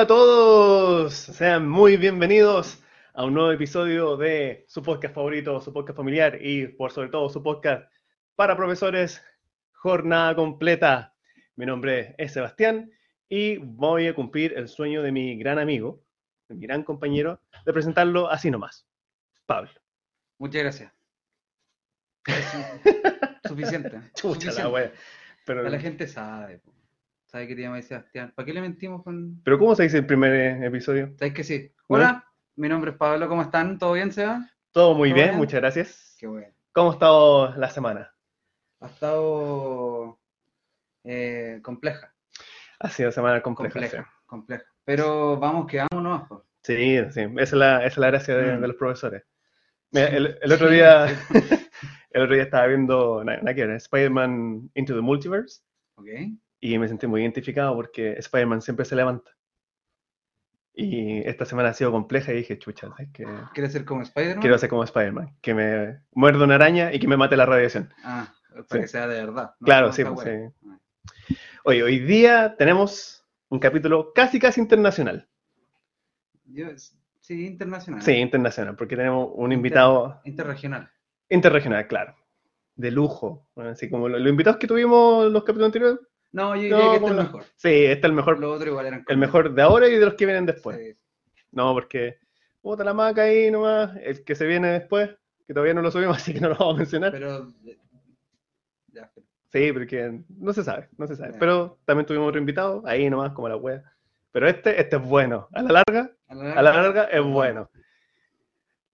Hola, 0.00 0.04
a 0.04 0.16
todos. 0.16 1.12
Sean 1.12 1.68
muy 1.68 1.98
bienvenidos 1.98 2.82
a 3.12 3.26
un 3.26 3.34
nuevo 3.34 3.52
episodio 3.52 4.16
de 4.16 4.64
su 4.66 4.82
podcast 4.82 5.14
favorito, 5.14 5.60
su 5.60 5.74
podcast 5.74 5.94
familiar 5.94 6.38
y 6.40 6.68
por 6.68 6.90
sobre 6.90 7.10
todo 7.10 7.28
su 7.28 7.42
podcast 7.42 7.84
para 8.34 8.56
profesores, 8.56 9.22
jornada 9.74 10.34
completa. 10.34 11.14
Mi 11.54 11.66
nombre 11.66 12.14
es 12.16 12.32
Sebastián 12.32 12.90
y 13.28 13.58
voy 13.58 14.06
a 14.06 14.14
cumplir 14.14 14.54
el 14.56 14.68
sueño 14.68 15.02
de 15.02 15.12
mi 15.12 15.36
gran 15.36 15.58
amigo, 15.58 16.02
de 16.48 16.54
mi 16.54 16.62
gran 16.62 16.82
compañero, 16.82 17.42
de 17.66 17.72
presentarlo 17.74 18.30
así 18.30 18.50
nomás. 18.50 18.86
Pablo. 19.44 19.70
Muchas 20.38 20.62
gracias. 20.62 20.92
Suficiente. 23.46 23.90
Chucha 24.14 24.50
suficiente. 24.50 24.62
la 24.62 24.68
wea. 24.70 24.92
Pero, 25.44 25.62
La 25.68 25.78
gente 25.78 26.08
sabe. 26.08 26.56
po. 26.60 26.79
Sabe 27.30 27.46
que 27.46 27.54
te 27.54 27.62
llamas 27.62 27.84
Sebastián. 27.84 28.32
¿Para 28.34 28.44
qué 28.46 28.52
le 28.52 28.60
mentimos 28.60 29.02
con.? 29.04 29.40
pero 29.44 29.58
¿cómo 29.58 29.74
se 29.76 29.84
dice 29.84 29.98
el 29.98 30.06
primer 30.06 30.32
eh, 30.34 30.66
episodio? 30.66 31.12
¿Sabes 31.16 31.32
que 31.34 31.44
sí? 31.44 31.72
Hola, 31.86 32.24
mi 32.56 32.68
nombre 32.68 32.90
es 32.90 32.96
Pablo. 32.96 33.28
¿Cómo 33.28 33.42
están? 33.42 33.78
¿Todo 33.78 33.92
bien, 33.92 34.12
Seba? 34.12 34.48
Todo 34.72 34.94
muy 34.94 35.10
¿Todo 35.10 35.14
bien, 35.16 35.26
bien? 35.28 35.38
muchas 35.38 35.60
gracias. 35.60 36.16
Qué 36.18 36.26
bueno. 36.26 36.48
¿Cómo 36.72 36.90
ha 36.90 36.92
estado 36.94 37.54
la 37.56 37.70
semana? 37.70 38.12
Ha 38.80 38.86
estado 38.86 40.18
eh, 41.04 41.60
compleja. 41.62 42.12
Ha 42.80 42.88
sido 42.88 43.12
semana 43.12 43.40
compleja. 43.42 43.72
Compleja. 43.74 44.10
Compleja. 44.26 44.64
Pero 44.84 45.38
vamos, 45.38 45.66
que 45.70 45.84
vámonos. 45.90 46.26
po. 46.28 46.44
Sí, 46.64 46.98
sí, 47.10 47.20
esa 47.20 47.42
es 47.42 47.52
la, 47.52 47.76
esa 47.78 47.86
es 47.86 47.98
la 47.98 48.06
gracia 48.08 48.36
de, 48.36 48.56
Mm. 48.56 48.60
de 48.60 48.66
los 48.68 48.76
profesores. 48.76 49.22
Mira, 49.92 50.08
Sí. 50.10 50.16
el, 50.16 50.38
el 50.42 50.52
otro 50.52 50.68
día, 50.68 51.06
el 52.10 52.22
otro 52.22 52.34
día 52.34 52.42
estaba 52.44 52.66
viendo, 52.66 53.22
Spider-Man 53.22 54.70
Into 54.74 54.94
the 54.94 55.00
Multiverse 55.00 55.60
Ok. 55.94 56.06
Y 56.60 56.78
me 56.78 56.88
sentí 56.88 57.06
muy 57.06 57.22
identificado 57.22 57.74
porque 57.74 58.12
Spider-Man 58.18 58.62
siempre 58.62 58.84
se 58.84 58.96
levanta. 58.96 59.30
Y 60.72 61.18
esta 61.28 61.44
semana 61.44 61.70
ha 61.70 61.74
sido 61.74 61.90
compleja 61.90 62.32
y 62.32 62.36
dije, 62.36 62.58
chucha, 62.58 62.88
¿sabes 62.88 63.08
qué? 63.12 63.26
¿Quieres 63.54 63.72
ser 63.72 63.84
como 63.84 64.02
Spider-Man? 64.02 64.40
quiero 64.40 64.56
ser 64.58 64.68
como 64.70 64.84
Spider-Man, 64.84 65.36
que 65.42 65.52
me 65.54 66.00
muerda 66.12 66.44
una 66.44 66.54
araña 66.54 66.92
y 66.92 66.98
que 67.00 67.08
me 67.08 67.16
mate 67.16 67.36
la 67.36 67.44
radiación. 67.46 67.92
Ah, 68.04 68.32
para 68.50 68.64
Sí. 68.68 68.80
que 68.80 68.88
sea 68.88 69.06
de 69.08 69.20
verdad. 69.26 69.54
no 69.58 69.64
Claro, 69.64 69.92
sí, 69.92 70.04
pues, 70.04 70.28
sí. 70.28 70.76
Oye, 71.64 71.82
hoy 71.82 71.98
día 71.98 72.56
tenemos 72.56 73.24
un 73.48 73.58
capítulo 73.58 74.12
casi, 74.14 74.38
casi 74.38 74.60
internacional. 74.60 75.28
Yo- 76.44 76.68
sí, 77.20 77.46
internacional. 77.46 78.02
Sí, 78.02 78.12
internacional, 78.12 78.76
porque 78.76 78.96
tenemos 78.96 79.28
un 79.34 79.46
Inter- 79.52 79.56
invitado 79.56 80.20
Interregional. 80.24 80.90
Interregional, 81.28 81.86
claro. 81.88 82.14
De 82.76 82.90
lujo. 82.90 83.48
Bueno, 83.54 83.70
Así 83.70 83.90
como 83.90 84.08
lo- 84.08 84.18
los 84.18 84.30
invitados 84.30 84.58
que 84.58 84.66
tuvimos 84.66 85.26
en 85.26 85.32
los 85.32 85.42
capítulos 85.42 85.66
anteriores. 85.66 85.98
No, 86.32 86.54
yo 86.54 86.62
diría 86.62 86.78
No, 86.78 86.90
que 86.90 86.96
este 86.96 87.06
es 87.06 87.10
el 87.10 87.16
mejor. 87.16 87.44
Sí, 87.56 87.68
este 87.84 87.92
es 87.98 88.04
el 88.04 88.12
mejor, 88.12 88.38
Los 88.38 88.52
otros 88.56 88.68
igual 88.68 88.86
eran 88.86 89.04
el 89.08 89.16
mejor 89.18 89.52
de 89.54 89.62
ahora 89.62 89.88
y 89.88 89.96
de 89.96 90.04
los 90.04 90.14
que 90.14 90.26
vienen 90.26 90.46
después. 90.46 90.76
Sí. 90.78 90.96
No, 91.52 91.72
porque 91.74 92.18
puta 92.60 92.84
la 92.84 92.94
maca 92.94 93.22
ahí 93.22 93.50
nomás, 93.50 93.96
el 94.02 94.24
que 94.24 94.34
se 94.34 94.46
viene 94.46 94.68
después, 94.68 95.10
que 95.46 95.54
todavía 95.54 95.74
no 95.74 95.82
lo 95.82 95.90
subimos, 95.90 96.16
así 96.18 96.32
que 96.32 96.40
no 96.40 96.50
lo 96.50 96.54
vamos 96.56 96.74
a 96.74 96.78
mencionar. 96.78 97.12
Pero. 97.12 97.48
eh, 97.66 97.78
Ya, 98.88 99.10
Sí, 99.52 99.72
porque 99.72 100.22
no 100.28 100.52
se 100.52 100.62
sabe, 100.62 100.88
no 100.96 101.06
se 101.08 101.16
sabe. 101.16 101.32
Ya. 101.32 101.38
Pero 101.40 101.78
también 101.84 102.06
tuvimos 102.06 102.28
otro 102.28 102.38
invitado, 102.40 102.82
ahí 102.86 103.10
nomás, 103.10 103.32
como 103.32 103.48
la 103.48 103.56
wea. 103.56 103.82
Pero 104.30 104.46
este, 104.48 104.80
este 104.80 104.96
es 104.96 105.02
bueno. 105.02 105.48
A 105.52 105.62
la 105.62 105.72
larga, 105.84 106.12
a 106.28 106.34
la 106.36 106.52
a 106.52 106.62
la 106.62 106.72
larga 106.82 107.04
es 107.04 107.24
bueno. 107.24 107.68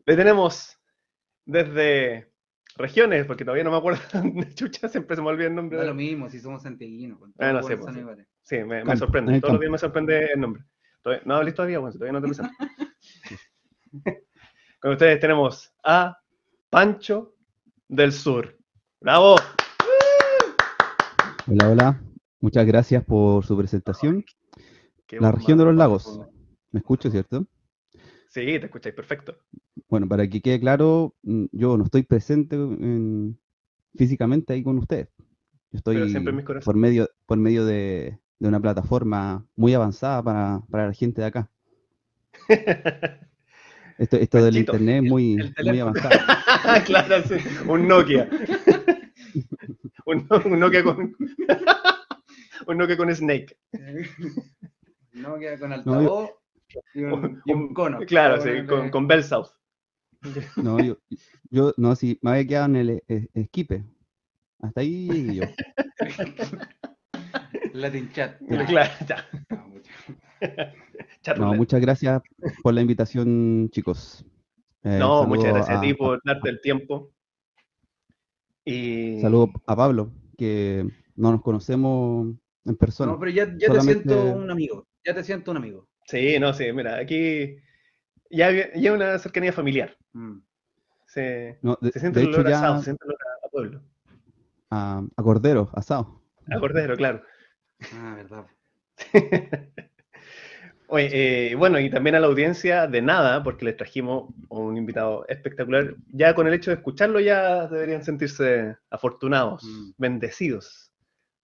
Le 0.06 0.16
tenemos 0.16 0.78
desde 1.44 2.32
regiones, 2.76 3.26
porque 3.26 3.44
todavía 3.44 3.64
no 3.64 3.70
me 3.70 3.76
acuerdo 3.78 4.00
de 4.22 4.54
chucha, 4.54 4.88
siempre 4.88 5.16
se 5.16 5.22
me 5.22 5.28
olvida 5.28 5.48
el 5.48 5.54
nombre. 5.54 5.78
De- 5.78 5.87
lo 5.87 5.94
mismo, 5.94 6.28
si 6.28 6.41
somos 6.41 6.62
santiaguinos. 6.62 7.19
Ah, 7.38 7.53
no 7.53 7.62
sé, 7.62 7.76
pues, 7.76 7.94
sí. 8.42 8.64
me, 8.64 8.97
sorprende. 8.97 9.41
Todos 9.41 9.54
los 9.54 9.60
días 9.60 9.72
me 9.72 9.78
sorprende 9.78 10.28
el 10.34 10.41
nombre. 10.41 10.64
Todavía- 11.03 11.22
no 11.26 11.37
hables 11.37 11.54
todavía, 11.54 11.78
bueno, 11.78 11.92
todavía 11.92 12.12
no 12.12 12.20
te 12.20 12.28
presento. 12.28 12.53
Con 14.81 14.92
ustedes 14.92 15.20
tenemos 15.20 15.72
a 15.82 16.19
Pancho 16.70 17.34
del 17.88 18.12
Sur. 18.12 18.56
¡Bravo! 19.00 19.37
Hola, 21.48 21.70
hola. 21.70 22.00
Muchas 22.41 22.66
gracias 22.66 23.04
por 23.04 23.44
su 23.44 23.56
presentación. 23.56 24.25
Qué 25.06 25.20
La 25.20 25.32
región 25.32 25.58
de 25.58 25.64
los 25.64 25.75
lagos. 25.75 26.20
¿Me 26.72 26.81
escucho, 26.81 27.10
cierto? 27.10 27.47
Sí, 28.36 28.44
te 28.44 28.66
escucháis 28.66 28.94
perfecto. 28.94 29.34
Bueno, 29.88 30.06
para 30.06 30.28
que 30.28 30.42
quede 30.42 30.60
claro, 30.60 31.14
mm, 31.22 31.47
yo 31.52 31.78
no 31.78 31.84
estoy 31.84 32.02
presente 32.02 32.54
en- 32.56 33.38
físicamente 33.94 34.52
ahí 34.52 34.62
con 34.62 34.76
ustedes. 34.76 35.08
Yo 35.72 35.80
Pero 35.82 36.00
estoy 36.00 36.10
siempre 36.10 36.32
en 36.32 36.36
mis 36.36 36.44
corazones. 36.44 36.64
por 36.66 36.76
medio, 36.76 37.08
por 37.25 37.38
medio 37.38 37.64
de, 37.64 38.19
de 38.38 38.48
una 38.48 38.60
plataforma 38.60 39.46
muy 39.56 39.72
avanzada 39.72 40.22
para, 40.22 40.60
para 40.70 40.86
la 40.88 40.92
gente 40.92 41.22
de 41.22 41.26
acá. 41.28 41.50
Esto, 43.98 44.19
esto 44.19 44.44
del 44.44 44.58
internet 44.58 45.02
es 45.02 45.10
muy, 45.10 45.38
muy 45.64 45.80
avanzado. 45.80 46.10
claro, 46.84 47.22
sí. 47.26 47.36
Un 47.66 47.88
Nokia. 47.88 48.28
un, 50.04 50.26
No- 50.28 50.42
un 50.44 50.60
Nokia 50.60 50.84
con. 50.84 51.16
un 52.66 52.76
Nokia 52.76 52.96
con 52.98 53.14
Snake. 53.16 53.56
No 55.14 55.38
queda 55.38 55.58
con 55.58 55.70
yo- 55.70 55.75
altavoz 55.76 56.30
y, 56.94 57.03
un, 57.03 57.42
y 57.44 57.53
un 57.53 57.75
cono. 57.75 57.98
Claro, 58.06 58.41
sí, 58.41 58.66
con, 58.66 58.91
con 58.91 59.06
Bell 59.09 59.25
South. 59.25 59.48
No, 60.56 60.78
yo, 60.82 60.97
yo 61.50 61.72
no, 61.76 61.94
si 61.94 62.19
me 62.22 62.31
había 62.32 62.47
quedado 62.47 62.66
en 62.66 62.76
el 62.76 62.91
eh, 63.09 63.28
esquipe. 63.34 63.84
Hasta 64.60 64.81
ahí 64.81 65.09
llegué 65.09 65.34
yo. 65.37 65.42
Latin 67.72 68.10
chat. 68.12 68.41
Claro, 68.69 68.91
ya. 69.06 69.26
Ah. 69.50 70.72
Chat 71.22 71.38
No, 71.38 71.54
muchas 71.54 71.81
gracias 71.81 72.22
por 72.62 72.75
la 72.75 72.81
invitación, 72.81 73.69
chicos. 73.70 74.25
Eh, 74.82 74.97
No, 74.98 75.25
muchas 75.26 75.53
gracias 75.53 75.76
a, 75.76 75.78
a- 75.78 75.82
ti 75.82 75.94
por 75.94 76.20
darte 76.25 76.48
el 76.48 76.60
tiempo. 76.60 77.12
Y 78.64 79.20
Saludo 79.20 79.53
a 79.66 79.76
Pablo, 79.76 80.10
que 80.37 80.88
no 81.14 81.31
nos 81.31 81.43
conocemos 81.43 82.34
en 82.64 82.76
persona. 82.76 83.12
No, 83.12 83.19
pero 83.19 83.31
ya, 83.31 83.44
ya 83.56 83.72
te 83.72 83.81
siento 83.81 84.32
un 84.32 84.50
amigo. 84.50 84.87
Ya 85.04 85.14
te 85.14 85.22
siento 85.22 85.50
un 85.53 85.58
amigo. 85.58 85.88
Sí, 86.06 86.39
no, 86.39 86.53
sí, 86.53 86.72
mira, 86.72 86.97
aquí 86.99 87.56
ya 88.31 88.49
hay 88.49 88.89
una 88.89 89.19
cercanía 89.19 89.53
familiar. 89.53 89.97
Mm. 90.12 90.39
Se, 91.06 91.59
No, 91.62 91.78
de, 91.81 91.93
se 91.93 92.00
siente 92.00 92.21
el 92.21 92.28
olor 92.28 92.47
a 92.49 92.50
asado, 92.56 92.75
ya 92.75 92.78
se 92.78 92.84
siente 92.84 93.05
el 93.05 93.11
olor 93.11 93.21
a 93.44 93.49
pueblo. 93.49 93.83
a, 94.71 95.03
a 95.17 95.22
Cordero, 95.22 95.71
asado. 95.75 96.22
A 96.50 96.61
cordero, 96.61 96.97
claro. 96.97 97.22
Ah, 97.93 98.15
verdad. 98.17 98.47
Oye, 100.89 101.50
eh, 101.50 101.55
bueno, 101.56 101.81
y 101.81 101.91
también 101.91 102.15
a 102.15 102.21
la 102.21 102.28
audiencia 102.28 102.87
de 102.87 103.03
nada, 103.03 103.43
porque 103.43 103.65
les 103.65 103.77
trajimos 103.77 104.33
un 104.49 104.77
invitado 104.77 105.27
espectacular. 105.27 105.97
Ya 106.12 106.34
con 106.37 106.47
el 106.47 106.55
hecho 106.55 106.71
de 106.71 106.77
escucharlo 106.77 107.19
ya 107.19 107.67
deberían 107.67 108.05
sentirse 108.05 108.77
afortunados, 108.91 109.65
Mm. 109.65 109.91
bendecidos 109.99 110.93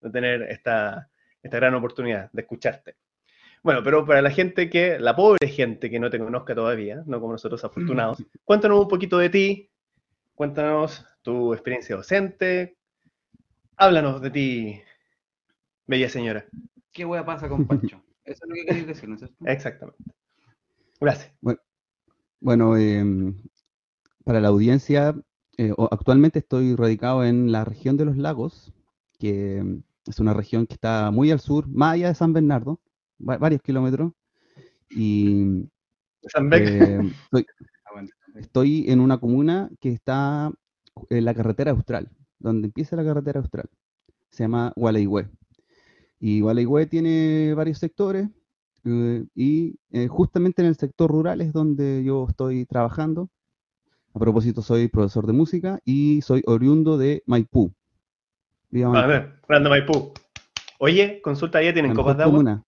de 0.01 0.11
tener 0.11 0.43
esta, 0.43 1.11
esta 1.43 1.57
gran 1.57 1.75
oportunidad 1.75 2.31
de 2.33 2.43
escucharte. 2.43 2.95
Bueno, 3.63 3.83
pero 3.85 4.05
para 4.05 4.23
la 4.23 4.31
gente 4.31 4.69
que, 4.69 4.99
la 4.99 5.15
pobre 5.15 5.47
gente 5.47 5.89
que 5.89 6.01
no 6.01 6.11
te 6.11 6.19
conozca 6.19 6.55
todavía, 6.55 7.03
no 7.07 7.21
como 7.21 7.33
nosotros 7.33 7.65
afortunados, 7.65 8.19
cuéntanos 8.45 8.81
un 8.81 8.89
poquito 8.89 9.19
de 9.19 9.31
ti, 9.31 9.71
cuéntanos 10.35 11.07
tu 11.23 11.53
experiencia 11.53 11.95
docente, 11.95 12.77
háblanos 13.77 14.21
de 14.21 14.31
ti, 14.31 14.83
bella 15.87 16.09
señora. 16.09 16.45
¿Qué 16.93 17.05
wea 17.05 17.25
pasa 17.25 17.49
con 17.49 17.67
Pancho? 17.67 18.03
Eso 18.25 18.45
es 18.45 18.49
lo 18.49 18.55
que 18.55 18.65
queréis 18.67 18.87
decir, 18.87 19.09
¿no 19.09 19.15
es 19.15 19.21
cierto? 19.21 19.45
Exactamente. 19.47 20.03
Gracias. 21.01 21.33
Bueno, 22.41 22.77
em, 22.77 23.41
para 24.25 24.41
la 24.41 24.49
audiencia, 24.49 25.15
eh, 25.57 25.73
actualmente 25.91 26.41
estoy 26.41 26.75
radicado 26.75 27.25
en 27.25 27.53
la 27.53 27.65
región 27.65 27.97
de 27.97 28.05
los 28.05 28.17
lagos, 28.17 28.73
que 29.19 29.59
em, 29.59 29.83
es 30.07 30.19
una 30.19 30.35
región 30.35 30.67
que 30.67 30.75
está 30.75 31.13
muy 31.13 31.31
al 31.31 31.39
sur, 31.39 31.69
más 31.69 31.95
allá 31.95 32.09
de 32.09 32.15
San 32.15 32.33
Bernardo, 32.33 32.81
va- 33.29 33.39
varios 33.39 33.63
kilómetros. 33.63 34.13
Y 34.91 35.33
em, 35.33 35.69
estoy, 37.25 37.47
Ah, 37.85 38.03
estoy 38.37 38.85
en 38.91 39.01
una 39.01 39.19
comuna 39.19 39.71
que 39.81 39.91
está 39.91 40.51
en 41.11 41.25
la 41.25 41.35
carretera 41.35 41.73
austral, 41.73 42.09
donde 42.39 42.67
empieza 42.69 42.97
la 42.97 43.05
carretera 43.05 43.41
austral. 43.41 43.69
Se 44.31 44.45
llama 44.45 44.73
Gualeguay. 44.77 45.27
Y 46.21 46.41
Gualeguay 46.41 46.87
tiene 46.87 47.53
varios 47.55 47.79
sectores 47.79 48.29
eh, 48.85 49.25
y 49.35 49.77
eh, 49.91 50.09
justamente 50.09 50.63
en 50.63 50.69
el 50.69 50.77
sector 50.77 51.11
rural 51.11 51.41
es 51.41 51.53
donde 51.53 52.03
yo 52.05 52.27
estoy 52.29 52.65
trabajando. 52.65 53.29
A 54.15 54.19
propósito, 54.19 54.63
soy 54.63 54.89
profesor 54.89 55.27
de 55.27 55.33
música 55.33 55.81
y 55.85 56.21
soy 56.23 56.43
oriundo 56.47 56.97
de 56.99 57.23
Maipú. 57.27 57.73
Viva 58.71 58.89
A 58.89 58.93
Maipú, 58.93 59.09
ver, 59.09 59.41
Grande 59.49 59.69
Maipú. 59.69 60.13
Oye, 60.79 61.21
consulta, 61.23 61.63
¿ya 61.63 61.73
tienen 61.73 61.91
mejor 61.93 62.05
copas 62.05 62.17
de 62.19 62.23
agua? 62.25 62.33
comuna. 62.39 62.65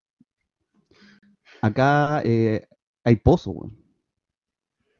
Acá 1.62 2.22
eh, 2.26 2.68
hay 3.04 3.16
pozo, 3.18 3.52
weón. 3.52 3.78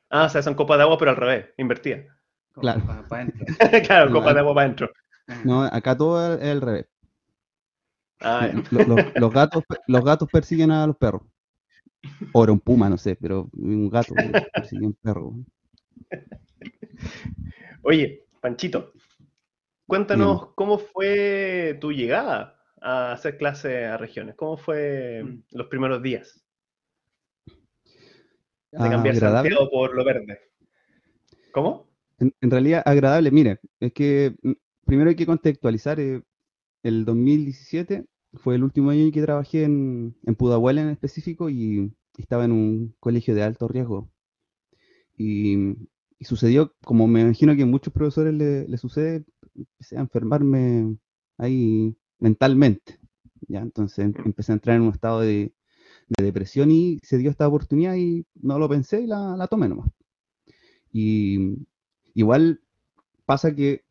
Ah, 0.10 0.26
o 0.26 0.30
sea, 0.30 0.42
son 0.44 0.56
copas 0.56 0.78
de 0.78 0.84
agua, 0.84 0.98
pero 0.98 1.12
al 1.12 1.18
revés, 1.18 1.48
invertidas. 1.58 2.06
Como 2.54 2.62
Claro. 2.64 2.82
claro, 3.88 4.10
No, 4.10 4.14
copas 4.16 4.28
hay- 4.30 4.34
de 4.36 4.40
agua 4.42 4.54
para 4.56 4.66
adentro. 4.66 4.90
No, 5.46 5.64
acá 5.64 5.98
todo 5.98 6.36
es 6.36 6.44
al 6.52 6.62
revés. 6.62 6.88
Ah, 8.20 8.50
los, 9.16 9.34
gatos, 9.34 9.64
los 9.88 10.04
gatos 10.06 10.30
persiguen 10.32 10.70
a 10.72 10.86
los 10.86 10.98
perros. 10.98 11.22
O 12.34 12.44
era 12.44 12.52
un 12.52 12.60
puma, 12.60 12.90
no 12.90 12.98
sé, 12.98 13.16
pero 13.16 13.50
un 13.54 13.90
gato 13.90 14.14
que 14.16 14.42
persiguió 14.54 14.88
un 14.88 14.94
perro. 14.94 15.34
Oye, 17.84 18.26
Panchito, 18.42 18.92
cuéntanos 19.88 20.50
cómo 20.56 20.78
fue 20.78 21.78
tu 21.82 21.92
llegada 21.92 22.60
a 22.82 23.14
hacer 23.14 23.38
clases 23.38 23.88
a 23.88 23.98
regiones. 23.98 24.36
¿Cómo 24.36 24.58
fue 24.58 25.24
Mm. 25.24 25.44
los 25.52 25.68
primeros 25.68 26.02
días 26.02 26.41
de 28.72 28.78
Ah, 28.78 28.90
cambiar 28.90 29.16
agradable. 29.16 29.52
Santiago 29.52 29.72
por 29.72 29.96
lo 29.96 30.04
verde? 30.04 30.40
¿Cómo? 31.52 31.86
En, 32.20 32.34
en 32.42 32.52
realidad, 32.52 32.84
agradable. 32.86 33.32
Mire, 33.32 33.60
es 33.80 33.94
que 33.94 34.36
mm, 34.44 34.52
primero 34.86 35.10
hay 35.10 35.16
que 35.16 35.26
contextualizar. 35.26 36.00
eh, 36.00 36.22
el 36.84 37.06
2017 37.06 38.06
fue 38.34 38.56
el 38.56 38.64
último 38.64 38.90
año 38.92 39.02
en 39.04 39.12
que 39.12 39.22
trabajé 39.22 39.64
en, 39.66 40.16
en 40.26 40.36
Pudahuel 40.36 40.80
en 40.80 40.90
específico 40.90 41.50
y 41.50 41.92
estaba 42.18 42.46
en 42.46 42.52
un 42.54 42.96
colegio 43.00 43.36
de 43.36 43.44
alto 43.44 43.68
riesgo. 43.68 44.10
Y, 45.18 45.76
y 46.20 46.26
sucedió, 46.26 46.74
como 46.84 47.08
me 47.08 47.22
imagino 47.22 47.56
que 47.56 47.64
a 47.64 47.66
muchos 47.66 47.94
profesores 47.94 48.34
le, 48.34 48.68
le 48.68 48.78
sucede, 48.78 49.26
empecé 49.56 49.98
a 49.98 50.02
enfermarme 50.02 50.98
ahí 51.38 51.96
mentalmente. 52.20 53.00
¿ya? 53.48 53.60
Entonces 53.62 54.06
em- 54.06 54.14
empecé 54.26 54.52
a 54.52 54.56
entrar 54.56 54.76
en 54.78 54.84
un 54.84 54.90
estado 54.94 55.22
de, 55.22 55.54
de 56.18 56.24
depresión 56.24 56.72
y 56.72 57.00
se 57.04 57.18
dio 57.18 57.30
esta 57.30 57.48
oportunidad 57.48 57.96
y 57.96 58.26
no 58.42 58.60
lo 58.60 58.70
pensé 58.70 59.02
y 59.02 59.08
la, 59.08 59.36
la 59.38 59.48
tomé 59.48 59.70
nomás. 59.70 59.90
Y 60.92 61.56
igual 62.14 62.62
pasa 63.26 63.56
que 63.56 63.84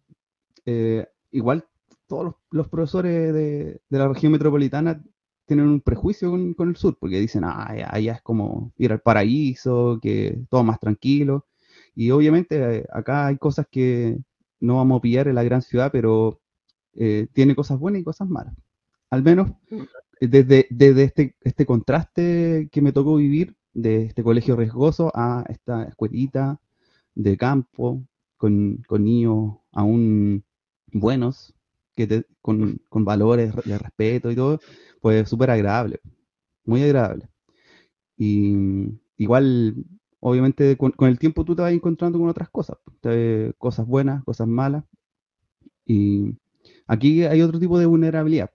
eh, 0.67 1.07
igual 1.31 1.67
todos 2.07 2.35
los, 2.51 2.69
profesores 2.69 3.33
de, 3.33 3.81
de 3.89 3.99
la 3.99 4.09
región 4.09 4.33
metropolitana 4.33 5.03
tienen 5.51 5.67
un 5.67 5.81
prejuicio 5.81 6.31
con, 6.31 6.55
con 6.55 6.69
el 6.69 6.77
sur, 6.77 6.97
porque 6.97 7.19
dicen, 7.19 7.43
ah, 7.45 7.67
allá, 7.69 8.13
es 8.15 8.23
como 8.23 8.73
ir 8.77 8.93
al 8.93 9.01
paraíso, 9.01 9.99
que 10.01 10.39
todo 10.49 10.63
más 10.63 10.79
tranquilo. 10.79 11.49
Y 11.97 12.13
obviamente 12.13 12.79
eh, 12.79 12.87
acá 12.93 13.27
hay 13.27 13.37
cosas 13.37 13.67
que 13.69 14.17
no 14.61 14.77
vamos 14.77 14.99
a 14.99 15.03
pillar 15.03 15.27
en 15.27 15.35
la 15.35 15.43
gran 15.43 15.61
ciudad, 15.63 15.91
pero 15.91 16.41
eh, 16.95 17.27
tiene 17.33 17.57
cosas 17.57 17.81
buenas 17.81 18.01
y 18.01 18.05
cosas 18.05 18.29
malas. 18.29 18.55
Al 19.11 19.25
menos 19.25 19.51
eh, 19.73 19.85
desde, 20.21 20.67
desde 20.71 21.05
este, 21.05 21.37
este 21.41 21.67
contraste 21.67 22.69
que 22.71 22.83
me 22.83 22.93
tocó 22.93 23.17
vivir, 23.17 23.57
de 23.73 24.05
este 24.05 24.23
colegio 24.23 24.57
riesgoso 24.57 25.13
a 25.15 25.45
esta 25.49 25.85
escuelita 25.85 26.61
de 27.15 27.37
campo, 27.37 28.05
con, 28.37 28.83
con 28.87 29.05
niños 29.05 29.57
aún 29.73 30.45
buenos, 30.93 31.55
que 31.95 32.25
con, 32.41 32.81
con 32.89 33.05
valores 33.05 33.55
de 33.65 33.79
respeto 33.79 34.31
y 34.31 34.37
todo, 34.37 34.61
pues 35.01 35.29
súper 35.29 35.51
agradable, 35.51 36.01
muy 36.65 36.83
agradable. 36.83 37.29
Y 38.17 38.55
igual, 39.17 39.85
obviamente, 40.21 40.77
con, 40.77 40.95
el 41.01 41.19
tiempo 41.19 41.45
tú 41.45 41.55
te 41.55 41.63
vas 41.63 41.73
encontrando 41.73 42.19
con 42.19 42.29
otras 42.29 42.51
cosas, 42.51 42.79
cosas 43.59 43.87
buenas, 43.87 44.25
cosas 44.25 44.49
malas. 44.49 44.85
Y 45.87 46.37
aquí 46.87 47.25
hay 47.25 47.43
otro 47.43 47.59
tipo 47.59 47.79
de 47.79 47.87
vulnerabilidad, 47.87 48.51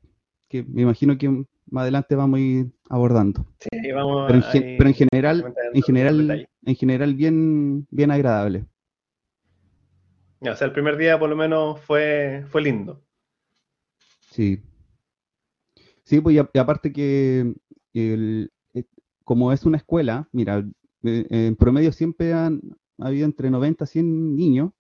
que 0.50 0.64
me 0.64 0.84
imagino 0.84 1.18
que 1.18 1.46
más 1.68 1.84
adelante 1.84 2.16
vamos 2.16 2.38
a 2.38 2.42
ir 2.42 2.72
abordando. 2.90 3.46
Sí, 3.60 3.92
vamos 3.92 4.26
Pero 4.28 4.38
en, 4.38 4.44
gen- 4.44 4.76
pero 4.78 4.90
en 4.90 4.96
general, 4.96 5.56
en 5.74 5.82
general, 5.82 6.48
en 6.66 6.76
general 6.76 7.16
bien, 7.16 7.88
bien 7.92 8.12
agradable. 8.12 8.66
O 10.42 10.56
sea, 10.56 10.68
el 10.68 10.74
primer 10.74 10.98
día 10.98 11.18
por 11.18 11.30
lo 11.30 11.36
menos 11.36 11.80
fue, 11.82 12.46
fue 12.50 12.62
lindo. 12.62 13.02
Sí. 14.32 14.62
Sí, 16.04 16.22
pues 16.22 16.36
y, 16.36 16.40
y 16.54 16.60
aparte 16.60 16.92
que 16.92 17.54
el- 17.94 18.52
eh, 18.74 18.84
como 19.24 19.52
es 19.52 19.66
una 19.66 19.78
escuela, 19.78 20.30
mira, 20.32 20.64
eh, 21.04 21.26
en 21.30 21.56
promedio 21.56 21.92
siempre 21.92 22.34
han 22.34 22.62
habido 23.00 23.26
entre 23.26 23.50
90 23.50 23.86
a 23.86 23.88
100 23.88 24.36
niños 24.36 24.72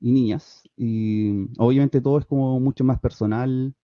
y 0.00 0.12
niñas, 0.12 0.62
y 0.76 1.46
obviamente 1.58 2.00
todo 2.00 2.18
es 2.18 2.26
como 2.26 2.60
mucho 2.60 2.84
más 2.84 3.00
personal. 3.00 3.74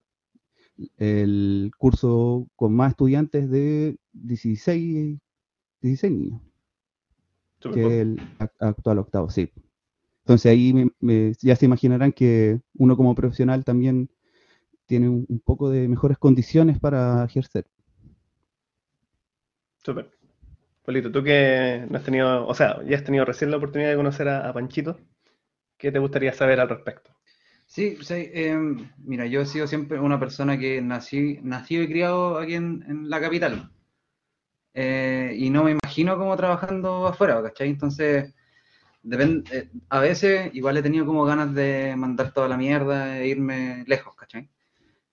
El 0.98 1.72
curso 1.78 2.48
con 2.56 2.74
más 2.74 2.92
estudiantes 2.92 3.50
de 3.50 3.98
16, 4.12 5.18
16 5.82 6.12
niños, 6.12 6.42
que 7.70 7.80
poco. 7.80 8.00
el 8.02 8.22
ac- 8.38 8.52
actual 8.60 8.98
octavo, 8.98 9.30
sí. 9.30 9.50
Entonces 10.24 10.52
ahí 10.52 10.72
me- 10.74 10.90
me- 11.00 11.34
ya 11.42 11.56
se 11.56 11.66
imaginarán 11.66 12.12
que 12.12 12.60
uno 12.76 12.96
como 12.96 13.14
profesional 13.14 13.64
también 13.64 14.10
tiene 14.86 15.08
un, 15.10 15.26
un 15.28 15.40
poco 15.40 15.70
de 15.70 15.88
mejores 15.88 16.18
condiciones 16.18 16.80
para 16.80 17.24
ejercer. 17.26 17.66
Súper. 19.84 20.10
Polito, 20.84 21.12
tú 21.12 21.22
que 21.24 21.86
no 21.90 21.98
has 21.98 22.04
tenido, 22.04 22.46
o 22.48 22.54
sea, 22.54 22.82
ya 22.84 22.96
has 22.98 23.04
tenido 23.04 23.24
recién 23.26 23.50
la 23.52 23.58
oportunidad 23.58 23.90
de 23.90 23.96
conocer 23.96 24.28
a, 24.28 24.48
a 24.48 24.54
Panchito, 24.54 24.98
¿qué 25.78 25.92
te 25.92 26.00
gustaría 26.00 26.32
saber 26.34 26.60
al 26.60 26.70
respecto? 26.70 27.12
Sí, 27.70 27.96
sí, 28.02 28.28
em, 28.34 28.90
mira, 28.99 29.26
yo 29.26 29.43
he 29.43 29.46
sido 29.46 29.69
siempre 29.69 30.00
una 30.00 30.19
persona 30.19 30.58
que 30.58 30.82
nací, 30.82 31.38
nacido 31.40 31.84
y 31.84 31.88
criado 31.88 32.38
aquí 32.38 32.55
en, 32.55 32.84
en 32.88 33.08
la 33.08 33.20
capital. 33.20 33.70
Eh, 34.75 35.37
y 35.38 35.50
no 35.50 35.62
me 35.62 35.70
imagino 35.70 36.19
como 36.19 36.37
trabajando 36.37 37.06
afuera, 37.06 37.40
¿cachai? 37.40 37.69
Entonces, 37.69 38.34
depende, 39.05 39.56
eh, 39.56 39.70
a 39.88 40.00
veces 40.00 40.50
igual 40.52 40.78
he 40.78 40.82
tenido 40.82 41.06
como 41.06 41.25
ganas 41.25 41.55
de 41.55 41.94
mandar 41.96 42.32
toda 42.32 42.49
la 42.49 42.56
mierda 42.56 43.17
e 43.20 43.28
irme 43.28 43.84
lejos, 43.87 44.16
¿cachai? 44.16 44.50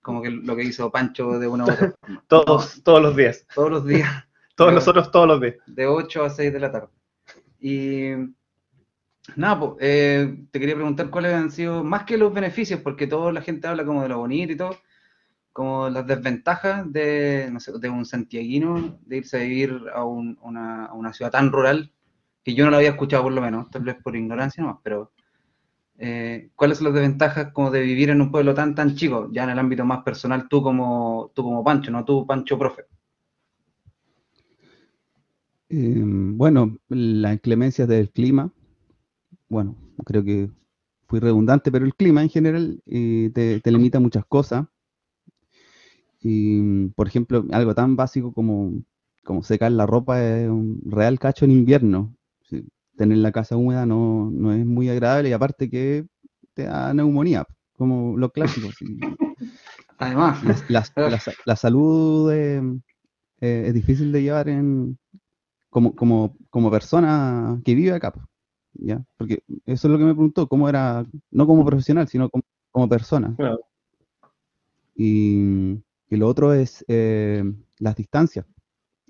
Como 0.01 0.23
que 0.23 0.31
lo 0.31 0.55
que 0.55 0.63
hizo 0.63 0.89
Pancho 0.91 1.37
de 1.37 1.47
una 1.47 1.63
u 1.65 1.71
otra 1.71 1.95
forma. 2.01 2.23
Todos, 2.27 2.81
todos 2.83 3.03
los 3.03 3.15
días. 3.15 3.45
Todos 3.53 3.69
los 3.69 3.85
días. 3.85 4.25
Todos 4.55 4.73
nosotros, 4.73 5.11
todos 5.11 5.27
los 5.27 5.41
días. 5.41 5.57
de 5.67 5.85
8 5.85 6.23
a 6.23 6.31
6 6.31 6.51
de 6.51 6.59
la 6.59 6.71
tarde. 6.71 6.89
Y 7.59 8.13
nada, 9.35 9.59
pues, 9.59 9.71
eh, 9.81 10.45
te 10.51 10.59
quería 10.59 10.75
preguntar 10.75 11.09
cuáles 11.09 11.33
han 11.33 11.51
sido, 11.51 11.83
más 11.83 12.03
que 12.05 12.17
los 12.17 12.33
beneficios, 12.33 12.81
porque 12.81 13.07
toda 13.07 13.31
la 13.31 13.41
gente 13.41 13.67
habla 13.67 13.85
como 13.85 14.01
de 14.03 14.09
lo 14.09 14.19
bonito 14.19 14.53
y 14.53 14.57
todo, 14.57 14.77
como 15.53 15.89
las 15.89 16.05
desventajas 16.07 16.91
de, 16.91 17.51
un 17.91 18.05
santiaguino 18.05 18.99
de 19.05 19.17
irse 19.17 19.37
a 19.37 19.41
vivir 19.41 19.81
a, 19.93 20.03
un- 20.05 20.37
una, 20.41 21.13
ciudad 21.13 21.31
tan 21.31 21.51
rural, 21.51 21.91
que 22.43 22.53
yo 22.55 22.65
no 22.65 22.71
lo 22.71 22.77
había 22.77 22.91
escuchado 22.91 23.23
por 23.23 23.33
lo 23.33 23.41
menos, 23.41 23.69
tal 23.71 23.83
vez 23.83 23.95
por 24.03 24.15
ignorancia 24.15 24.63
nomás, 24.63 24.79
pero 24.83 25.11
eh, 25.97 26.51
¿cuáles 26.55 26.77
son 26.77 26.85
las 26.85 26.93
desventajas 26.95 27.51
como 27.53 27.71
de 27.71 27.81
vivir 27.81 28.09
en 28.11 28.21
un 28.21 28.31
pueblo 28.31 28.53
tan 28.53 28.75
tan 28.75 28.95
chico, 28.95 29.29
ya 29.31 29.43
en 29.45 29.51
el 29.51 29.59
ámbito 29.59 29.85
más 29.85 30.03
personal, 30.03 30.47
tú 30.49 30.61
como, 30.61 31.31
tú 31.35 31.43
como 31.43 31.63
Pancho, 31.63 31.91
no 31.91 32.05
tú 32.05 32.25
Pancho 32.27 32.57
profe? 32.59 32.83
Eh, 35.69 36.01
bueno, 36.05 36.77
las 36.89 37.33
inclemencias 37.33 37.87
del 37.87 38.09
clima, 38.09 38.51
bueno, 39.49 39.75
creo 40.05 40.23
que 40.23 40.49
fui 41.07 41.19
redundante, 41.19 41.71
pero 41.71 41.85
el 41.85 41.95
clima 41.95 42.21
en 42.23 42.29
general 42.29 42.81
eh, 42.87 43.31
te, 43.33 43.59
te 43.61 43.71
limita 43.71 43.99
muchas 43.99 44.25
cosas. 44.25 44.65
Y, 46.21 46.87
por 46.89 47.07
ejemplo, 47.07 47.45
algo 47.51 47.75
tan 47.75 47.95
básico 47.95 48.33
como, 48.33 48.73
como 49.23 49.43
secar 49.43 49.71
la 49.71 49.85
ropa 49.85 50.21
es 50.23 50.49
un 50.49 50.81
real 50.85 51.19
cacho 51.19 51.45
en 51.45 51.51
invierno. 51.51 52.15
Sí, 52.49 52.67
Tener 52.97 53.19
la 53.19 53.31
casa 53.31 53.57
húmeda 53.57 53.85
no, 53.85 54.29
no 54.31 54.53
es 54.53 54.65
muy 54.65 54.89
agradable 54.89 55.29
y 55.29 55.33
aparte 55.33 55.69
que 55.69 56.07
te 56.53 56.63
da 56.63 56.93
neumonía, 56.93 57.45
como 57.73 58.17
lo 58.17 58.31
clásico. 58.31 58.71
sí. 58.71 58.85
Además, 59.99 60.43
La, 60.43 60.55
la- 60.67 60.85
la 61.05 61.19
sa- 61.19 61.33
la 61.45 61.55
salud 61.55 62.31
eh, 62.31 62.61
eh, 63.41 63.65
es 63.67 63.73
difícil 63.73 64.11
de 64.11 64.21
llevar 64.23 64.49
en, 64.49 64.97
como, 65.69 65.95
como, 65.95 66.37
como 66.51 66.71
persona 66.71 67.61
que 67.65 67.75
vive 67.75 67.93
acá, 67.93 68.13
¿ya? 68.79 69.03
Porque 69.17 69.43
eso 69.65 69.87
es 69.87 69.91
lo 69.91 69.97
que 69.97 70.05
me 70.05 70.13
preguntó, 70.13 70.47
cómo 70.47 70.69
era, 70.69 71.05
no 71.31 71.47
como 71.47 71.65
profesional, 71.65 72.07
sino 72.07 72.29
como, 72.29 72.43
como 72.71 72.89
persona. 72.89 73.35
Claro. 73.37 73.59
Y, 74.95 75.73
y 76.09 76.15
lo 76.17 76.27
otro 76.27 76.53
es 76.53 76.83
eh, 76.87 77.43
las 77.79 77.95
distancias. 77.95 78.45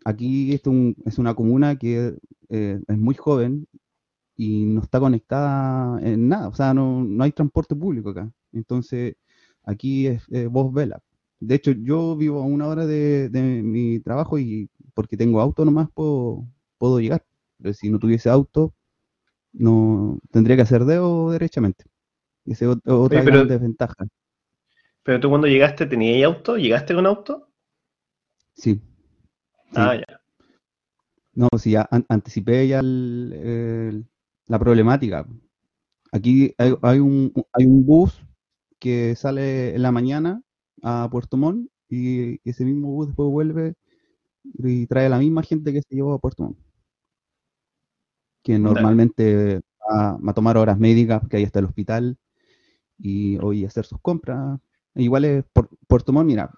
Aquí 0.06 0.54
esto 0.54 0.72
un- 0.72 0.96
es 1.06 1.20
una 1.20 1.36
comuna 1.36 1.78
que 1.78 2.16
eh, 2.50 2.82
es 2.88 2.98
muy 2.98 3.16
joven 3.16 3.68
y 4.38 4.66
no 4.66 4.82
está 4.82 5.00
conectada 5.00 6.00
en 6.02 6.30
nada, 6.30 6.48
o 6.50 6.56
sea, 6.56 6.74
no, 6.74 7.04
no 7.04 7.24
hay 7.24 7.32
transporte 7.34 7.76
público 7.76 8.12
acá. 8.12 8.32
Entonces, 8.54 9.16
aquí 9.64 10.08
es 10.08 10.24
eh, 10.32 10.48
voz 10.48 10.74
vela. 10.74 11.02
De 11.40 11.56
hecho, 11.56 11.72
yo 11.72 12.16
vivo 12.18 12.42
a 12.42 12.46
una 12.46 12.68
hora 12.68 12.86
de, 12.88 13.30
de 13.30 13.42
mi 13.64 14.00
trabajo 14.02 14.40
y 14.40 14.70
porque 14.96 15.18
tengo 15.18 15.42
auto 15.42 15.66
nomás 15.66 15.90
puedo, 15.94 16.46
puedo 16.80 17.00
llegar. 17.00 17.26
Pero 17.60 17.74
si 17.74 17.90
no 17.90 18.00
tuviese 18.00 18.30
auto, 18.30 18.74
no 19.58 20.20
tendría 20.32 20.56
que 20.56 20.62
hacer 20.64 20.86
dedo 20.86 21.32
derechamente. 21.32 21.86
Esa 22.46 22.66
es 22.66 22.72
ot- 22.72 22.82
otra 22.86 23.20
Oye, 23.20 23.26
pero- 23.26 23.38
gran 23.40 23.48
desventaja. 23.48 24.08
Pero 25.04 25.20
tú 25.20 25.30
cuando 25.30 25.48
llegaste, 25.48 25.86
¿tenías 25.86 26.26
auto? 26.26 26.58
¿Llegaste 26.58 26.94
con 26.94 27.06
auto? 27.06 27.50
Sí. 28.56 28.74
sí. 28.76 28.82
Ah, 29.76 29.96
ya. 29.96 30.22
No, 31.34 31.48
ya 31.64 31.88
an- 31.92 32.06
anticipé 32.10 32.68
ya 32.68 32.80
el- 32.80 33.34
el- 33.34 34.06
la 34.48 34.60
problemática. 34.60 35.26
Aquí 36.12 36.54
hay, 36.58 36.74
hay 36.82 37.00
un, 37.00 37.32
hay 37.54 37.66
un 37.66 37.86
bus 37.86 38.22
que 38.80 39.16
sale 39.16 39.76
en 39.76 39.82
la 39.82 39.92
mañana 39.92 40.42
a 40.84 41.08
Puerto 41.12 41.38
Montt 41.38 41.70
y 41.90 42.40
ese 42.50 42.66
mismo 42.66 42.90
bus 42.92 43.08
después 43.08 43.30
vuelve 43.30 43.76
y 44.44 44.88
trae 44.88 45.06
a 45.08 45.10
la 45.10 45.20
misma 45.20 45.44
gente 45.44 45.72
que 45.74 45.82
se 45.82 45.96
llevó 45.96 46.14
a 46.14 46.20
Puerto 46.20 46.44
Montt. 46.44 46.58
Que 48.48 48.58
normalmente 48.58 49.60
va, 49.92 50.18
a 50.26 50.34
tomar 50.34 50.56
horas 50.56 50.80
médicas, 50.80 51.20
porque 51.20 51.36
ahí 51.36 51.44
está 51.44 51.60
el 51.60 51.66
hospital, 51.66 52.18
y 52.98 53.38
hoy 53.40 53.66
hacer 53.66 53.84
sus 53.84 54.00
compras. 54.00 54.58
Igual 54.96 55.26
es 55.26 55.44
por, 55.52 55.68
Puerto 55.86 56.14
Montt, 56.14 56.28
mira, 56.28 56.50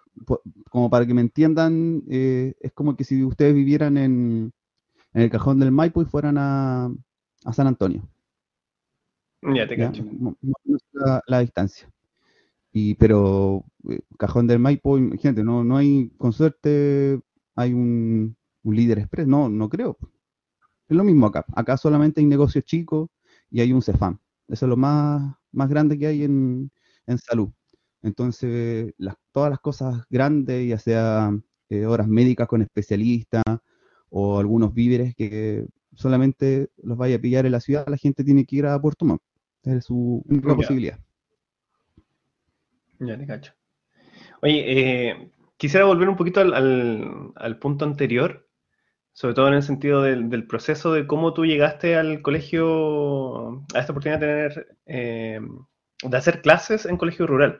como 0.69 0.87
para 0.91 1.07
que 1.07 1.15
me 1.15 1.21
entiendan, 1.21 2.03
eh, 2.07 2.53
es 2.59 2.71
como 2.73 2.95
que 2.95 3.03
si 3.03 3.23
ustedes 3.23 3.55
vivieran 3.55 3.97
en, 3.97 4.53
el 5.13 5.31
cajón 5.31 5.59
del 5.59 5.71
Maipo 5.71 6.03
y 6.03 6.05
fueran 6.05 6.37
a, 6.37 6.93
San 7.51 7.65
Antonio. 7.65 8.07
Ya 9.41 9.67
te 9.67 9.75
cacho. 9.75 10.05
la, 11.25 11.39
distancia. 11.39 11.89
Y, 12.71 12.93
pero 12.93 13.65
eh, 13.89 14.01
Cajón 14.19 14.45
del 14.45 14.59
Maipo, 14.59 14.99
imagínate, 14.99 15.43
no, 15.43 15.63
no 15.63 15.75
hay, 15.75 16.11
con 16.19 16.33
suerte, 16.33 17.19
hay 17.55 17.73
un, 17.73 18.37
líder 18.63 18.99
express, 18.99 19.25
no, 19.25 19.49
no 19.49 19.69
creo. 19.69 19.97
Es 20.89 20.97
lo 20.97 21.03
mismo 21.03 21.27
acá. 21.27 21.45
Acá 21.55 21.77
solamente 21.77 22.19
hay 22.19 22.25
negocios 22.25 22.65
chicos 22.65 23.09
y 23.49 23.61
hay 23.61 23.71
un 23.71 23.81
CEFAM. 23.81 24.17
Eso 24.47 24.65
es 24.65 24.69
lo 24.69 24.75
más, 24.77 25.35
más 25.51 25.69
grande 25.69 25.97
que 25.97 26.07
hay 26.07 26.23
en, 26.23 26.71
salud. 27.17 27.49
Entonces, 28.01 28.93
las, 28.97 29.15
todas 29.31 29.49
las 29.49 29.59
cosas 29.59 30.03
grandes, 30.09 30.67
ya 30.67 30.77
sea 30.77 31.31
eh, 31.69 31.85
horas 31.85 32.07
médicas 32.07 32.47
con 32.47 32.61
especialistas 32.61 33.43
o 34.09 34.39
algunos 34.39 34.73
víveres 34.73 35.15
que 35.15 35.67
solamente 35.93 36.69
los 36.81 36.97
vaya 36.97 37.17
a 37.17 37.19
pillar 37.19 37.45
en 37.45 37.51
la 37.51 37.59
ciudad, 37.59 37.85
la 37.87 37.97
gente 37.97 38.23
tiene 38.23 38.45
que 38.45 38.57
ir 38.57 38.65
a 38.65 38.81
Puerto 38.81 39.05
Montt. 39.05 39.21
Es 39.63 39.85
su 39.85 40.23
única 40.25 40.55
posibilidad. 40.55 40.99
Ya 42.99 43.17
te 43.17 43.25
cacho. 43.25 43.53
Oye, 44.41 44.63
eh, 45.09 45.31
quisiera 45.57 45.85
volver 45.85 46.09
un 46.09 46.15
poquito 46.15 46.39
al, 46.39 47.59
punto 47.59 47.85
anterior, 47.85 48.47
sobre 49.13 49.33
todo 49.33 49.47
en 49.47 49.55
el 49.55 49.63
sentido 49.63 50.01
del, 50.03 50.47
proceso 50.47 50.93
de 50.93 51.07
cómo 51.07 51.33
tú 51.33 51.45
llegaste 51.45 51.95
al 51.95 52.21
colegio, 52.21 53.65
a 53.73 53.79
esta 53.79 53.91
oportunidad 53.91 54.19
de 54.19 54.27
tener, 54.27 54.77
eh, 54.85 55.39
de 56.03 56.17
hacer 56.17 56.41
clases 56.41 56.85
en 56.85 56.97
colegio 56.97 57.27
rural. 57.27 57.59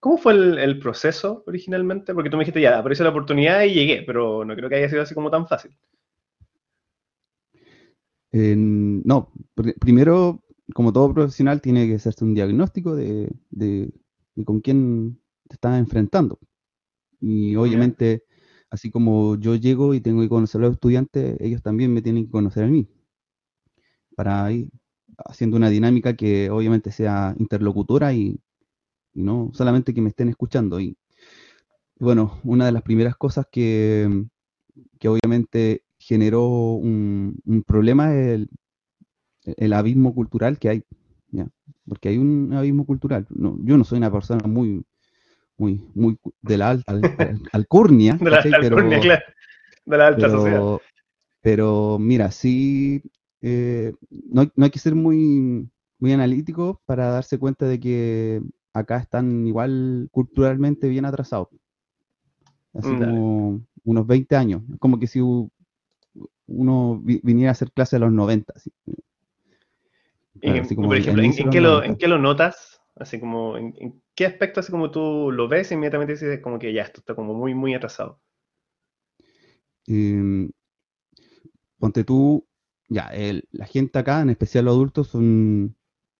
¿Cómo 0.00 0.16
fue 0.16 0.32
el, 0.32 0.78
proceso 0.78 1.44
originalmente? 1.46 2.14
Porque 2.14 2.30
tú 2.30 2.38
me 2.38 2.42
dijiste, 2.42 2.62
ya, 2.62 2.78
apareció 2.78 3.04
la 3.04 3.10
oportunidad 3.10 3.62
y 3.64 3.74
llegué, 3.74 4.02
pero 4.06 4.46
no 4.46 4.54
creo 4.56 4.68
que 4.70 4.76
haya 4.76 4.88
sido 4.88 5.02
así 5.02 5.14
como 5.14 5.30
tan 5.30 5.46
fácil. 5.46 5.76
no, 8.32 9.30
primero, 9.78 10.42
como 10.74 10.92
todo 10.92 11.12
profesional, 11.12 11.60
tiene 11.60 11.86
que 11.86 11.96
hacerse 11.96 12.24
un 12.24 12.34
diagnóstico 12.34 12.96
de, 12.96 13.30
con 14.46 14.60
quién 14.60 15.20
te 15.48 15.54
estás 15.54 15.78
enfrentando. 15.78 16.38
Y 17.20 17.54
obviamente, 17.56 18.24
así 18.70 18.90
como 18.90 19.36
yo 19.36 19.54
llego 19.56 19.94
y 19.94 20.00
tengo 20.00 20.22
que 20.22 20.28
conocer 20.28 20.60
a 20.60 20.64
los 20.64 20.74
estudiantes, 20.74 21.36
ellos 21.40 21.62
también 21.62 21.92
me 21.92 22.02
tienen 22.02 22.26
que 22.26 22.30
conocer 22.30 22.64
a 22.64 22.68
mí. 22.68 22.88
Para 24.16 24.50
ir 24.52 24.70
haciendo 25.18 25.56
una 25.56 25.70
dinámica 25.70 26.14
que 26.16 26.50
obviamente 26.50 26.92
sea 26.92 27.34
interlocutora 27.38 28.12
y, 28.12 28.40
no 29.14 29.50
solamente 29.54 29.94
que 29.94 30.00
me 30.00 30.10
estén 30.10 30.28
escuchando. 30.28 30.80
Y, 30.80 30.96
bueno, 31.98 32.40
una 32.44 32.66
de 32.66 32.72
las 32.72 32.82
primeras 32.82 33.16
cosas 33.16 33.46
que, 33.50 34.26
que 34.98 35.08
obviamente 35.08 35.84
generó 35.98 36.46
un, 36.48 37.42
problema 37.66 38.14
es 38.14 38.28
el, 38.28 38.50
el 39.44 39.72
abismo 39.72 40.14
cultural 40.14 40.58
que 40.58 40.68
hay 40.70 40.84
porque 41.90 42.08
hay 42.08 42.18
un 42.18 42.52
abismo 42.52 42.86
cultural. 42.86 43.26
No, 43.30 43.58
yo 43.64 43.76
no 43.76 43.82
soy 43.82 43.98
una 43.98 44.12
persona 44.12 44.46
muy, 44.46 44.84
muy, 45.60 45.84
muy 45.94 46.18
de 46.40 46.56
la 46.56 46.70
alta 46.70 46.92
alcurnia, 47.52 48.14
de 48.14 48.30
la, 48.30 48.42
pero, 48.60 48.76
claro. 48.76 49.22
de 49.84 49.96
la 49.98 50.06
alta 50.06 50.30
sociedad. 50.30 50.78
Pero 51.42 51.98
mira, 51.98 52.30
sí, 52.30 53.02
eh, 53.42 53.92
no, 54.10 54.50
no, 54.56 54.64
hay 54.64 54.70
que 54.70 54.78
ser 54.78 54.94
muy, 54.94 55.68
muy 55.98 56.12
analítico 56.12 56.80
para 56.86 57.10
darse 57.10 57.38
cuenta 57.38 57.66
de 57.66 57.78
que 57.78 58.42
acá 58.72 58.98
están 58.98 59.46
igual 59.46 60.08
culturalmente 60.10 60.88
bien 60.88 61.04
atrasados. 61.04 61.48
Así 62.74 62.88
mm, 62.88 62.98
como 62.98 63.60
unos 63.84 64.06
20 64.06 64.36
años. 64.36 64.62
Como 64.78 64.98
que 64.98 65.06
si 65.06 65.20
uno 66.46 67.00
viniera 67.02 67.50
a 67.50 67.52
hacer 67.52 67.70
clase 67.72 67.96
a 67.96 68.00
los 68.00 68.12
90. 68.12 68.52
Así 68.56 68.70
por 70.74 70.96
ejemplo, 70.96 71.22
¿en, 71.22 71.50
qué 71.50 71.60
lo, 71.60 71.82
¿en, 71.82 71.96
qué 71.96 72.08
lo, 72.08 72.18
notas? 72.18 72.79
Así 73.00 73.18
como, 73.18 73.56
¿en, 73.56 74.02
qué 74.14 74.26
aspecto 74.26 74.60
así 74.60 74.70
como 74.70 74.90
tú 74.90 75.32
lo 75.32 75.48
ves 75.48 75.72
inmediatamente 75.72 76.12
dices 76.12 76.40
como 76.40 76.58
que 76.58 76.72
ya, 76.72 76.82
esto 76.82 77.00
está 77.00 77.14
como 77.14 77.32
muy, 77.32 77.54
muy 77.54 77.74
atrasado? 77.74 78.20
Em, 79.86 80.50
ponte 81.78 82.04
tú, 82.04 82.46
ya, 82.88 83.10
la 83.52 83.66
gente 83.66 83.98
acá, 83.98 84.20
en 84.20 84.28
especial 84.28 84.66
los 84.66 84.74
adultos, 84.74 85.08
son, 85.08 85.76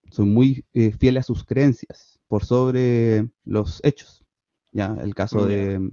son 0.09 0.33
muy 0.33 0.65
eh, 0.73 0.91
fieles 0.91 1.21
a 1.21 1.27
sus 1.27 1.45
creencias 1.45 2.19
por 2.27 2.45
sobre 2.45 3.29
los 3.45 3.79
hechos. 3.83 4.25
Ya, 4.71 4.95
el 5.01 5.13
caso 5.13 5.45
de, 5.45 5.91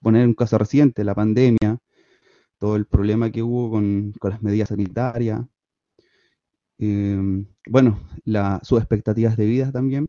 poner 0.00 0.26
un 0.26 0.34
caso 0.34 0.56
reciente, 0.56 1.02
la 1.02 1.16
pandemia, 1.16 1.78
todo 2.58 2.76
el 2.76 2.86
problema 2.86 3.32
que 3.32 3.42
hubo 3.42 3.70
con, 3.70 4.12
con 4.20 4.30
las 4.30 4.42
medidas 4.42 4.68
sanitarias, 4.68 5.40
Em, 6.84 7.46
bueno, 7.68 8.00
sus 8.64 8.80
expectativas 8.80 9.36
de 9.36 9.46
vida 9.46 9.70
también. 9.70 10.08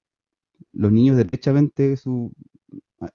Los 0.71 0.91
niños, 0.91 1.15
derechamente, 1.15 1.97
su, 1.97 2.33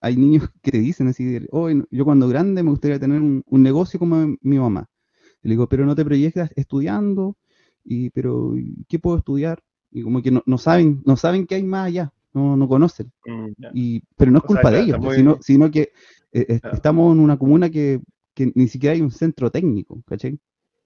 hay 0.01 0.17
niños 0.17 0.49
que 0.63 0.71
te 0.71 0.79
dicen 0.79 1.09
así, 1.09 1.41
oh, 1.51 1.69
yo 1.91 2.05
cuando 2.05 2.29
grande 2.29 2.63
me 2.63 2.71
gustaría 2.71 3.01
tener 3.01 3.21
un, 3.21 3.45
negocio 3.51 3.99
como 3.99 4.37
mi 4.43 4.59
mamá. 4.61 4.87
le 5.43 5.51
digo, 5.51 5.69
pero 5.69 5.85
no 5.87 5.97
te 5.97 6.05
proyectas 6.05 6.53
estudiando, 6.55 7.37
y, 7.83 8.11
pero 8.11 8.55
¿qué 8.87 9.01
puedo 9.01 9.19
estudiar? 9.19 9.61
Y 9.91 10.03
como 10.03 10.23
que 10.23 10.31
no, 10.31 10.59
saben, 10.59 11.03
no 11.05 11.17
saben 11.17 11.45
que 11.45 11.57
hay 11.57 11.65
más 11.65 11.87
allá, 11.89 12.13
no, 12.33 12.57
no 12.57 12.69
conocen. 12.69 13.11
Mm, 13.27 13.49
y, 13.75 14.03
pero 14.17 14.31
no 14.31 14.39
es 14.39 14.45
culpa 14.45 14.71
de 14.71 14.83
ellos, 14.83 14.99
sino, 15.17 15.39
sino, 15.41 15.69
que 15.69 15.91
eh, 16.31 16.61
estamos 16.73 17.13
en 17.13 17.19
una 17.19 17.37
comuna 17.37 17.71
que, 17.71 18.01
que, 18.35 18.53
ni 18.55 18.69
siquiera 18.69 18.95
hay 18.95 19.01
un 19.01 19.11
centro 19.11 19.51
técnico, 19.51 20.01
¿cachai? 20.07 20.39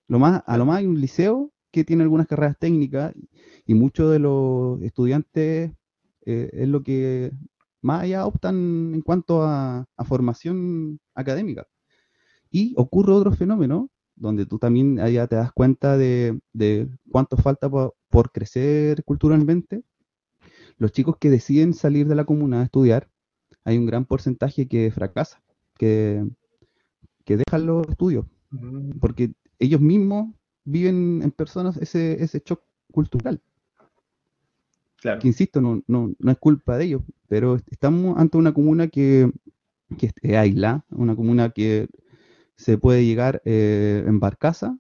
Lo 0.09 0.19
más, 0.19 0.43
a 0.47 0.57
lo 0.57 0.65
más 0.65 0.79
hay 0.79 0.87
un 0.87 0.99
liceo 0.99 1.53
que 1.73 1.85
tiene 1.85 2.03
algunas 2.03 2.27
carreras 2.27 2.59
técnicas 2.59 3.15
y 3.67 3.75
muchos 3.75 4.13
de 4.13 4.19
los 4.19 4.81
estudiantes 4.83 5.73
eh, 6.27 6.51
es 6.53 6.69
lo 6.69 6.83
que 6.83 7.33
más 7.81 8.03
allá 8.03 8.27
optan 8.27 8.95
en 8.95 9.03
cuanto 9.03 9.43
a, 9.43 9.87
formación 10.07 11.01
académica. 11.15 11.67
Y 12.51 12.75
ocurre 12.77 13.13
otro 13.13 13.33
fenómeno 13.33 13.91
donde 14.15 14.47
tú 14.47 14.59
también 14.59 15.01
allá 15.01 15.27
te 15.27 15.37
das 15.37 15.53
cuenta 15.53 15.97
de, 15.97 16.39
cuánto 17.11 17.37
falta 17.37 17.71
por, 17.71 18.33
crecer 18.33 19.03
culturalmente. 19.05 19.83
Los 20.77 20.93
chicos 20.93 21.17
que 21.19 21.31
deciden 21.31 21.73
salir 21.73 22.07
de 22.07 22.15
la 22.15 22.25
comuna 22.25 22.61
a 22.61 22.65
estudiar, 22.65 23.09
hay 23.65 23.79
un 23.79 23.87
gran 23.87 24.05
porcentaje 24.05 24.69
que 24.69 24.91
fracasa, 24.91 25.43
que, 25.79 26.25
que 27.25 27.39
dejan 27.39 27.67
los 27.67 27.89
estudios, 27.89 28.27
mm. 28.51 28.99
porque 29.01 29.33
ellos 29.59 29.81
mismos 29.81 30.35
viven 30.65 31.21
en 31.23 31.31
personas 31.31 31.77
ese, 31.77 32.23
ese 32.23 32.43
shock 32.45 32.63
cultural. 32.93 33.41
Claro. 34.97 35.21
Que 35.21 35.29
insisto, 35.29 35.61
no, 35.61 35.83
no, 35.89 36.13
no 36.19 36.31
es 36.31 36.39
culpa 36.39 36.79
de 36.79 36.85
ellos, 36.85 37.03
pero 37.29 37.57
estamos 37.71 38.17
ante 38.19 38.37
una 38.37 38.53
comuna 38.53 38.89
que, 38.89 39.31
que 39.99 40.13
es 40.21 40.37
aislada, 40.37 40.85
una 40.91 41.17
comuna 41.17 41.51
que 41.51 41.89
se 42.57 42.79
puede 42.79 43.05
llegar 43.05 43.43
eh, 43.45 44.05
en 44.07 44.21
barcaza 44.21 44.79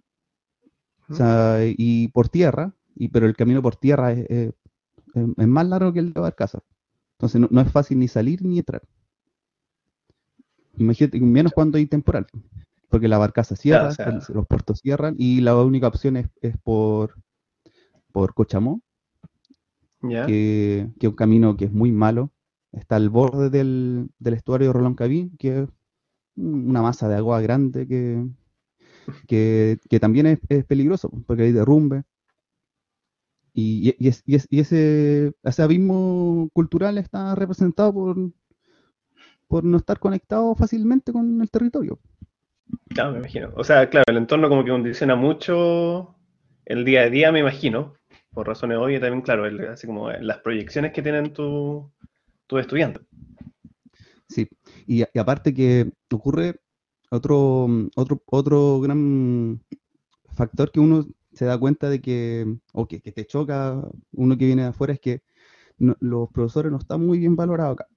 y 1.76 2.08
por 2.08 2.28
tierra, 2.28 2.74
y, 2.94 3.08
pero 3.08 3.26
el 3.26 3.36
camino 3.36 3.60
por 3.60 3.76
tierra 3.76 4.12
es, 4.12 4.30
es, 4.30 5.48
más 5.48 5.66
largo 5.66 5.92
que 5.92 5.98
el 5.98 6.12
de 6.12 6.20
barcaza. 6.20 6.62
Entonces 7.18 7.40
no, 7.40 7.48
no, 7.50 7.60
es 7.60 7.70
fácil 7.70 7.98
ni 7.98 8.08
salir 8.08 8.42
ni 8.42 8.58
entrar. 8.58 8.82
Imagínate, 10.78 11.20
menos 11.20 11.52
cuando 11.52 11.76
hay 11.76 11.86
temporal 11.86 12.26
porque 12.92 13.08
la 13.08 13.16
barcaza 13.16 13.56
cierra, 13.56 13.90
los 14.34 14.46
puertos 14.46 14.80
cierran 14.80 15.14
y 15.16 15.40
la 15.40 15.56
única 15.56 15.88
opción 15.88 16.18
es, 16.18 16.28
por, 16.62 17.14
por 18.12 18.34
Cochamó, 18.34 18.82
que, 20.02 20.90
es 21.00 21.08
un 21.08 21.16
camino 21.16 21.56
que 21.56 21.64
es 21.64 21.72
muy 21.72 21.90
malo. 21.90 22.32
Está 22.70 22.96
al 22.96 23.08
borde 23.08 23.48
del, 23.48 24.10
estuario 24.22 24.66
de 24.66 24.72
Rolón 24.74 24.94
Cabí, 24.94 25.32
que 25.38 25.62
es 25.62 25.68
una 26.36 26.82
masa 26.82 27.08
de 27.08 27.16
agua 27.16 27.40
grande 27.40 27.88
que, 27.88 28.28
que, 29.26 29.98
también 29.98 30.26
es, 30.26 30.64
peligroso, 30.66 31.10
porque 31.26 31.44
hay 31.44 31.52
derrumbe. 31.52 32.02
Y, 33.54 33.96
y, 33.98 34.10
y, 34.26 34.58
ese, 34.58 35.32
ese 35.42 35.62
abismo 35.62 36.50
cultural 36.52 36.98
está 36.98 37.34
representado 37.34 37.94
por, 37.94 38.18
por 39.48 39.64
no 39.64 39.78
estar 39.78 39.98
conectado 39.98 40.54
fácilmente 40.54 41.10
con 41.10 41.40
el 41.40 41.50
territorio. 41.50 41.98
Claro, 42.88 43.12
me 43.12 43.18
imagino. 43.18 43.52
O 43.56 43.64
sea, 43.64 43.88
claro, 43.88 44.04
el 44.08 44.16
entorno 44.18 44.48
como 44.48 44.64
que 44.64 44.70
condiciona 44.70 45.16
mucho 45.16 46.14
el 46.64 46.84
día 46.84 47.02
a 47.02 47.10
día, 47.10 47.32
me 47.32 47.40
imagino, 47.40 47.94
por 48.32 48.46
razones 48.46 48.78
obvias 48.78 49.00
también, 49.00 49.22
claro, 49.22 49.44
así 49.70 49.86
como 49.86 50.10
las 50.10 50.38
proyecciones 50.38 50.92
que 50.92 51.02
tienen 51.02 51.32
tus 51.32 51.84
tu 52.46 52.58
estudiantes. 52.58 53.02
Sí, 54.28 54.48
y, 54.86 55.02
aparte 55.18 55.54
que 55.54 55.92
ocurre 56.10 56.60
otro, 57.10 57.66
otro, 57.96 58.22
otro 58.26 58.80
gran 58.80 59.60
factor 60.34 60.70
que 60.70 60.80
uno 60.80 61.06
se 61.32 61.44
da 61.44 61.58
cuenta 61.58 61.88
de 61.90 62.00
que, 62.00 62.46
o 62.72 62.86
que, 62.86 63.00
que 63.00 63.12
te 63.12 63.26
choca 63.26 63.82
uno 64.12 64.36
que 64.38 64.46
viene 64.46 64.62
de 64.62 64.68
afuera 64.68 64.92
es 64.94 65.00
que 65.00 65.22
no- 65.78 65.96
los 66.00 66.30
profesores 66.30 66.72
no 66.72 66.78
están 66.78 67.04
muy 67.06 67.18
bien 67.18 67.36
valorados 67.36 67.74
acá. 67.74 67.88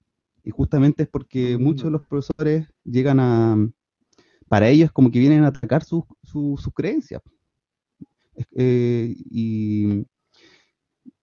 Y 0.44 0.52
justamente 0.52 1.04
es 1.04 1.10
porque 1.10 1.58
muchos 1.58 1.86
de 1.86 1.92
los 1.92 2.04
profesores 2.08 2.68
llegan 2.84 3.20
a, 3.20 3.58
para 4.48 4.70
ellos 4.70 4.92
como 4.92 5.12
que 5.12 5.20
vienen 5.20 5.44
a 5.44 5.48
atacar 5.48 5.84
sus 5.84 6.04
sus 6.24 6.60
creencias. 6.74 7.22
Eh, 8.56 9.16
y, 9.32 10.06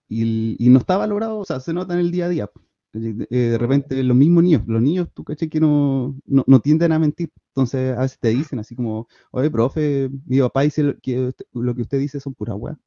y, 0.08 0.56
y 0.58 0.68
no 0.68 0.78
está 0.78 0.96
valorado, 0.96 1.38
o 1.38 1.44
sea, 1.44 1.60
se 1.60 1.72
nota 1.72 1.94
en 1.94 2.00
el 2.00 2.10
día 2.10 2.26
a 2.26 2.28
día. 2.28 2.50
Eh, 2.94 3.26
de 3.36 3.58
repente 3.58 4.02
los 4.02 4.16
mismos 4.16 4.44
niños, 4.44 4.62
los 4.66 4.82
niños, 4.82 5.08
tú 5.14 5.24
caché 5.24 5.48
que 5.48 5.60
no, 5.60 6.14
no, 6.26 6.44
no 6.46 6.60
tienden 6.60 6.92
a 6.92 6.98
mentir. 6.98 7.30
Entonces 7.48 7.96
a 7.96 8.02
veces 8.02 8.18
te 8.18 8.28
dicen 8.28 8.58
así 8.58 8.74
como, 8.74 9.08
oye, 9.30 9.50
profe, 9.50 10.10
mi 10.26 10.40
papá 10.40 10.62
dice 10.62 10.96
que, 11.02 11.26
usted- 11.28 11.46
lo 11.54 11.74
que 11.74 11.82
usted 11.82 11.98
dice 11.98 12.20
son 12.20 12.34
puras 12.34 12.56
weas. 12.58 12.78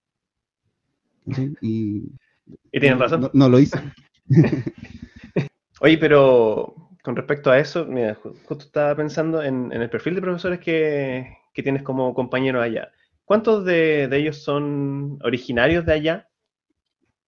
¿Cachai? 1.26 1.56
Y 1.62 2.04
Y 2.72 2.80
tienen 2.80 3.00
razón. 3.00 3.22
No, 3.22 3.32
no 3.34 3.50
lo 3.50 3.58
dicen. 3.58 3.92
Oye, 5.82 5.98
pero 5.98 6.85
con 7.06 7.16
respecto 7.16 7.52
a 7.52 7.60
eso, 7.60 7.86
mira, 7.86 8.16
ju- 8.16 8.36
justo 8.46 8.66
estaba 8.66 8.96
pensando 8.96 9.44
en, 9.44 9.72
el 9.72 9.90
perfil 9.92 10.16
de 10.16 10.22
profesores 10.22 10.60
que, 10.60 11.38
tienes 11.54 11.84
como 11.84 12.14
compañeros 12.16 12.64
allá. 12.64 12.92
¿Cuántos 13.26 13.64
de, 13.64 14.10
ellos 14.12 14.38
son 14.44 15.20
originarios 15.24 15.86
de 15.86 15.94
allá? 15.94 16.30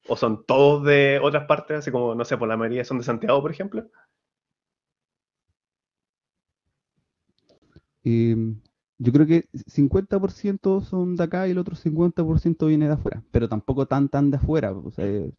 ¿O 0.08 0.16
son 0.18 0.46
todos 0.46 0.84
de 0.84 1.20
otras 1.22 1.46
partes? 1.46 1.78
Así 1.78 1.92
como, 1.92 2.16
no 2.16 2.26
sé, 2.26 2.38
por 2.38 2.48
la 2.48 2.58
mayoría 2.58 2.84
son 2.84 2.98
de 2.98 3.04
Santiago, 3.04 3.42
por 3.42 3.52
ejemplo. 3.52 3.88
Eh, 8.04 8.36
yo 9.00 9.12
creo 9.12 9.28
que 9.28 9.48
50% 9.68 10.82
son 10.82 11.16
de 11.16 11.24
acá 11.24 11.48
y 11.48 11.52
el 11.52 11.60
otro 11.60 11.76
50% 11.76 12.66
viene 12.66 12.88
de 12.88 12.94
afuera, 12.94 13.24
pero 13.32 13.48
tampoco 13.48 13.86
tan 13.86 14.10
tan 14.10 14.32
de 14.32 14.38
afuera. 14.38 14.74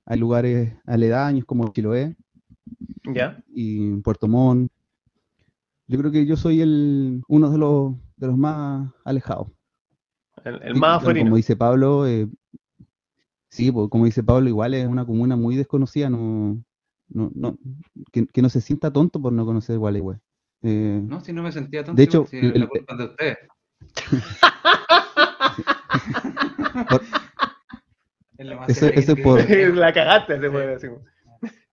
Hay 0.07 0.19
lugares 0.19 0.75
aledaños 0.87 1.45
como 1.45 1.73
Chiloé 1.73 2.17
¿Ya? 3.15 3.43
y 3.49 3.97
Puerto 3.99 4.29
Montt. 4.29 4.71
Yo 5.87 5.99
creo 5.99 6.11
que 6.13 6.27
yo 6.27 6.37
soy 6.37 6.61
el, 6.61 7.23
uno 7.29 7.51
de 7.51 7.59
los, 7.59 7.95
de 8.17 8.27
los 8.27 8.37
más 8.37 8.91
alejados. 9.05 9.49
El, 10.45 10.75
más 10.77 10.99
afuerino. 10.99 11.27
como 11.27 11.37
dice 11.37 11.57
Pablo, 11.57 12.07
eh, 12.07 12.29
sí, 13.49 13.73
pues, 13.73 13.89
como 13.89 14.05
dice 14.05 14.23
Pablo, 14.23 14.49
igual 14.49 14.75
es 14.75 14.87
una 14.87 15.07
comuna 15.07 15.35
muy 15.37 15.57
desconocida, 15.57 16.11
no, 16.11 16.63
no, 17.09 17.31
no, 17.35 17.59
que, 18.13 18.27
que 18.27 18.43
no 18.43 18.49
se 18.51 18.61
sienta 18.61 18.93
tonto 18.93 19.21
por 19.21 19.33
no 19.33 19.47
conocer 19.47 19.79
Gualeguay. 19.79 20.19
Eh, 20.63 21.03
No, 21.07 21.21
si 21.21 21.33
no 21.33 21.43
me 21.43 21.53
sentía 21.53 21.83
tonto, 21.85 21.97
De 21.97 22.05
hecho, 22.05 22.27
si 22.27 22.37
el- 22.39 22.61
la 22.61 22.67
culpa 22.67 22.97
de 22.97 23.05
ustedes. 23.05 23.39
Por-. 26.89 27.03
La 29.75 29.93
cagaste, 29.93 30.41
se 30.41 30.51
puede 30.51 30.67
decir. 30.69 30.91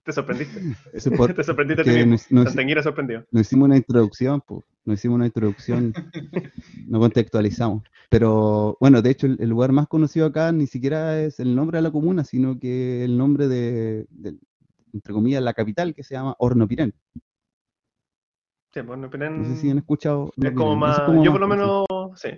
Te 0.05 0.13
sorprendiste. 0.13 0.61
Te 0.93 1.43
sorprendiste 1.43 1.81
a 1.81 1.83
ti 1.83 1.89
mismo. 1.91 2.11
nos- 2.11 2.31
nos- 2.31 2.45
Santanguera 2.45 2.81
sorprendió. 2.83 3.25
no 3.31 3.41
hicimos 3.41 3.65
una 3.65 3.75
introducción, 3.77 4.41
pues, 4.45 4.63
no 4.85 4.93
hicimos 4.93 5.15
una 5.15 5.25
introducción, 5.25 5.93
no 6.87 6.99
contextualizamos. 6.99 7.83
Pero 8.09 8.77
bueno, 8.79 9.01
de 9.01 9.09
hecho, 9.09 9.25
el, 9.25 9.37
el 9.41 9.49
lugar 9.49 9.71
más 9.71 9.87
conocido 9.87 10.27
acá 10.27 10.51
ni 10.51 10.67
siquiera 10.67 11.19
es 11.19 11.39
el 11.39 11.55
nombre 11.55 11.79
de 11.79 11.81
la 11.81 11.91
comuna, 11.91 12.23
sino 12.23 12.59
que 12.59 13.03
el 13.03 13.17
nombre 13.17 13.47
de, 13.47 14.05
de- 14.11 14.37
entre 14.93 15.11
comillas, 15.13 15.41
la 15.43 15.53
capital, 15.53 15.93
que 15.93 16.03
se 16.03 16.13
llama 16.15 16.35
Hornopirén. 16.37 16.93
Sí, 18.73 18.81
pues, 18.83 18.99
no, 18.99 19.09
sé 19.09 19.55
si 19.55 19.69
han 19.71 19.77
escuchado. 19.79 20.31
es 20.37 20.51
como 20.51 20.75
más. 20.75 21.01
Yo 21.23 21.31
por 21.31 21.41
lo 21.41 21.47
menos, 21.47 21.85
sí. 22.15 22.29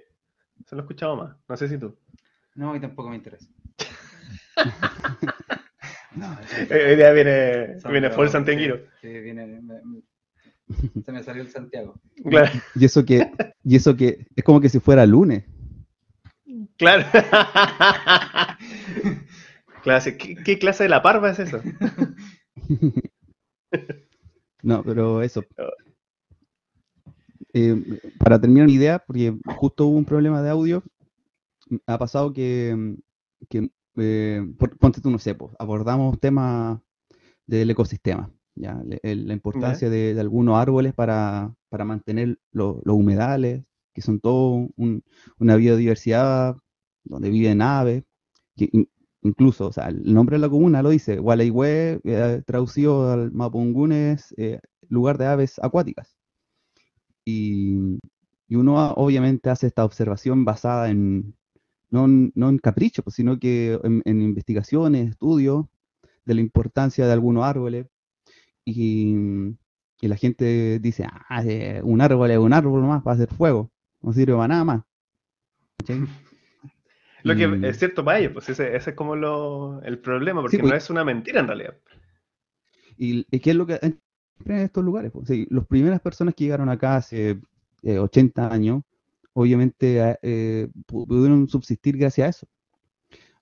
Se 0.66 0.76
lo 0.76 0.82
he 0.82 0.84
escuchado 0.86 1.16
más. 1.18 1.36
No 1.50 1.58
sé 1.58 1.68
si 1.68 1.78
tú. 1.78 1.96
No, 2.56 2.76
y 2.76 2.80
tampoco 2.80 3.10
me 3.10 3.16
interesa. 3.18 3.48
No, 6.18 6.38
Eh, 6.70 6.90
Hoy 6.90 6.96
día 6.96 7.12
viene, 7.12 7.68
viene 7.68 7.80
Santiago, 7.82 8.16
full 8.16 8.28
santanguero. 8.28 8.78
Sí, 9.02 9.08
sí, 9.12 9.20
viene. 9.22 9.46
me- 9.48 9.82
me- 9.84 10.02
se 11.04 11.12
me 11.14 11.24
salió 11.24 11.42
el 11.44 11.50
Santiago. 11.50 12.00
Claro. 12.30 12.52
Y 12.76 12.84
eso 12.86 13.06
que, 13.06 13.32
y 13.64 13.76
eso 13.78 13.96
que 13.96 14.28
es 14.36 14.44
como 14.44 14.60
que 14.60 14.68
si 14.70 14.80
fuera 14.80 15.06
lunes. 15.06 15.46
Claro. 16.78 17.06
Clase, 19.84 20.18
¿qué, 20.18 20.36
qué 20.36 20.60
clase 20.60 20.84
de 20.84 20.90
la 20.90 21.02
parva 21.02 21.30
es 21.32 21.40
eso? 21.40 21.62
No, 24.64 24.84
pero 24.84 25.22
eso. 25.22 25.44
Eh, 27.54 27.76
para 28.18 28.40
terminar 28.42 28.66
mi 28.68 28.74
idea, 28.74 29.00
porque 29.00 29.34
justo 29.56 29.86
hubo 29.86 29.98
un 29.98 30.04
problema 30.06 30.42
de 30.42 30.50
audio, 30.50 30.84
ha 31.86 31.98
pasado 31.98 32.34
que, 32.34 32.96
que 33.50 33.70
eh, 33.98 34.44
por- 34.58 34.78
ponte 34.78 35.02
tú, 35.02 35.10
no 35.12 35.20
sé, 35.20 35.36
pues, 35.36 35.56
abordamos 35.60 36.20
temas 36.20 36.80
del 37.48 37.70
ecosistema, 37.72 38.32
¿ya? 38.56 38.82
Le- 38.86 39.00
el- 39.04 39.28
la 39.28 39.34
importancia 39.34 39.90
de, 39.90 40.14
de 40.14 40.22
algunos 40.22 40.58
árboles 40.58 40.94
para, 40.94 41.54
para 41.70 41.86
mantener 41.86 42.40
lo- 42.52 42.82
los 42.86 42.96
humedales, 42.98 43.64
que 43.94 44.02
son 44.02 44.20
todo 44.20 44.70
un- 44.78 45.04
una 45.40 45.56
biodiversidad 45.58 46.58
donde 47.04 47.30
viven 47.30 47.62
aves, 47.62 48.04
que 48.56 48.70
in- 48.72 48.90
incluso, 49.24 49.68
o 49.68 49.72
sea, 49.74 49.88
el 49.90 50.14
nombre 50.14 50.36
de 50.38 50.42
la 50.42 50.50
comuna 50.50 50.82
lo 50.84 50.90
dice, 50.90 51.20
Gualeguay, 51.20 52.00
eh, 52.04 52.44
traducido 52.46 53.12
al 53.12 53.32
mapungún 53.32 53.92
es 53.94 54.34
eh, 54.38 54.60
lugar 54.90 55.18
de 55.18 55.28
aves 55.28 55.60
acuáticas. 55.62 56.18
Y, 57.26 58.00
y 58.48 58.56
uno 58.56 58.94
obviamente 58.94 59.50
hace 59.50 59.68
esta 59.68 59.86
observación 59.86 60.46
basada 60.46 60.90
en, 60.90 61.36
no, 61.90 62.06
en- 62.06 62.32
no 62.36 62.50
en 62.50 62.58
capricho, 62.60 63.04
pues, 63.04 63.16
sino 63.16 63.40
que 63.40 63.80
en, 63.84 64.02
en 64.06 64.22
investigaciones, 64.22 65.10
estudios 65.12 65.66
de 66.26 66.36
la 66.36 66.42
importancia 66.42 67.06
de 67.08 67.14
algunos 67.14 67.44
árboles. 67.46 67.88
Y, 68.66 69.16
y 70.02 70.08
la 70.08 70.18
gente 70.18 70.80
dice, 70.80 71.06
ah, 71.30 71.44
eh, 71.46 71.82
un 71.84 72.02
árbol 72.02 72.32
es 72.32 72.38
un 72.38 72.54
árbol 72.54 72.82
nomás 72.82 73.02
para 73.04 73.16
hacer 73.16 73.30
fuego, 73.34 73.72
no 74.02 74.14
sirve 74.14 74.34
para 74.34 74.48
nada 74.50 74.64
más. 74.66 74.84
Lo 77.24 77.36
que 77.36 77.68
es 77.68 77.78
cierto 77.80 78.06
para 78.06 78.20
ellos, 78.20 78.34
pues 78.34 78.50
ese, 78.50 78.76
ese 78.76 78.92
es 78.92 78.96
como 78.96 79.16
lo, 79.16 79.82
el 79.82 80.00
problema, 80.00 80.42
porque 80.42 80.60
pues. 80.60 80.72
no 80.72 80.78
es 80.78 80.90
una 80.90 81.04
mentira 81.04 81.40
en 81.42 81.48
realidad. 81.48 81.76
¿Y, 82.98 83.26
y 83.30 83.40
qué 83.40 83.50
es 83.52 83.56
lo 83.56 83.66
que 83.66 83.80
en 83.82 84.00
estos 84.46 84.84
lugares? 84.84 85.12
Pues, 85.12 85.28
sí, 85.28 85.48
las 85.50 85.66
primeras 85.68 86.00
personas 86.00 86.36
que 86.36 86.46
llegaron 86.46 86.70
acá 86.70 86.98
hace 86.98 87.40
eh, 87.84 88.00
80 88.00 88.52
años, 88.54 88.84
obviamente 89.38 90.18
eh, 90.24 90.68
pu- 90.88 91.08
pudieron 91.08 91.48
subsistir 91.48 91.98
gracias 91.98 92.26
a 92.28 92.30
eso. 92.32 92.48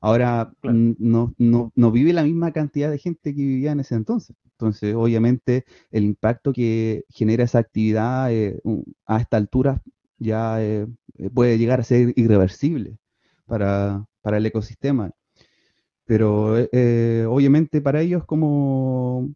Ahora 0.02 0.52
Claro. 0.62 0.78
no, 1.00 1.34
no, 1.38 1.72
no 1.76 1.92
vive 1.92 2.14
la 2.14 2.24
misma 2.24 2.52
cantidad 2.52 2.92
de 2.92 2.98
gente 3.00 3.34
que 3.34 3.42
vivía 3.42 3.72
en 3.72 3.80
ese 3.80 3.96
entonces. 3.96 4.36
Entonces, 4.52 4.96
obviamente, 4.96 5.66
el 5.92 6.04
impacto 6.04 6.54
que 6.54 7.04
genera 7.10 7.44
esa 7.44 7.60
actividad 7.60 8.32
eh, 8.32 8.62
a 9.06 9.20
esta 9.20 9.38
altura 9.38 9.82
ya 10.20 10.62
eh, 10.64 10.88
eh, 11.18 11.30
puede 11.30 11.58
llegar 11.58 11.80
a 11.80 11.84
ser 11.84 12.14
irreversible 12.16 12.98
para, 13.46 14.06
para 14.22 14.38
el 14.38 14.46
ecosistema. 14.46 15.12
Pero 16.06 16.58
eh, 16.72 17.26
obviamente 17.28 17.82
para 17.82 18.02
ellos 18.02 18.26
como 18.26 19.30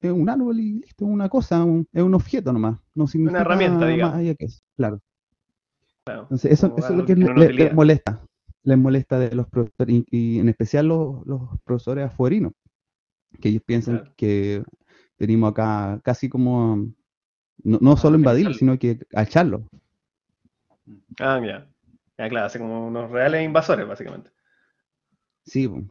es 0.00 0.12
un 0.12 0.28
árbol 0.30 0.60
y 0.60 0.72
listo, 0.80 1.06
es 1.06 1.10
una 1.12 1.28
cosa, 1.28 1.64
un- 1.64 1.88
es 1.92 2.02
un 2.02 2.14
objeto 2.14 2.52
nomás. 2.52 2.78
No 2.94 3.06
significa 3.08 3.42
herramienta, 3.42 3.86
más 3.86 3.92
digamos. 3.92 4.16
allá 4.16 4.34
que 4.36 4.46
eso. 4.46 4.60
Claro. 4.76 5.00
Claro, 6.10 6.22
Entonces, 6.22 6.52
eso, 6.52 6.74
eso 6.76 6.88
es 6.88 6.96
lo 6.96 7.04
que 7.06 7.14
les 7.16 7.74
molesta. 7.74 8.20
Les 8.62 8.76
molesta 8.76 9.18
de 9.18 9.34
los 9.34 9.48
profesores, 9.48 9.94
y, 9.94 10.04
y 10.10 10.38
en 10.38 10.48
especial 10.50 10.86
los, 10.86 11.26
los 11.26 11.40
profesores 11.64 12.04
afuerinos, 12.06 12.52
que 13.40 13.48
ellos 13.48 13.62
piensan 13.64 13.98
Claro. 13.98 14.12
que 14.16 14.62
venimos 15.18 15.50
acá 15.52 16.00
casi 16.04 16.28
como, 16.28 16.72
a- 16.74 16.76
no, 17.62 17.78
no 17.80 17.96
solo 17.96 18.16
invadirlo, 18.16 18.52
sino 18.54 18.78
que 18.78 18.98
echarlo. 19.12 19.64
Ah, 21.20 21.40
ya. 21.44 21.66
Ya, 22.18 22.28
claro, 22.28 22.46
así 22.46 22.58
como 22.58 22.86
unos 22.86 23.10
reales 23.10 23.44
invasores, 23.44 23.86
básicamente. 23.86 24.30
Sí, 25.46 25.66
po. 25.66 25.82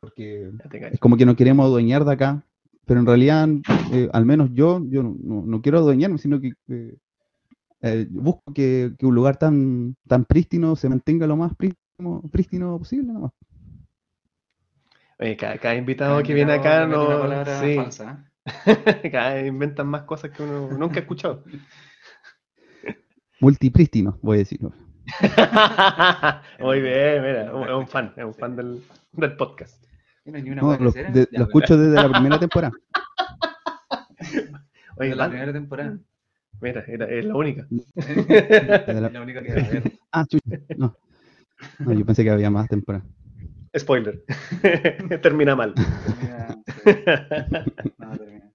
porque 0.00 0.50
es 0.92 1.00
como 1.00 1.16
que 1.16 1.24
no 1.26 1.34
queremos 1.34 1.64
adueñar 1.64 2.04
de 2.04 2.12
acá, 2.12 2.44
pero 2.84 3.00
en 3.00 3.06
realidad, 3.06 3.48
eh, 3.92 4.08
al 4.12 4.26
menos 4.26 4.50
yo, 4.52 4.82
yo 4.88 5.02
no, 5.02 5.16
no- 5.18 5.42
no 5.46 5.62
quiero 5.62 5.78
adueñarme, 5.78 6.18
sino 6.18 6.40
que 6.40 6.52
eh, 6.68 6.96
eh, 7.82 8.06
busco 8.10 8.52
que, 8.54 8.92
que 8.98 9.06
un 9.06 9.14
lugar 9.14 9.36
tan, 9.38 9.96
tan 10.06 10.24
prístino 10.24 10.76
se 10.76 10.88
mantenga 10.88 11.26
lo 11.26 11.36
más 11.36 11.54
prístino, 11.56 12.22
prístino 12.32 12.78
posible 12.78 13.12
nomás. 13.12 13.32
Oye, 15.18 15.36
cada, 15.36 15.56
cada 15.58 15.74
invitado 15.76 16.12
Cada 16.12 16.22
que 16.24 16.34
viene 16.34 16.52
acá 16.52 16.86
no. 16.86 17.44
Sí, 17.62 17.76
falsa, 17.76 18.30
cada 19.12 19.34
vez 19.34 19.46
inventan 19.46 19.86
más 19.88 20.02
cosas 20.02 20.30
que 20.30 20.42
uno 20.42 20.68
nunca 20.76 20.96
ha 20.96 21.00
escuchado. 21.00 21.42
Multiprístino, 23.40 24.18
voy 24.22 24.36
a 24.36 24.38
decir. 24.40 24.60
Muy 26.58 26.80
bien, 26.80 27.22
mira, 27.22 27.44
es 27.46 27.72
un 27.72 27.86
fan, 27.86 28.12
es 28.16 28.24
un 28.24 28.34
fan 28.34 28.56
del, 28.56 28.82
del 29.12 29.36
podcast. 29.36 29.82
¿eh? 29.84 29.88
Mira, 30.26 30.40
ni 30.40 30.50
una 30.50 30.62
No, 30.62 30.68
hueá 30.68 30.78
lo, 30.78 30.86
casera. 30.86 31.10
de- 31.10 31.20
Ya, 31.20 31.24
lo 31.24 31.28
pero- 31.30 31.44
escucho 31.44 31.76
desde 31.78 31.94
la 32.02 32.08
primera 32.10 32.38
temporada. 32.40 32.72
Oye, 34.96 35.10
de 35.10 35.16
la 35.16 35.28
primera 35.28 35.52
temporada. 35.52 35.98
Mira, 36.60 36.84
era, 36.86 37.06
es 37.06 37.24
la 37.24 37.34
única. 37.36 37.66
De 37.70 37.94
la- 39.00 39.10
La 39.10 39.22
única 39.22 39.42
que 39.42 39.54
va 39.54 39.60
a 39.60 39.64
haber. 39.66 39.92
Ah, 40.12 40.24
chucha, 40.26 40.58
no. 40.76 40.96
No, 41.78 41.92
yo 41.92 42.04
pensé 42.06 42.22
que 42.24 42.30
había 42.30 42.50
más 42.50 42.68
temporada. 42.68 43.04
Spoiler. 43.76 44.22
Termina 45.22 45.54
mal. 45.54 45.74
Termina- 45.74 46.62
sí. 47.64 47.92
No, 47.98 48.16
termina. 48.16 48.50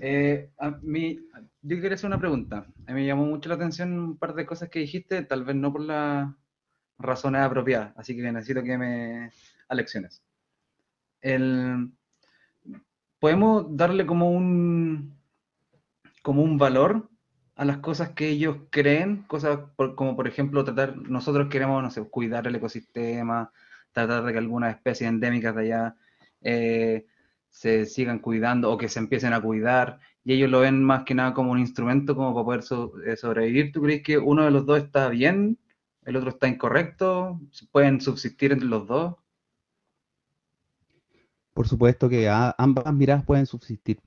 Eh, 0.00 0.50
a 0.58 0.70
mí, 0.82 1.20
yo 1.62 1.76
quería 1.80 1.94
hacer 1.94 2.08
una 2.08 2.18
pregunta. 2.18 2.66
A 2.86 2.92
mí 2.92 3.00
me 3.00 3.06
llamó 3.06 3.24
mucho 3.26 3.48
la 3.48 3.54
atención 3.54 3.92
un 3.98 4.16
par 4.18 4.34
de 4.34 4.44
cosas 4.46 4.68
que 4.68 4.80
dijiste, 4.80 5.22
tal 5.22 5.44
vez 5.44 5.54
no 5.54 5.72
por 5.72 5.82
las 5.82 6.28
razones 6.98 7.42
apropiadas, 7.42 7.92
así 7.96 8.16
que 8.16 8.22
necesito 8.32 8.62
que 8.64 8.78
me 8.78 9.30
alecciones. 9.68 10.22
El, 11.20 11.90
¿podemos 13.20 13.76
darle 13.76 14.06
como 14.06 14.30
un, 14.32 15.15
como 16.26 16.42
un 16.42 16.58
valor 16.58 17.10
a 17.56 17.64
las 17.64 17.78
cosas 17.78 18.10
que 18.10 18.28
ellos 18.30 18.56
creen? 18.70 19.24
Cosas 19.28 19.60
por- 19.76 19.94
como, 19.96 20.16
por 20.16 20.28
ejemplo, 20.28 20.64
tratar, 20.64 20.96
nosotros 20.96 21.48
queremos, 21.50 21.94
cuidar 22.10 22.46
el 22.46 22.56
ecosistema, 22.56 23.52
tratar 23.92 24.24
de 24.24 24.32
que 24.32 24.38
algunas 24.38 24.74
especies 24.76 25.08
endémicas 25.10 25.54
de 25.56 25.62
allá 25.62 25.96
eh, 26.42 27.06
se 27.50 27.86
sigan 27.86 28.18
cuidando 28.20 28.70
o 28.72 28.78
que 28.78 28.88
se 28.88 28.98
empiecen 29.00 29.32
a 29.32 29.40
cuidar, 29.42 30.00
y 30.24 30.34
ellos 30.34 30.50
lo 30.50 30.60
ven 30.60 30.82
más 30.84 31.04
que 31.04 31.14
nada 31.14 31.32
como 31.34 31.52
un 31.52 31.58
instrumento 31.60 32.14
como 32.16 32.34
para 32.34 32.44
poder 32.60 32.62
eh, 33.12 33.16
sobrevivir. 33.16 33.72
¿Tú 33.72 33.82
crees 33.82 34.02
que 34.02 34.18
uno 34.18 34.44
de 34.44 34.50
los 34.50 34.66
dos 34.66 34.78
está 34.82 35.08
bien, 35.08 35.58
el 36.04 36.16
otro 36.16 36.30
está 36.30 36.48
incorrecto? 36.48 37.40
¿Pueden 37.72 38.00
subsistir 38.00 38.52
entre 38.52 38.68
los 38.68 38.86
dos? 38.86 39.16
Por 41.54 41.66
supuesto 41.66 42.08
que 42.08 42.28
ambas 42.28 42.94
miradas 42.94 43.24
pueden 43.24 43.46
subsistir. 43.46 43.98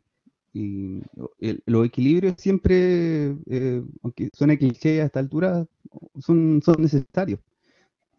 Y 0.53 1.01
el- 1.39 1.61
los 1.65 1.85
equilibrios 1.85 2.35
siempre, 2.37 3.37
eh, 3.49 3.83
aunque 4.03 4.29
suene 4.33 4.57
cliché 4.57 5.01
a 5.01 5.05
esta 5.05 5.19
altura, 5.19 5.65
son, 6.19 6.61
son 6.63 6.81
necesarios. 6.81 7.39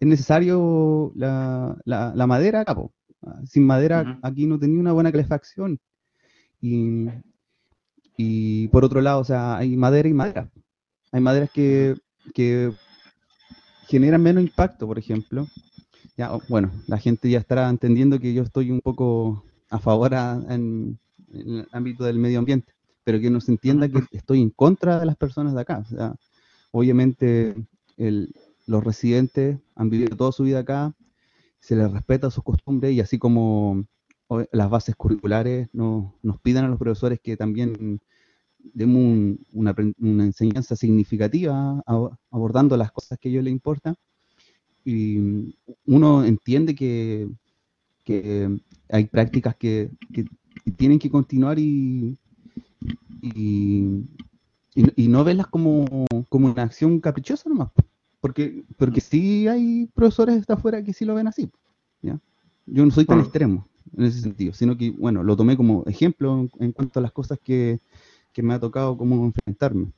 Es 0.00 0.08
necesario 0.08 1.12
la, 1.16 1.76
la- 1.86 2.14
la 2.14 2.26
madera 2.28 2.60
acá, 2.62 2.74
po. 2.74 2.92
Ah, 3.22 3.40
Sin 3.46 3.66
madera 3.66 4.08
aquí 4.22 4.46
no 4.46 4.58
tenía 4.58 4.80
una 4.80 4.92
buena 4.92 5.12
calefacción. 5.12 5.78
Y, 6.62 7.08
y 8.16 8.68
por 8.68 8.84
otro 8.84 9.00
lado, 9.00 9.20
o 9.20 9.24
sea, 9.24 9.56
hay 9.56 9.76
madera 9.76 10.08
y 10.08 10.14
madera. 10.14 10.50
Hay 11.12 11.20
maderas 11.20 11.50
que, 11.52 11.96
que 12.34 12.72
generan 13.88 14.22
menos 14.22 14.42
impacto, 14.42 14.86
por 14.86 14.98
ejemplo. 14.98 15.46
Ya, 16.16 16.32
bueno, 16.48 16.70
la 16.88 16.98
gente 16.98 17.30
ya 17.30 17.38
estará 17.40 17.68
entendiendo 17.70 18.20
que 18.20 18.34
yo 18.34 18.42
estoy 18.42 18.70
un 18.70 18.80
poco 18.80 19.44
a 19.70 19.78
favor 19.78 20.14
a- 20.14 20.42
en, 20.50 20.98
en 21.32 21.56
el 21.58 21.68
ámbito 21.72 22.04
del 22.04 22.18
medio 22.18 22.38
ambiente, 22.38 22.72
pero 23.04 23.20
que 23.20 23.30
no 23.30 23.40
se 23.40 23.52
entienda 23.52 23.88
que 23.88 24.02
estoy 24.12 24.40
en 24.42 24.50
contra 24.50 24.98
de 25.00 25.06
las 25.06 25.16
personas 25.16 25.54
de 25.54 25.60
acá. 25.60 25.78
O 25.78 25.84
sea, 25.84 26.14
obviamente 26.72 27.54
el- 27.96 28.34
los 28.66 28.84
residentes 28.84 29.58
han 29.74 29.90
vivido 29.90 30.16
toda 30.16 30.32
su 30.32 30.44
vida 30.44 30.60
acá, 30.60 30.94
se 31.60 31.76
les 31.76 31.90
respeta 31.90 32.30
sus 32.30 32.44
costumbres 32.44 32.92
y 32.92 33.00
así 33.00 33.18
como 33.18 33.84
las 34.52 34.70
bases 34.70 34.94
curriculares 34.94 35.68
nos, 35.72 36.12
nos 36.22 36.40
piden 36.40 36.64
a 36.64 36.68
los 36.68 36.78
profesores 36.78 37.18
que 37.20 37.36
también 37.36 38.00
demos 38.74 38.96
un- 39.02 39.40
una, 39.52 39.74
una 39.98 40.24
enseñanza 40.24 40.76
significativa 40.76 41.82
a- 41.86 42.10
abordando 42.30 42.76
las 42.76 42.92
cosas 42.92 43.18
que 43.18 43.28
a 43.28 43.32
ellos 43.32 43.44
les 43.44 43.52
importan. 43.52 43.96
Y 44.84 45.56
uno 45.86 46.24
entiende 46.24 46.74
que, 46.74 47.28
que 48.04 48.48
hay 48.88 49.04
prácticas 49.06 49.56
que, 49.56 49.90
que- 50.12 50.24
tienen 50.76 50.98
que 50.98 51.10
continuar 51.10 51.58
y, 51.58 52.16
y, 53.22 53.84
y- 54.74 55.04
y 55.04 55.08
no 55.08 55.24
verlas 55.24 55.46
como, 55.48 56.06
como 56.28 56.48
una 56.50 56.62
acción 56.62 57.00
caprichosa 57.00 57.48
nomás. 57.48 57.70
Porque, 58.20 58.64
porque 58.76 59.00
sí 59.00 59.48
hay 59.48 59.88
profesores 59.94 60.46
de 60.46 60.54
afuera 60.54 60.82
que 60.82 60.92
sí 60.92 61.04
lo 61.04 61.14
ven 61.14 61.26
así. 61.28 61.50
¿ya? 62.02 62.18
Yo 62.66 62.84
no 62.84 62.90
soy 62.90 63.04
tan 63.06 63.18
Mm. 63.18 63.22
extremo 63.22 63.66
en 63.96 64.04
ese 64.04 64.20
sentido, 64.20 64.52
sino 64.52 64.76
que, 64.76 64.90
bueno, 64.90 65.22
lo 65.22 65.36
tomé 65.36 65.56
como 65.56 65.84
ejemplo 65.86 66.38
en, 66.40 66.50
en 66.66 66.72
cuanto 66.72 66.98
a 66.98 67.02
las 67.02 67.12
cosas 67.12 67.38
que, 67.42 67.80
que 68.32 68.42
me 68.42 68.54
ha 68.54 68.60
tocado 68.60 68.96
como 68.96 69.24
enfrentarme. 69.24 69.90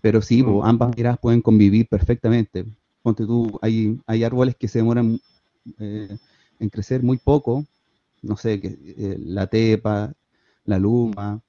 Pero 0.00 0.20
sí, 0.20 0.42
Mm. 0.42 0.60
ambas 0.62 0.94
miradas 0.96 1.18
pueden 1.18 1.40
convivir 1.40 1.88
perfectamente. 1.88 2.64
Ponte 3.02 3.24
tú, 3.26 3.58
hay, 3.62 3.98
hay 4.06 4.24
árboles 4.24 4.56
que 4.56 4.68
se 4.68 4.78
demoran 4.80 5.20
eh, 5.78 6.16
en 6.58 6.68
crecer 6.68 7.02
muy 7.02 7.16
poco, 7.18 7.64
no 8.24 8.36
sé, 8.36 8.60
que, 8.60 8.68
eh, 8.82 9.16
la 9.20 9.46
tepa, 9.48 10.14
la 10.64 10.78
luma, 10.78 11.42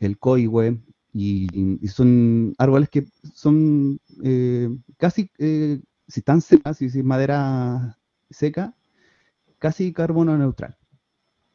el 0.00 0.18
coihue, 0.18 0.78
y, 1.12 1.48
son 1.88 2.54
árboles 2.58 2.88
que 2.90 3.06
son 3.34 4.00
eh, 4.22 4.70
casi, 4.98 5.30
eh, 5.38 5.80
si 6.08 6.20
están 6.20 6.40
secas, 6.40 6.78
si 6.78 6.86
es 6.86 7.04
madera 7.04 7.98
seca, 8.30 8.74
casi 9.58 9.92
carbono 9.92 10.36
neutral. 10.38 10.76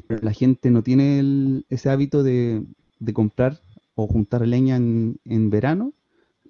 Pero 0.08 0.22
la 0.24 0.34
gente 0.34 0.72
no 0.72 0.84
tiene 0.84 1.20
el- 1.20 1.66
ese 1.70 1.90
hábito 1.90 2.24
de, 2.24 2.66
de 3.00 3.14
comprar 3.14 3.62
o 3.96 4.08
juntar 4.08 4.48
leña 4.48 4.76
en, 4.78 5.20
en 5.26 5.50
verano 5.50 5.94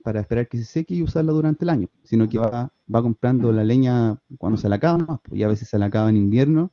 para 0.03 0.21
esperar 0.21 0.47
que 0.47 0.57
se 0.59 0.65
seque 0.65 0.95
y 0.95 1.03
usarla 1.03 1.31
durante 1.33 1.65
el 1.65 1.69
año, 1.69 1.89
sino 2.03 2.29
que 2.29 2.37
va, 2.37 2.71
va 2.93 3.01
comprando 3.01 3.51
la 3.51 3.63
leña 3.63 4.19
cuando 4.37 4.57
se 4.57 4.69
la 4.69 4.75
acaba, 4.77 5.19
pues, 5.23 5.39
y 5.39 5.43
a 5.43 5.47
veces 5.47 5.67
se 5.69 5.79
la 5.79 5.87
acaba 5.87 6.09
en 6.09 6.17
invierno. 6.17 6.71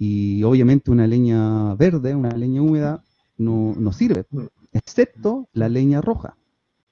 Y 0.00 0.42
obviamente 0.44 0.90
una 0.90 1.06
leña 1.06 1.74
verde, 1.74 2.14
una 2.14 2.30
leña 2.30 2.62
húmeda, 2.62 3.04
no, 3.36 3.74
no 3.78 3.92
sirve, 3.92 4.24
Mm. 4.30 4.46
excepto 4.72 5.46
la 5.52 5.68
leña 5.68 6.00
roja, 6.00 6.36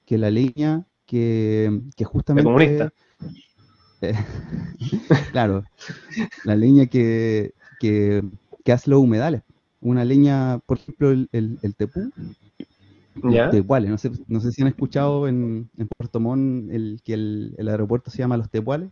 que 0.05 0.19
la 0.19 0.29
leña 0.29 0.85
que, 1.07 1.81
que 1.97 2.05
justamente... 2.05 2.45
comunista. 2.45 2.93
Eh, 4.01 4.13
claro, 5.31 5.63
la 6.45 6.55
leña 6.55 6.85
que, 6.85 7.53
que, 7.79 8.23
que 8.63 8.71
hace 8.71 8.91
los 8.91 9.01
humedales. 9.01 9.41
Una 9.81 10.05
leña, 10.05 10.59
por 10.67 10.77
ejemplo, 10.77 11.09
el, 11.09 11.29
el, 11.31 11.57
el 11.63 11.75
tepú, 11.75 12.11
¿Ya? 13.31 13.49
tepuales. 13.49 13.89
No 13.89 13.97
sé, 13.97 14.11
no 14.27 14.39
sé 14.39 14.51
si 14.51 14.61
han 14.61 14.67
escuchado 14.67 15.27
en, 15.27 15.69
en 15.77 15.87
Puerto 15.97 16.19
Montt 16.19 16.69
el, 16.71 17.01
que 17.03 17.13
el, 17.13 17.55
el 17.57 17.67
aeropuerto 17.69 18.11
se 18.11 18.19
llama 18.19 18.37
Los 18.37 18.49
Tepuales. 18.49 18.89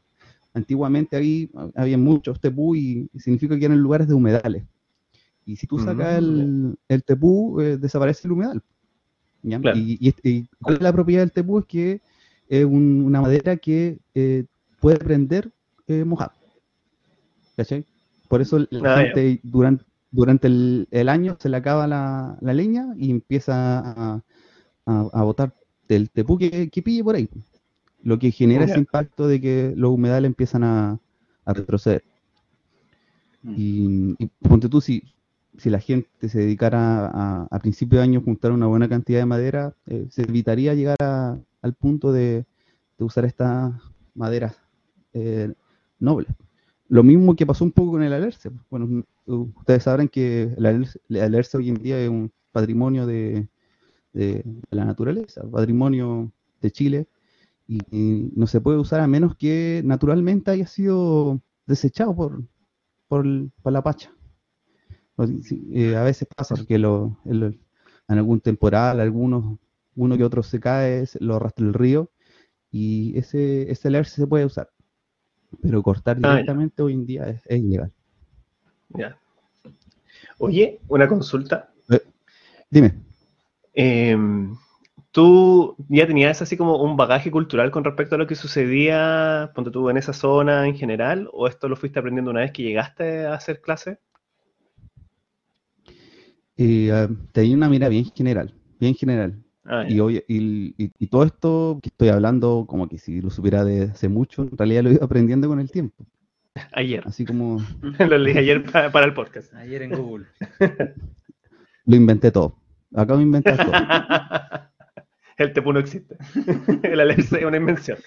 Antiguamente 0.58 1.15
ahí 1.15 1.50
había 1.76 1.98
muchos 2.00 2.39
tepú 2.41 2.74
y, 2.76 3.08
y 3.13 3.20
significa 3.20 3.58
que 3.60 3.65
eran 3.65 3.80
lugares 3.80 4.08
de 4.08 4.15
humedales. 4.15 4.63
Y 5.46 5.56
si 5.56 5.67
tú 5.67 5.78
sacas 5.78 6.15
Mm. 6.15 6.17
el, 6.17 6.78
el 6.89 7.04
tepú, 7.04 7.62
eh, 7.62 7.78
desaparece 7.78 8.28
el 8.28 8.32
humedal. 8.34 8.62
¿ya? 9.43 9.60
Claro. 9.62 9.78
Y, 9.78 9.98
y 10.02 10.13
y 10.24 10.48
cuál 10.62 10.78
es 10.78 10.82
la 10.82 10.91
propiedad 10.91 11.22
del 11.22 11.32
tepú? 11.32 11.60
Es 11.60 11.65
que 11.65 12.02
es 12.50 12.65
un- 12.65 13.04
una 13.06 13.22
madera 13.22 13.56
que 13.58 14.00
eh, 14.15 14.46
puede 14.82 14.98
prender 14.98 15.52
eh, 15.88 16.04
mojado. 16.04 16.32
¿Cachai? 17.56 17.86
Por 18.28 18.41
eso 18.41 18.60
la 18.72 18.96
Ah, 18.96 18.96
ya. 18.98 19.02
gente 19.13 19.39
durante, 19.43 19.86
durante 20.12 20.48
el, 20.48 20.88
el 20.91 21.08
año 21.08 21.38
se 21.39 21.50
le 21.50 21.58
acaba 21.58 21.86
la, 21.88 22.38
la 22.41 22.54
leña 22.54 22.93
y 22.98 23.12
empieza 23.12 23.80
a, 23.80 24.22
a, 24.86 25.10
a 25.13 25.24
botar 25.24 25.54
del 25.88 26.10
tepú 26.10 26.38
que, 26.38 26.70
que 26.70 26.82
pille 26.82 27.04
por 27.04 27.15
ahí. 27.15 27.30
Lo 28.04 28.20
que 28.20 28.32
genera 28.32 28.66
ese 28.66 28.80
impacto 28.80 29.28
de 29.28 29.42
que 29.42 29.74
los 29.76 29.92
humedales 29.92 30.30
empiezan 30.30 30.64
a, 30.64 31.00
a 31.46 31.54
retroceder. 31.54 32.04
Mm. 33.44 33.54
Y, 33.58 34.16
y 34.20 34.28
ponte 34.48 34.70
tú, 34.70 34.82
si, 34.82 35.04
si 35.58 35.70
la 35.70 35.80
gente 35.80 36.30
se 36.30 36.40
dedicara 36.40 37.08
a, 37.08 37.48
a 37.50 37.60
principio 37.60 38.00
de 38.00 38.04
año 38.04 38.20
a 38.20 38.24
juntar 38.24 38.52
una 38.52 38.68
buena 38.68 38.88
cantidad 38.88 39.20
de 39.20 39.26
madera, 39.26 39.76
eh, 39.88 40.08
se 40.10 40.24
evitaría 40.24 40.74
llegar 40.74 40.98
a- 41.02 41.38
al 41.62 41.74
punto 41.74 42.12
de, 42.12 42.46
de 42.98 43.04
usar 43.06 43.26
estas 43.26 43.74
maderas 44.14 44.56
eh, 45.14 45.52
nobles. 46.00 46.32
Lo 46.88 47.04
mismo 47.04 47.36
que 47.36 47.46
pasó 47.46 47.66
un 47.66 47.72
poco 47.72 47.92
con 47.94 48.04
el 48.04 48.14
alerce. 48.14 48.50
Bueno, 48.70 49.04
ustedes 49.26 49.84
sabrán 49.84 50.08
que 50.08 50.54
el 50.56 50.66
alerce, 50.66 51.00
el 51.10 51.22
alerce 51.22 51.58
hoy 51.58 51.70
en 51.70 51.76
día 51.76 52.00
es 52.00 52.10
un 52.10 52.32
patrimonio 52.54 53.06
de, 53.06 53.48
de- 54.14 54.44
de 54.44 54.76
la 54.76 54.86
naturaleza, 54.86 55.42
patrimonio 55.52 56.32
de 56.62 56.72
Chile, 56.72 57.08
y, 57.68 57.80
y 57.92 58.32
no 58.36 58.48
se 58.48 58.62
puede 58.62 58.78
usar 58.78 59.02
a 59.02 59.08
menos 59.08 59.36
que 59.36 59.82
naturalmente 59.86 60.52
haya 60.52 60.68
sido 60.68 61.42
desechado 61.66 62.16
por, 62.16 62.42
por, 63.08 63.26
por 63.62 63.74
la 63.74 63.82
pacha. 63.84 64.12
Eh, 65.74 65.96
a 65.96 66.04
veces 66.04 66.28
pasa 66.36 66.56
que 66.68 66.78
lo, 66.78 67.18
el- 67.26 67.60
en 68.10 68.18
algún 68.18 68.40
temporal, 68.40 69.00
algunos, 69.00 69.60
uno 69.96 70.16
que 70.18 70.24
otro 70.24 70.44
se 70.44 70.60
cae, 70.60 71.04
lo 71.20 71.36
arrastra 71.36 71.66
el 71.66 71.74
río 71.74 72.10
y 72.72 73.18
ese, 73.18 73.70
ese 73.72 73.88
alerce 73.90 74.16
se 74.22 74.28
puede 74.28 74.46
usar. 74.46 74.70
Pero 75.62 75.82
cortar 75.84 76.18
Ah, 76.24 76.32
directamente 76.36 76.82
hoy 76.84 76.94
en 76.94 77.06
día 77.06 77.24
es, 77.30 77.42
es 77.48 77.60
ilegal. 77.60 77.92
Ya. 78.90 79.18
Oye, 80.38 80.80
una 80.88 81.08
consulta. 81.08 81.70
Dime. 82.70 82.94
Em, 83.74 84.56
¿Tú 85.18 85.76
ya 85.90 86.06
tenías 86.06 86.44
así 86.44 86.58
como 86.58 86.80
un 86.80 86.96
bagaje 86.96 87.32
cultural 87.32 87.72
con 87.72 87.84
respecto 87.84 88.14
a 88.14 88.18
lo 88.20 88.28
que 88.28 88.36
sucedía, 88.36 89.52
ponte 89.56 89.72
tú, 89.72 89.90
en 89.90 89.98
esa 89.98 90.14
zona 90.14 90.68
en 90.68 90.76
general? 90.78 91.28
¿O 91.34 91.48
esto 91.48 91.68
lo 91.68 91.76
fuiste 91.76 91.98
aprendiendo 91.98 92.30
una 92.30 92.42
vez 92.42 92.52
que 92.52 92.62
llegaste 92.62 93.26
a 93.26 93.34
hacer 93.34 93.60
clase? 93.60 93.98
Eh, 96.56 96.92
ah, 96.94 97.08
tenía 97.32 97.56
una 97.56 97.68
mira 97.68 97.90
bien 97.90 98.06
general, 98.16 98.54
bien 98.80 98.94
general. 98.94 99.42
Ah. 99.66 99.86
Y, 99.90 100.00
hoy, 100.00 100.24
y, 100.28 100.76
y- 100.84 100.92
y 101.00 101.08
todo 101.08 101.24
esto 101.24 101.80
que 101.82 101.90
estoy 101.90 102.10
hablando, 102.10 102.66
como 102.68 102.88
que 102.88 103.00
si 103.00 103.20
lo 103.20 103.32
supiera 103.32 103.64
de 103.66 103.86
hace 103.86 104.10
mucho, 104.10 104.44
en 104.44 104.56
realidad 104.56 104.84
lo 104.84 104.90
he 104.92 104.94
ido 104.94 105.04
aprendiendo 105.04 105.48
con 105.48 105.60
el 105.60 105.72
tiempo. 105.72 106.06
Ayer. 106.74 107.02
Así 107.08 107.26
como 107.26 107.58
Lo 108.08 108.18
leí 108.20 108.38
ayer 108.38 108.64
pa- 108.64 108.92
para 108.92 109.08
el 109.08 109.16
podcast. 109.16 109.52
Ayer 109.56 109.82
en 109.82 109.94
Google. 109.94 110.28
lo 111.86 111.96
inventé 111.96 112.30
todo. 112.30 112.56
Acabo 112.96 113.18
de 113.18 113.24
inventar 113.24 113.58
todo. 113.58 113.72
El 115.38 115.54
tepú 115.54 115.71
no 115.73 115.80
existe. 115.80 116.17
El 116.84 117.00
alerce 117.00 117.39
es 117.39 117.45
una 117.45 117.58
invención. 117.58 117.97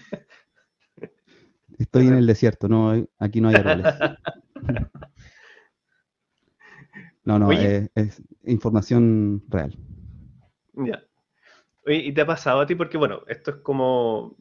Estoy 1.78 2.08
en 2.08 2.14
el 2.14 2.26
desierto, 2.26 2.68
no, 2.68 2.90
hay- 2.90 3.08
aquí 3.18 3.40
no 3.40 3.48
hay 3.48 3.56
árboles. 3.56 3.94
No, 7.24 7.38
no, 7.38 7.48
Oye. 7.48 7.76
es, 7.76 7.90
es 7.94 8.22
información 8.44 9.42
real. 9.48 9.76
Ya. 10.74 11.02
Oye, 11.86 11.96
¿y 11.98 12.14
te 12.14 12.22
ha 12.22 12.26
pasado 12.26 12.60
a 12.60 12.66
ti? 12.66 12.76
Porque, 12.76 12.98
bueno, 12.98 13.22
esto 13.28 13.52
es 13.52 13.56
como, 13.58 14.36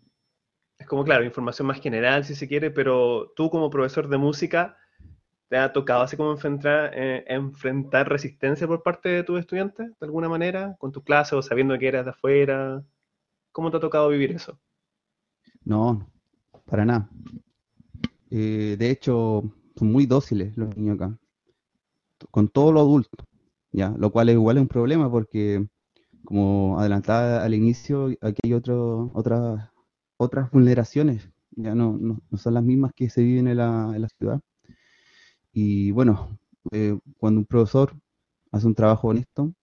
es 0.80 0.88
como, 0.88 1.06
claro, 1.06 1.26
información 1.26 1.68
más 1.68 1.82
general, 1.82 2.26
si 2.26 2.36
se 2.36 2.50
quiere, 2.50 2.72
pero 2.72 3.34
tú 3.38 3.52
como 3.52 3.72
profesor 3.72 4.10
de 4.10 4.18
música, 4.20 4.78
¿te 5.50 5.58
ha 5.58 5.74
tocado 5.74 6.04
así 6.04 6.16
como 6.16 6.32
enfrentar, 6.32 6.92
eh, 6.94 7.26
enfrentar 7.28 8.08
resistencia 8.08 8.68
por 8.68 8.84
parte 8.84 9.10
de 9.10 9.24
tus 9.24 9.40
estudiantes, 9.40 9.88
de 10.00 10.06
alguna 10.06 10.30
manera, 10.30 10.76
con 10.80 10.92
tus 10.92 11.04
clases 11.04 11.34
o 11.34 11.42
sabiendo 11.42 11.78
que 11.78 11.88
eras 11.88 12.06
de 12.06 12.12
afuera? 12.12 12.84
¿Cómo 13.52 13.72
te 13.72 13.78
ha 13.78 13.80
tocado 13.80 14.10
vivir 14.10 14.32
eso? 14.32 14.60
No, 15.66 16.08
para 16.66 16.86
nada. 16.86 17.10
Eh, 18.30 18.76
de 18.78 18.92
hecho, 18.92 19.44
son 19.76 19.92
muy 19.92 20.06
dóciles 20.06 20.56
los 20.56 20.78
niños 20.78 20.96
acá, 20.96 21.18
con 22.30 22.48
todo 22.48 22.72
lo 22.72 22.82
adulto, 22.82 23.26
¿ya? 23.72 23.90
Lo 23.98 24.12
cual 24.12 24.30
igual 24.30 24.58
es 24.58 24.62
un 24.62 24.68
problema 24.68 25.10
porque, 25.10 25.66
como 26.24 26.80
adelantaba 26.80 27.44
al 27.44 27.56
inicio, 27.56 28.10
aquí 28.22 28.42
hay 28.44 28.54
otro, 28.54 29.10
otras, 29.16 29.68
otras 30.18 30.52
vulneraciones, 30.52 31.28
ya 31.52 31.74
no, 31.74 31.98
no, 32.00 32.20
no 32.30 32.38
son 32.38 32.54
las 32.54 32.64
mismas 32.64 32.92
que 32.96 33.10
se 33.10 33.24
viven 33.24 33.48
en 33.48 33.58
la, 33.58 33.92
en 33.96 34.02
la 34.04 34.10
ciudad. 34.10 34.42
Y 35.54 35.92
bueno, 35.92 36.40
eh, 36.72 36.98
cuando 37.20 37.40
un 37.42 37.46
profesor 37.46 37.94
hace 38.52 38.68
un 38.68 38.76
trabajo 38.76 39.10
honesto, 39.10 39.54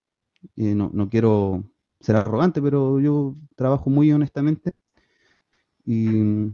eh, 0.56 0.74
no, 0.74 0.90
no 0.94 1.08
quiero 1.10 1.64
ser 2.00 2.16
arrogante, 2.16 2.62
pero 2.62 3.00
yo 3.00 3.36
trabajo 3.56 3.90
muy 3.90 4.12
honestamente 4.12 4.74
y 5.86 6.52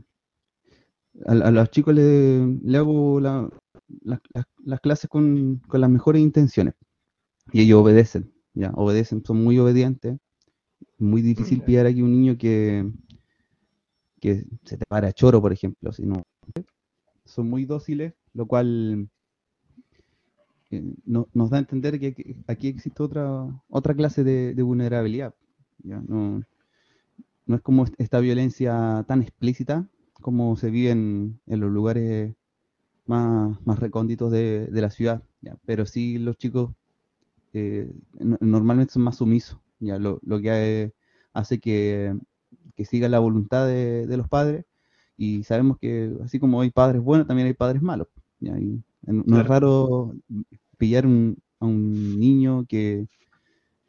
a, 1.26 1.32
a 1.32 1.50
los 1.50 1.70
chicos 1.70 1.94
le, 1.94 2.46
le 2.62 2.78
hago 2.78 3.20
la- 3.20 3.48
la- 4.04 4.20
las- 4.34 4.46
las 4.64 4.80
clases 4.80 5.08
con, 5.10 5.60
con 5.68 5.80
las 5.80 5.90
mejores 5.90 6.22
intenciones 6.22 6.74
y 7.52 7.62
ellos 7.62 7.80
obedecen, 7.82 8.32
ya, 8.54 8.72
obedecen, 8.76 9.24
son 9.24 9.42
muy 9.44 9.58
obedientes. 9.60 10.18
Muy 10.98 11.22
difícil 11.22 11.62
pillar 11.62 11.86
aquí 11.86 12.02
un 12.02 12.12
niño 12.12 12.38
que, 12.38 12.90
que 14.20 14.44
se 14.64 14.76
te 14.78 14.84
para 14.88 15.12
choro, 15.12 15.40
por 15.42 15.52
ejemplo, 15.52 15.92
si 15.92 16.04
no. 16.06 16.22
Son 17.24 17.48
muy 17.50 17.64
dóciles, 17.64 18.14
lo 18.32 18.46
cual 18.46 19.08
no- 21.04 21.28
nos 21.34 21.50
da 21.50 21.56
a 21.58 21.60
entender 21.60 21.98
que 22.00 22.08
aquí, 22.46 22.68
existe 22.68 23.02
otra, 23.02 23.46
otra 23.68 23.94
clase 23.94 24.24
de, 24.24 24.54
de 24.54 24.62
vulnerabilidad. 24.62 25.34
¿ya? 25.84 26.00
No, 26.08 26.42
no 27.46 27.56
es 27.56 27.62
como 27.62 27.84
esta 27.98 28.20
violencia 28.20 29.04
tan 29.08 29.22
explícita 29.22 29.86
como 30.20 30.56
se 30.56 30.70
vive 30.70 30.90
en, 30.90 31.40
en 31.46 31.60
los 31.60 31.70
lugares 31.70 32.34
más, 33.06 33.58
más 33.66 33.78
recónditos 33.80 34.32
de, 34.32 34.66
de 34.68 34.80
la 34.82 34.90
ciudad, 34.90 35.22
¿ya? 35.42 35.56
pero 35.66 35.86
sí 35.86 36.18
los 36.18 36.36
chicos 36.38 36.72
eh, 37.54 37.90
no- 38.20 38.38
normalmente 38.40 38.94
son 38.94 39.02
más 39.02 39.16
sumisos, 39.18 39.58
¿ya? 39.80 39.98
Lo, 39.98 40.20
lo 40.24 40.40
que 40.40 40.92
hace 41.32 41.60
que, 41.60 42.16
que 42.76 42.84
siga 42.86 43.08
la 43.08 43.20
voluntad 43.20 43.66
de, 43.66 44.06
de 44.06 44.16
los 44.18 44.28
padres 44.28 44.64
y 45.16 45.44
sabemos 45.44 45.78
que 45.78 46.12
así 46.24 46.40
como 46.40 46.60
hay 46.62 46.70
padres 46.70 47.02
buenos, 47.02 47.26
también 47.28 47.48
hay 47.48 47.54
padres 47.54 47.82
malos. 47.82 48.08
¿ya? 48.40 48.58
Y 48.58 48.82
no 49.26 49.40
es 49.40 49.46
raro 49.46 50.14
pillar 50.82 51.06
un- 51.06 51.36
a 51.60 51.66
un 51.66 52.18
niño 52.20 52.66
que, 52.68 53.06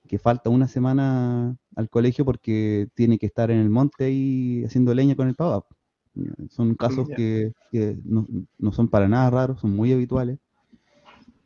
que 0.07 0.19
falta 0.19 0.49
una 0.51 0.67
semana 0.67 1.57
al 1.75 1.89
colegio 1.89 2.25
porque 2.25 2.87
tiene 2.95 3.17
que 3.19 3.27
estar 3.27 3.51
en 3.51 3.59
el 3.59 3.69
monte 3.69 4.05
ahí 4.05 4.63
haciendo 4.65 4.93
leña 4.95 5.15
con 5.15 5.27
el 5.29 5.35
papá. 5.35 5.67
¿ya? 6.15 6.31
Son 6.49 6.75
casos 6.75 7.09
que, 7.15 7.53
que 7.71 7.97
no, 8.05 8.27
no 8.59 8.71
son 8.73 8.89
para 8.89 9.07
nada 9.07 9.29
raros, 9.31 9.61
son 9.61 9.75
muy 9.75 9.93
habituales. 9.93 10.39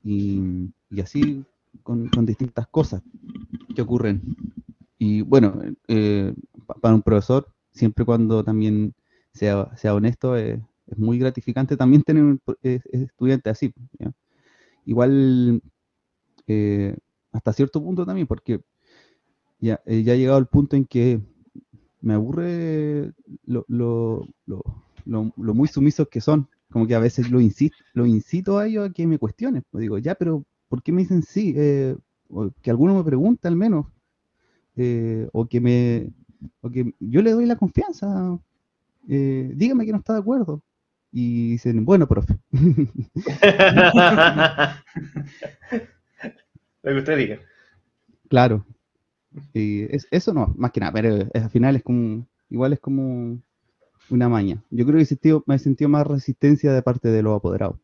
Y, 0.04 0.72
y 0.90 1.02
así 1.02 1.46
con, 1.84 2.10
con 2.10 2.26
distintas 2.26 2.68
cosas 2.68 3.02
que 3.76 3.82
ocurren. 3.84 4.24
Y 5.00 5.22
bueno, 5.22 5.62
eh, 5.88 6.34
pa- 6.68 6.76
para 6.76 6.96
un 6.96 7.04
profesor, 7.04 7.48
siempre 7.72 8.06
cuando 8.06 8.44
también 8.46 8.94
sea, 9.34 9.76
sea 9.78 9.96
honesto, 9.96 10.38
eh, 10.38 10.62
es 10.88 11.00
muy 11.00 11.20
gratificante 11.20 11.78
también 11.78 12.04
tener 12.04 12.24
un 12.24 12.42
eh, 12.64 12.82
estudiante 12.92 13.50
así. 13.52 13.74
¿ya? 14.00 14.12
Igual 14.88 15.62
eh, 16.48 16.98
hasta 17.34 17.54
cierto 17.54 17.84
punto 17.84 18.06
también, 18.06 18.28
porque 18.28 18.62
ya, 19.60 19.82
eh, 19.86 20.04
ya 20.04 20.14
ha 20.14 20.16
llegado 20.16 20.40
el 20.40 20.48
punto 20.48 20.76
en 20.76 20.86
que 20.86 21.22
me 22.02 22.14
aburre 22.16 23.14
lo, 23.46 23.66
lo, 23.70 24.28
lo, 24.48 24.64
lo- 25.06 25.54
muy 25.56 25.68
sumisos 25.70 26.08
que 26.10 26.22
son. 26.22 26.50
Como 26.72 26.88
que 26.88 26.96
a 26.96 27.00
veces 27.00 27.32
lo 27.32 27.42
incito, 27.42 27.78
lo 27.94 28.06
incito 28.06 28.58
a 28.60 28.68
ellos 28.68 28.90
a 28.90 28.94
que 28.94 29.08
me 29.08 29.20
cuestionen. 29.20 29.64
Pues 29.72 29.82
digo, 29.84 29.98
ya, 30.00 30.16
pero 30.16 30.46
¿por 30.70 30.84
qué 30.84 30.92
me 30.94 31.02
dicen 31.04 31.24
sí? 31.24 31.54
Eh, 31.58 31.98
o 32.30 32.52
que 32.62 32.72
alguno 32.72 32.96
me 32.96 33.04
pregunte 33.06 33.48
al 33.48 33.56
menos. 33.58 33.88
Eh, 34.78 35.30
o 35.34 35.48
que 35.48 35.62
me 35.62 36.12
o 36.62 36.70
que 36.72 36.94
yo 37.00 37.22
le 37.24 37.32
doy 37.32 37.46
la 37.48 37.58
confianza. 37.58 38.40
Dígame 39.08 39.86
que 39.86 39.92
no 39.92 40.00
está 40.00 40.14
de 40.14 40.20
acuerdo. 40.20 40.62
Y 41.20 41.50
dicen, 41.54 41.84
bueno, 41.84 42.08
profe. 42.08 42.38
Lo 46.84 46.92
que 46.94 47.00
usted 47.00 47.18
diga. 47.18 47.40
Claro. 48.30 48.64
Y 49.52 49.86
es- 49.96 50.08
eso 50.12 50.32
no, 50.32 50.54
más 50.56 50.72
que 50.72 50.80
nada, 50.80 50.92
pero 50.94 51.16
es- 51.34 51.44
al 51.44 51.50
final 51.50 51.76
es 51.76 51.82
como, 51.82 52.28
igual 52.52 52.74
es 52.74 52.80
como 52.80 53.42
una 54.12 54.30
maña. 54.30 54.62
Yo 54.70 54.86
creo 54.86 55.00
que 55.00 55.06
sentido, 55.06 55.44
me 55.48 55.56
he 55.56 55.60
sentido 55.60 55.90
más 55.90 56.06
resistencia 56.06 56.72
de 56.72 56.84
parte 56.84 57.10
de 57.10 57.24
los 57.24 57.36
apoderados. 57.36 57.78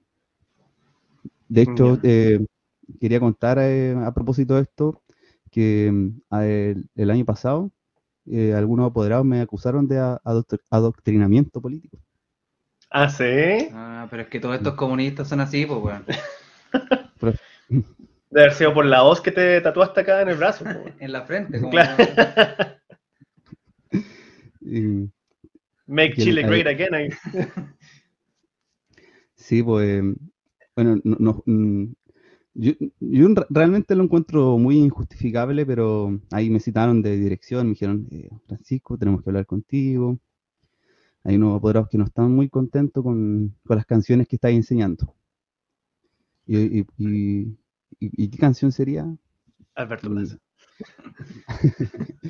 De 1.50 1.64
hecho, 1.64 1.98
eh, 2.04 2.46
quería 3.02 3.20
contar 3.20 3.58
eh, 3.58 3.96
a 3.96 4.14
propósito 4.14 4.58
de 4.58 4.62
esto, 4.62 5.02
que 5.50 5.92
mm, 5.92 6.22
el, 6.98 7.10
año 7.10 7.26
pasado 7.26 7.72
eh, 8.28 8.54
algunos 8.54 8.92
apoderados 8.92 9.26
me 9.26 9.42
acusaron 9.42 9.88
de 9.88 9.98
adoctrinamiento 10.70 11.62
político. 11.62 11.98
Ah, 12.94 13.10
sí. 13.10 13.24
Ah, 13.74 14.08
pero 14.10 14.22
es 14.22 14.28
que 14.30 14.40
todos 14.40 14.56
estos 14.56 14.76
comunistas 14.76 15.28
son 15.28 15.40
así, 15.42 15.66
pues, 15.66 15.80
weón. 15.82 16.06
De 18.30 18.42
haber 18.42 18.54
sido 18.54 18.74
por 18.74 18.86
la 18.86 19.04
hoz 19.04 19.22
que 19.22 19.32
te 19.32 19.62
tatuaste 19.62 20.02
acá 20.02 20.22
en 20.22 20.30
el 20.30 20.38
brazo. 20.38 20.64
po. 20.64 20.72
En 21.00 21.12
la 21.12 21.24
frente, 21.24 21.60
como 21.60 21.72
Claro. 21.72 22.06
Make 25.88 26.16
Chile 26.18 26.44
great 26.44 26.68
again. 26.68 26.94
ahí. 26.94 27.10
Sí, 29.36 29.62
pues, 29.64 30.04
bueno, 30.76 31.00
no, 31.04 31.18
no, 31.20 31.44
mm, 31.46 31.86
yo, 32.56 32.74
yo 33.00 33.26
en 33.26 33.36
re- 33.36 33.46
realmente 33.50 33.96
lo 33.96 34.04
encuentro 34.04 34.58
muy 34.58 34.78
injustificable, 34.78 35.66
pero 35.66 36.20
ahí 36.32 36.50
me 36.50 36.60
citaron 36.60 37.02
de 37.02 37.18
dirección, 37.18 37.68
me 37.68 37.72
dijeron, 37.74 38.08
eh, 38.12 38.30
Francisco, 38.48 38.98
tenemos 38.98 39.24
que 39.24 39.30
hablar 39.30 39.46
contigo. 39.46 40.18
Hay 41.24 41.36
unos 41.38 41.58
apoderados 41.58 41.90
que 41.90 41.98
no 41.98 42.04
están 42.06 42.32
muy 42.32 42.50
contentos 42.50 43.04
con, 43.04 43.56
con 43.66 43.78
las 43.78 43.86
canciones 43.86 44.28
que 44.28 44.36
estáis 44.36 44.58
enseñando. 44.58 45.14
¿Y, 46.46 46.80
y, 46.80 46.86
y- 46.98 47.58
y- 48.00 48.24
y 48.24 48.30
qué 48.30 48.38
canción 48.38 48.72
sería? 48.72 49.08
Alberto 49.76 50.10
Mm. 50.10 50.14
Plaza. 50.16 50.38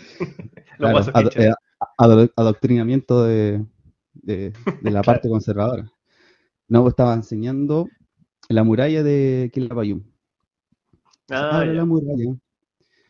Claro, 0.77 1.13
pinches. 1.13 1.45
eh, 1.45 1.53
ado- 1.97 2.31
adoctrinamiento 2.35 3.23
de, 3.23 3.65
de- 4.13 4.53
de 4.81 4.91
la 4.91 5.01
parte 5.25 5.29
conservadora. 5.29 5.91
No, 6.67 6.81
pues 6.81 6.91
estaba 6.93 7.13
enseñando 7.13 7.89
la 8.49 8.63
muralla 8.63 9.03
de 9.03 9.49
Quilapayún. 9.53 10.05
Ah, 11.29 11.63
ya, 11.65 11.73
la 11.73 11.85
muralla. 11.85 12.35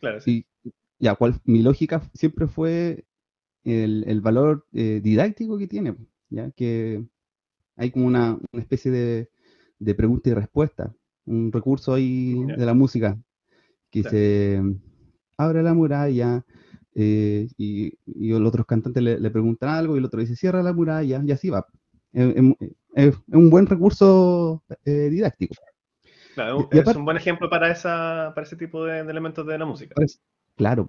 claro, 0.00 0.20
sí. 0.20 0.46
Y 0.64 0.72
ya, 0.98 1.14
cual, 1.14 1.40
mi 1.44 1.62
lógica 1.62 2.02
siempre 2.14 2.46
fue 2.46 3.04
el, 3.64 4.04
el 4.06 4.20
valor 4.20 4.66
eh, 4.72 5.00
didáctico 5.02 5.58
que 5.58 5.66
tiene, 5.68 5.96
ya 6.30 6.50
que 6.52 7.04
hay 7.76 7.90
como 7.90 8.06
una, 8.06 8.38
una 8.52 8.62
especie 8.62 8.90
de, 8.90 9.30
de 9.78 9.94
pregunta 9.94 10.30
y 10.30 10.34
respuesta, 10.34 10.94
un 11.26 11.50
recurso 11.52 11.94
ahí 11.94 12.34
de 12.56 12.66
la 12.66 12.74
música 12.74 13.18
que 13.90 14.02
se 14.04 14.62
abre 15.38 15.62
la 15.62 15.74
muralla 15.74 16.44
eh, 16.94 17.48
y, 17.56 17.92
y 18.06 18.28
los 18.30 18.48
otros 18.48 18.66
cantantes 18.66 19.02
le, 19.02 19.18
le 19.18 19.30
preguntan 19.30 19.70
algo 19.70 19.94
y 19.94 19.98
el 19.98 20.04
otro 20.04 20.20
dice 20.20 20.36
cierra 20.36 20.62
la 20.62 20.72
muralla 20.72 21.22
y 21.24 21.32
así 21.32 21.50
va. 21.50 21.66
Es, 22.12 22.34
es- 22.36 22.54
es 22.96 23.16
un 23.32 23.50
buen 23.50 23.66
recurso 23.66 24.62
eh, 24.84 25.08
didáctico. 25.10 25.54
Claro, 26.34 26.68
es 26.70 26.80
aparte- 26.80 26.98
un 26.98 27.04
buen 27.04 27.16
ejemplo 27.16 27.50
para, 27.50 27.70
esa, 27.70 28.32
para 28.34 28.46
ese 28.46 28.56
tipo 28.56 28.84
de, 28.84 29.02
de 29.02 29.10
elementos 29.10 29.44
de 29.46 29.58
la 29.58 29.64
música. 29.66 29.94
Claro. 30.56 30.88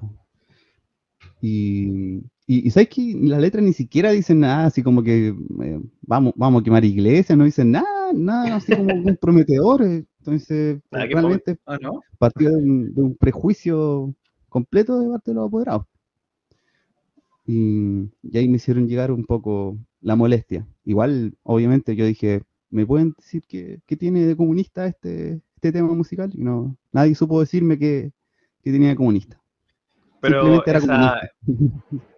Y, 1.41 2.21
y, 2.47 2.67
y 2.67 2.71
sabes 2.71 2.89
que 2.89 3.15
las 3.21 3.41
letras 3.41 3.63
ni 3.63 3.73
siquiera 3.73 4.11
dicen 4.11 4.39
nada, 4.41 4.65
así 4.67 4.83
como 4.83 5.01
que 5.03 5.29
eh, 5.29 5.81
vamos, 6.01 6.33
vamos 6.35 6.61
a 6.61 6.63
quemar 6.63 6.85
iglesias, 6.85 7.37
no 7.37 7.43
dicen 7.45 7.71
nada, 7.71 8.11
nada 8.13 8.57
así 8.57 8.75
como 8.75 8.87
comprometedor. 9.03 9.83
eh. 9.83 10.05
Entonces, 10.19 10.79
realmente 10.91 11.57
¿Ah, 11.65 11.77
no? 11.81 12.01
partió 12.17 12.49
de 12.51 12.57
un, 12.57 12.93
de 12.93 13.01
un 13.01 13.15
prejuicio 13.15 14.13
completo 14.49 14.99
de 14.99 15.09
parte 15.09 15.31
de 15.31 15.35
los 15.35 15.47
apoderados. 15.47 15.85
Y, 17.47 18.09
y 18.23 18.37
ahí 18.37 18.47
me 18.47 18.55
hicieron 18.57 18.87
llegar 18.87 19.11
un 19.11 19.23
poco 19.25 19.77
la 20.01 20.15
molestia. 20.15 20.67
Igual, 20.83 21.35
obviamente, 21.43 21.95
yo 21.95 22.05
dije, 22.05 22.41
¿me 22.71 22.85
pueden 22.85 23.13
decir 23.17 23.43
qué, 23.47 23.79
qué 23.85 23.95
tiene 23.95 24.25
de 24.25 24.35
comunista 24.35 24.87
este, 24.87 25.41
este 25.55 25.71
tema 25.71 25.93
musical? 25.93 26.31
Y 26.33 26.43
no, 26.43 26.75
nadie 26.91 27.13
supo 27.15 27.39
decirme 27.39 27.77
que, 27.77 28.11
que 28.63 28.71
tenía 28.71 28.89
de 28.89 28.95
comunista. 28.95 29.39
Pero 30.29 30.65
esa, 30.65 31.13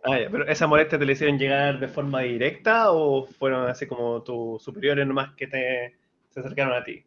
ah, 0.03 0.19
ya, 0.19 0.29
pero 0.31 0.47
esa 0.47 0.67
molestia 0.67 0.97
te 0.99 1.05
la 1.05 1.11
hicieron 1.11 1.37
llegar 1.37 1.79
de 1.79 1.87
forma 1.87 2.21
directa 2.21 2.91
o 2.91 3.25
fueron 3.25 3.67
así 3.69 3.85
como 3.87 4.21
tus 4.23 4.61
superiores 4.63 5.05
nomás 5.07 5.33
que 5.35 5.47
te 5.47 5.95
se 6.29 6.39
acercaron 6.39 6.73
a 6.73 6.83
ti? 6.83 7.03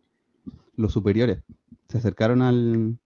Los 0.77 0.93
superiores 0.93 1.43
se 1.89 1.99
acercaron 1.99 2.43
al, 2.43 2.99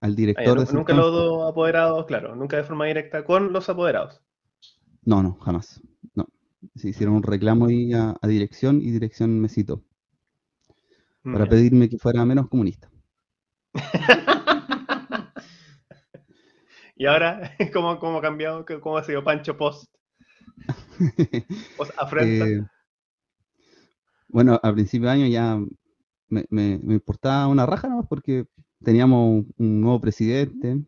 al 0.00 0.16
Ah, 0.36 0.44
ya, 0.44 0.54
director 0.54 0.58
de 0.58 0.64
nu- 0.64 0.64
ese 0.64 0.74
nunca 0.74 0.92
entonces. 0.92 0.96
los 0.96 1.12
dos 1.12 1.50
apoderados, 1.50 2.06
claro, 2.06 2.34
nunca 2.36 2.56
de 2.56 2.64
forma 2.64 2.86
directa 2.86 3.24
con 3.24 3.52
los 3.52 3.68
apoderados. 3.68 4.20
No, 5.04 5.22
no, 5.22 5.34
jamás. 5.40 5.80
No. 6.14 6.26
Se 6.76 6.88
hicieron 6.88 7.16
un 7.16 7.22
reclamo 7.22 7.66
ahí 7.66 7.92
a, 7.92 8.14
a 8.20 8.26
dirección 8.28 8.80
y 8.80 8.90
dirección 8.90 9.40
me 9.40 9.48
citó 9.48 9.82
para 11.22 11.44
Ya. 11.44 11.50
pedirme 11.50 11.88
que 11.88 11.98
fuera 11.98 12.24
menos 12.24 12.48
comunista. 12.48 12.90
Y 17.02 17.06
ahora, 17.06 17.40
¿cómo, 17.72 17.98
cómo 17.98 18.18
ha 18.18 18.22
cambiado? 18.22 18.64
¿Qué- 18.64 18.78
¿Cómo 18.78 18.96
ha 18.96 19.02
sido 19.02 19.24
Pancho 19.24 19.56
post, 19.56 19.92
post 21.76 21.90
afrenta? 21.98 22.44
Eh, 22.46 22.60
bueno, 24.28 24.60
a 24.62 24.72
principio 24.72 25.08
de 25.08 25.14
año 25.14 25.26
ya 25.26 25.58
me, 26.28 26.44
me- 26.48 26.78
me 26.80 26.94
importaba 26.94 27.48
una 27.48 27.66
raja 27.66 27.88
nomás 27.88 28.06
porque 28.08 28.46
teníamos 28.84 29.44
un, 29.56 29.80
nuevo 29.80 30.00
presidente, 30.00 30.80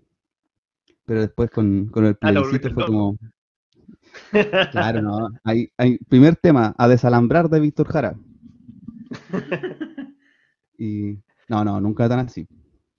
pero 1.05 1.23
después 1.23 1.51
con, 1.51 1.87
con 1.87 2.05
el 2.07 2.17
Ah, 2.21 2.31
plebiscito 2.31 2.71
fue 2.73 2.85
como, 2.85 3.19
claro, 4.71 5.03
no, 5.03 5.31
hay, 5.43 5.69
hay, 5.77 5.99
primer 5.99 6.37
tema, 6.37 6.77
a 6.79 6.87
desalambrar 6.87 7.49
de 7.49 7.59
Víctor 7.59 7.89
Jara. 7.89 8.15
Y 10.79 11.19
no, 11.49 11.65
no, 11.65 11.81
nunca 11.81 12.09
tan 12.09 12.21
así, 12.21 12.47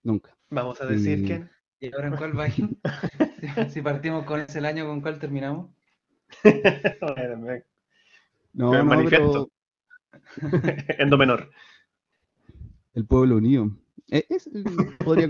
nunca. 0.04 0.36
Vamos 0.50 0.82
a 0.82 0.86
decir 0.86 1.20
Y- 1.20 1.26
que 1.26 1.55
¿Y 1.92 1.96
ahora 1.96 2.08
en 2.08 2.16
cuál 2.16 2.40
va? 2.40 2.50
si, 2.50 2.64
si 3.70 3.82
partimos 3.82 4.26
con 4.26 4.42
ese 4.42 4.60
el 4.60 4.66
año, 4.66 4.86
¿con 4.88 5.02
cuál 5.02 5.20
terminamos? 5.20 5.70
No, 8.54 8.72
Pero 8.72 8.84
no, 8.84 8.90
manifiesto. 8.90 9.50
pero 9.50 9.50
en 11.00 11.10
do 11.10 11.18
menor. 11.18 11.50
el 12.94 13.06
pueblo 13.06 13.38
unido. 13.38 13.72
Eh, 14.12 14.26
es- 14.30 14.50
podría, 15.04 15.28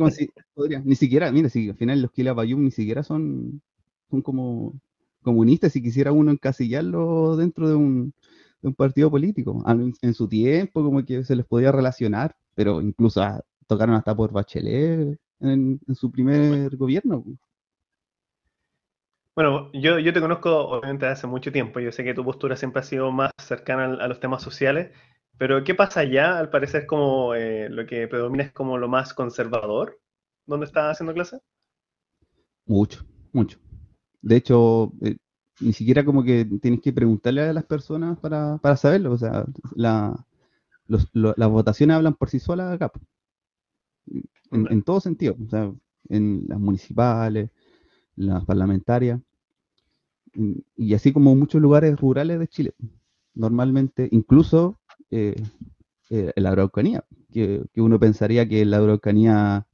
podría, 0.54 0.80
ni 0.80 0.96
siquiera, 0.96 1.32
mira, 1.32 1.50
si 1.50 1.70
al 1.70 1.76
final 1.78 2.02
los 2.02 2.12
Quilapayún 2.12 2.64
ni 2.64 2.72
siquiera 2.72 3.04
son, 3.04 3.62
son 4.10 4.22
como 4.22 4.74
comunistas, 5.22 5.72
si 5.74 5.82
quisiera 5.82 6.12
uno 6.12 6.32
encasillarlo 6.32 7.36
dentro 7.38 7.68
de 7.70 7.76
un, 7.76 8.14
de 8.62 8.68
un 8.70 8.76
partido 8.76 9.10
político. 9.10 9.64
En, 9.68 9.94
en 10.02 10.14
su 10.14 10.28
tiempo 10.28 10.84
como 10.84 11.04
que 11.06 11.24
se 11.24 11.36
les 11.36 11.46
podía 11.46 11.72
relacionar, 11.72 12.36
pero 12.54 12.82
incluso 12.82 13.22
ah, 13.24 13.42
tocaron 13.68 13.96
hasta 13.96 14.16
por 14.16 14.32
Bachelet 14.32 15.18
en, 15.40 15.80
en 15.88 15.96
su 15.96 16.12
primer 16.12 16.76
gobierno. 16.78 17.24
Bueno, 19.36 19.70
yo, 19.74 20.00
yo 20.00 20.14
te 20.14 20.22
conozco 20.22 20.50
obviamente 20.70 21.06
hace 21.08 21.28
mucho 21.28 21.52
tiempo, 21.52 21.80
yo 21.82 21.92
sé 21.92 22.04
que 22.06 22.14
tu 22.14 22.24
postura 22.24 22.56
siempre 22.56 22.80
ha 22.80 22.84
sido 22.84 23.12
más 23.12 23.32
cercana 23.38 23.86
a 24.02 24.08
los 24.08 24.20
temas 24.22 24.42
sociales, 24.42 24.92
pero 25.38 25.64
¿qué 25.66 25.76
pasa 25.76 26.00
allá? 26.02 26.38
Al 26.40 26.50
parecer 26.50 26.86
como 26.86 27.36
eh, 27.36 27.68
lo 27.70 27.86
que 27.86 28.08
predomina 28.08 28.46
es 28.46 28.54
como 28.54 28.78
lo 28.78 28.88
más 28.88 29.14
conservador, 29.14 30.00
¿dónde 30.46 30.66
estás 30.66 30.92
haciendo 30.94 31.14
clase? 31.14 31.40
Mucho, 32.66 33.06
mucho. 33.34 33.60
De 34.22 34.36
hecho, 34.38 34.92
eh, 35.02 35.18
ni 35.60 35.74
siquiera 35.74 36.06
como 36.06 36.24
que 36.24 36.46
tienes 36.62 36.82
que 36.82 36.94
preguntarle 36.94 37.42
a 37.44 37.54
las 37.54 37.66
personas 37.66 38.20
para, 38.20 38.58
para 38.60 38.78
saberlo. 38.78 39.14
O 39.14 39.18
sea, 39.18 39.46
la, 39.76 40.26
los- 40.88 41.10
lo- 41.14 41.34
las 41.38 41.50
votaciones 41.50 41.96
hablan 41.98 42.16
por 42.16 42.30
sí 42.30 42.40
solas 42.40 42.74
acá. 42.74 42.92
En, 44.52 44.68
en 44.72 44.84
todo 44.84 45.00
sentido. 45.00 45.36
O 45.46 45.50
sea, 45.50 45.74
en 46.10 46.46
las 46.48 46.60
municipales, 46.60 47.50
las 48.18 48.46
parlamentarias. 48.46 49.22
y- 50.78 50.94
así 50.94 51.14
como 51.14 51.36
muchos 51.36 51.62
lugares 51.62 51.98
rurales 52.00 52.40
de 52.40 52.48
Chile. 52.48 52.74
Normalmente, 53.34 54.08
incluso 54.12 54.80
eh, 55.12 55.36
eh, 56.10 56.34
en 56.36 56.44
la 56.44 56.52
Araucanía, 56.52 57.06
que, 57.32 57.64
que 57.74 57.82
uno 57.82 58.00
pensaría 58.00 58.48
que 58.48 58.62
en 58.62 58.72
la 58.72 58.78
Araucanía, 58.78 59.68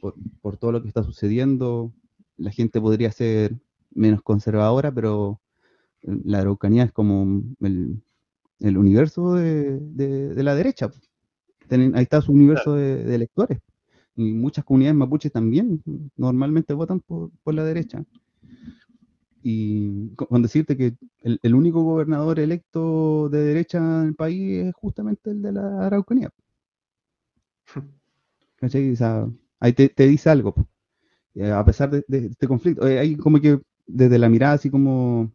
por, 0.00 0.14
por 0.42 0.56
todo 0.58 0.72
lo 0.72 0.82
que 0.82 0.88
está 0.88 1.04
sucediendo, 1.04 1.92
la 2.36 2.50
gente 2.52 2.80
podría 2.80 3.12
ser 3.12 3.56
menos 3.92 4.22
conservadora, 4.22 4.92
pero 4.92 5.40
eh, 6.02 6.18
la 6.24 6.40
Araucanía 6.40 6.84
es 6.84 6.92
como 6.92 7.42
el, 7.60 8.02
el 8.60 8.78
universo 8.78 9.34
de, 9.34 9.78
de- 9.80 10.34
de 10.34 10.42
la 10.44 10.54
derecha. 10.56 10.90
Tienen- 11.68 11.96
ahí 11.96 12.02
está 12.04 12.20
su 12.22 12.32
universo 12.32 12.74
de, 12.74 13.04
de 13.04 13.14
electores. 13.14 13.60
Y 14.16 14.32
muchas 14.34 14.64
comunidades 14.64 14.96
mapuches 14.98 15.32
también 15.32 15.82
normalmente 16.16 16.74
votan 16.74 17.00
por, 17.00 17.30
por 17.44 17.54
la 17.54 17.64
derecha. 17.64 18.04
Y 19.42 20.10
co- 20.16 20.26
con 20.28 20.42
decirte 20.42 20.76
que 20.76 20.94
el, 21.22 21.38
el 21.42 21.54
único 21.54 21.82
gobernador 21.82 22.38
electo 22.40 23.28
de 23.30 23.40
derecha 23.40 23.78
en 23.78 24.08
el 24.08 24.14
país 24.14 24.66
es 24.68 24.74
justamente 24.74 25.30
el 25.30 25.42
de 25.42 25.52
la 25.52 25.86
Araucanía. 25.86 26.30
¿Cachai? 28.56 28.92
O 28.92 28.96
sea, 28.96 29.28
ahí 29.60 29.72
te, 29.72 29.88
te 29.88 30.06
dice 30.06 30.30
algo. 30.30 30.54
Eh, 31.34 31.52
a 31.52 31.64
pesar 31.64 31.90
de, 31.90 32.04
de 32.08 32.26
este 32.28 32.48
conflicto, 32.48 32.86
eh, 32.88 32.98
hay 33.00 33.16
como 33.16 33.40
que 33.40 33.60
desde 33.86 34.18
la 34.18 34.30
mirada 34.30 34.54
así 34.54 34.70
como 34.70 35.32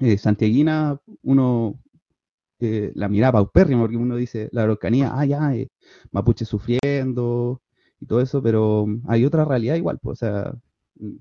eh, 0.00 0.18
santiaguina, 0.18 1.00
uno 1.22 1.80
eh, 2.60 2.92
la 2.94 3.08
mirada 3.08 3.32
paupérrima, 3.32 3.82
porque 3.82 3.96
uno 3.96 4.16
dice 4.16 4.48
la 4.52 4.62
Araucanía, 4.64 5.12
ah, 5.14 5.24
ya, 5.26 5.54
eh, 5.54 5.68
mapuche 6.12 6.44
sufriendo 6.44 7.62
y 8.00 8.06
todo 8.06 8.20
eso, 8.20 8.42
pero 8.42 8.86
hay 9.08 9.24
otra 9.24 9.44
realidad 9.44 9.76
igual, 9.76 9.98
pues, 10.00 10.22
o 10.22 10.26
sea, 10.26 10.54
mm, 10.96 11.16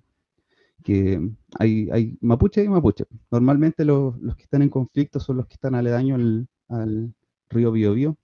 que 0.83 1.21
hay, 1.59 1.89
hay 1.91 2.17
mapuche 2.21 2.63
y 2.63 2.69
mapuche. 2.69 3.05
Normalmente 3.31 3.85
los, 3.85 4.17
los 4.19 4.35
que 4.35 4.43
están 4.43 4.61
en 4.63 4.69
conflicto 4.69 5.19
son 5.19 5.37
los 5.37 5.47
que 5.47 5.55
están 5.55 5.75
aledaños 5.75 6.19
al, 6.19 6.47
al 6.69 7.13
río 7.49 7.71
Biobío, 7.71 8.17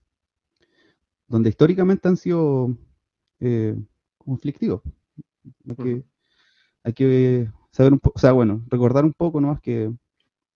donde 1.27 1.49
históricamente 1.49 2.07
han 2.07 2.17
sido 2.17 2.75
eh, 3.39 3.75
conflictivos. 4.17 4.81
Hay 5.67 5.75
que, 5.75 6.03
hay 6.83 6.93
que 6.93 7.51
saber 7.71 7.93
un 7.93 7.99
poco, 7.99 8.17
o 8.17 8.19
sea, 8.19 8.33
bueno, 8.33 8.63
recordar 8.67 9.05
un 9.05 9.13
poco 9.13 9.39
nomás 9.41 9.61
que, 9.61 9.91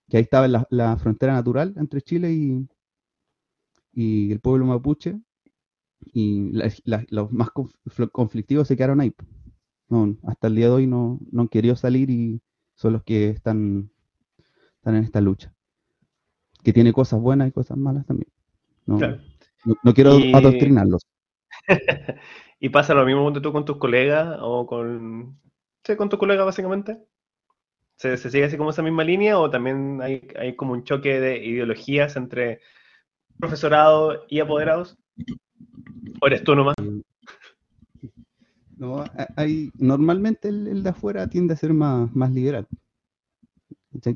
que 0.10 0.18
ahí 0.18 0.24
estaba 0.24 0.48
la, 0.48 0.68
la 0.70 0.98
frontera 0.98 1.34
natural 1.34 1.74
entre 1.78 2.02
Chile 2.02 2.32
y, 2.32 2.68
y 3.94 4.32
el 4.32 4.40
pueblo 4.40 4.66
mapuche, 4.66 5.20
y 6.14 6.52
la- 6.52 6.72
la- 6.86 7.06
los 7.10 7.32
más 7.32 7.50
conf- 7.50 8.12
conflictivos 8.12 8.68
se 8.68 8.76
quedaron 8.76 9.02
ahí. 9.02 9.14
No, 9.90 10.16
hasta 10.28 10.48
el 10.48 10.56
día 10.56 10.66
de 10.68 10.72
hoy 10.74 10.88
no, 10.88 11.20
no 11.32 11.42
han 11.44 11.48
querido 11.48 11.76
salir 11.76 12.10
y 12.10 12.42
son 12.76 12.94
los 12.94 13.04
que 13.04 13.30
están, 13.30 13.90
están 14.78 14.96
en 14.96 15.04
esta 15.04 15.22
lucha. 15.22 15.54
Que 16.64 16.74
tiene 16.74 16.94
cosas 16.94 17.20
buenas 17.20 17.48
y 17.50 17.52
cosas 17.52 17.78
malas 17.78 18.06
también. 18.06 18.32
No, 18.86 18.98
Claro. 18.98 19.22
no, 19.66 19.76
no 19.84 19.94
quiero 19.94 20.18
Y- 20.20 20.34
adoctrinarlos. 20.34 21.02
¿Y 22.60 22.70
pasa 22.70 22.94
lo 22.94 23.06
mismo 23.06 23.32
tú 23.34 23.52
con 23.52 23.66
tus 23.66 23.78
colegas 23.78 24.38
o 24.42 24.66
con... 24.66 25.40
Sí, 25.84 25.96
con 25.98 26.10
tus 26.10 26.18
colegas 26.20 26.46
básicamente? 26.46 26.98
¿Se, 27.98 28.18
se 28.18 28.30
sigue 28.30 28.46
así 28.46 28.58
como 28.58 28.72
esa 28.72 28.82
misma 28.82 29.04
línea 29.04 29.40
o 29.40 29.50
también 29.50 30.02
hay, 30.02 30.28
hay 30.38 30.56
como 30.56 30.74
un 30.74 30.84
choque 30.84 31.20
de 31.20 31.38
ideologías 31.44 32.16
entre 32.16 32.60
profesorado 33.40 34.26
y 34.30 34.40
apoderados? 34.42 34.98
¿O 36.22 36.28
eres 36.28 36.44
tú 36.44 36.56
nomás? 36.56 36.76
No, 38.78 39.00
a- 39.02 39.28
hay, 39.36 39.72
normalmente 39.80 40.48
el, 40.50 40.68
el 40.68 40.84
de 40.84 40.90
afuera 40.90 41.28
tiende 41.28 41.54
a 41.54 41.58
ser 41.58 41.74
más, 41.74 42.14
más 42.16 42.32
liberal. 42.32 42.68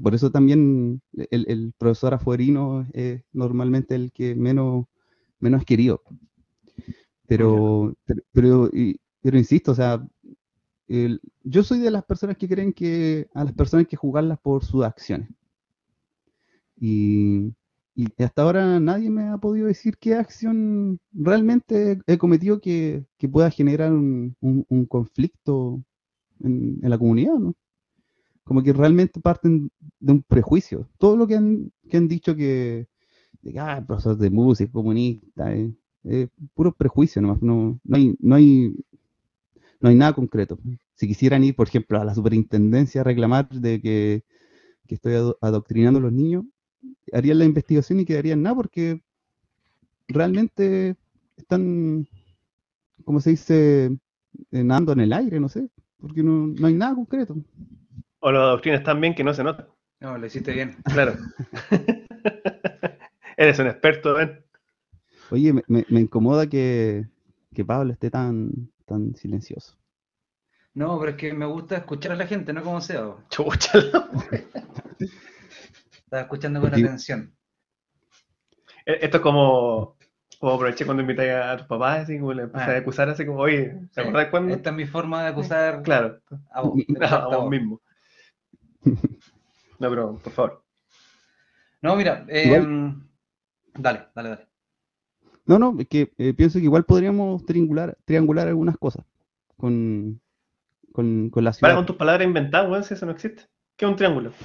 Por 0.01 0.15
eso 0.15 0.32
también 0.32 1.01
el, 1.13 1.45
el 1.47 1.73
profesor 1.78 2.13
afuerino 2.13 2.86
es 2.93 3.21
normalmente 3.32 3.95
el 3.95 4.11
que 4.11 4.36
menos, 4.36 4.86
menos 5.39 5.61
es 5.61 5.65
querido. 5.67 6.01
Pero, 7.28 7.93
pero, 8.05 8.21
pero, 8.32 8.69
y- 8.73 8.99
pero 9.21 9.38
insisto, 9.38 9.71
o 9.71 9.75
sea, 9.75 10.05
el- 10.88 11.21
yo 11.43 11.63
soy 11.63 11.79
de 11.79 11.91
las 11.91 12.03
personas 12.05 12.38
que 12.38 12.47
creen 12.49 12.73
que 12.73 13.27
a 13.33 13.43
las 13.43 13.53
personas 13.53 13.83
hay 13.85 13.89
que 13.89 13.97
juzgarlas 13.97 14.39
por 14.39 14.63
sus 14.65 14.83
acciones. 14.85 15.29
Y, 16.79 17.53
y 17.95 18.23
hasta 18.23 18.43
ahora 18.43 18.79
nadie 18.79 19.09
me 19.09 19.23
ha 19.29 19.38
podido 19.38 19.67
decir 19.67 19.97
qué 19.97 20.15
acción 20.15 20.99
realmente 21.11 21.99
he 22.07 22.17
cometido 22.17 22.59
que, 22.61 23.05
que 23.17 23.27
pueda 23.29 23.49
generar 23.51 23.91
un, 23.93 24.35
un- 24.41 24.65
un 24.69 24.85
conflicto 24.85 25.83
en, 26.41 26.79
en 26.83 26.89
la 26.89 26.97
comunidad, 26.97 27.35
¿no? 27.35 27.55
como 28.43 28.63
que 28.63 28.73
realmente 28.73 29.19
parten 29.21 29.71
de 29.99 30.13
un 30.13 30.23
prejuicio. 30.23 30.89
Todo 30.99 31.17
lo 31.17 31.27
que 31.27 31.35
han, 31.35 31.71
que 31.89 31.97
han 31.97 32.07
dicho 32.07 32.35
que, 32.35 32.88
de 33.41 33.53
que, 33.53 33.59
ah, 33.59 33.83
profesor 33.88 34.17
de 34.17 34.29
música, 34.29 34.71
comunista, 34.71 35.55
eh, 35.55 35.73
eh, 36.05 36.27
puro 36.55 36.73
prejuicio 36.73 37.21
nomás, 37.21 37.41
no, 37.41 37.79
no, 37.83 37.95
hay, 37.97 38.15
no, 38.19 38.35
hay, 38.35 38.73
no 39.80 39.89
hay 39.89 39.95
nada 39.95 40.13
concreto. 40.13 40.59
Si 40.95 41.07
quisieran 41.07 41.43
ir, 41.43 41.55
por 41.55 41.67
ejemplo, 41.67 41.99
a 42.01 42.05
la 42.05 42.15
superintendencia 42.15 43.01
a 43.01 43.03
reclamar 43.03 43.49
de 43.49 43.82
que, 43.82 44.23
que 44.88 44.95
estoy 44.95 45.15
ado- 45.15 45.38
adoctrinando 45.41 45.99
a 45.99 46.03
los 46.03 46.13
niños, 46.13 46.45
harían 47.13 47.39
la 47.39 47.45
investigación 47.45 47.99
y 47.99 48.05
quedarían 48.05 48.41
nada 48.43 48.55
porque 48.55 49.01
realmente 50.07 50.95
están, 51.36 52.07
como 53.05 53.19
se 53.19 53.32
dice, 53.32 53.91
nadando 54.51 54.93
en 54.93 55.01
el 55.01 55.13
aire, 55.13 55.39
no 55.39 55.49
sé, 55.49 55.69
porque 55.99 56.23
no, 56.23 56.47
no 56.47 56.67
hay 56.67 56.73
nada 56.73 56.95
concreto. 56.95 57.36
O 58.19 58.32
la 58.32 58.39
doctrina 58.39 58.78
es 58.78 58.84
tan 58.84 58.99
bien 58.99 59.15
que 59.15 59.23
no 59.23 59.34
se 59.34 59.43
nota. 59.43 59.67
No, 59.99 60.17
lo 60.17 60.25
hiciste 60.25 60.51
bien. 60.53 60.75
Claro. 60.84 61.15
Eres 63.38 63.59
un 63.59 63.67
experto, 63.67 64.15
¿ven? 64.15 64.39
Oye, 65.32 65.53
me, 65.53 65.63
me- 65.67 65.86
me 65.89 65.99
incomoda 66.01 66.47
que, 66.47 67.05
que 67.53 67.65
Pablo 67.65 67.93
esté 67.93 68.09
tan, 68.09 68.51
tan 68.88 69.13
silencioso. 69.15 69.75
No, 70.73 70.97
pero 70.99 71.11
es 71.11 71.17
que 71.17 71.33
me 71.33 71.45
gusta 71.45 71.77
escuchar 71.77 72.13
a 72.13 72.15
la 72.15 72.25
gente, 72.27 72.53
no 72.53 72.63
como 72.63 72.81
sea. 72.81 73.15
Chucha. 73.29 73.79
Estaba 76.03 76.21
escuchando 76.23 76.61
con 76.61 76.69
atención. 76.73 77.35
E- 78.85 78.99
Esto 79.01 79.17
es 79.17 79.23
como, 79.23 79.97
como 80.39 80.53
aproveché 80.53 80.85
cuando 80.85 81.01
invité 81.01 81.31
a 81.33 81.57
tus 81.57 81.67
papás, 81.67 82.03
así 82.03 82.17
como 82.19 82.33
le 82.33 82.43
empecé 82.43 82.71
Ah. 82.71 82.75
a 82.75 82.77
acusar, 82.77 83.09
así 83.09 83.25
como, 83.25 83.39
oye, 83.39 83.75
¿te 83.93 84.01
acordás 84.01 84.27
cuándo? 84.29 84.53
Esta 84.53 84.69
es 84.69 84.75
mi 84.75 84.85
forma 84.85 85.23
de 85.23 85.29
acusar 85.29 85.81
Claro, 85.83 86.21
a 86.51 86.61
vos. 86.61 86.73
a 87.01 87.27
vos 87.38 87.49
mismo. 87.49 87.81
No, 89.79 89.89
pero 89.89 90.17
por 90.17 90.31
favor. 90.33 90.63
No, 91.83 91.95
mira, 91.95 92.25
eh, 92.29 92.45
Igual- 92.47 93.03
dale, 93.75 94.07
dale, 94.15 94.29
dale. 94.29 94.47
No, 95.47 95.57
no, 95.59 95.75
es 95.79 95.87
que 95.87 96.11
eh, 96.17 96.33
pienso 96.33 96.59
que 96.59 96.65
igual 96.65 96.83
podríamos 96.83 97.45
triangular, 97.45 97.97
triangular 98.05 98.47
algunas 98.47 98.77
cosas 98.77 99.05
con, 99.55 100.19
con, 100.91 101.29
con 101.29 101.43
la 101.43 101.51
Para 101.51 101.57
ciudad. 101.57 101.75
con 101.75 101.85
tus 101.85 101.95
palabras 101.95 102.27
inventadas, 102.27 102.69
weón, 102.69 102.83
si 102.83 102.93
eso 102.93 103.05
no 103.05 103.13
existe. 103.13 103.43
¿Qué 103.75 103.85
es 103.85 103.89
un 103.91 103.95
triángulo? 103.97 104.31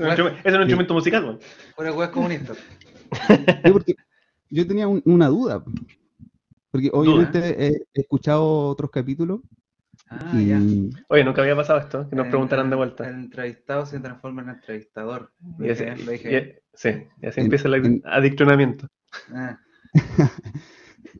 un 0.00 0.06
Bueno. 0.06 0.12
instrumento- 0.30 0.48
es 0.48 0.54
un 0.54 0.60
instrumento 0.62 0.94
musical, 0.94 1.24
weón. 1.24 1.38
Pura 1.76 1.92
hueá 1.92 2.10
comunista. 2.10 2.54
Sí, 3.64 3.70
porque 3.72 3.94
yo 4.50 4.66
tenía 4.66 4.86
un- 4.88 5.02
una 5.04 5.26
duda. 5.28 5.62
Porque 6.70 6.88
obviamente 6.92 7.38
he, 7.40 7.68
he 7.92 8.00
escuchado 8.00 8.68
otros 8.68 8.90
capítulos 8.90 9.40
Ah, 10.08 10.32
y 10.34 10.46
ya. 10.46 10.60
Oye, 11.08 11.24
nunca 11.24 11.42
había 11.42 11.54
pasado 11.56 11.80
esto, 11.80 12.08
que 12.08 12.16
nos 12.16 12.24
El- 12.26 12.30
preguntaran 12.30 12.70
de 12.70 12.74
el- 12.74 12.78
vuelta. 12.78 13.08
El 13.08 13.14
entrevistado 13.16 13.84
se 13.84 14.00
transforma 14.00 14.42
en 14.42 14.48
entrevistador. 14.50 15.32
Y 15.58 15.68
así, 15.70 15.84
lo 16.04 16.12
dije 16.12 16.28
y- 16.28 16.30
bien. 16.30 16.58
sí, 16.72 16.88
y 17.20 17.26
así 17.26 17.40
En- 17.40 17.46
empieza 17.46 17.68
el 17.68 17.74
en- 17.74 18.02
adiccionamiento. 18.06 18.86
Ah, 19.34 19.58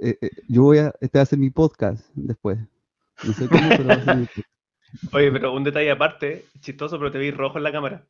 eh, 0.00 0.16
eh, 0.20 0.30
yo 0.48 0.62
voy 0.62 0.78
a, 0.78 0.92
este 1.00 1.18
va 1.18 1.22
a 1.22 1.26
ser 1.26 1.38
mi 1.38 1.50
podcast 1.50 2.06
después. 2.14 2.58
No 3.24 3.32
sé 3.32 3.48
cómo, 3.48 3.68
pero 3.70 3.84
va 3.86 3.94
a 3.94 4.04
ser 4.04 4.16
mi 4.16 4.26
podcast. 4.26 4.48
Oye, 5.14 5.30
pero 5.32 5.52
un 5.54 5.62
detalle 5.64 5.90
aparte, 5.90 6.46
chistoso, 6.60 6.98
pero 6.98 7.10
te 7.12 7.18
vi 7.18 7.30
rojo 7.30 7.58
en 7.58 7.64
la 7.64 7.72
cámara. 7.72 8.06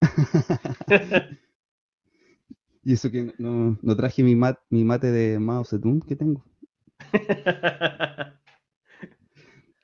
Y 2.84 2.94
eso 2.94 3.10
que 3.10 3.34
no, 3.36 3.76
no 3.82 3.96
traje 3.96 4.22
mi, 4.22 4.34
mat- 4.34 4.60
mi 4.70 4.82
mate 4.82 5.10
de 5.10 5.38
Mao 5.38 5.62
Zedong 5.62 6.00
que 6.00 6.16
tengo. 6.16 6.42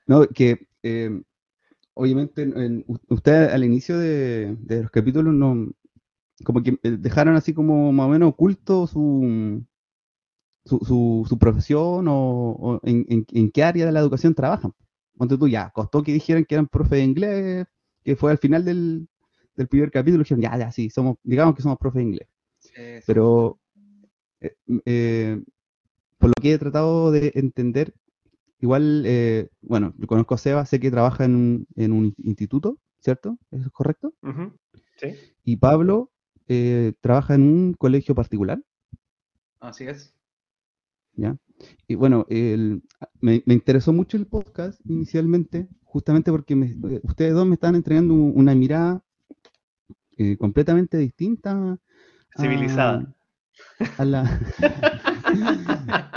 No, 0.07 0.27
que 0.29 0.69
eh, 0.83 1.21
obviamente 1.95 2.43
en- 2.43 2.85
usted 3.09 3.51
al 3.51 3.65
inicio 3.65 3.99
de, 3.99 4.57
de 4.59 4.83
los 4.83 4.91
capítulos 4.91 5.35
no 5.35 5.71
como 6.45 6.63
que 6.63 6.79
eh, 6.83 6.91
dejaron 6.99 7.37
así 7.37 7.55
como 7.55 7.93
más 7.93 8.07
o 8.07 8.11
menos 8.11 8.31
oculto 8.31 8.87
su 8.87 9.65
su, 10.65 10.79
su, 10.81 11.27
su 11.29 11.39
profesión 11.39 12.09
o, 12.09 12.51
o 12.53 12.81
en, 12.85 13.05
en- 13.09 13.27
en 13.33 13.51
qué 13.51 13.63
área 13.65 13.87
de 13.87 13.93
la 13.93 14.01
educación 14.01 14.35
trabajan. 14.35 14.73
Ponte 15.17 15.39
tú 15.39 15.47
ya, 15.49 15.71
costó 15.71 16.03
que 16.03 16.13
dijeran 16.13 16.45
que 16.45 16.55
eran 16.55 16.67
profe 16.69 16.97
de 16.97 17.05
inglés, 17.05 17.67
que 18.03 18.17
fue 18.17 18.31
al 18.33 18.39
final 18.39 18.65
del, 18.65 19.09
del 19.57 19.69
primer 19.69 19.91
capítulo, 19.91 20.23
dijeron, 20.25 20.43
ya, 20.43 20.57
ya, 20.59 20.73
sí, 20.73 20.91
somos, 20.91 21.17
digamos 21.23 21.55
que 21.55 21.63
somos 21.63 21.79
profe 21.79 21.99
de 21.99 22.05
inglés. 22.05 22.29
sí. 22.59 22.73
Pero 23.07 23.59
eh, 24.41 24.57
eh, 24.87 25.43
por 26.19 26.31
lo 26.31 26.35
que 26.41 26.55
he 26.55 26.59
tratado 26.59 27.11
de 27.13 27.33
entender, 27.35 27.95
igual, 28.61 29.05
eh, 29.07 29.49
bueno, 29.63 29.95
yo 29.99 30.07
conozco 30.07 30.35
a 30.35 30.39
Seba, 30.39 30.67
sé 30.67 30.81
que 30.81 30.91
trabaja 30.91 31.25
en 31.25 31.35
un, 31.37 31.67
en 31.77 31.93
un 31.93 32.15
instituto, 32.19 32.79
¿cierto? 33.01 33.39
¿Eso 33.51 33.67
es 33.67 33.73
correcto? 33.73 34.15
Sí. 34.97 35.09
Y 35.45 35.57
Pablo 35.57 36.11
eh, 36.49 36.93
trabaja 37.01 37.35
en 37.35 37.43
un 37.43 37.75
colegio 37.75 38.15
particular, 38.15 38.63
Así 39.61 39.85
es. 39.85 40.13
¿ya? 41.15 41.37
Y 41.89 41.95
bueno, 41.95 42.27
el- 42.29 42.83
me, 43.21 43.43
me 43.47 43.55
interesó 43.55 43.93
mucho 43.93 44.17
el 44.17 44.27
podcast 44.27 44.81
inicialmente, 44.87 45.69
justamente 45.85 46.31
porque 46.31 46.55
me- 46.57 46.77
eh, 46.95 47.01
ustedes 47.03 47.33
dos 47.35 47.47
me 47.47 47.55
están 47.55 47.75
entregando 47.75 48.13
un- 48.15 48.33
una 48.37 48.55
mirada 48.55 49.03
eh, 50.17 50.37
completamente 50.37 50.97
distinta 50.99 51.53
a- 51.53 51.79
Civilizada. 52.41 53.15
a 53.99 54.05
la 54.05 54.23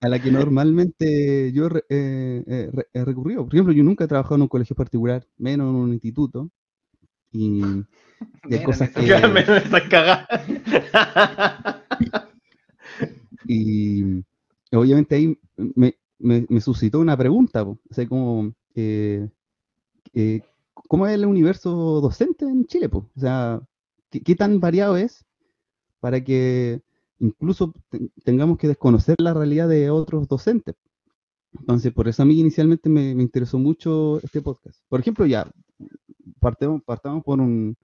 a 0.00 0.08
la 0.08 0.18
que 0.18 0.30
normalmente 0.30 1.52
yo 1.52 1.68
eh, 1.88 2.44
eh, 2.92 3.04
recurrido. 3.04 3.44
Por 3.44 3.54
ejemplo, 3.54 3.72
yo 3.74 3.84
nunca 3.84 4.04
he 4.04 4.08
trabajado 4.08 4.36
en 4.36 4.42
un 4.42 4.48
colegio 4.48 4.74
particular, 4.74 5.26
menos 5.36 5.68
en 5.68 5.74
un 5.76 5.92
instituto. 5.92 6.50
Y, 7.32 7.62
Mira, 8.44 8.64
cosas 8.64 8.90
que... 8.90 9.02
Y 13.46 14.24
obviamente 14.72 15.14
ahí 15.16 15.38
me, 15.56 15.96
me- 16.18 16.46
me 16.48 16.60
suscitó 16.60 17.00
una 17.00 17.16
pregunta, 17.16 17.64
po. 17.64 17.78
o 17.90 17.94
sea, 17.94 18.06
como, 18.08 18.52
eh, 18.74 19.28
eh, 20.14 20.42
¿cómo 20.88 21.06
es 21.06 21.14
el 21.14 21.26
universo 21.26 22.00
docente 22.00 22.44
en 22.46 22.66
Chile? 22.66 22.88
po? 22.88 23.08
O 23.16 23.20
sea, 23.20 23.60
¿qué, 24.10 24.20
qué 24.22 24.34
tan 24.36 24.60
variado 24.60 24.96
es 24.96 25.24
para 26.00 26.22
que 26.24 26.82
incluso 27.20 27.72
te- 27.90 28.10
tengamos 28.24 28.58
que 28.58 28.68
desconocer 28.68 29.16
la 29.20 29.34
realidad 29.34 29.68
de 29.68 29.90
otros 29.90 30.28
docentes? 30.28 30.76
Entonces, 31.58 31.92
por 31.92 32.08
eso 32.08 32.22
a 32.22 32.26
mí 32.26 32.38
inicialmente 32.40 32.88
me, 32.88 33.14
me 33.14 33.22
interesó 33.22 33.58
mucho 33.58 34.20
este 34.22 34.42
podcast. 34.42 34.80
Por 34.88 35.00
ejemplo, 35.00 35.26
ya, 35.26 35.50
partemos, 36.40 36.82
partamos 36.84 37.22
por 37.24 37.40
un, 37.40 37.76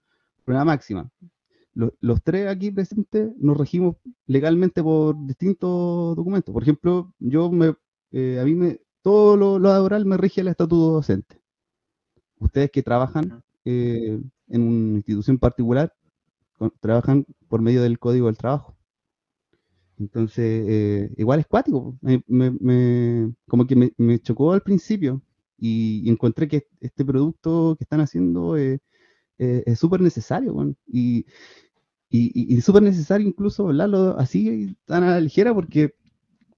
por 0.44 0.54
una 0.54 0.64
máxima. 0.64 1.10
Los, 1.74 1.92
los 2.00 2.22
tres 2.22 2.48
aquí 2.48 2.70
presentes 2.70 3.30
nos 3.38 3.56
regimos 3.56 3.96
legalmente 4.26 4.82
por 4.82 5.14
distintos 5.26 6.16
documentos. 6.16 6.52
Por 6.52 6.62
ejemplo, 6.62 7.12
yo 7.18 7.50
me, 7.50 7.74
eh, 8.12 8.38
a 8.40 8.44
mí 8.44 8.54
me, 8.54 8.80
todo 9.02 9.36
lo, 9.36 9.58
lo 9.58 9.68
laboral 9.68 10.06
me 10.06 10.16
rige 10.16 10.40
el 10.40 10.48
estatuto 10.48 10.92
docente. 10.92 11.40
Ustedes 12.38 12.70
que 12.70 12.82
trabajan 12.82 13.42
eh, 13.64 14.20
en 14.48 14.62
una 14.62 14.96
institución 14.98 15.38
particular, 15.38 15.92
con- 16.58 16.72
trabajan 16.80 17.26
por 17.48 17.60
medio 17.60 17.82
del 17.82 17.98
código 17.98 18.26
del 18.26 18.36
trabajo. 18.38 18.74
Entonces, 19.98 20.64
eh, 20.68 21.10
igual 21.16 21.40
es 21.40 21.46
cuático. 21.46 21.96
Me, 22.02 22.22
me- 22.26 22.50
me- 22.60 23.34
como 23.48 23.66
que 23.66 23.92
me 23.96 24.18
chocó 24.20 24.52
al 24.52 24.62
principio 24.62 25.22
y, 25.58 26.08
encontré 26.10 26.48
que 26.48 26.66
este 26.80 27.04
producto 27.04 27.76
que 27.78 27.84
están 27.84 28.00
haciendo 28.00 28.56
eh, 28.56 28.80
eh, 29.38 29.64
es 29.66 29.78
súper 29.80 30.00
necesario. 30.02 30.54
Y, 30.88 31.26
y, 32.10 32.56
y- 32.56 32.60
súper 32.62 32.82
necesario 32.82 33.26
incluso 33.28 33.66
hablarlo 33.68 34.18
así 34.18 34.76
tan 34.86 35.02
a 35.04 35.10
la 35.12 35.20
ligera 35.20 35.54
porque 35.54 35.94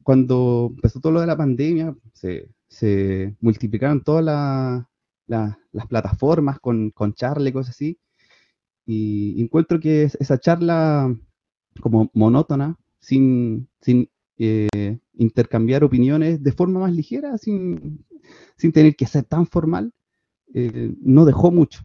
cuando 0.04 0.68
empezó 0.76 1.00
todo 1.00 1.12
lo 1.12 1.20
de 1.22 1.26
la 1.28 1.36
pandemia 1.36 1.96
se, 2.14 2.50
se 2.68 3.36
multiplicaron 3.40 4.02
todas 4.04 4.24
la- 4.24 4.88
la- 5.26 5.58
las 5.72 5.86
plataformas 5.88 6.60
con, 6.60 6.90
con 6.92 7.14
charla 7.14 7.48
y 7.50 7.52
cosas 7.52 7.70
así 7.76 7.98
y 8.86 9.40
encuentro 9.42 9.80
que 9.80 10.04
es- 10.04 10.16
esa 10.20 10.38
charla 10.38 11.14
como 11.80 12.10
monótona 12.14 12.76
sin, 13.00 13.68
sin 13.80 14.10
eh, 14.38 14.98
intercambiar 15.14 15.84
opiniones 15.84 16.42
de 16.42 16.52
forma 16.52 16.80
más 16.80 16.92
ligera 16.92 17.38
sin, 17.38 18.04
sin 18.56 18.72
tener 18.72 18.96
que 18.96 19.06
ser 19.06 19.24
tan 19.24 19.46
formal 19.46 19.92
eh, 20.54 20.94
no 21.02 21.24
dejó 21.24 21.50
mucho 21.52 21.82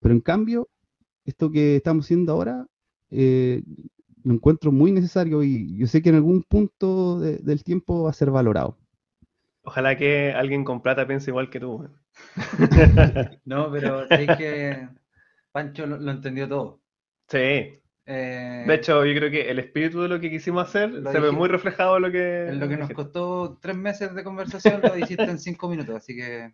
pero 0.00 0.14
en 0.14 0.20
cambio 0.20 0.68
esto 1.24 1.50
que 1.50 1.76
estamos 1.76 2.06
haciendo 2.06 2.32
ahora 2.32 2.66
eh, 3.10 3.62
lo 4.24 4.34
encuentro 4.34 4.72
muy 4.72 4.92
necesario 4.92 5.42
y 5.42 5.76
yo 5.78 5.86
sé 5.86 6.02
que 6.02 6.10
en 6.10 6.16
algún 6.16 6.42
punto 6.44 7.20
de- 7.20 7.38
del 7.38 7.64
tiempo 7.64 8.04
va 8.04 8.10
a 8.10 8.14
ser 8.14 8.30
valorado. 8.30 8.78
Ojalá 9.62 9.96
que 9.96 10.32
alguien 10.32 10.64
con 10.64 10.80
plata 10.82 11.06
piense 11.06 11.30
igual 11.30 11.50
que 11.50 11.60
tú. 11.60 11.88
No, 13.44 13.70
pero 13.72 14.08
sé 14.08 14.34
que 14.34 14.88
Pancho 15.52 15.86
lo, 15.86 15.98
lo 15.98 16.10
entendió 16.12 16.48
todo. 16.48 16.82
Sí. 17.28 17.82
Eh, 18.06 18.64
De 18.66 18.74
hecho, 18.74 19.04
yo 19.04 19.14
creo 19.18 19.30
que 19.30 19.50
el 19.50 19.58
espíritu 19.58 20.02
de 20.02 20.08
lo 20.08 20.20
que 20.20 20.30
quisimos 20.30 20.68
hacer 20.68 20.90
se 21.10 21.20
ve 21.20 21.30
muy 21.30 21.48
reflejado 21.48 21.96
en 21.96 22.02
lo 22.02 22.12
que... 22.12 22.48
en 22.48 22.60
lo 22.60 22.68
que 22.68 22.76
nos 22.76 22.88
dijiste. 22.88 22.94
costó 22.94 23.58
tres 23.60 23.76
meses 23.76 24.14
de 24.14 24.24
conversación, 24.24 24.80
lo 24.82 24.98
hiciste 24.98 25.24
en 25.24 25.38
cinco 25.38 25.68
minutos, 25.68 25.96
así 25.96 26.14
que 26.14 26.52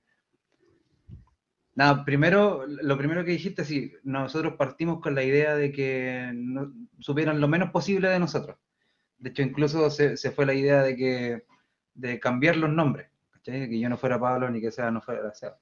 Nada, 1.74 2.04
primero, 2.04 2.66
lo 2.66 2.98
primero 2.98 3.24
que 3.24 3.30
dijiste, 3.30 3.64
sí, 3.64 3.94
nosotros 4.02 4.54
partimos 4.58 5.00
con 5.00 5.14
la 5.14 5.22
idea 5.22 5.54
de 5.54 5.72
que 5.72 6.30
no, 6.34 6.72
supieran 6.98 7.40
lo 7.40 7.48
menos 7.48 7.70
posible 7.70 8.08
de 8.08 8.18
nosotros. 8.18 8.58
De 9.18 9.30
hecho, 9.30 9.42
incluso 9.42 9.88
se, 9.88 10.16
se 10.16 10.30
fue 10.30 10.46
la 10.46 10.54
idea 10.54 10.82
de 10.82 10.96
que 10.96 11.44
de 11.94 12.18
cambiar 12.18 12.56
los 12.56 12.70
nombres, 12.70 13.08
¿cachai? 13.30 13.68
Que 13.68 13.78
yo 13.78 13.88
no 13.88 13.96
fuera 13.96 14.18
Pablo 14.18 14.50
ni 14.50 14.60
que 14.60 14.70
sea 14.70 14.90
no 14.90 15.00
fuera 15.00 15.32
Seba. 15.34 15.58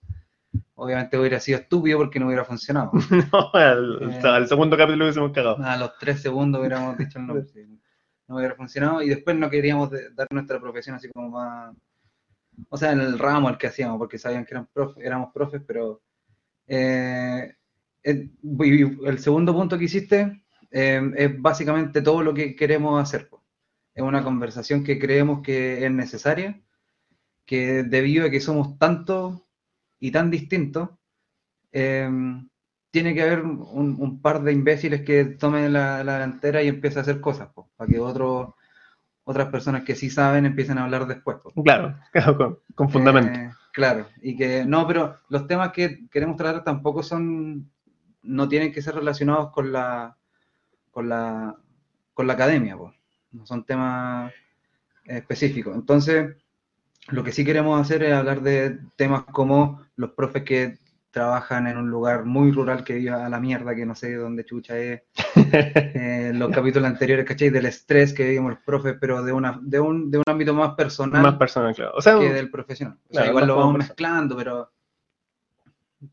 Obviamente 0.81 1.18
hubiera 1.18 1.41
sido 1.41 1.59
estúpido 1.59 1.99
porque 1.99 2.20
no 2.20 2.26
hubiera 2.26 2.45
funcionado. 2.45 2.93
No, 3.33 3.51
al, 3.53 4.12
Eh. 4.12 4.20
al 4.22 4.47
segundo 4.47 4.76
capítulo 4.76 5.05
hubiésemos 5.07 5.33
cagado. 5.33 5.57
A 5.64 5.76
los 5.76 5.99
tres 5.99 6.22
segundos 6.22 6.61
hubiéramos 6.61 6.97
dicho 6.97 7.18
el 7.18 7.26
nombre. 7.26 7.45
sí. 7.53 7.61
No 8.29 8.37
hubiera 8.37 8.55
funcionado. 8.55 9.03
Y 9.03 9.09
después 9.09 9.37
no 9.37 9.51
queríamos 9.51 9.91
de- 9.91 10.11
dar 10.11 10.29
nuestra 10.31 10.61
profesión 10.61 10.95
así 10.97 11.09
como 11.09 11.31
más. 11.31 11.74
O 12.68 12.76
sea, 12.76 12.93
en 12.93 13.01
el 13.01 13.18
ramo 13.18 13.49
al 13.49 13.59
que 13.59 13.66
hacíamos, 13.68 13.99
porque 13.99 14.18
sabían 14.18 14.45
que 14.45 14.55
eran 14.55 14.68
profe- 14.72 15.01
éramos 15.03 15.33
profes, 15.33 15.62
pero. 15.66 16.01
eh, 16.66 17.55
el, 18.05 18.31
y 18.61 19.07
el 19.07 19.18
segundo 19.18 19.53
punto 19.53 19.76
que 19.76 19.85
hiciste 19.87 20.43
eh, 20.70 21.03
es 21.16 21.43
básicamente 21.43 22.01
todo 22.03 22.22
lo 22.22 22.33
que 22.33 22.55
queremos 22.55 23.03
hacer. 23.03 23.29
Es 23.95 24.03
una 24.03 24.22
conversación 24.22 24.85
que 24.85 24.99
creemos 24.99 25.43
que 25.43 25.85
es 25.85 25.91
necesaria, 25.91 26.61
que 27.45 27.83
debido 27.83 28.26
a 28.26 28.31
que 28.31 28.41
somos 28.41 28.79
tantos 28.79 29.43
y 30.01 30.11
tan 30.11 30.30
distintos, 30.30 30.90
eh, 31.72 32.09
tiene 32.90 33.14
que 33.14 33.22
haber 33.22 33.42
un, 33.42 33.96
un 33.99 34.22
par 34.22 34.42
de 34.42 34.53
imbéciles 34.53 35.03
que 35.03 35.24
tomen 35.24 35.72
la, 35.72 36.03
la 36.05 36.14
delantera 36.14 36.62
y 36.62 36.68
empiecen 36.68 36.99
a 36.99 37.03
hacer 37.03 37.20
cosas, 37.20 37.49
po, 37.49 37.70
para 37.76 37.90
que 37.90 37.99
otros 37.99 38.55
otras 39.24 39.51
personas 39.51 39.82
que 39.82 39.94
sí 39.94 40.09
saben 40.09 40.46
empiecen 40.46 40.78
a 40.78 40.84
hablar 40.84 41.07
después. 41.07 41.36
po. 41.42 41.53
Claro, 41.62 41.94
claro, 42.12 42.36
con, 42.36 42.59
con 42.74 42.88
fundamento. 42.88 43.38
Eh, 43.38 43.51
claro, 43.72 44.07
y 44.22 44.34
que 44.34 44.64
no, 44.64 44.86
pero 44.86 45.16
los 45.28 45.46
temas 45.46 45.72
que 45.72 46.09
queremos 46.11 46.36
tratar 46.36 46.64
tampoco 46.64 47.03
son, 47.03 47.70
no 48.22 48.49
tienen 48.49 48.72
que 48.72 48.80
ser 48.80 48.94
relacionados 48.94 49.51
con 49.51 49.70
la, 49.70 50.16
con 50.90 51.11
la, 51.11 51.55
con 52.14 52.26
la 52.26 52.32
academia, 52.32 52.76
po. 52.76 52.94
no 53.32 53.44
son 53.44 53.64
temas 53.64 54.32
específicos. 55.05 55.76
Entonces, 55.76 56.34
lo 57.09 57.24
que 57.24 57.32
sí 57.32 57.44
queremos 57.44 57.80
hacer 57.80 58.02
es 58.02 58.12
hablar 58.12 58.42
de 58.42 58.78
temas 58.96 59.24
como 59.24 59.82
los 59.96 60.11
profes 60.11 60.44
que 60.44 60.78
trabajan 61.11 61.66
en 61.66 61.78
un 61.78 61.90
lugar 61.90 62.24
muy 62.24 62.52
rural 62.52 62.84
que 62.84 62.94
vive 62.94 63.11
a 63.11 63.28
la 63.28 63.40
mierda, 63.40 63.74
que 63.74 63.86
no 63.86 63.94
sé 63.94 64.14
dónde 64.14 64.44
chucha 64.44 64.76
es, 64.78 65.02
eh, 65.36 66.32
los 66.34 66.50
capítulos 66.50 66.88
anteriores, 66.88 67.24
¿cachai? 67.24 67.50
Del 67.50 67.66
estrés 67.66 68.12
que 68.12 68.24
vivimos 68.24 68.52
los 68.52 68.61
profes, 68.61 68.96
pero 69.00 69.22
de, 69.22 69.32
una, 69.32 69.59
de, 69.62 69.80
un, 69.80 70.11
de 70.11 70.18
un 70.18 70.24
ámbito 70.26 70.52
más 70.54 70.74
personal 70.74 71.22
Más 71.22 71.36
personal, 71.36 71.74
claro. 71.74 71.92
O 71.96 72.02
sea, 72.02 72.18
que 72.18 72.32
del 72.32 72.50
profesional. 72.50 72.98
O 73.09 73.12
sea, 73.12 73.22
Claro, 73.22 73.30
igual 73.30 73.46
lo 73.46 73.56
vamos 73.56 73.78
mezclando, 73.78 74.36
pero, 74.36 74.70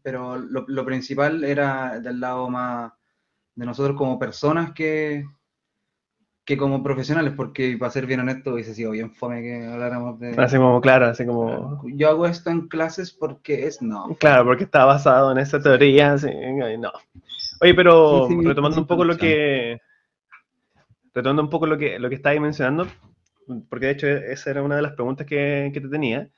pero 0.02 0.38
lo, 0.38 0.66
lo 0.68 0.86
principal 0.86 1.44
era 1.44 2.00
del 2.00 2.20
lado 2.20 2.50
más 2.50 2.94
de 3.54 3.66
nosotros 3.66 3.98
como 3.98 4.18
personas 4.18 4.72
que, 4.74 5.26
que 6.46 6.58
como 6.58 6.84
profesionales, 6.84 7.34
porque 7.36 7.76
para 7.80 7.92
ser 7.92 8.06
bien 8.06 8.20
honesto, 8.20 8.54
hubiese 8.54 8.76
sido 8.76 8.92
bien 8.92 9.12
fome 9.12 9.42
que 9.42 9.66
habláramos 9.66 10.20
de... 10.20 10.36
así 10.38 10.58
como, 10.58 10.80
claro, 10.80 11.08
así 11.08 11.26
como... 11.26 11.82
Yo 11.96 12.08
hago 12.08 12.28
esto 12.28 12.52
en 12.52 12.68
clases 12.68 13.12
porque 13.12 13.66
es 13.66 13.82
no. 13.82 14.16
Claro, 14.20 14.46
porque 14.46 14.66
está 14.66 14.86
basado 14.86 15.32
en 15.32 15.40
esa 15.40 15.60
teoría, 15.60 16.14
así, 16.14 16.30
no. 16.80 16.92
Oye, 17.62 17.74
pero 17.74 18.28
Sí, 18.28 18.36
sí, 18.36 18.46
retomando 18.46 18.76
sí, 18.76 18.82
un 18.82 18.88
poco 18.88 19.04
lo 19.04 19.18
que... 19.18 19.82
Retomando 21.16 21.42
un 21.42 21.50
poco 21.50 21.66
lo 21.66 21.80
que, 21.80 21.98
lo 21.98 22.10
que 22.10 22.16
estabas 22.16 22.40
mencionando, 22.40 22.86
porque 23.68 23.88
de 23.88 23.92
hecho 23.94 24.08
esa 24.08 24.52
era 24.52 24.62
una 24.62 24.76
de 24.76 24.82
las 24.84 24.94
preguntas 24.94 25.26
que, 25.26 25.72
que 25.74 25.82
te 25.82 25.90
tenía, 25.90 26.30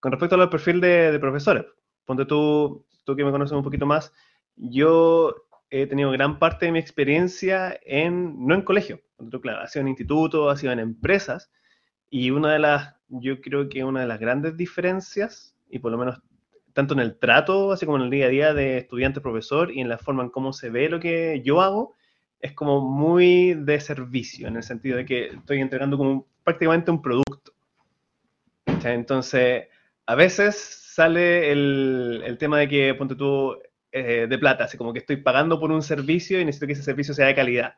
con 0.00 0.10
respecto 0.10 0.34
al 0.34 0.50
perfil 0.50 0.80
de, 0.80 1.12
de 1.12 1.20
profesores. 1.20 1.66
Ponte 2.04 2.24
tú, 2.24 2.84
tú 3.04 3.14
que 3.14 3.24
me 3.24 3.30
conoces 3.30 3.56
un 3.56 3.62
poquito 3.62 3.86
más, 3.86 4.12
yo 4.56 5.34
he 5.72 5.86
tenido 5.86 6.10
gran 6.10 6.38
parte 6.38 6.66
de 6.66 6.72
mi 6.72 6.78
experiencia 6.78 7.80
en, 7.86 8.46
no 8.46 8.54
en 8.54 8.60
colegio, 8.60 9.00
claro, 9.40 9.62
ha 9.62 9.66
sido 9.66 9.80
en 9.80 9.88
institutos, 9.88 10.52
ha 10.52 10.56
sido 10.58 10.70
en 10.70 10.78
empresas, 10.78 11.50
y 12.10 12.30
una 12.30 12.52
de 12.52 12.58
las, 12.58 12.94
yo 13.08 13.40
creo 13.40 13.70
que 13.70 13.82
una 13.82 14.02
de 14.02 14.06
las 14.06 14.20
grandes 14.20 14.54
diferencias, 14.58 15.56
y 15.70 15.78
por 15.78 15.90
lo 15.90 15.96
menos 15.96 16.20
tanto 16.74 16.92
en 16.92 17.00
el 17.00 17.18
trato, 17.18 17.72
así 17.72 17.86
como 17.86 17.96
en 17.96 18.04
el 18.04 18.10
día 18.10 18.26
a 18.26 18.28
día 18.28 18.54
de 18.54 18.78
estudiante-profesor 18.78 19.72
y 19.72 19.80
en 19.80 19.88
la 19.88 19.96
forma 19.96 20.22
en 20.22 20.28
cómo 20.28 20.52
se 20.52 20.68
ve 20.68 20.90
lo 20.90 21.00
que 21.00 21.40
yo 21.42 21.62
hago, 21.62 21.94
es 22.38 22.52
como 22.52 22.82
muy 22.82 23.54
de 23.54 23.80
servicio, 23.80 24.48
en 24.48 24.56
el 24.56 24.62
sentido 24.62 24.98
de 24.98 25.06
que 25.06 25.26
estoy 25.28 25.60
entregando 25.60 25.96
como 25.96 26.26
prácticamente 26.44 26.90
un 26.90 27.00
producto. 27.00 27.54
Entonces, 28.84 29.68
a 30.04 30.14
veces 30.16 30.56
sale 30.56 31.50
el, 31.50 32.22
el 32.26 32.36
tema 32.36 32.58
de 32.58 32.68
que, 32.68 32.94
ponte 32.94 33.14
tú, 33.14 33.56
eh, 33.92 34.26
de 34.28 34.38
plata, 34.38 34.64
así 34.64 34.76
como 34.78 34.92
que 34.92 34.98
estoy 35.00 35.18
pagando 35.18 35.60
por 35.60 35.70
un 35.70 35.82
servicio 35.82 36.40
y 36.40 36.44
necesito 36.44 36.66
que 36.66 36.72
ese 36.72 36.82
servicio 36.82 37.14
sea 37.14 37.26
de 37.26 37.34
calidad. 37.34 37.74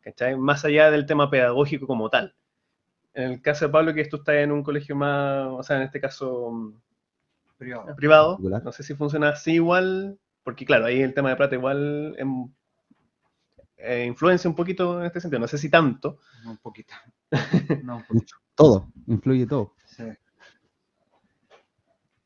¿Cachai? 0.00 0.36
Más 0.36 0.64
allá 0.64 0.90
del 0.90 1.04
tema 1.06 1.28
pedagógico 1.30 1.86
como 1.86 2.08
tal. 2.08 2.34
En 3.14 3.32
el 3.32 3.42
caso 3.42 3.66
de 3.66 3.72
Pablo, 3.72 3.92
que 3.92 4.04
tú 4.06 4.18
estás 4.18 4.36
en 4.36 4.52
un 4.52 4.62
colegio 4.62 4.94
más, 4.96 5.48
o 5.50 5.62
sea, 5.62 5.76
en 5.76 5.82
este 5.82 6.00
caso 6.00 6.72
Privado. 7.58 7.96
privado, 7.96 8.28
Particular. 8.36 8.62
no 8.64 8.70
sé 8.72 8.84
si 8.84 8.94
funciona 8.94 9.30
así 9.30 9.54
igual, 9.54 10.18
porque 10.44 10.64
claro, 10.64 10.86
ahí 10.86 11.02
el 11.02 11.12
tema 11.12 11.30
de 11.30 11.36
plata 11.36 11.56
igual 11.56 12.14
em, 12.16 12.48
eh, 13.78 14.04
influencia 14.06 14.48
un 14.48 14.54
poquito 14.54 15.00
en 15.00 15.06
este 15.06 15.20
sentido, 15.20 15.40
no 15.40 15.48
sé 15.48 15.58
si 15.58 15.68
tanto, 15.68 16.20
Un 16.46 16.56
poquito. 16.58 16.94
No, 17.84 17.96
un 17.96 18.04
poquito. 18.04 18.36
Todo, 18.54 18.88
influye 19.08 19.46
todo. 19.46 19.74
Sí. 19.86 20.04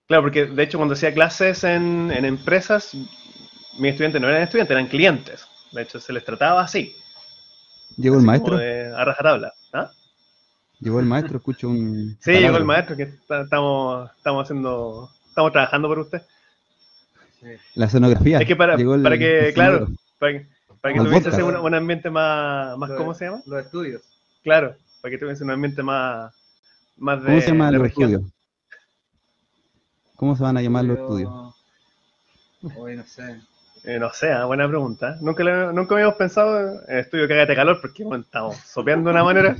claro, 0.06 0.22
porque 0.22 0.44
de 0.46 0.62
hecho 0.62 0.78
cuando 0.78 0.92
hacía 0.94 1.14
clases 1.14 1.64
en, 1.64 2.10
en 2.10 2.24
empresas, 2.26 2.92
mis 3.78 3.90
estudiantes 3.92 4.20
no 4.20 4.28
eran 4.28 4.42
estudiantes, 4.42 4.74
eran 4.74 4.86
clientes, 4.88 5.46
de 5.72 5.82
hecho 5.82 6.00
se 6.00 6.12
les 6.12 6.24
trataba 6.24 6.62
así, 6.62 6.94
Llegó 7.96 8.16
el 8.18 8.22
maestro, 8.24 8.52
como 8.52 8.60
de 8.62 8.94
a 8.94 9.04
rajatabla, 9.04 9.52
¿ah? 9.74 9.90
llegó 10.80 10.98
el 11.00 11.06
maestro, 11.06 11.36
escucho 11.36 11.68
un. 11.68 12.16
Sí, 12.20 12.32
llegó 12.32 12.56
el 12.56 12.64
maestro, 12.64 12.96
que 12.96 13.02
está- 13.04 13.42
estamos, 13.42 14.10
estamos 14.16 14.44
haciendo, 14.44 15.10
estamos 15.28 15.52
trabajando 15.52 15.88
por 15.88 15.98
usted, 15.98 16.22
sí. 17.40 17.48
La 17.74 17.86
escenografía. 17.86 18.38
Es 18.38 18.46
que 18.46 18.56
para- 18.56 18.76
llegó 18.76 18.94
el- 18.94 19.02
para 19.02 19.18
que, 19.18 19.48
el 19.48 19.54
claro, 19.54 19.88
para 20.18 20.32
que, 20.32 20.46
para 20.80 20.94
que 20.94 21.00
tuviese 21.00 21.42
un, 21.42 21.56
un 21.56 21.74
ambiente 21.74 22.08
más, 22.10 22.76
más, 22.78 22.90
Lo- 22.90 22.96
¿cómo 22.96 23.14
se 23.14 23.26
llama? 23.26 23.42
Los 23.46 23.64
estudios. 23.64 24.02
Claro, 24.42 24.74
para 25.00 25.12
que 25.12 25.18
tuviese 25.18 25.44
un 25.44 25.50
ambiente 25.50 25.82
más, 25.82 26.32
más 26.96 27.20
de 27.22 27.26
¿Cómo 27.26 27.40
se 27.40 27.46
llaman 27.48 27.72
de 27.72 27.78
los 27.78 27.82
región. 27.88 28.10
estudios? 28.10 28.32
¿Cómo 30.16 30.36
se 30.36 30.42
van 30.42 30.56
a 30.56 30.62
llamar 30.62 30.84
los 30.84 30.98
estudios? 30.98 31.30
Hoy 32.76 32.96
no 32.96 33.04
sé. 33.04 33.40
Eh, 33.84 33.98
no 33.98 34.12
sé, 34.12 34.30
ah, 34.30 34.44
buena 34.44 34.68
pregunta. 34.68 35.16
Nunca, 35.20 35.72
nunca 35.72 35.94
habíamos 35.94 36.14
pensado 36.14 36.80
en 36.88 36.98
estudio 36.98 37.26
Cágate 37.26 37.54
Calor 37.56 37.80
porque 37.80 38.04
bueno, 38.04 38.22
estamos 38.22 38.56
sopeando 38.56 39.10
de 39.10 39.14
una 39.14 39.24
manera. 39.24 39.56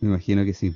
Me 0.00 0.08
imagino 0.08 0.44
que 0.44 0.54
sí. 0.54 0.74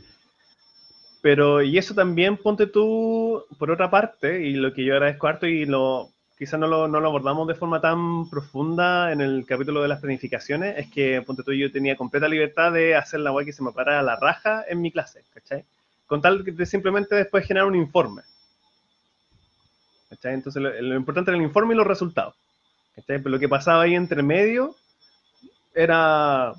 Pero, 1.23 1.63
y 1.63 1.79
eso 1.79 1.95
también, 1.95 2.37
ponte 2.37 2.67
tú, 2.67 3.45
por 3.59 3.71
otra 3.71 3.91
parte, 3.91 4.47
y 4.47 4.53
lo 4.53 4.73
que 4.73 4.85
yo 4.85 4.93
agradezco 4.95 5.27
harto 5.27 5.47
y 5.47 5.65
lo 5.65 6.11
quizás 6.39 6.61
no 6.61 6.67
lo, 6.67 6.87
no 6.87 7.01
lo 7.01 7.09
abordamos 7.09 7.49
de 7.49 7.55
forma 7.55 7.81
tan 7.81 8.29
profunda 8.29 9.11
en 9.11 9.21
el 9.21 9.47
capítulo 9.47 9.83
de 9.83 9.89
las 9.89 10.01
planificaciones, 10.01 10.77
es 10.79 10.91
que, 10.91 11.23
ponte 11.23 11.43
tú, 11.43 11.53
yo 11.53 11.73
tenía 11.73 11.97
completa 11.97 12.29
libertad 12.29 12.73
de 12.73 12.95
hacer 12.95 13.21
la 13.21 13.33
web 13.33 13.47
que 13.47 13.53
se 13.53 13.63
me 13.63 13.73
parara 13.73 14.03
la 14.03 14.17
raja 14.17 14.65
en 14.69 14.83
mi 14.83 14.93
clase, 14.93 15.25
¿cachai? 15.33 15.65
Con 16.07 16.21
tal 16.21 16.45
de 16.45 16.67
simplemente 16.67 17.15
después 17.15 17.47
generar 17.47 17.67
un 17.67 17.75
informe. 17.75 18.23
Entonces, 20.23 20.63
lo, 20.63 20.97
importante 20.97 21.31
era 21.31 21.39
el 21.39 21.45
informe 21.45 21.75
y 21.75 21.77
los 21.77 21.87
resultados. 21.87 22.35
Pero 23.07 23.29
lo 23.29 23.39
que 23.39 23.49
pasaba 23.49 23.83
ahí 23.83 23.95
entre 23.95 24.23
medio 24.23 24.75
era 25.75 26.55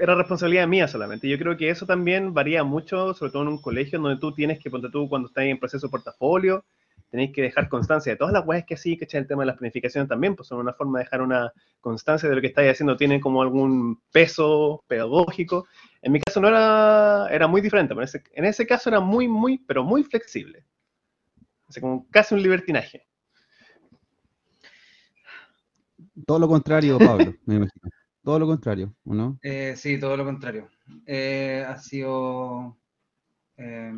era 0.00 0.14
responsabilidad 0.14 0.66
mía 0.66 0.88
solamente. 0.88 1.28
Yo 1.28 1.38
creo 1.38 1.58
que 1.58 1.68
eso 1.68 1.84
también 1.84 2.32
varía 2.32 2.64
mucho, 2.64 3.12
sobre 3.12 3.32
todo 3.32 3.42
en 3.42 3.48
un 3.48 3.60
colegio 3.60 3.98
donde 3.98 4.18
tú 4.18 4.32
tienes 4.32 4.58
que, 4.58 4.70
ponte 4.70 4.88
tú, 4.88 5.08
cuando 5.10 5.28
estás 5.28 5.44
en 5.44 5.58
proceso 5.58 5.86
de 5.86 5.90
portafolio, 5.90 6.64
tenéis 7.10 7.32
que 7.34 7.42
dejar 7.42 7.68
constancia 7.68 8.12
de 8.12 8.16
todas 8.16 8.32
las 8.32 8.46
weas 8.46 8.64
que 8.64 8.78
sí, 8.78 8.96
que 8.96 9.06
el 9.18 9.26
tema 9.26 9.42
de 9.42 9.48
las 9.48 9.58
planificaciones 9.58 10.08
también, 10.08 10.36
pues 10.36 10.48
son 10.48 10.58
una 10.58 10.72
forma 10.72 10.98
de 10.98 11.04
dejar 11.04 11.20
una 11.20 11.52
constancia 11.82 12.30
de 12.30 12.34
lo 12.34 12.40
que 12.40 12.46
estáis 12.46 12.70
haciendo, 12.70 12.96
tienen 12.96 13.20
como 13.20 13.42
algún 13.42 14.00
peso 14.10 14.82
pedagógico. 14.88 15.66
En 16.00 16.12
mi 16.12 16.20
caso 16.20 16.40
no 16.40 16.48
era, 16.48 17.28
era 17.30 17.46
muy 17.46 17.60
diferente, 17.60 17.94
pero 17.94 18.00
en 18.00 18.08
ese, 18.08 18.22
en 18.32 18.44
ese 18.46 18.66
caso 18.66 18.88
era 18.88 19.00
muy, 19.00 19.28
muy, 19.28 19.58
pero 19.58 19.84
muy 19.84 20.02
flexible. 20.02 20.64
O 21.70 21.72
sea, 21.72 21.80
como 21.80 22.08
casi 22.10 22.34
un 22.34 22.42
libertinaje. 22.42 23.06
Todo 26.26 26.40
lo 26.40 26.48
contrario, 26.48 26.98
Pablo, 26.98 27.32
me 27.46 27.54
imagino. 27.54 27.90
Todo 28.24 28.40
lo 28.40 28.46
contrario, 28.48 28.92
¿o 29.04 29.14
no? 29.14 29.38
Eh, 29.40 29.74
sí, 29.76 29.98
todo 29.98 30.16
lo 30.16 30.24
contrario. 30.24 30.68
Eh, 31.06 31.64
ha 31.66 31.78
sido 31.78 32.76
eh, 33.56 33.92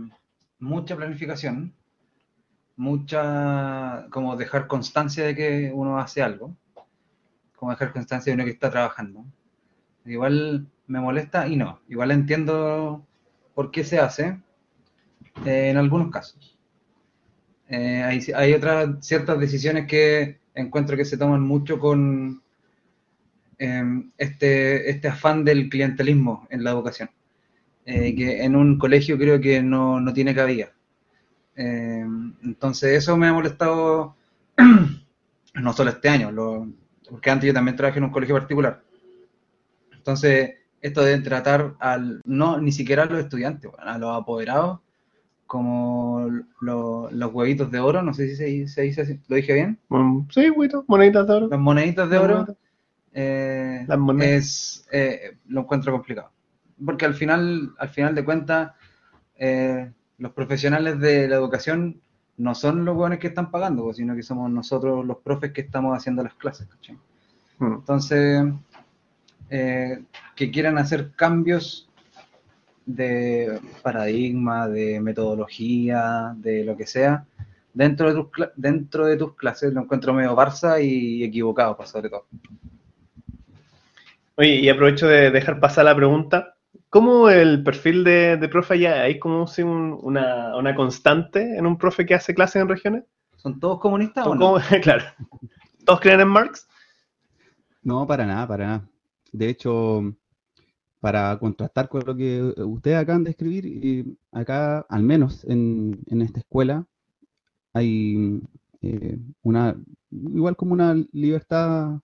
mucha 0.59 0.97
planificación, 0.97 1.75
mucha, 2.77 4.07
como 4.11 4.37
dejar 4.37 4.67
constancia 4.67 5.25
de 5.25 5.35
que 5.35 5.73
uno 5.75 5.99
hace 5.99 6.21
algo, 6.21 6.55
como 7.57 7.73
dejar 7.73 7.95
constancia 7.95 8.31
de 8.31 8.35
uno 8.35 8.45
que 8.45 8.51
está 8.51 8.71
trabajando. 8.71 9.25
Igual 10.05 10.69
me 10.87 11.01
molesta 11.01 11.49
y 11.49 11.57
no, 11.57 11.81
igual 11.89 12.11
entiendo 12.11 13.07
por 13.55 13.71
qué 13.71 13.83
se 13.83 13.99
hace 13.99 14.43
eh, 15.47 15.71
en 15.71 15.79
algunos 15.79 16.11
casos. 16.11 16.52
Eh, 17.73 18.03
hay, 18.05 18.21
hay 18.37 18.53
otras 18.55 19.05
ciertas 19.05 19.41
decisiones 19.41 19.89
que 19.89 20.39
encuentro 20.55 20.97
que 20.97 21.05
se 21.05 21.17
toman 21.19 21.43
mucho 21.43 21.79
con 21.81 22.41
eh, 23.59 23.83
este, 24.19 24.91
este 24.91 25.09
afán 25.09 25.45
del 25.45 25.69
clientelismo 25.69 26.47
en 26.51 26.65
la 26.65 26.71
educación, 26.71 27.11
eh, 27.87 28.15
que 28.17 28.45
en 28.45 28.57
un 28.57 28.79
colegio 28.79 29.19
creo 29.19 29.41
que 29.41 29.63
no, 29.63 30.01
no 30.01 30.13
tiene 30.13 30.35
cabida. 30.35 30.73
Eh, 31.57 32.05
entonces 32.45 32.93
eso 32.99 33.17
me 33.17 33.29
ha 33.29 33.33
molestado 33.33 34.17
no 35.55 35.73
solo 35.73 35.91
este 35.91 36.09
año, 36.09 36.31
lo- 36.33 36.69
porque 37.11 37.31
antes 37.31 37.49
yo 37.49 37.55
también 37.55 37.77
trabajé 37.77 37.99
en 37.99 38.05
un 38.07 38.11
colegio 38.13 38.37
particular. 38.37 38.83
Entonces, 39.93 40.55
esto 40.81 41.03
de 41.03 41.19
tratar 41.21 41.75
al, 41.79 42.21
no 42.25 42.61
ni 42.61 42.73
siquiera 42.73 43.05
a 43.05 43.07
los 43.07 43.21
estudiantes, 43.21 43.71
a 43.79 43.99
los 43.99 44.17
apoderados, 44.21 44.81
como 45.53 46.31
lo- 46.63 47.11
los 47.11 47.35
huevitos 47.35 47.71
de 47.71 47.79
oro, 47.79 48.01
no 48.03 48.15
sé 48.15 48.27
si 48.27 48.37
se, 48.37 48.67
se 48.69 48.81
dice 48.83 49.03
así, 49.03 49.21
¿lo 49.29 49.37
dije 49.37 49.53
bien? 49.53 49.79
Sí, 50.31 50.49
güito, 50.49 50.83
moneditas 50.89 51.27
de 51.27 51.35
oro. 51.35 51.49
Las 51.49 51.61
moneditas 51.61 52.09
de 52.09 52.17
Las 52.17 52.25
oro, 52.25 52.35
moneditas. 52.37 52.57
eh, 53.13 53.85
Las 53.87 53.99
monedas. 53.99 54.33
es, 54.33 54.89
eh, 54.93 55.37
lo 55.49 55.61
encuentro 55.61 55.93
complicado. 55.93 56.31
Porque 56.83 57.05
al 57.05 57.13
final, 57.13 57.71
al 57.79 57.91
final 57.91 58.15
de 58.15 58.25
cuentas, 58.25 58.73
eh, 59.37 59.93
los 60.17 60.33
profesionales 60.33 60.99
de 60.99 61.29
la 61.29 61.37
educación 61.37 62.01
no 62.39 62.55
son 62.55 62.87
los 62.87 62.97
buenos 62.97 63.19
que 63.19 63.27
están 63.27 63.51
pagando, 63.51 63.93
sino 63.93 64.17
que 64.17 64.23
somos 64.23 64.51
nosotros 64.51 65.05
los 65.05 65.19
profes 65.19 65.53
que 65.53 65.61
estamos 65.61 65.95
haciendo 65.95 66.23
las 66.23 66.33
clases. 66.35 66.67
¿cachai? 66.67 66.97
Mm. 67.59 67.73
Entonces, 67.75 68.43
eh, 69.51 70.03
que 70.35 70.51
quieran 70.51 70.79
hacer 70.79 71.11
cambios 71.15 71.91
de 72.87 73.61
paradigma, 73.83 74.69
de 74.69 75.01
metodología, 75.01 76.35
de 76.37 76.65
lo 76.65 76.77
que 76.77 76.87
sea, 76.87 77.25
dentro 77.75 78.09
de 78.13 78.15
tus, 78.23 78.49
dentro 78.57 79.07
de 79.07 79.17
tus 79.17 79.35
clases, 79.37 79.73
lo 79.73 79.83
encuentro 79.83 80.13
medio 80.13 80.37
Barça 80.37 80.83
y 80.83 81.25
equivocado, 81.25 81.77
pues, 81.77 81.91
sobre 81.91 82.11
todo. 82.11 82.27
Oye, 84.37 84.57
y 84.57 84.69
aprovecho 84.69 85.07
de 85.07 85.31
dejar 85.31 85.61
pasar 85.61 85.85
la 85.85 85.97
pregunta. 85.97 86.55
¿Cómo 86.89 87.29
el 87.31 87.63
perfil 87.63 88.05
de, 88.05 88.37
de 88.37 88.49
profe 88.49 88.75
allá? 88.75 89.03
¿Hay 89.03 89.19
como 89.19 89.47
si 89.47 89.63
un- 89.63 89.99
una, 90.03 90.57
una 90.57 90.75
constante 90.75 91.57
en 91.57 91.67
un 91.67 91.79
profe 91.79 92.05
que 92.07 92.15
hace 92.15 92.35
clases 92.35 92.63
en 92.63 92.69
regiones? 92.69 93.05
¿Son 93.37 93.59
todos 93.61 93.79
comunistas 93.81 94.27
¿O 94.27 94.31
o 94.31 94.35
no? 94.35 94.55
claro. 94.83 95.05
¿Todos 95.85 96.01
creen 96.01 96.21
en 96.21 96.29
Marx? 96.29 96.67
No, 97.83 98.07
para 98.07 98.27
nada, 98.27 98.47
para 98.47 98.67
nada. 98.67 98.89
De 99.33 99.49
hecho, 99.49 100.03
para 101.03 101.37
contrastar 101.41 101.89
con 101.89 102.05
lo 102.07 102.17
que 102.17 102.55
ustedes 102.59 102.99
acaban 102.99 103.25
de 103.25 103.31
escribir, 103.31 103.67
y 103.67 104.17
acá, 104.31 104.87
al 104.89 105.03
menos 105.03 105.45
en, 105.47 105.99
en 106.07 106.23
esta 106.23 106.39
escuela, 106.41 106.87
hay 107.75 108.41
eh, 108.83 109.19
una, 109.43 109.77
igual 110.13 110.57
como 110.57 110.75
una 110.75 110.95
libertad 111.13 112.01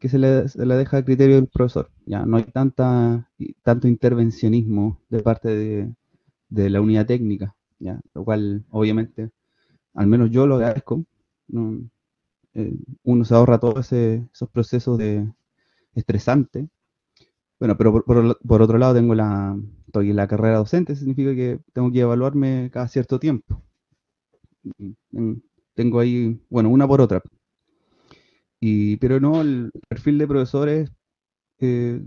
que 0.00 0.08
se 0.08 0.18
le, 0.18 0.48
se 0.48 0.64
deja 0.64 0.96
a 0.98 1.04
criterio 1.04 1.36
del 1.36 1.48
profesor. 1.48 1.90
Ya 2.06 2.24
no 2.24 2.38
hay 2.38 2.44
tanta, 2.44 3.28
tanto 3.62 3.88
intervencionismo 3.88 4.98
de 5.10 5.20
parte 5.22 5.48
de, 5.50 5.94
de 6.48 6.70
la 6.70 6.80
unidad 6.80 7.06
técnica, 7.06 7.54
ya, 7.78 8.00
lo 8.14 8.24
cual 8.24 8.64
obviamente, 8.70 9.30
al 9.94 10.06
menos 10.06 10.30
yo 10.30 10.46
lo 10.46 10.56
agradezco. 10.56 11.04
no, 11.48 11.78
eh, 12.54 12.74
uno 13.04 13.24
se 13.24 13.34
ahorra 13.34 13.60
todos 13.60 13.92
esos 13.92 14.48
procesos 14.50 14.96
de 14.98 15.30
estresante. 15.94 16.68
Bueno, 17.60 17.76
pero 17.76 17.92
por, 17.92 18.04
por- 18.04 18.38
por 18.40 18.62
otro 18.62 18.76
lado 18.78 18.94
tengo 18.94 19.14
la, 19.14 19.56
estoy 19.86 20.10
en 20.10 20.16
la 20.16 20.26
carrera 20.28 20.58
docente, 20.58 20.96
significa 20.96 21.34
que 21.34 21.60
tengo 21.72 21.92
que 21.92 22.00
evaluarme 22.00 22.70
cada 22.72 22.88
cierto 22.88 23.18
tiempo. 23.20 23.62
Y, 24.78 24.96
mm, 25.12 25.40
Tengo 25.74 26.00
ahí, 26.00 26.40
bueno, 26.50 26.70
una 26.70 26.86
por 26.88 27.00
otra. 27.00 27.22
Y, 28.60 28.96
pero 28.98 29.20
no, 29.20 29.40
el 29.40 29.70
perfil 29.88 30.18
de 30.18 30.28
profesores, 30.28 30.90
eh, 31.60 32.02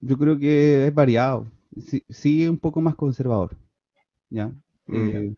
yo 0.00 0.16
creo 0.18 0.38
que 0.38 0.86
es 0.88 0.94
variado. 0.94 1.46
Sí, 1.86 2.02
sí 2.08 2.44
es 2.44 2.50
un 2.50 2.58
poco 2.58 2.80
más 2.80 2.94
conservador, 2.96 3.56
¿ya? 4.30 4.52
Mm, 4.88 5.16
Eh, 5.16 5.34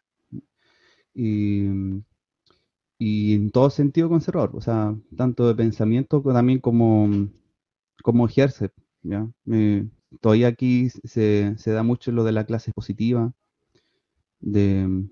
y, 1.15 2.03
y 2.99 3.35
en 3.35 3.51
todo 3.51 3.71
sentido 3.71 4.09
conservador, 4.09 4.51
o 4.55 4.61
sea, 4.61 4.95
tanto 5.17 5.47
de 5.47 5.55
pensamiento 5.55 6.23
también 6.23 6.61
como, 6.61 7.09
como 8.03 8.27
ejerce, 8.27 8.71
¿ya? 9.09 9.29
Me- 9.45 9.89
todavía 10.21 10.49
aquí 10.49 10.91
se, 10.91 11.55
se 11.59 11.71
da 11.73 11.83
mucho 11.83 12.13
lo 12.13 12.25
de 12.25 12.33
la 12.33 12.47
clase 12.47 12.73
positiva, 12.73 13.33
de, 14.41 15.09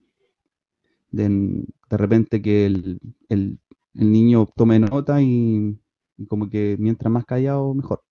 de, 1.11 1.29
de 1.91 1.97
repente 1.97 2.43
que 2.43 2.67
el, 2.67 3.01
el- 3.29 3.59
el 3.95 4.13
niño 4.13 4.47
tome 4.57 4.79
nota 4.79 5.23
y, 5.23 5.79
y 6.19 6.27
como 6.27 6.51
que 6.51 6.77
mientras 6.79 7.11
más 7.13 7.25
callado, 7.25 7.73
mejor. 7.75 8.03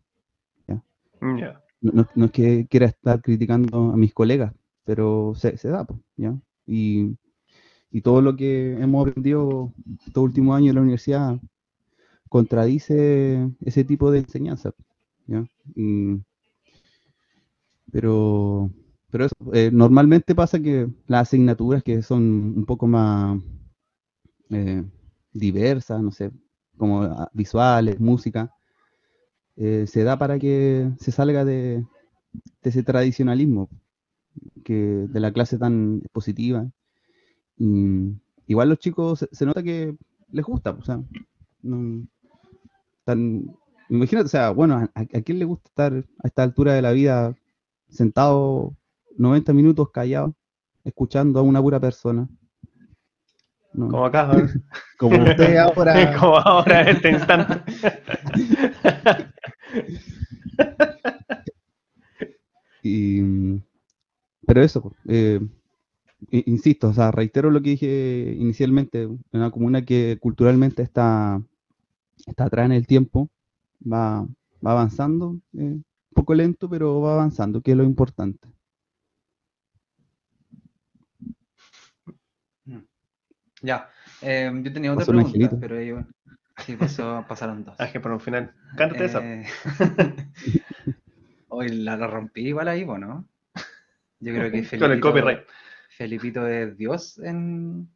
ya. 0.68 0.84
No, 1.82 1.92
no- 1.94 2.08
no 2.16 2.26
es 2.26 2.32
que 2.32 2.68
quiera 2.70 2.88
estar 2.88 3.22
criticando 3.22 3.92
a 3.94 3.98
mis 3.98 4.14
colegas, 4.14 4.54
pero 4.84 5.34
se, 5.36 5.58
se 5.58 5.70
da, 5.70 5.86
pues, 5.86 6.00
¿ya? 6.18 6.38
Y, 6.66 7.18
y 7.92 8.02
todo 8.02 8.22
lo 8.22 8.36
que 8.38 8.74
hemos 8.74 9.08
aprendido 9.08 9.74
estos 10.08 10.24
últimos 10.24 10.58
años 10.58 10.70
en 10.72 10.76
la 10.76 10.82
universidad 10.82 11.40
contradice 12.30 13.50
ese 13.62 13.84
tipo 13.86 14.12
de 14.12 14.20
enseñanza, 14.20 14.74
Y- 15.76 16.22
pero 17.92 18.70
pero 19.12 19.26
eso, 19.26 19.36
eh, 19.54 19.70
normalmente 19.72 20.36
pasa 20.36 20.60
que 20.60 20.88
las 21.08 21.24
asignaturas 21.30 21.84
que 21.84 22.02
son 22.02 22.22
un 22.58 22.66
poco 22.66 22.86
más 22.88 23.40
eh, 24.50 24.84
diversas, 25.34 26.02
no 26.02 26.12
sé, 26.12 26.32
como 26.78 27.04
ah, 27.04 27.30
visuales, 27.34 28.00
música, 28.00 28.52
eh, 29.56 29.86
se 29.88 30.04
da 30.04 30.18
para 30.18 30.38
que 30.40 30.92
se 31.00 31.12
salga 31.12 31.46
de, 31.46 31.86
ese 32.64 32.84
tradicionalismo 32.84 33.70
que 34.64 34.74
de 35.10 35.20
la 35.20 35.32
clase 35.34 35.58
tan 35.58 36.00
expositiva. 36.04 36.70
Y, 37.58 38.14
igual 38.48 38.70
los 38.70 38.80
chicos 38.80 39.28
se, 39.32 39.46
nota 39.48 39.64
que 39.64 39.96
les 40.32 40.46
gusta, 40.46 40.72
o 40.72 40.84
sea, 40.84 41.02
no- 41.64 42.08
imagínate, 43.90 44.26
o 44.26 44.30
sea, 44.30 44.50
bueno, 44.52 44.90
¿a, 44.94 45.02
a 45.02 45.22
quién 45.22 45.40
le 45.40 45.46
gusta 45.46 45.70
estar 45.70 45.94
a 45.94 46.28
esta 46.28 46.44
altura 46.44 46.74
de 46.74 46.82
la 46.82 46.92
vida 46.92 47.36
sentado 47.90 48.76
90 49.18 49.54
minutos 49.54 49.90
callado, 49.92 50.36
escuchando 50.84 51.40
a 51.40 51.44
una 51.44 51.62
pura 51.62 51.80
persona? 51.80 52.28
No, 53.74 53.90
Como 53.90 54.06
acá, 54.06 54.28
¿no? 54.28 54.48
como 54.98 55.24
usted 55.24 55.58
ahora. 55.58 56.18
como 56.18 56.38
ahora 56.38 56.82
en 56.82 56.88
este 56.90 57.12
instante. 57.12 57.62
Y, 62.88 63.20
pero 64.46 64.62
eso, 64.62 64.96
eh, 65.08 65.40
insisto, 66.30 66.90
o 66.90 66.94
sea, 66.94 67.10
reitero 67.10 67.50
lo 67.50 67.60
que 67.64 67.72
dije 67.72 68.36
inicialmente, 68.38 69.08
una 69.32 69.50
comuna 69.50 69.84
que 69.84 70.20
culturalmente 70.22 70.84
está, 70.84 71.42
está 72.28 72.46
atrás 72.46 72.68
en 72.68 72.74
el 72.74 72.86
tiempo, 72.86 73.32
va, 73.92 74.22
va 74.66 74.72
avanzando, 74.72 75.40
eh, 75.54 75.60
un 75.64 75.86
poco 76.14 76.34
lento, 76.34 76.70
pero 76.70 77.02
va 77.02 77.14
avanzando, 77.14 77.62
que 77.62 77.72
es 77.72 77.78
lo 77.78 77.84
importante. 77.84 78.50
Ya, 83.62 83.90
eh, 84.22 84.52
yo 84.64 84.74
tenía 84.74 84.92
otra 84.94 85.06
Pasó 85.06 85.12
pregunta, 85.12 85.28
angelito. 85.30 85.60
pero 85.60 85.78
ahí, 85.78 85.92
bueno, 85.92 86.08
sí, 86.58 86.76
pasó, 86.76 87.26
pasaron 87.28 87.64
dos. 87.64 87.76
Ah, 87.80 87.92
que 87.92 88.00
por 88.00 88.12
un 88.12 88.20
final. 88.20 88.54
Cántate 88.78 89.06
esa. 89.06 89.20
Eh, 89.24 89.46
Hoy 91.48 91.70
la, 91.70 91.98
la 91.98 92.08
rompí 92.08 92.48
igual 92.48 92.68
ahí, 92.68 92.84
¿o 92.84 92.98
¿no? 92.98 93.28
Yo 94.20 94.34
creo 94.34 94.52
que 94.52 94.64
Con 94.80 94.92
el 94.92 95.00
copyright. 95.00 95.40
Felipito 95.90 96.46
es 96.48 96.78
Dios 96.78 97.18
en, 97.20 97.90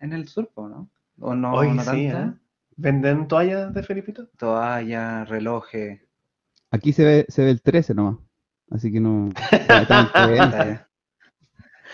en 0.00 0.12
el 0.12 0.28
surco, 0.28 0.68
¿no? 0.68 0.90
O 1.20 1.34
no, 1.34 1.54
Hoy 1.54 1.68
no 1.70 1.82
sí, 1.82 2.08
tanto. 2.08 2.18
¿eh? 2.18 2.40
¿Venden 2.76 3.28
toallas 3.28 3.72
de 3.72 3.82
Felipito? 3.82 4.28
Toalla, 4.36 5.24
relojes. 5.24 6.00
Aquí 6.70 6.92
se 6.92 7.04
ve, 7.04 7.26
se 7.28 7.44
ve 7.44 7.50
el 7.50 7.62
13 7.62 7.94
nomás, 7.94 8.18
así 8.70 8.92
que 8.92 9.00
no... 9.00 9.30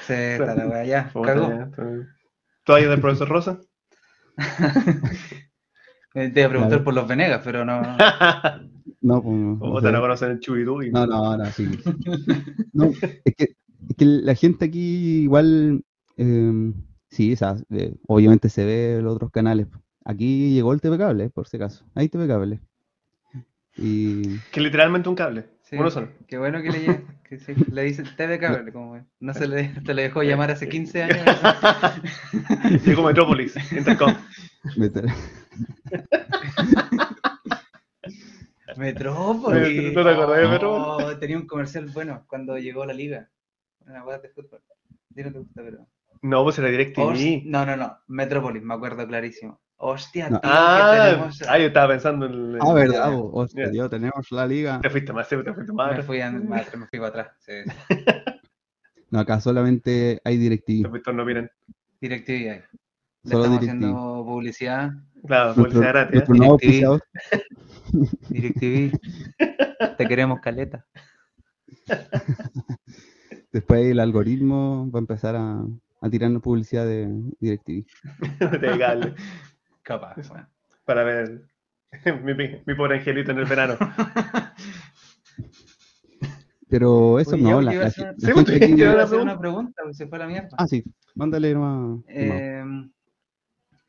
Sí, 0.07 0.14
está 0.14 0.55
la 0.55 0.66
wea 0.66 0.85
ya. 0.85 1.12
¿Toallas 2.64 2.91
del 2.91 3.01
profesor 3.01 3.28
Rosa? 3.28 3.61
Eh, 6.12 6.28
Te 6.31 6.41
iba 6.41 6.49
a 6.49 6.51
preguntar 6.51 6.83
por 6.83 6.93
los 6.93 7.07
Venegas, 7.07 7.41
pero 7.45 7.64
no. 7.64 7.81
No, 9.01 9.22
pues, 9.22 9.33
no, 9.33 9.57
no 9.61 9.81
sé. 9.81 9.93
no 9.93 10.01
conocen 10.01 10.31
el 10.33 10.41
Chubidú. 10.41 10.81
No, 10.91 11.07
no, 11.07 11.37
no, 11.37 11.47
sí. 11.53 11.68
No, 12.72 12.87
es 13.24 13.35
que, 13.37 13.45
es 13.45 13.97
que 13.97 14.05
la 14.05 14.35
gente 14.35 14.64
aquí 14.64 15.22
igual, 15.22 15.85
eh, 16.16 16.72
sí, 17.11 17.33
o 17.33 17.37
sea, 17.37 17.55
eh, 17.70 17.95
obviamente 18.09 18.49
se 18.49 18.64
ve 18.64 19.01
los 19.01 19.14
otros 19.14 19.31
canales. 19.31 19.68
Aquí 20.11 20.52
llegó 20.52 20.72
el 20.72 20.80
TV 20.80 20.98
Cable, 20.98 21.30
por 21.30 21.46
si 21.46 21.56
acaso. 21.56 21.84
Hay 21.94 22.08
TV 22.08 22.26
Cable. 22.26 22.58
Y 23.76 24.38
Que 24.52 24.61
literalmente 24.61 25.08
un 25.08 25.14
cable. 25.14 25.46
Sí, 25.62 25.76
Uno 25.76 25.88
solo. 25.88 26.08
Qué 26.26 26.36
bueno 26.36 26.61
que 26.62 26.70
le, 26.70 27.04
que 27.28 27.38
sí, 27.38 27.52
le 27.70 27.82
dice 27.84 28.02
TV 28.16 28.40
Cable, 28.40 28.72
como 28.72 29.06
no 29.20 29.34
se 29.34 29.46
le, 29.46 29.72
se 29.84 29.94
le 29.94 30.02
dejó 30.02 30.24
llamar 30.24 30.50
hace 30.50 30.68
15 30.68 31.04
años. 31.04 31.18
Llegó 32.84 33.04
Metrópolis, 33.04 33.54
Intercom. 33.72 34.12
Meter- 34.76 35.06
Metrópolis. 38.76 39.92
¿No 39.94 40.02
te 40.02 40.11
acordás 40.11 40.38
de 40.40 40.44
Oh, 40.46 40.50
Metrópolis? 40.50 41.20
tenía 41.20 41.36
un 41.36 41.46
comercial 41.46 41.86
bueno 41.92 42.24
cuando 42.28 42.58
llegó 42.58 42.84
la 42.84 42.92
liga. 42.92 43.30
Una 43.86 44.04
hueá 44.04 44.18
de 44.18 44.28
fútbol. 44.30 44.61
A 45.11 45.14
ti 45.14 45.22
no 45.22 45.32
te 45.32 45.38
gusta, 45.38 45.62
pero. 45.62 45.86
No, 46.22 46.42
pues 46.44 46.58
era 46.58 46.68
DirecTV. 46.68 47.42
No, 47.46 47.64
no, 47.64 47.76
no. 47.76 47.96
Metrópolis, 48.08 48.62
me 48.62 48.74
acuerdo 48.74 49.06
clarísimo. 49.06 49.61
Hostia, 49.83 50.28
No. 50.28 50.41
tío, 50.41 50.51
Ah, 50.53 51.07
tenemos. 51.11 51.43
ah, 51.49 51.59
yo 51.59 51.64
estaba 51.68 51.89
pensando 51.89 52.26
en... 52.26 52.59
Ah, 52.61 52.72
verdad, 52.74 53.12
hostia. 53.18 53.68
Dios, 53.70 53.89
tenemos 53.89 54.31
la 54.31 54.47
liga. 54.47 54.78
Te 54.83 54.91
fuiste 54.91 55.11
más, 55.12 55.26
sí, 55.26 55.37
te 55.43 55.55
fuiste 55.55 55.72
más. 55.72 55.97
Me 55.97 56.03
fui, 56.03 56.20
a- 56.20 56.31
me, 56.31 56.41
me 56.43 56.62
fui 56.87 56.99
para 56.99 57.09
atrás. 57.09 57.28
Sí. 57.41 57.53
No, 59.12 59.18
acá 59.18 59.41
solamente 59.41 60.20
hay 60.24 60.37
DirecTV. 60.37 60.89
fuiste, 60.89 61.12
no 61.12 61.24
miren. 61.24 61.51
DirecTV 62.01 62.31
ahí. 62.51 62.61
Le 63.24 63.31
Solo 63.33 63.45
estamos 63.45 63.61
DirecTV. 63.61 63.85
haciendo 63.87 64.24
publicidad. 64.24 64.91
Claro, 65.26 65.55
publicidad 65.55 65.89
gratis. 65.89 66.20
¿eh? 66.20 66.24
DirecTV. 66.28 66.51
auspiciador. 66.51 67.03
DirecTV. 68.28 68.99
Te 69.99 70.07
queremos 70.07 70.41
caleta. 70.41 70.87
Después 73.53 73.85
el 73.87 73.99
algoritmo 74.01 74.89
va 74.93 74.99
a 74.99 75.03
empezar 75.03 75.35
a, 75.37 75.64
a 76.01 76.11
tirarnos 76.11 76.41
publicidad 76.43 76.87
de 76.87 77.09
DirecTV. 77.41 77.85
de 78.61 78.78
cable, 78.78 79.14
Capaz. 79.91 80.28
bueno. 80.28 80.47
para 80.84 81.03
ver 81.03 81.43
mi, 82.66 82.74
pobre 82.76 82.99
angelito 82.99 83.32
en 83.32 83.38
el 83.38 83.45
verano. 83.47 83.76
Pero 86.68 87.18
eso 87.18 87.34
Oye, 87.34 87.43
no, 87.43 87.61
la, 87.61 87.74
iba 87.74 87.82
a 87.82 87.84
la- 87.84 87.88
hacer- 87.91 88.14
la 88.18 88.28
Sí, 88.28 88.32
gente 88.34 88.55
aquí- 88.57 88.70
yo 88.70 88.76
Quiero 88.76 88.97
la 88.97 89.03
hacer 89.03 89.18
una 89.18 89.38
pregunta, 89.38 89.82
se 89.93 90.07
fue 90.07 90.18
a 90.18 90.20
la 90.20 90.26
mierda. 90.28 90.51
Ah, 90.57 90.68
sí, 90.68 90.84
mándale 91.16 91.53
nomás. 91.53 92.01
Eh, 92.07 92.62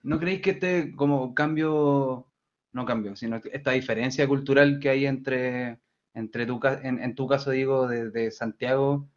¿No 0.04 0.20
creéis 0.20 0.42
que 0.42 0.50
este 0.52 0.96
como 0.96 1.36
cambio, 1.36 2.26
no 2.74 2.86
cambio, 2.86 3.16
sino 3.16 3.40
que 3.40 3.50
esta 3.54 3.70
diferencia 3.72 4.28
cultural 4.28 4.80
que 4.80 4.90
hay 4.90 5.06
entre, 5.06 5.78
entre 6.16 6.48
tu, 6.48 6.60
en, 6.82 6.98
en 7.04 7.14
tu 7.14 7.28
caso 7.28 7.52
digo, 7.52 7.88
de, 7.88 8.10
de 8.10 8.32
Santiago 8.32 9.08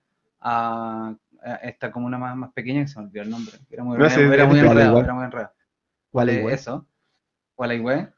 a, 0.41 1.15
a 1.43 1.55
esta 1.63 1.91
comuna 1.91 2.19
más, 2.19 2.37
más 2.37 2.53
pequeña, 2.53 2.83
que 2.83 2.89
se 2.89 2.99
me 3.01 3.07
olvidó 3.07 3.23
el 3.23 3.31
nombre, 3.31 3.55
que 3.67 3.75
era 3.77 3.83
muy, 3.85 3.97
No 3.97 4.05
era, 4.05 4.45
muy 4.47 4.59
enredado, 4.59 4.99
era 5.01 5.15
muy 5.15 5.25
enredado. 5.25 5.53
¿Cuál 6.15 6.29
es 6.29 6.35
Gualeguay. 6.37 6.55
eso? 6.55 6.87
Gualeguay. 7.57 8.09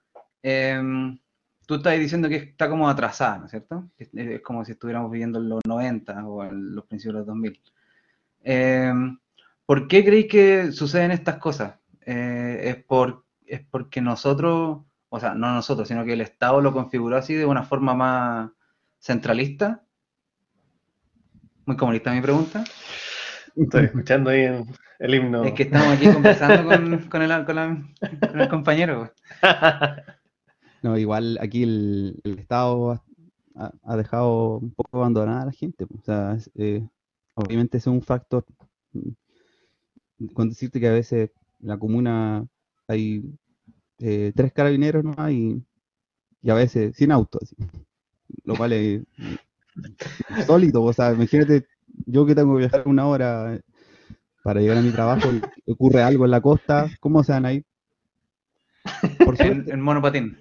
Em, 0.43 1.19
tú 1.67 1.77
estás 1.77 1.99
diciendo 1.99 2.29
que 2.29 2.37
está 2.37 2.69
como 2.69 2.91
atrasada, 2.91 3.39
¿no 3.39 3.45
es 3.47 3.53
cierto? 3.53 3.89
Es, 3.97 4.11
es 4.13 4.43
como 4.43 4.67
si 4.67 4.73
estuviéramos 4.73 5.11
viviendo 5.11 5.39
en 5.39 5.49
los 5.49 5.61
90 5.67 6.27
o 6.27 6.45
en 6.45 6.75
los 6.75 6.85
principios 6.85 7.15
de 7.15 7.19
los 7.21 7.27
2000. 7.29 7.63
Em, 8.43 9.19
¿por 9.65 9.89
qué 9.89 10.05
creéis 10.05 10.27
que 10.27 10.73
suceden 10.73 11.11
estas 11.11 11.39
cosas? 11.39 11.77
Eh, 12.03 12.65
¿es, 12.65 12.85
por, 12.85 13.25
¿Es 13.47 13.63
porque 13.63 14.03
nosotros, 14.03 14.83
o 15.09 15.19
sea, 15.19 15.33
no 15.33 15.55
nosotros, 15.55 15.89
sino 15.89 16.05
que 16.05 16.13
el 16.13 16.21
Estado 16.21 16.61
lo 16.61 16.75
configuró 16.75 17.17
así 17.17 17.33
de 17.33 17.47
una 17.47 17.63
forma 17.63 17.95
más 17.95 18.51
centralista? 18.99 19.83
Muy 21.65 21.79
comunista 21.79 22.13
mi 22.13 22.21
pregunta. 22.21 22.63
Estoy 23.57 23.85
escuchando 23.87 24.31
ahí 24.31 24.43
el, 24.43 24.65
el 24.99 25.15
himno. 25.15 25.45
Es 25.45 25.55
que 25.55 25.65
estamos 25.65 25.89
aquí 25.89 26.07
conversando 26.13 26.69
con, 26.69 26.99
con 27.09 27.23
el, 27.23 27.45
con 27.45 27.57
la- 27.57 27.83
con 28.31 28.41
el 28.41 28.49
compañero. 28.49 29.13
No, 30.83 30.97
igual 30.97 31.39
aquí 31.41 31.65
el, 31.65 32.21
el 32.23 32.39
Estado 32.39 33.03
ha, 33.57 33.97
dejado 33.97 34.59
un 34.59 34.71
poco 34.73 34.99
abandonada 34.99 35.43
a 35.43 35.47
la 35.47 35.53
gente. 35.53 35.85
O 35.85 36.01
sea, 36.05 36.35
es, 36.35 36.49
eh, 36.55 36.87
obviamente 37.35 37.79
es 37.79 37.87
un 37.89 38.03
factor. 38.03 38.45
Con 40.35 40.49
decirte 40.49 40.79
que 40.79 40.89
a 40.89 40.93
veces 40.93 41.31
en 41.61 41.69
la 41.69 41.79
comuna 41.79 42.47
hay 42.87 43.25
eh, 43.99 44.33
tres 44.37 44.53
carabineros 44.53 45.03
¿no? 45.03 45.31
y, 45.31 45.63
y 46.43 46.51
a 46.51 46.55
veces 46.55 46.95
100 46.95 47.11
autos. 47.13 47.43
así. 47.43 47.57
Lo 48.45 48.55
cual 48.55 48.73
es 48.75 49.03
sólido. 50.47 50.83
O 50.83 50.93
sea, 50.93 51.13
imagínate, 51.13 51.67
yo 52.07 52.27
que 52.27 52.35
tengo 52.35 52.55
que 52.55 52.61
viajar 52.61 52.83
una 52.87 53.07
hora 53.07 53.55
eh, 53.55 53.61
para 54.43 54.61
llegar 54.61 54.79
a 54.79 54.83
mi 54.83 54.91
trabajo 54.93 55.31
ocurre 55.67 56.03
algo 56.03 56.25
en 56.25 56.31
la 56.31 56.41
costa, 56.41 56.89
¿cómo 57.01 57.23
se 57.25 57.33
van 57.33 57.47
a 57.47 57.53
ir? 57.53 57.65
Por 59.25 59.41
En, 59.43 59.65
en 59.71 59.81
monopatín. 59.81 60.37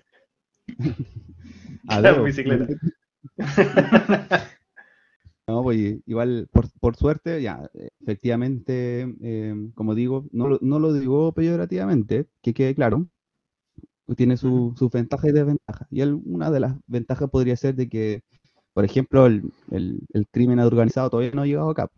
Dedo. 2.01 2.23
bicicleta. 2.23 2.67
No, 5.47 5.61
pues 5.61 5.99
igual, 6.07 6.47
por, 6.51 6.65
por 6.79 6.95
suerte, 6.95 7.41
ya, 7.41 7.69
efectivamente, 8.01 9.15
eh, 9.21 9.55
como 9.75 9.93
digo, 9.93 10.25
no 10.31 10.47
lo, 10.47 10.57
no 10.61 10.79
lo 10.79 10.91
digo 10.91 11.33
peyorativamente, 11.33 12.25
que 12.41 12.53
quede 12.55 12.73
claro, 12.73 13.07
tiene 14.15 14.37
su- 14.37 14.73
sus 14.77 14.91
ventajas 14.91 15.29
y 15.29 15.33
desventajas. 15.33 15.87
Y 15.91 16.01
el- 16.01 16.19
una 16.25 16.51
de 16.51 16.59
las 16.59 16.75
ventajas 16.87 17.29
podría 17.29 17.55
ser 17.55 17.75
de 17.75 17.89
que, 17.89 18.23
por 18.75 18.83
ejemplo, 18.83 19.25
el, 19.25 19.41
el- 19.71 20.01
el 20.13 20.27
crimen 20.27 20.59
organizado 20.59 21.09
todavía 21.09 21.31
no 21.33 21.43
ha 21.43 21.45
llegado 21.45 21.69
acá. 21.69 21.89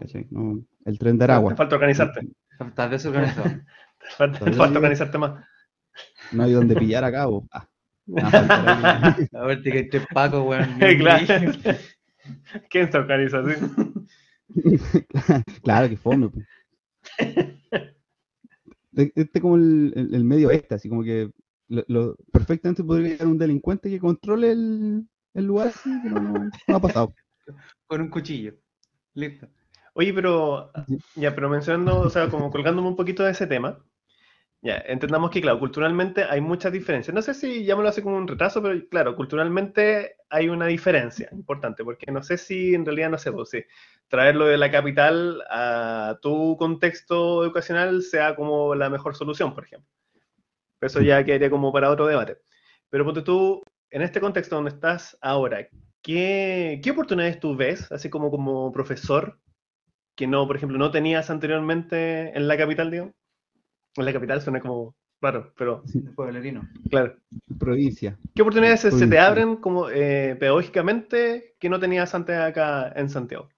¿Cachai? 0.00 0.26
No, 0.30 0.60
el 0.84 0.98
tren 0.98 1.14
de 1.16 1.18
Te 1.20 1.24
Aragua. 1.32 1.54
falta 1.54 1.76
organizarte. 1.76 2.28
Tal 2.74 2.90
vez 2.90 3.06
organizado. 3.06 3.48
Te 4.02 4.10
falta, 4.16 4.44
te 4.44 4.50
organizarte 4.78 5.16
más. 5.18 5.44
No 6.32 6.42
hay 6.42 6.52
donde 6.52 6.74
pillar 6.74 7.04
a 7.04 7.12
cabo. 7.12 7.46
Ah, 7.52 7.68
A 9.32 9.44
ver, 9.46 9.62
que 9.62 9.70
hay 9.72 9.88
tres 9.88 10.04
pacos, 10.12 10.44
weón. 10.44 10.76
claro. 10.98 11.24
¿Quién 12.68 12.90
se 12.90 12.98
organiza 12.98 13.38
así? 13.38 13.54
Claro 15.62 15.88
que 15.88 15.96
fome. 15.96 16.28
pues. 16.30 16.46
Este 19.14 19.40
como 19.40 19.54
el, 19.56 19.92
el- 19.94 20.14
el 20.16 20.24
medio 20.24 20.50
este, 20.50 20.74
así 20.74 20.88
como 20.88 21.04
que 21.04 21.30
lo, 21.72 21.84
lo- 21.88 22.16
perfectamente 22.32 22.84
podría 22.84 23.10
llegar 23.10 23.26
un 23.28 23.38
delincuente 23.38 23.88
que 23.90 23.98
controle 24.00 24.52
el, 24.52 25.06
el 25.34 25.44
lugar 25.46 25.68
así, 25.68 25.98
pero 26.00 26.20
no, 26.20 26.50
no 26.66 26.76
ha 26.76 26.80
pasado. 26.80 27.14
Con 27.86 28.00
un 28.00 28.08
cuchillo. 28.10 28.54
Listo. 29.14 29.48
Oye, 29.94 30.14
pero 30.14 30.72
ya, 31.14 31.34
pero 31.34 31.48
mencionando, 31.50 32.00
o 32.00 32.10
sea, 32.10 32.30
como 32.30 32.50
colgándome 32.50 32.88
un 32.88 32.96
poquito 32.96 33.24
de 33.24 33.32
ese 33.32 33.46
tema, 33.46 33.78
ya, 34.62 34.76
entendamos 34.86 35.30
que, 35.30 35.40
claro, 35.40 35.58
culturalmente 35.58 36.24
hay 36.24 36.40
muchas 36.40 36.72
diferencias. 36.72 37.14
No 37.14 37.22
sé 37.22 37.34
si 37.34 37.64
llamarlo 37.64 37.90
así 37.90 38.02
como 38.02 38.16
un 38.16 38.28
retraso, 38.28 38.62
pero 38.62 38.80
claro, 38.88 39.16
culturalmente 39.16 40.16
hay 40.30 40.48
una 40.48 40.66
diferencia 40.66 41.28
importante, 41.32 41.84
porque 41.84 42.12
no 42.12 42.22
sé 42.22 42.38
si 42.38 42.74
en 42.74 42.86
realidad, 42.86 43.10
no 43.10 43.18
sé, 43.18 43.32
pues, 43.32 43.50
si 43.50 43.64
traerlo 44.08 44.46
de 44.46 44.58
la 44.58 44.70
capital 44.70 45.42
a 45.50 46.18
tu 46.22 46.56
contexto 46.58 47.44
educacional 47.44 48.02
sea 48.02 48.36
como 48.36 48.74
la 48.74 48.88
mejor 48.90 49.16
solución, 49.16 49.54
por 49.54 49.64
ejemplo. 49.64 49.88
Eso 50.82 51.00
ya 51.02 51.24
quedaría 51.24 51.50
como 51.50 51.72
para 51.72 51.90
otro 51.90 52.06
debate. 52.06 52.38
Pero 52.90 53.04
ponte 53.04 53.22
tú, 53.22 53.62
en 53.90 54.02
este 54.02 54.20
contexto 54.20 54.56
donde 54.56 54.70
estás 54.70 55.16
ahora, 55.22 55.68
¿qué, 56.02 56.80
qué 56.82 56.90
oportunidades 56.90 57.40
tú 57.40 57.56
ves, 57.56 57.90
así 57.92 58.10
como 58.10 58.30
como 58.30 58.72
profesor, 58.72 59.38
que 60.16 60.26
no, 60.26 60.46
por 60.46 60.56
ejemplo, 60.56 60.78
no 60.78 60.90
tenías 60.90 61.30
anteriormente 61.30 62.36
en 62.36 62.48
la 62.48 62.56
capital, 62.58 62.90
digo? 62.90 63.12
En 63.96 64.04
la 64.04 64.12
capital 64.12 64.42
suena 64.42 64.60
como 64.60 64.94
raro, 65.20 65.52
pero 65.56 65.82
De 65.84 66.10
pueblerino. 66.12 66.68
claro. 66.90 67.16
Provincia. 67.58 68.18
¿Qué 68.34 68.42
oportunidades 68.42 68.80
se- 68.80 68.90
se 68.92 69.06
te 69.08 69.18
Provincia. 69.18 69.26
abren 69.26 69.56
como 69.56 69.88
eh, 69.90 70.36
pedagógicamente 70.38 71.54
que 71.58 71.68
no 71.68 71.78
tenías 71.80 72.14
antes 72.14 72.36
acá 72.38 72.92
en 72.96 73.08
Santiago? 73.10 73.48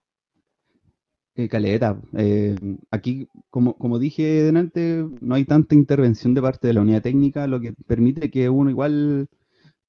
Eh, 1.37 1.49
caleta. 1.49 2.01
eh, 2.17 2.55
aquí, 2.93 3.29
como, 3.51 3.77
como 3.77 3.99
dije 3.99 4.23
delante, 4.45 5.05
no 5.21 5.35
hay 5.35 5.45
tanta 5.45 5.75
intervención 5.75 6.33
de 6.33 6.41
parte 6.43 6.69
de 6.69 6.75
la 6.75 6.81
unidad 6.83 7.03
técnica, 7.03 7.47
lo 7.49 7.61
que 7.61 7.73
permite 7.87 8.31
que 8.31 8.49
uno 8.49 8.71
igual 8.71 9.27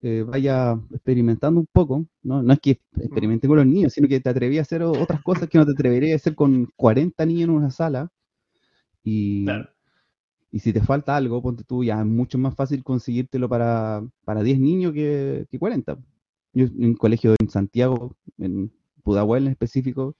eh, 0.01 0.23
vaya 0.27 0.79
experimentando 0.91 1.59
un 1.59 1.67
poco. 1.71 2.07
¿no? 2.23 2.41
No 2.41 2.53
es 2.53 2.59
que 2.59 2.79
experimente 2.99 3.47
con 3.47 3.57
los 3.57 3.65
niños, 3.67 3.93
sino 3.93 4.07
que 4.07 4.19
te 4.19 4.29
atreví 4.29 4.57
a 4.57 4.61
hacer 4.61 4.81
otras 4.83 5.21
cosas 5.21 5.47
que 5.47 5.57
no 5.59 5.65
te 5.65 5.73
atreverías 5.73 6.13
a 6.13 6.15
hacer 6.17 6.35
con 6.35 6.67
40 6.75 7.25
niños 7.27 7.43
en 7.49 7.49
una 7.51 7.69
sala. 7.71 8.09
Y, 9.03 9.45
Claro. 9.45 9.69
y 10.51 10.59
si 10.59 10.73
te 10.73 10.81
falta 10.81 11.15
algo, 11.15 11.41
ponte 11.43 11.63
tú, 11.63 11.83
ya 11.83 11.99
es 11.99 12.05
mucho 12.07 12.39
más 12.39 12.55
fácil 12.55 12.83
conseguírtelo 12.83 13.47
para, 13.47 14.03
para 14.23 14.41
10 14.41 14.59
niños 14.59 14.93
que, 14.93 15.45
que 15.51 15.59
40. 15.59 15.97
Yo 16.53 16.65
en 16.65 16.85
un 16.85 16.95
colegio 16.95 17.35
en 17.39 17.49
Santiago, 17.49 18.15
en 18.39 18.71
Pudahuel 19.03 19.45
en 19.45 19.51
específico, 19.51 20.15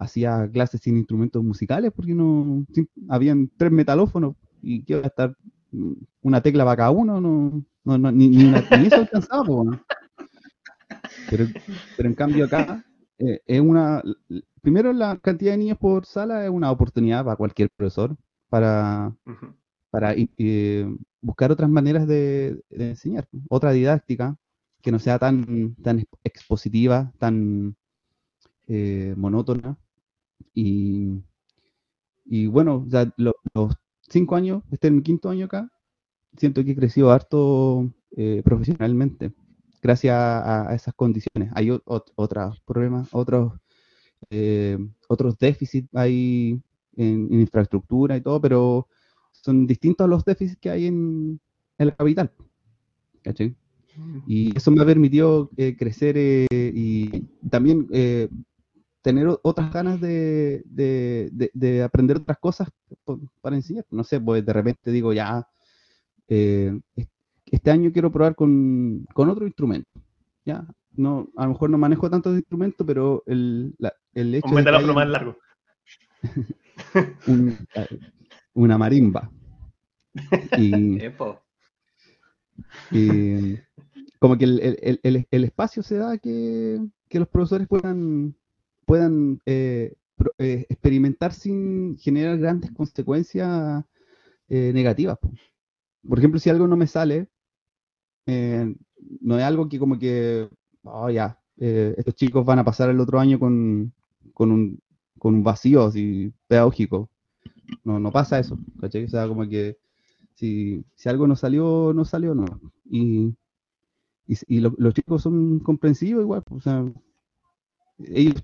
hacía 0.00 0.50
clases 0.52 0.82
sin 0.82 0.98
instrumentos 0.98 1.44
musicales 1.44 1.92
porque 1.94 2.14
no 2.14 2.66
habían 3.08 3.50
tres 3.58 3.72
metalófonos 3.72 4.36
y 4.62 4.84
que 4.84 4.94
iba 4.94 5.02
a 5.04 5.08
estar 5.08 5.36
una 6.22 6.42
tecla 6.42 6.64
para 6.64 6.76
cada 6.78 6.90
uno, 6.92 7.20
no, 7.20 7.64
no, 7.84 7.98
no, 7.98 8.12
ni, 8.12 8.30
ni, 8.30 8.44
una- 8.44 8.64
ni 8.70 8.86
eso 8.86 9.00
alcanzaba. 9.00 9.44
pero, 11.28 11.48
pero 11.96 12.08
en 12.08 12.14
cambio 12.14 12.44
acá 12.44 12.84
eh, 13.18 13.40
es 13.46 13.60
una 13.60 14.02
primero 14.62 14.92
la 14.92 15.18
cantidad 15.18 15.52
de 15.52 15.58
niños 15.58 15.78
por 15.78 16.06
sala 16.06 16.44
es 16.44 16.50
una 16.50 16.70
oportunidad 16.70 17.24
para 17.24 17.36
cualquier 17.36 17.70
profesor 17.76 18.16
para, 18.48 19.14
para 19.90 20.14
eh, 20.16 20.88
buscar 21.22 21.52
otras 21.52 21.70
maneras 21.70 22.06
de, 22.08 22.62
de 22.70 22.90
enseñar, 22.90 23.28
otra 23.50 23.72
didáctica. 23.72 24.36
que 24.82 24.92
no 24.92 24.98
sea 25.00 25.18
tan, 25.18 25.74
tan 25.82 26.04
expositiva, 26.24 27.12
tan 27.18 27.76
eh, 28.68 29.14
monótona. 29.16 29.76
Y, 30.60 31.22
y 32.26 32.46
bueno, 32.48 32.84
ya 32.86 33.10
los 33.16 33.34
cinco 34.10 34.36
años, 34.36 34.62
este 34.70 34.88
es 34.88 34.92
mi 34.92 35.02
quinto 35.02 35.30
año 35.30 35.46
acá, 35.46 35.72
siento 36.36 36.62
que 36.62 36.72
he 36.72 36.76
crecido 36.76 37.10
harto 37.10 37.90
eh, 38.10 38.42
profesionalmente 38.44 39.32
gracias 39.80 40.14
a, 40.14 40.74
esas 40.74 40.92
condiciones. 40.92 41.50
Hay 41.54 41.70
otros 41.70 42.60
problemas, 42.66 43.08
otros, 43.12 43.54
eh, 44.28 44.76
otros 45.08 45.38
déficits 45.38 45.88
hay 45.94 46.60
en, 46.96 47.32
infraestructura 47.32 48.18
y 48.18 48.20
todo, 48.20 48.38
pero 48.38 48.86
son 49.30 49.66
distintos 49.66 50.04
a 50.04 50.08
los 50.08 50.22
déficits 50.26 50.60
que 50.60 50.68
hay 50.68 50.86
en, 50.88 51.40
la 51.78 51.96
capital. 51.96 52.30
Y 54.26 54.54
eso 54.54 54.70
me 54.70 54.82
ha 54.82 54.86
permitido 54.86 55.50
eh, 55.56 55.74
crecer 55.78 56.16
y 56.18 57.26
también 57.48 57.88
tener 59.02 59.26
otras 59.42 59.72
ganas 59.72 60.00
de, 60.00 60.62
aprender 61.84 62.18
otras 62.18 62.38
cosas 62.38 62.68
para 63.40 63.56
enseñar. 63.56 63.84
No 63.90 64.04
sé, 64.04 64.20
pues 64.20 64.44
de 64.44 64.52
repente 64.52 64.90
digo, 64.90 65.12
ya, 65.12 65.48
eh, 66.28 66.78
este 67.46 67.70
año 67.70 67.92
quiero 67.92 68.12
probar 68.12 68.34
con, 68.34 69.06
otro 69.14 69.46
instrumento. 69.46 69.90
Ya, 70.44 70.66
no, 70.92 71.28
a 71.36 71.44
lo 71.44 71.50
mejor 71.50 71.70
no 71.70 71.78
manejo 71.78 72.10
tantos 72.10 72.36
instrumentos, 72.36 72.86
pero 72.86 73.22
el, 73.26 73.74
el 74.14 74.34
hecho 74.34 74.54
de 74.54 74.64
que 74.64 74.92
más 74.92 75.08
largo. 75.08 75.36
una 78.54 78.78
marimba. 78.78 79.30
Y, 80.58 80.98
como 84.18 84.36
que 84.36 84.44
el, 84.44 85.44
espacio 85.44 85.82
se 85.82 85.96
da 85.96 86.18
que, 86.18 86.78
que 87.08 87.18
los 87.18 87.28
profesores 87.28 87.68
puedan 87.68 88.34
puedan 88.90 89.40
eh, 89.46 89.94
eh, 90.38 90.66
experimentar 90.68 91.32
sin 91.32 91.96
generar 91.96 92.36
grandes 92.38 92.72
consecuencias 92.72 93.84
eh, 94.48 94.72
negativas. 94.74 95.16
Por 96.08 96.18
ejemplo, 96.18 96.40
si 96.40 96.50
algo 96.50 96.66
no 96.66 96.76
me 96.76 96.88
sale, 96.88 97.28
no 98.26 99.38
es 99.38 99.44
algo 99.44 99.68
que 99.68 99.78
como 99.78 99.96
que, 99.96 100.48
oh, 100.82 101.08
ya, 101.08 101.38
estos 101.56 102.16
chicos 102.16 102.44
van 102.44 102.58
a 102.58 102.64
pasar 102.64 102.90
el 102.90 102.98
otro 102.98 103.20
año 103.20 103.38
con, 103.38 103.92
con, 104.34 104.50
un, 104.50 104.80
con 105.20 105.36
un 105.36 105.44
vacío 105.44 105.84
así, 105.84 106.32
pedagógico. 106.48 107.08
No, 107.84 108.00
no 108.00 108.10
pasa 108.10 108.40
eso, 108.40 108.58
¿cachai? 108.80 109.04
O 109.04 109.08
sea, 109.08 109.28
como 109.28 109.48
que 109.48 109.78
si, 110.34 110.84
si 110.96 111.08
algo 111.08 111.28
no 111.28 111.36
salió, 111.36 111.92
no 111.94 112.04
salió, 112.04 112.34
no. 112.34 112.44
Y, 112.90 113.36
y, 114.26 114.58
los 114.58 114.94
chicos 114.94 115.22
son 115.22 115.60
comprensivos 115.60 116.22
igual, 116.22 116.42
o 116.50 116.60
sea, 116.60 116.84
ellos 117.98 118.42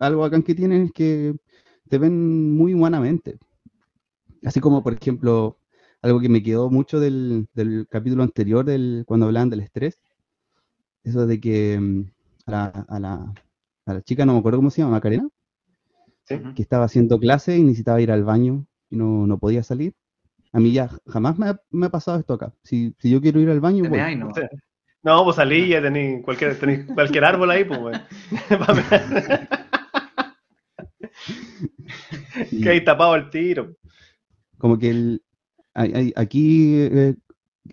algo 0.00 0.24
acá 0.24 0.42
que 0.42 0.54
tienen 0.54 0.82
es 0.82 0.92
que 0.92 1.34
te 1.88 1.98
ven 1.98 2.54
muy 2.56 2.74
humanamente. 2.74 3.38
Así 4.44 4.60
como, 4.60 4.82
por 4.82 4.94
ejemplo, 4.94 5.58
algo 6.02 6.20
que 6.20 6.28
me 6.28 6.42
quedó 6.42 6.70
mucho 6.70 7.00
del, 7.00 7.48
capítulo 7.90 8.22
anterior, 8.22 8.64
del, 8.64 9.04
cuando 9.06 9.26
hablaban 9.26 9.50
del 9.50 9.60
estrés, 9.60 10.00
eso 11.04 11.26
de 11.26 11.40
que 11.40 11.78
mm, 11.78 12.04
a 12.46 12.98
la, 12.98 14.02
chica, 14.04 14.24
no 14.24 14.34
me 14.34 14.38
acuerdo 14.38 14.58
cómo 14.58 14.70
se 14.70 14.82
llama, 14.82 14.92
Macarena, 14.92 15.28
que 16.26 16.62
estaba 16.62 16.84
haciendo 16.84 17.18
clase 17.18 17.56
y 17.56 17.62
necesitaba 17.62 18.00
ir 18.00 18.12
al 18.12 18.24
baño 18.24 18.66
y 18.88 18.96
no, 18.96 19.38
podía 19.38 19.62
salir. 19.62 19.94
A 20.52 20.60
mí 20.60 20.72
ya 20.72 20.90
jamás 21.06 21.38
me 21.38 21.86
ha, 21.86 21.90
pasado 21.90 22.18
esto 22.18 22.34
acá. 22.34 22.52
Si, 22.62 22.94
yo 23.02 23.20
quiero 23.20 23.40
ir 23.40 23.50
al 23.50 23.60
baño, 23.60 23.84
no, 23.84 24.32
pues 25.02 25.36
salí 25.36 25.74
y 25.74 25.80
tenéis 25.80 26.22
cualquier, 26.24 26.58
cualquier 26.94 27.24
árbol 27.24 27.50
ahí, 27.50 27.64
pues, 27.64 27.98
que 32.62 32.68
hay 32.68 32.84
tapado 32.84 33.16
el 33.16 33.30
tiro. 33.30 33.74
Como 34.58 34.78
que 34.78 34.90
el, 34.90 35.22
aquí 36.16 36.74
eh, 36.76 37.16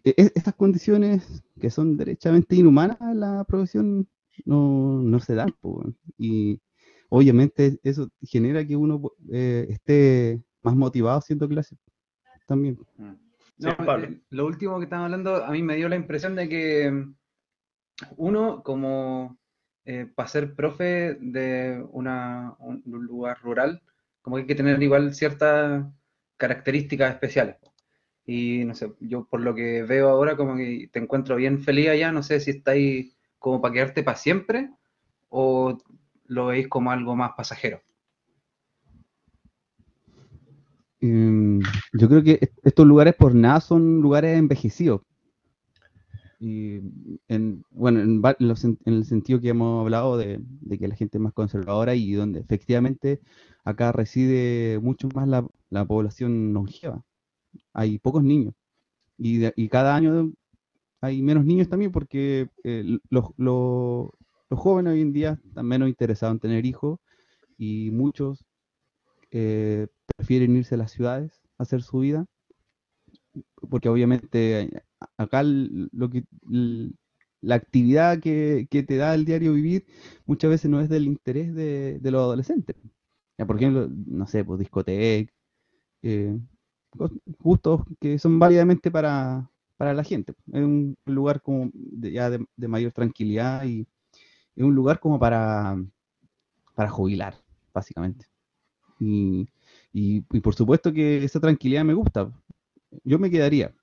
e, 0.04 0.32
estas 0.36 0.56
condiciones 0.56 1.44
que 1.60 1.70
son 1.70 1.98
derechamente 1.98 2.56
inhumanas 2.56 3.00
en 3.02 3.20
la 3.20 3.44
profesión 3.44 4.08
no, 4.46 5.02
no 5.02 5.20
se 5.20 5.36
dan. 5.36 5.54
Pues, 5.60 5.94
y 6.18 6.62
obviamente 7.10 7.80
eso 7.84 8.10
genera 8.22 8.66
que 8.66 8.76
uno 8.76 9.02
eh, 9.32 9.68
esté 9.70 10.42
más 10.62 10.76
motivado 10.76 11.18
haciendo 11.18 11.48
clases 11.48 11.78
también. 12.48 12.80
Mm. 12.98 13.27
Eh, 13.60 14.22
lo 14.30 14.46
último 14.46 14.78
que 14.78 14.84
estamos 14.84 15.06
hablando, 15.06 15.44
a 15.44 15.52
mí 15.52 15.64
me 15.64 15.76
dio 15.76 15.90
la 15.90 15.96
impresión 15.96 16.36
de 16.36 16.48
que 16.48 17.06
uno, 18.18 18.62
como 18.64 19.38
eh, 19.86 20.08
para 20.14 20.28
ser 20.28 20.54
profe 20.56 21.18
de 21.20 21.84
una, 21.92 22.56
un, 22.60 22.84
lugar 22.86 23.40
rural, 23.42 23.82
como 24.22 24.36
que 24.36 24.42
hay 24.42 24.48
que 24.48 24.56
tener 24.56 24.82
igual 24.84 25.14
ciertas 25.14 25.86
características 26.38 27.14
especiales. 27.14 27.58
Y 28.26 28.66
no 28.66 28.76
sé, 28.76 28.94
yo 29.00 29.26
por 29.26 29.40
lo 29.42 29.56
que 29.56 29.84
veo 29.84 30.10
ahora, 30.10 30.36
como 30.36 30.56
que 30.58 30.90
te 30.92 31.00
encuentro 31.00 31.36
bien 31.38 31.60
feliz 31.64 31.90
allá, 31.90 32.12
no 32.12 32.24
sé 32.24 32.40
si 32.40 32.52
estáis 32.52 33.18
como 33.40 33.62
para 33.62 33.74
quedarte 33.74 34.04
para 34.04 34.18
siempre 34.18 34.70
o 35.30 35.78
lo 36.26 36.48
veis 36.48 36.68
como 36.68 36.92
algo 36.92 37.16
más 37.16 37.32
pasajero. 37.38 37.82
Em, 41.00 41.62
yo 41.94 42.08
creo 42.10 42.24
que 42.24 42.52
estos 42.64 42.88
lugares 42.88 43.16
por 43.16 43.36
nada 43.36 43.62
son 43.62 44.02
lugares 44.02 44.38
envejecidos. 44.38 45.02
Y 46.40 46.82
en, 47.28 47.64
bueno, 47.72 48.00
en, 48.02 48.22
el 48.86 49.06
sentido 49.06 49.42
que 49.42 49.50
hemos 49.50 49.82
hablado 49.82 50.18
de, 50.18 50.40
que 50.80 50.88
la 50.88 50.96
gente 50.96 51.18
es 51.18 51.22
más 51.22 51.34
conservadora 51.34 51.96
y 51.96 52.14
donde 52.14 52.40
efectivamente 52.40 53.22
acá 53.64 53.92
reside 53.92 54.80
mucho 54.80 55.10
más 55.16 55.28
la, 55.28 55.86
población 55.86 56.54
longeva. 56.54 57.04
Hay 57.74 58.00
pocos 58.00 58.24
niños. 58.24 58.54
Y, 59.18 59.70
cada 59.70 59.96
año 59.96 60.32
hay 61.02 61.22
menos 61.22 61.46
niños 61.46 61.70
también 61.70 61.92
porque 61.92 62.50
eh, 62.64 63.00
los, 63.10 63.26
los, 63.38 64.10
jóvenes 64.52 64.94
hoy 64.94 65.02
en 65.02 65.14
día 65.14 65.40
están 65.44 65.66
menos 65.66 65.90
interesados 65.90 66.36
en 66.36 66.40
tener 66.40 66.66
hijos 66.66 67.00
y 67.58 67.90
muchos 67.92 68.46
eh, 69.32 69.88
prefieren 70.16 70.56
irse 70.56 70.76
a 70.76 70.78
las 70.78 70.92
ciudades 70.92 71.42
a 71.58 71.64
hacer 71.64 71.82
su 71.84 72.00
vida 72.00 72.26
porque 73.70 73.90
obviamente 73.90 74.70
acá 75.18 75.44
lo 75.44 76.10
que 76.10 76.24
la 77.42 77.56
actividad 77.56 78.20
que, 78.20 78.68
te 78.70 78.98
da 78.98 79.14
el 79.14 79.26
diario 79.26 79.54
vivir 79.54 79.86
muchas 80.26 80.50
veces 80.50 80.72
no 80.72 80.82
es 80.82 80.90
del 80.90 81.06
interés 81.06 81.54
de, 81.54 82.00
los 82.04 82.22
adolescentes. 82.22 82.76
Ya, 83.38 83.46
por 83.46 83.58
ejemplo, 83.58 83.88
no 84.08 84.26
sé, 84.28 84.44
pues 84.44 84.60
discoteca, 84.60 85.32
eh, 86.02 86.38
gustos 87.40 87.82
que 88.00 88.18
son 88.20 88.40
válidamente 88.40 88.90
para, 88.92 89.50
la 89.80 90.04
gente. 90.04 90.34
Es 90.52 90.64
un 90.64 90.98
lugar 91.06 91.42
como 91.42 91.70
de, 91.74 92.12
ya 92.12 92.30
de, 92.30 92.68
mayor 92.68 92.92
tranquilidad 92.92 93.66
y 93.66 93.88
es 94.56 94.64
un 94.64 94.74
lugar 94.74 95.00
como 95.00 95.20
para, 95.20 95.78
para 96.76 96.90
jubilar, 96.90 97.36
básicamente. 97.74 98.26
Y, 99.00 99.48
y, 99.94 100.24
y, 100.32 100.40
por 100.42 100.56
supuesto 100.56 100.92
que 100.94 101.24
esa 101.24 101.40
tranquilidad 101.40 101.86
me 101.86 101.94
gusta. 101.94 102.32
Yo 103.04 103.20
me 103.20 103.30
quedaría, 103.30 103.74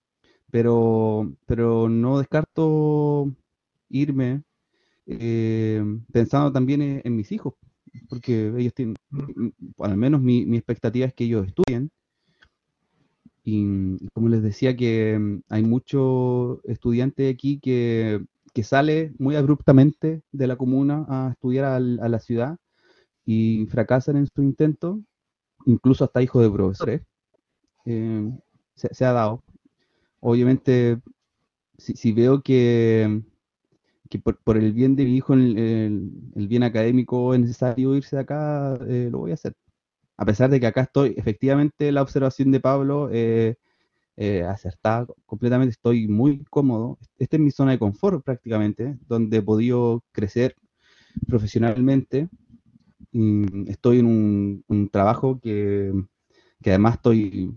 pero, 0.51 1.33
pero 1.47 1.89
no 1.89 2.19
descarto 2.19 3.33
irme 3.89 4.43
eh, 5.07 5.83
pensando 6.13 6.53
también 6.53 7.03
en, 7.05 7.17
mis 7.17 7.33
hijos, 7.33 7.55
porque 8.09 8.53
ellos 8.57 8.75
tienen, 8.75 8.97
al 9.79 9.97
menos 9.97 10.21
mi, 10.23 10.43
expectativa 10.57 11.07
es 11.07 11.15
que 11.15 11.25
ellos 11.25 11.47
estudien. 11.47 11.91
Y 13.47 14.09
como 14.15 14.31
les 14.31 14.43
decía 14.43 14.75
que 14.75 15.41
hay 15.51 15.63
muchos 15.63 16.61
estudiantes 16.65 17.33
aquí 17.33 17.61
que, 17.61 18.25
que 18.55 18.63
sale 18.63 19.13
muy 19.19 19.37
abruptamente 19.37 20.23
de 20.33 20.47
la 20.47 20.57
comuna 20.57 21.05
a 21.09 21.31
estudiar 21.33 21.67
a, 21.67 21.81
la 21.81 22.21
ciudad 22.21 22.57
y 23.25 23.67
fracasan 23.67 24.17
en 24.17 24.27
su 24.27 24.43
intento, 24.43 25.01
incluso 25.67 26.05
hasta 26.05 26.23
hijos 26.23 26.43
de 26.43 26.51
profesores. 26.51 27.03
Eh, 27.87 28.31
se, 28.75 29.05
ha 29.05 29.13
dado. 29.13 29.43
Obviamente, 30.21 31.01
si, 31.79 32.13
veo 32.13 32.43
que, 32.43 33.23
que 34.11 34.19
por, 34.19 34.57
el 34.57 34.73
bien 34.73 34.97
de 34.97 35.05
mi 35.05 35.17
hijo, 35.17 35.35
el, 35.35 36.11
bien 36.35 36.63
académico 36.63 37.35
es 37.35 37.41
necesario 37.41 37.95
irse 37.97 38.17
de 38.17 38.23
acá, 38.23 38.79
eh, 38.89 39.09
lo 39.11 39.19
voy 39.19 39.33
a 39.33 39.35
hacer. 39.35 39.55
A 40.17 40.25
pesar 40.25 40.51
de 40.51 40.61
que 40.61 40.67
acá 40.67 40.83
estoy, 40.83 41.15
efectivamente 41.17 41.91
la 41.93 42.03
observación 42.03 42.53
de 42.53 42.61
Pablo 42.61 43.09
eh, 43.13 43.57
eh, 44.17 44.45
acertada 44.45 45.07
completamente, 45.27 45.73
estoy 45.73 46.07
muy 46.07 46.45
cómodo. 46.51 46.99
Esta 47.19 47.37
es 47.37 47.43
mi 47.43 47.51
zona 47.51 47.73
de 47.73 47.79
confort 47.79 48.25
prácticamente, 48.25 48.97
donde 49.09 49.39
he 49.39 49.43
podido 49.43 50.05
crecer 50.13 50.55
profesionalmente. 51.27 52.29
Y 53.15 53.71
estoy 53.71 54.01
en 54.01 54.63
un, 54.69 54.89
trabajo 54.91 55.41
que, 55.41 55.93
que, 56.61 56.71
además 56.71 56.97
estoy 56.97 57.57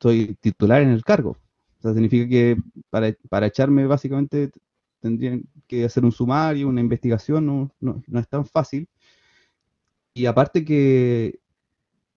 soy 0.00 0.36
titular 0.40 0.82
en 0.82 0.90
el 0.90 1.04
cargo. 1.04 1.36
O 1.78 1.82
sea, 1.82 1.92
significa 1.92 2.28
que 2.28 2.56
para, 2.90 3.46
echarme 3.46 3.86
básicamente 3.86 4.50
tendrían 5.00 5.44
que 5.66 5.84
hacer 5.84 6.04
un 6.04 6.12
sumario, 6.12 6.68
una 6.68 6.80
investigación, 6.80 7.46
no, 7.46 7.70
no, 7.80 8.02
no 8.06 8.20
es 8.20 8.28
tan 8.28 8.44
fácil. 8.46 8.88
Y 10.14 10.26
aparte 10.26 10.64
que, 10.64 11.38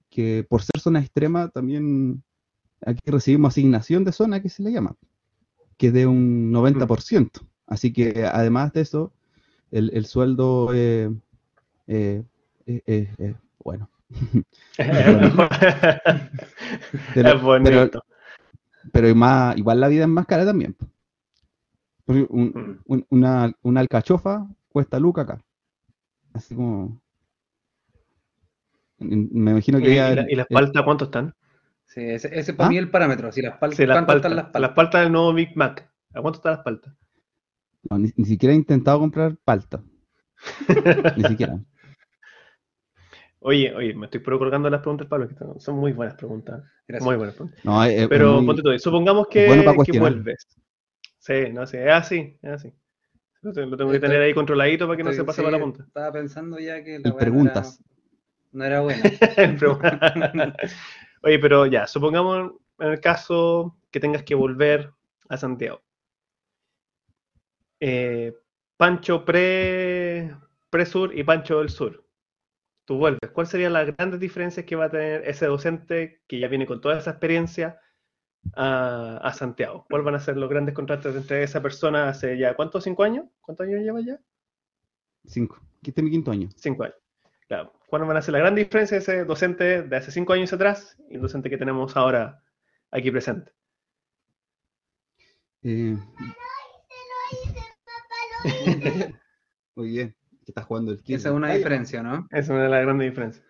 que 0.10 0.46
por 0.50 0.64
ser 0.64 0.80
zona 0.80 1.00
extrema, 1.00 1.50
también 1.50 2.24
aquí 2.84 3.00
recibimos 3.06 3.54
asignación 3.54 4.04
de 4.04 4.12
zona, 4.12 4.42
que 4.42 4.50
se 4.50 4.64
le 4.64 4.72
llama, 4.72 4.96
que 5.78 5.88
es 5.88 5.94
de 5.94 6.08
un 6.08 6.52
90%. 6.52 7.30
Así 7.68 7.94
que 7.94 8.26
además 8.26 8.74
de 8.74 8.82
eso, 8.82 9.14
el, 9.70 9.92
el 9.94 10.06
sueldo, 10.06 10.72
eh, 10.74 11.12
eh, 11.88 12.24
eh, 12.66 12.82
eh, 13.18 13.36
bueno. 13.64 13.90
Pero- 17.14 17.30
es 17.36 17.42
bonito. 17.42 18.04
Pero 18.92 19.16
más, 19.16 19.56
igual 19.58 19.80
la 19.80 19.88
vida 19.88 20.04
es 20.04 20.10
más 20.10 20.26
cara 20.26 20.46
también. 20.46 20.76
Porque 22.06 22.26
un- 22.30 22.48
Mm. 22.48 22.80
un- 22.86 23.06
una, 23.10 23.54
una 23.62 23.80
alcachofa 23.80 24.48
cuesta 24.70 25.00
luca 25.00 25.22
acá. 25.22 25.42
Así 26.34 26.56
como. 26.56 27.00
Me 28.98 29.52
imagino 29.52 29.80
¿Y, 29.80 29.84
que 29.84 29.92
y 29.92 29.96
ya 29.96 30.16
la- 30.16 30.22
el- 30.24 30.32
y 30.32 30.36
las 30.36 30.48
paltas 30.48 30.84
cuánto 30.84 31.06
están? 31.06 31.36
Sí, 31.86 32.02
ese, 32.02 32.38
ese 32.38 32.54
para 32.54 32.68
¿Ah? 32.68 32.70
mí 32.70 32.78
es 32.78 32.84
el 32.84 32.90
parámetro. 32.92 33.32
Si 33.32 33.42
las 33.42 33.60
pal- 33.60 33.74
Sí, 33.74 33.86
las 33.86 33.96
¿Cuánto 33.96 34.08
paltas, 34.08 34.32
están 34.32 34.36
las 34.36 34.46
las 34.46 34.52
paltas? 34.52 34.72
paltas 34.76 35.02
del 35.04 35.12
nuevo 35.12 35.34
Big 35.34 35.56
Mac. 35.56 35.92
¿A 36.14 36.22
cuánto 36.22 36.38
están 36.38 36.54
las 36.54 36.64
paltas? 36.64 36.94
no, 37.90 37.98
ni, 37.98 38.12
ni 38.16 38.26
siquiera 38.26 38.54
he 38.54 38.56
intentado 38.58 39.00
comprar 39.00 39.36
palta. 39.44 39.82
Ni 41.18 41.24
siquiera. 41.24 41.60
Oye, 43.40 43.74
oye, 43.74 43.94
me 43.96 44.06
estoy 44.06 44.20
puro 44.20 44.38
colgando 44.38 44.70
las 44.70 44.82
preguntas, 44.82 45.08
Pablo, 45.08 45.28
que 45.28 45.36
son- 45.60 45.76
muy 45.78 45.94
buenas 45.94 46.16
preguntas. 46.16 46.62
Gracias. 46.88 47.06
Muy 47.06 47.16
buenas 47.16 47.36
preguntas. 47.36 47.66
No, 47.66 47.84
es- 47.84 48.02
es 48.02 48.08
Pero 48.08 48.34
muy- 48.38 48.46
ponte 48.46 48.62
tú, 48.62 48.78
supongamos 48.80 49.28
que, 49.28 49.48
bueno 49.48 49.64
para 49.64 49.78
que 49.84 50.00
vuelves. 50.00 50.48
Sí, 51.18 51.52
no 51.52 51.66
sé, 51.66 51.84
es 51.86 51.92
así, 51.92 52.38
es 52.42 52.52
así. 52.52 52.74
Lo 53.42 53.52
tengo, 53.54 53.72
lo 53.72 53.78
tengo 53.78 53.90
que 53.92 53.98
Estoy- 53.98 54.10
tener 54.10 54.22
ahí 54.24 54.34
controladito 54.36 54.86
para 54.86 54.98
que 54.98 55.04
no 55.04 55.12
se 55.14 55.24
pase 55.24 55.38
sí, 55.42 55.44
para 55.46 55.58
la 55.58 55.64
punta. 55.64 55.84
Estaba 55.84 56.12
pensando 56.12 56.60
ya 56.60 56.84
que 56.84 56.96
Y 56.98 57.00
la 57.04 57.10
weá 57.10 57.18
preguntas. 57.20 57.82
No 58.52 58.64
era, 58.64 58.82
no 58.82 58.90
era 58.92 59.02
buena. 59.02 59.02
Pero- 59.60 59.80
Oye, 61.24 61.38
pero 61.40 61.66
ya, 61.68 61.86
supongamos 61.88 62.54
en 62.80 62.88
el 62.90 63.00
caso 63.00 63.78
que 63.92 64.00
tengas 64.00 64.24
que 64.24 64.34
volver 64.36 64.92
a 65.30 65.38
Santiago. 65.38 65.82
Eh, 67.80 68.34
Pancho 68.82 69.24
pre, 69.24 70.36
pre-sur 70.72 71.16
y 71.16 71.24
Pancho 71.24 71.60
del 71.60 71.70
sur. 71.70 72.04
Tú 72.84 72.98
vuelves. 72.98 73.30
¿Cuáles 73.32 73.52
serían 73.52 73.74
las 73.74 73.96
grandes 73.96 74.20
diferencias 74.20 74.66
que 74.66 74.76
va 74.76 74.86
a 74.86 74.90
tener 74.90 75.22
ese 75.30 75.46
docente 75.46 76.24
que 76.28 76.40
ya 76.40 76.48
viene 76.48 76.66
con 76.66 76.82
toda 76.82 76.98
esa 76.98 77.12
experiencia 77.12 77.80
a, 78.56 79.18
a 79.18 79.34
Santiago? 79.34 79.86
¿Cuáles 79.88 80.04
van 80.04 80.16
a 80.16 80.20
ser 80.20 80.36
los 80.36 80.50
grandes 80.50 80.74
contrastes 80.74 81.16
entre 81.16 81.44
esa 81.44 81.62
persona 81.62 82.10
hace 82.10 82.40
ya, 82.40 82.56
¿cuántos? 82.56 82.84
¿Cinco 82.84 83.04
años? 83.04 83.28
¿Cuántos 83.42 83.68
años 83.68 83.82
lleva 83.82 84.02
ya? 84.02 84.20
Cinco. 85.28 85.62
Este 85.84 86.02
es 86.02 86.04
mi 86.04 86.10
quinto 86.10 86.32
año. 86.32 86.50
Cinco 86.56 86.86
años. 86.86 86.98
Claro. 87.48 87.74
¿Cuáles 87.86 88.08
van 88.08 88.18
a 88.18 88.22
ser 88.24 88.32
la 88.32 88.40
gran 88.40 88.56
diferencia 88.56 88.98
de 88.98 89.04
ese 89.04 89.26
docente 89.26 89.84
de 89.84 89.96
hace 89.96 90.10
cinco 90.10 90.34
años 90.34 90.52
atrás 90.54 90.98
y 91.08 91.18
el 91.18 91.22
docente 91.22 91.52
que 91.52 91.58
tenemos 91.60 91.96
ahora 91.96 92.42
aquí 92.90 93.12
presente? 93.12 93.52
Eh, 95.62 95.96
Muy 99.76 99.90
bien. 99.90 100.16
Que 100.46 100.52
estás 100.52 100.66
jugando 100.66 100.92
el 100.92 101.02
Esa 101.06 101.30
es 101.30 101.36
una 101.36 101.54
diferencia, 101.54 102.02
¿no? 102.04 102.28
Esa 102.32 102.40
es 102.40 102.50
una 102.50 102.64
de 102.64 102.70
las 102.70 102.82
grandes 102.84 103.10
diferencias. 103.10 103.46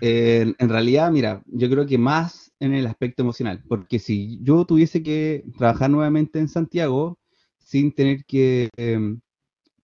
Eh, 0.00 0.54
en 0.58 0.68
realidad, 0.68 1.10
mira, 1.10 1.42
yo 1.46 1.68
creo 1.68 1.86
que 1.86 1.98
más 1.98 2.52
en 2.60 2.74
el 2.74 2.86
aspecto 2.86 3.22
emocional, 3.22 3.62
porque 3.68 3.98
si 3.98 4.38
yo 4.42 4.64
tuviese 4.64 5.02
que 5.02 5.44
trabajar 5.58 5.90
nuevamente 5.90 6.38
en 6.38 6.48
Santiago 6.48 7.18
sin 7.58 7.92
tener 7.92 8.24
que, 8.24 8.68
em, 8.76 9.20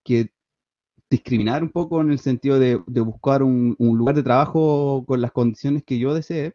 que 0.03 0.31
discriminar 1.09 1.63
un 1.63 1.69
poco 1.69 2.01
en 2.01 2.11
el 2.11 2.19
sentido 2.19 2.59
de, 2.59 2.81
de 2.87 3.01
buscar 3.01 3.43
un, 3.43 3.75
un 3.79 3.97
lugar 3.97 4.15
de 4.15 4.23
trabajo 4.23 5.03
con 5.07 5.21
las 5.21 5.31
condiciones 5.31 5.83
que 5.83 5.99
yo 5.99 6.13
desee, 6.13 6.53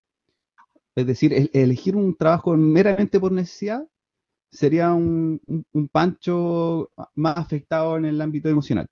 es 0.94 1.06
decir, 1.06 1.32
el- 1.32 1.50
elegir 1.54 1.96
un 1.96 2.14
trabajo 2.16 2.56
meramente 2.56 3.20
por 3.20 3.32
necesidad, 3.32 3.86
sería 4.52 4.92
un, 4.94 5.40
un- 5.46 5.66
un 5.72 5.88
pancho 5.88 6.90
más 7.16 7.38
afectado 7.38 7.96
en 7.98 8.06
el 8.06 8.20
ámbito 8.22 8.50
emocional. 8.50 8.88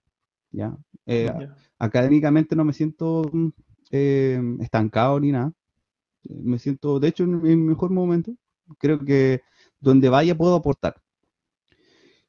¿ya? 0.52 0.76
Eh, 1.06 1.26
Ya. 1.26 1.56
académicamente 1.78 2.56
no 2.56 2.64
me 2.64 2.72
siento 2.74 3.30
eh, 3.92 4.40
estancado 4.60 5.20
ni 5.20 5.32
nada. 5.32 5.52
Me 6.28 6.58
siento, 6.58 7.00
de 7.00 7.08
hecho, 7.08 7.24
en 7.24 7.34
en 7.34 7.42
mi 7.42 7.56
mejor 7.56 7.90
momento. 7.92 8.32
Creo 8.78 8.98
que 9.04 9.42
donde 9.80 10.08
vaya 10.10 10.36
puedo 10.36 10.56
aportar. 10.56 10.96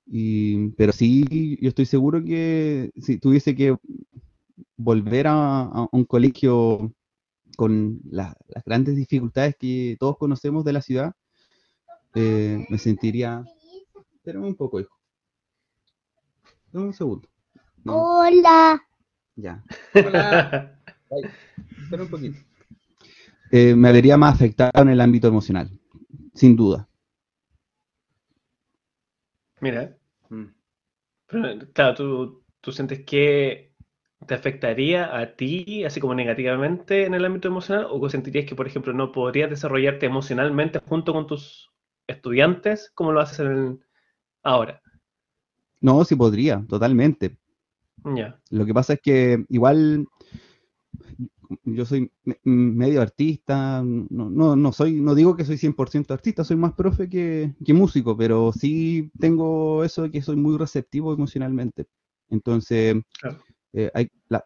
Y, 0.05 0.69
pero 0.71 0.91
sí, 0.91 1.57
yo 1.61 1.69
estoy 1.69 1.85
seguro 1.85 2.23
que 2.23 2.91
si 2.97 3.17
tuviese 3.19 3.55
que 3.55 3.77
volver 4.77 5.27
a, 5.27 5.61
a 5.63 5.87
un 5.91 6.05
colegio 6.05 6.93
con 7.57 7.99
la- 8.11 8.35
las 8.47 8.63
grandes 8.65 8.95
dificultades 8.95 9.55
que 9.57 9.97
todos 9.99 10.17
conocemos 10.17 10.65
de 10.65 10.73
la 10.73 10.81
ciudad, 10.81 11.13
eh, 12.15 12.65
me 12.69 12.77
sentiría... 12.77 13.43
Espérame 14.15 14.45
un 14.47 14.55
poco, 14.55 14.79
hijo. 14.79 14.95
Dame 16.71 16.87
un 16.87 16.93
segundo. 16.93 17.27
No, 17.83 17.93
Hola. 18.21 18.81
ya. 19.35 19.63
Hola. 19.93 20.79
Espera 21.81 22.03
un 22.03 22.09
poquito. 22.09 22.39
Eh, 23.51 23.75
me 23.75 23.91
vería 23.91 24.17
más 24.17 24.35
afectado 24.35 24.71
en 24.81 24.89
el 24.89 25.01
ámbito 25.01 25.27
emocional, 25.27 25.69
sin 26.33 26.55
duda. 26.55 26.87
Mira, 29.59 29.97
Mm. 30.29 30.45
pero, 31.27 31.59
claro, 31.73 31.95
tú, 31.95 32.43
tú 32.61 32.71
sientes 32.71 33.05
que 33.05 33.73
te 34.27 34.33
afectaría 34.35 35.17
a 35.17 35.35
ti, 35.35 35.83
así 35.85 35.99
como 35.99 36.15
negativamente 36.15 37.05
en 37.05 37.13
el 37.15 37.25
ámbito 37.25 37.47
emocional, 37.49 37.87
o 37.89 38.01
que 38.01 38.09
sentirías 38.09 38.45
que, 38.45 38.55
por 38.55 38.67
ejemplo, 38.67 38.93
no 38.93 39.11
podrías 39.11 39.49
desarrollarte 39.49 40.05
emocionalmente 40.07 40.79
junto 40.79 41.13
con 41.13 41.27
tus 41.27 41.70
estudiantes 42.11 42.91
como 42.93 43.11
lo 43.11 43.21
haces 43.21 43.39
en 43.39 43.47
el- 43.47 43.79
ahora. 44.43 44.81
No, 45.79 46.03
sí 46.05 46.15
podría, 46.15 46.63
totalmente. 46.67 47.37
Ya. 48.03 48.39
Lo 48.49 48.65
que 48.65 48.73
pasa 48.73 48.93
es 48.93 49.01
que 49.01 49.45
igual 49.49 50.07
yo 51.63 51.85
soy 51.85 52.11
me- 52.23 52.39
medio 52.43 53.01
artista, 53.01 53.83
no, 53.83 54.29
no, 54.29 54.55
no 54.55 54.71
soy, 54.71 55.01
no 55.01 55.15
digo 55.15 55.35
que 55.35 55.45
soy 55.45 55.57
100% 55.57 56.13
artista, 56.13 56.43
soy 56.43 56.55
más 56.57 56.73
profe 56.73 57.09
que, 57.09 57.53
que 57.63 57.73
músico, 57.73 58.15
pero 58.15 58.51
sí 58.53 59.11
tengo 59.19 59.83
eso 59.83 60.03
de 60.03 60.11
que 60.11 60.21
soy 60.21 60.35
muy 60.35 60.57
receptivo 60.57 61.13
emocionalmente. 61.13 61.87
Entonces, 62.29 62.95
Claro. 63.19 63.39
eh, 63.73 63.91
hay, 63.93 64.09
la, 64.29 64.45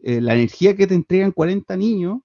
eh, 0.00 0.20
la 0.20 0.34
energía 0.34 0.76
que 0.76 0.86
te 0.86 0.94
entregan 0.94 1.32
40 1.32 1.76
niños 1.76 2.18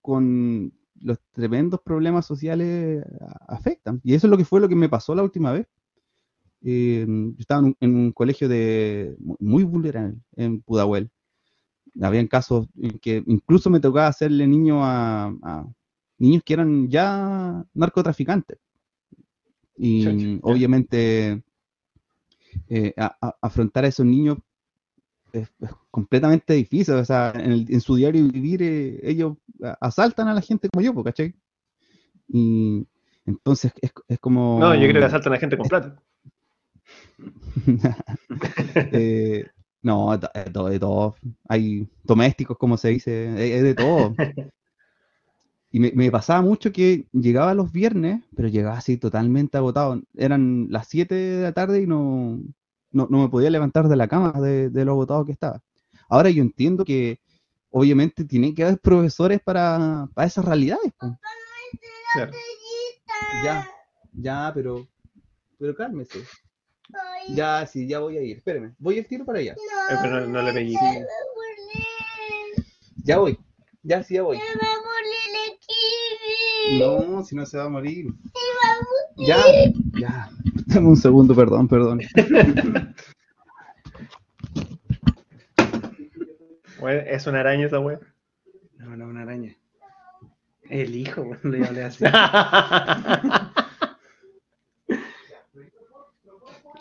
con 0.00 0.72
los 1.00 1.18
tremendos 1.32 1.80
problemas 1.80 2.26
sociales 2.26 3.04
afectan. 3.48 4.00
Y 4.04 4.14
eso 4.14 4.26
es 4.26 4.30
lo 4.30 4.36
que 4.36 4.44
fue 4.44 4.60
lo 4.60 4.68
que 4.68 4.76
me 4.76 4.88
pasó 4.88 5.14
la 5.14 5.22
última 5.22 5.52
vez. 5.52 5.66
Eh, 6.62 7.06
yo 7.08 7.34
estaba 7.38 7.60
en 7.60 7.66
un, 7.66 7.76
en 7.80 7.96
un 7.96 8.12
colegio 8.12 8.48
de 8.48 9.16
mu- 9.18 9.36
muy 9.40 9.64
vulnerable 9.64 10.18
en 10.36 10.60
Pudahuel. 10.60 11.10
Habían 12.00 12.26
casos 12.28 12.68
en 12.80 12.98
que 12.98 13.22
incluso 13.26 13.70
me 13.70 13.80
tocaba 13.80 14.06
hacerle 14.08 14.46
niño 14.46 14.84
a, 14.84 15.34
a 15.42 15.66
niños 16.18 16.42
que 16.44 16.52
eran 16.54 16.88
ya 16.88 17.64
narcotraficantes. 17.74 18.58
Y 19.76 20.04
obviamente 20.42 21.42
eh, 22.68 22.92
a- 22.96 23.16
a- 23.20 23.36
afrontar 23.40 23.84
a 23.84 23.88
esos 23.88 24.04
niños 24.04 24.38
es, 25.32 25.50
es 25.60 25.70
completamente 25.90 26.54
difícil. 26.54 26.94
O 26.94 27.04
sea, 27.04 27.32
en, 27.34 27.52
el- 27.52 27.66
en 27.72 27.80
su 27.80 27.96
diario 27.96 28.26
vivir, 28.28 28.62
eh, 28.62 29.00
ellos 29.02 29.36
asaltan 29.80 30.28
a 30.28 30.34
la 30.34 30.40
gente 30.42 30.68
como 30.68 30.82
yo, 30.84 31.02
¿cachai? 31.04 31.34
Y 32.28 32.86
entonces 33.26 33.72
es, 33.80 33.92
es 34.08 34.18
como. 34.18 34.58
No, 34.60 34.74
yo 34.74 34.82
creo 34.88 35.00
que 35.00 35.04
asaltan 35.06 35.32
a 35.34 35.38
gente 35.38 35.56
con 35.56 35.68
plata. 35.68 35.96
Eh, 38.92 39.46
no, 39.82 40.16
de 40.16 40.28
de 40.34 40.50
todo, 40.50 40.68
de 40.68 40.78
todo. 40.78 41.14
Hay 41.48 41.88
domésticos, 42.04 42.56
como 42.58 42.76
se 42.76 42.88
dice, 42.90 43.28
es 43.34 43.56
es 43.58 43.62
de 43.62 43.74
todo. 43.74 44.14
Y 45.72 45.78
me, 45.80 45.92
me 45.94 46.10
pasaba 46.10 46.42
mucho 46.42 46.72
que 46.72 47.06
llegaba 47.12 47.54
los 47.54 47.70
viernes, 47.72 48.22
pero 48.34 48.48
llegaba 48.48 48.76
así 48.78 48.96
totalmente 48.96 49.56
agotado. 49.56 50.02
Eran 50.16 50.66
las 50.70 50.88
7 50.88 51.14
de 51.14 51.42
la 51.44 51.52
tarde 51.52 51.82
y 51.82 51.86
no, 51.86 52.40
no, 52.92 53.06
no 53.10 53.18
me 53.18 53.28
podía 53.28 53.50
levantar 53.50 53.88
de 53.88 53.96
la 53.96 54.08
cama 54.08 54.32
de, 54.40 54.70
de 54.70 54.84
lo 54.84 54.92
agotado 54.92 55.24
que 55.24 55.32
estaba. 55.32 55.62
Ahora 56.08 56.30
yo 56.30 56.42
entiendo 56.42 56.84
que 56.84 57.20
obviamente 57.70 58.24
tiene 58.24 58.54
que 58.54 58.64
haber 58.64 58.78
profesores 58.80 59.40
para, 59.40 60.08
para 60.14 60.26
esas 60.26 60.44
realidades. 60.44 60.92
Claro. 62.14 62.32
Ya, 63.44 63.70
ya, 64.12 64.50
pero, 64.54 64.86
pero 65.58 65.74
cálmese. 65.74 66.24
Ya, 67.28 67.64
sí, 67.66 67.86
ya 67.86 68.00
voy 68.00 68.16
a 68.16 68.22
ir. 68.22 68.38
Espéreme, 68.38 68.74
voy 68.78 68.98
el 68.98 69.06
tiro 69.06 69.24
para 69.24 69.38
allá. 69.38 69.52
Eh, 69.52 69.96
pero 70.02 70.20
no, 70.20 70.26
no 70.26 70.42
le 70.42 70.52
pegué. 70.52 70.74
Ya 73.04 73.18
voy. 73.18 73.38
Ya, 73.82 74.02
sí, 74.02 74.14
ya 74.14 74.22
voy. 74.22 74.36
Me 74.36 74.42
va 74.42 74.72
a 74.72 74.80
morir 74.80 75.30
el 75.46 75.58
kiwi. 75.58 76.78
No, 76.80 77.24
si 77.24 77.36
no 77.36 77.46
se 77.46 77.56
va 77.56 77.64
a 77.64 77.68
morir. 77.68 78.12
Ya, 79.16 79.38
ya. 79.98 80.30
Dame 80.72 80.88
un 80.88 80.96
segundo, 80.96 81.34
perdón, 81.34 81.68
perdón. 81.68 82.00
Es 87.06 87.26
una 87.26 87.40
araña 87.40 87.66
esa 87.66 87.78
weón. 87.80 88.00
No, 88.78 88.96
no, 88.96 89.06
una 89.06 89.22
araña. 89.22 89.54
El 90.68 90.94
hijo, 90.96 91.22
weón, 91.22 91.40
le 91.44 91.66
hablé 91.66 91.84
así. 91.84 92.04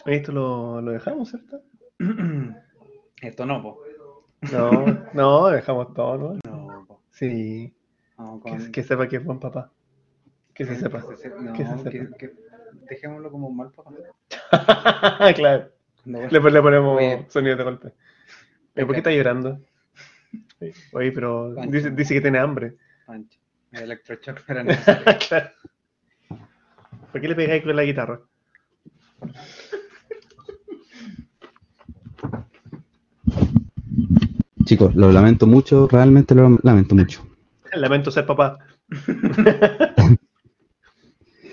Esto 0.06 0.32
lo, 0.32 0.82
lo 0.82 0.92
dejamos, 0.92 1.30
¿cierto? 1.30 1.62
Esto 3.22 3.46
no, 3.46 3.62
po. 3.62 3.82
No, 4.52 4.86
no, 5.14 5.48
dejamos 5.50 5.94
todo, 5.94 6.18
¿no? 6.18 6.40
No, 6.50 6.86
po. 6.88 7.02
Sí. 7.12 7.74
No, 8.18 8.42
Que, 8.44 8.50
con... 8.52 8.72
que 8.72 8.84
sepa 8.84 9.08
que 9.08 9.18
es 9.18 9.24
buen 9.24 9.40
papá. 9.40 9.72
Que 10.54 10.66
se 10.66 10.76
sepa. 10.78 11.04
Que 11.08 11.18
se- 11.18 11.30
No, 11.30 11.54
Que 11.54 11.66
se 11.66 11.78
sepa. 11.78 11.90
que- 11.90 12.10
que- 12.18 12.49
dejémoslo 12.90 13.32
como 13.32 13.48
un 13.48 13.58
mal 13.58 13.72
papá. 13.72 13.92
claro. 15.36 15.70
Cuando- 16.04 16.28
Le, 16.30 16.52
le 16.52 16.62
ponemos 16.62 16.98
Oye. 16.98 17.26
sonido 17.30 17.56
de 17.58 17.64
golpe. 17.64 17.94
¿Por 18.76 18.92
qué 18.92 18.98
está 18.98 19.12
llorando? 19.12 19.60
Oye, 20.94 21.12
pero 21.12 21.54
Pancho. 21.56 21.72
dice, 21.72 21.92
dice 21.92 22.14
que 22.14 22.22
tiene 22.22 22.40
hambre. 22.40 22.76
Pancho, 23.06 23.40
el 23.72 23.84
electroshock 23.84 24.42
era 24.50 24.64
necesario. 24.64 25.04
Claro. 25.28 25.50
¿Por 27.12 27.22
qué 27.22 27.28
le 27.28 27.36
pegáis 27.36 27.64
con 27.64 27.76
la 27.76 27.84
guitarra? 27.84 28.20
Chicos, 34.66 34.96
lo 34.96 35.12
lamento 35.12 35.48
mucho, 35.48 35.88
realmente 35.88 36.36
lo 36.36 36.58
lamento 36.64 36.96
mucho. 36.96 37.26
Lamento 37.74 38.10
ser 38.12 38.26
papá. 38.26 38.58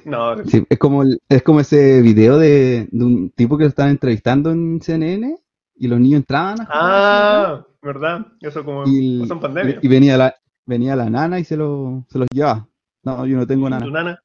No, 0.06 0.44
Sí, 0.44 0.64
es 0.68 0.78
como 0.78 1.02
el- 1.02 1.20
es 1.28 1.42
como 1.42 1.60
ese 1.60 2.00
video 2.00 2.38
de, 2.38 2.88
de 2.90 3.04
un 3.04 3.30
tipo 3.30 3.58
que 3.58 3.64
lo 3.64 3.68
estaban 3.68 3.90
entrevistando 3.92 4.50
en 4.52 4.80
CNN 4.80 5.36
y 5.76 5.88
los 5.88 6.00
niños 6.00 6.20
entraban 6.20 6.60
a 6.62 6.66
ah, 6.70 7.66
¿verdad? 7.82 8.26
Eso 8.40 8.64
como 8.64 8.84
y, 8.86 9.20
pasó 9.20 9.34
en 9.34 9.40
pandemia. 9.40 9.78
y 9.82 9.88
venía 9.88 10.16
la 10.16 10.34
venía 10.64 10.96
la 10.96 11.10
nana 11.10 11.38
y 11.38 11.44
se, 11.44 11.56
lo, 11.56 12.04
se 12.08 12.18
los 12.18 12.28
llevaba. 12.32 12.66
No, 13.04 13.26
yo 13.26 13.36
no 13.36 13.46
tengo 13.46 13.66
¿Tu 13.66 13.70
nana. 13.70 13.86
nana? 13.86 14.22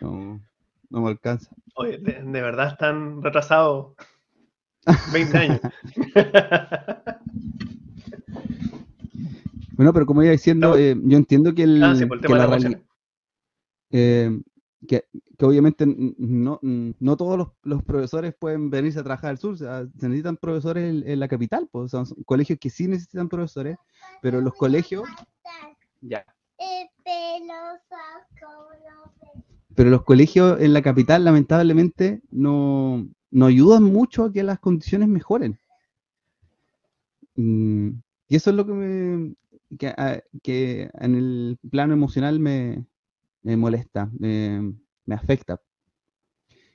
No, 0.00 0.40
no 0.90 1.00
me 1.00 1.08
alcanza. 1.10 1.50
Oye, 1.74 1.98
de, 1.98 2.22
de 2.22 2.42
verdad 2.42 2.68
están 2.68 3.22
retrasados 3.22 3.94
20 5.12 5.38
años. 5.38 5.60
Bueno, 9.74 9.92
pero 9.94 10.06
como 10.06 10.22
iba 10.22 10.32
diciendo, 10.32 10.68
No. 10.70 10.76
eh, 10.76 10.94
yo 11.02 11.16
entiendo 11.16 11.54
que, 11.54 11.62
el, 11.64 11.82
ah, 11.82 11.94
sí, 11.96 12.04
el 12.04 12.20
que 12.20 12.28
la 12.34 12.46
reali-. 12.46 12.78
Eh, 13.92 14.40
que, 14.88 15.04
que 15.38 15.44
obviamente 15.46 15.84
no, 15.86 16.58
no 16.62 17.16
todos 17.16 17.38
los, 17.38 17.48
los 17.62 17.82
profesores 17.84 18.34
pueden 18.38 18.70
venirse 18.70 19.00
a 19.00 19.04
trabajar 19.04 19.30
al 19.30 19.38
sur, 19.38 19.54
o 19.54 19.56
sea, 19.56 19.86
se 19.98 20.08
necesitan 20.08 20.36
profesores 20.36 20.90
en, 20.90 21.08
en 21.08 21.20
la 21.20 21.28
capital, 21.28 21.68
pues, 21.70 21.86
o 21.86 21.88
sea, 21.88 22.04
son 22.06 22.24
colegios 22.24 22.58
que 22.58 22.70
sí 22.70 22.88
necesitan 22.88 23.28
profesores, 23.28 23.76
pero 24.22 24.40
los 24.40 24.54
colegios, 24.56 25.04
ya, 26.02 26.24
pero 29.74 29.90
los 29.90 30.02
colegios 30.04 30.60
en 30.60 30.72
la 30.72 30.82
capital 30.82 31.24
lamentablemente 31.24 32.20
no, 32.30 33.06
no 33.30 33.46
ayudan 33.46 33.84
mucho 33.84 34.24
a 34.24 34.32
que 34.32 34.42
las 34.42 34.58
condiciones 34.60 35.08
mejoren. 35.08 35.58
Mm, 37.36 37.90
Y 38.28 38.36
eso 38.36 38.50
es 38.50 38.56
lo 38.56 38.66
que 38.66 38.72
me 38.72 39.34
que, 39.78 39.88
a- 39.88 40.22
que 40.42 40.90
en 40.94 41.14
el 41.14 41.58
plano 41.70 41.94
emocional 41.94 42.38
me, 42.40 42.84
me 43.42 43.56
molesta, 43.56 44.10
me, 44.18 44.74
me 45.06 45.14
afecta. 45.14 45.60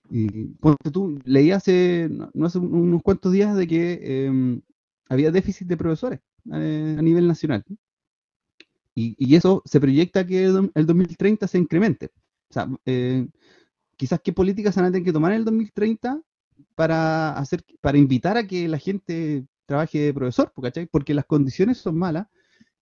Y 0.09 0.45
ponte 0.55 0.91
tú, 0.91 1.19
leí 1.25 1.51
hace, 1.51 2.09
no 2.33 2.45
hace 2.45 2.59
unos 2.59 3.01
cuantos 3.01 3.31
días 3.33 3.55
de 3.55 3.67
que 3.67 4.25
em, 4.25 4.61
había 5.09 5.31
déficit 5.31 5.67
de 5.67 5.77
profesores 5.77 6.19
eh, 6.53 6.95
a 6.97 7.01
nivel 7.01 7.27
nacional. 7.27 7.63
Y, 8.95 9.15
y 9.19 9.35
eso 9.35 9.61
se 9.65 9.79
proyecta 9.79 10.25
que 10.25 10.45
el, 10.45 10.71
el 10.73 10.85
2030 10.85 11.47
se 11.47 11.57
incremente. 11.57 12.11
O 12.49 12.53
sea, 12.53 12.67
eh, 12.85 13.27
quizás 13.97 14.21
qué 14.23 14.33
políticas 14.33 14.73
se 14.73 14.81
van 14.81 14.89
a 14.89 14.91
tener 14.91 15.05
que 15.05 15.13
tomar 15.13 15.33
en 15.33 15.39
el 15.39 15.45
2030 15.45 16.21
para 16.75 17.37
hacer, 17.37 17.63
para 17.81 17.97
invitar 17.97 18.37
a 18.37 18.47
que 18.47 18.67
la 18.67 18.79
gente 18.79 19.45
trabaje 19.65 19.99
de 19.99 20.13
profesor, 20.13 20.51
¿cachai? 20.61 20.87
Porque 20.87 21.13
las 21.13 21.25
condiciones 21.25 21.77
son 21.77 21.97
malas 21.97 22.27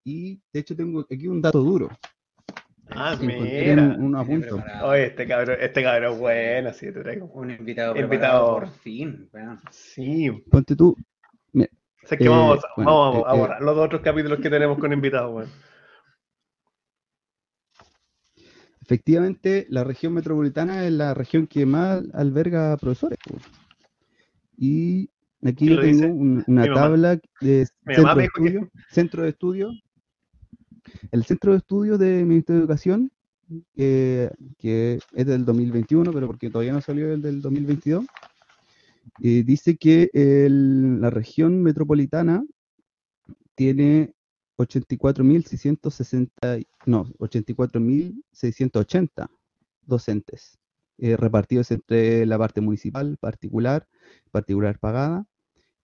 y 0.03 0.39
de 0.53 0.59
hecho 0.59 0.75
tengo 0.75 1.05
aquí 1.09 1.27
un 1.27 1.41
dato 1.41 1.61
duro. 1.61 1.89
Ah, 2.89 3.17
mira. 3.19 3.83
un, 3.83 3.95
un 3.99 4.15
apunto. 4.15 4.57
preparado. 4.57 4.88
Oye, 4.89 5.07
este 5.07 5.27
cabrón, 5.27 5.57
este 5.59 5.83
cabrón 5.83 6.13
es 6.13 6.19
bueno, 6.19 6.73
sí, 6.73 6.91
te 6.91 7.01
traigo. 7.01 7.25
Un 7.27 7.51
invitado 7.51 7.95
Invitado. 7.95 8.45
por 8.45 8.69
fin. 8.69 9.29
Sí, 9.71 10.31
Ponte 10.51 10.75
tú, 10.75 10.95
o 12.03 12.07
sea 12.07 12.17
que 12.19 12.27
Eh, 12.27 12.29
vamos, 12.29 12.59
bueno, 12.75 12.91
vamos 12.95 13.15
eh, 13.15 13.23
a 13.25 13.36
eh. 13.36 13.39
borrar 13.39 13.61
los 13.61 13.77
otros 13.77 14.01
capítulos 14.01 14.39
que 14.39 14.49
tenemos 14.49 14.77
con 14.79 14.93
invitados, 14.93 15.49
efectivamente 18.81 19.65
la 19.69 19.83
región 19.83 20.13
metropolitana 20.13 20.86
es 20.86 20.91
la 20.91 21.13
región 21.13 21.47
que 21.47 21.65
más 21.65 22.03
alberga 22.13 22.77
profesores. 22.77 23.17
Y 24.57 25.09
aquí 25.43 25.67
¿Quién 25.67 25.69
yo 25.69 25.75
lo 25.77 25.81
tengo 25.81 26.07
dice? 26.07 26.11
una 26.47 26.71
tabla 26.73 27.19
de 27.41 27.65
centro 27.86 28.15
de 28.15 28.25
estudio, 28.25 28.69
centro 28.89 29.23
de 29.23 29.29
estudio. 29.29 29.69
El 31.11 31.23
centro 31.25 31.51
de 31.51 31.59
estudio 31.59 31.97
del 31.97 32.25
Ministerio 32.25 32.59
de 32.59 32.63
Educación, 32.65 33.11
eh, 33.75 34.29
que 34.57 34.99
es 35.13 35.25
del 35.25 35.45
2021, 35.45 36.11
pero 36.11 36.27
porque 36.27 36.49
todavía 36.49 36.73
no 36.73 36.81
salió 36.81 37.11
el 37.13 37.21
del 37.21 37.41
2022, 37.41 38.05
eh, 39.22 39.43
dice 39.45 39.77
que 39.77 40.10
el- 40.14 40.99
la 41.01 41.10
región 41.10 41.61
metropolitana 41.61 42.43
tiene 43.55 44.14
84.660, 44.57 46.57
no, 46.85 47.11
84.680 47.19 49.30
docentes 49.85 50.57
eh, 50.97 51.18
repartidos 51.18 51.72
entre 51.72 52.26
la 52.26 52.38
parte 52.38 52.61
municipal, 52.61 53.18
particular, 53.18 53.85
particular 54.31 54.80
pagada 54.80 55.26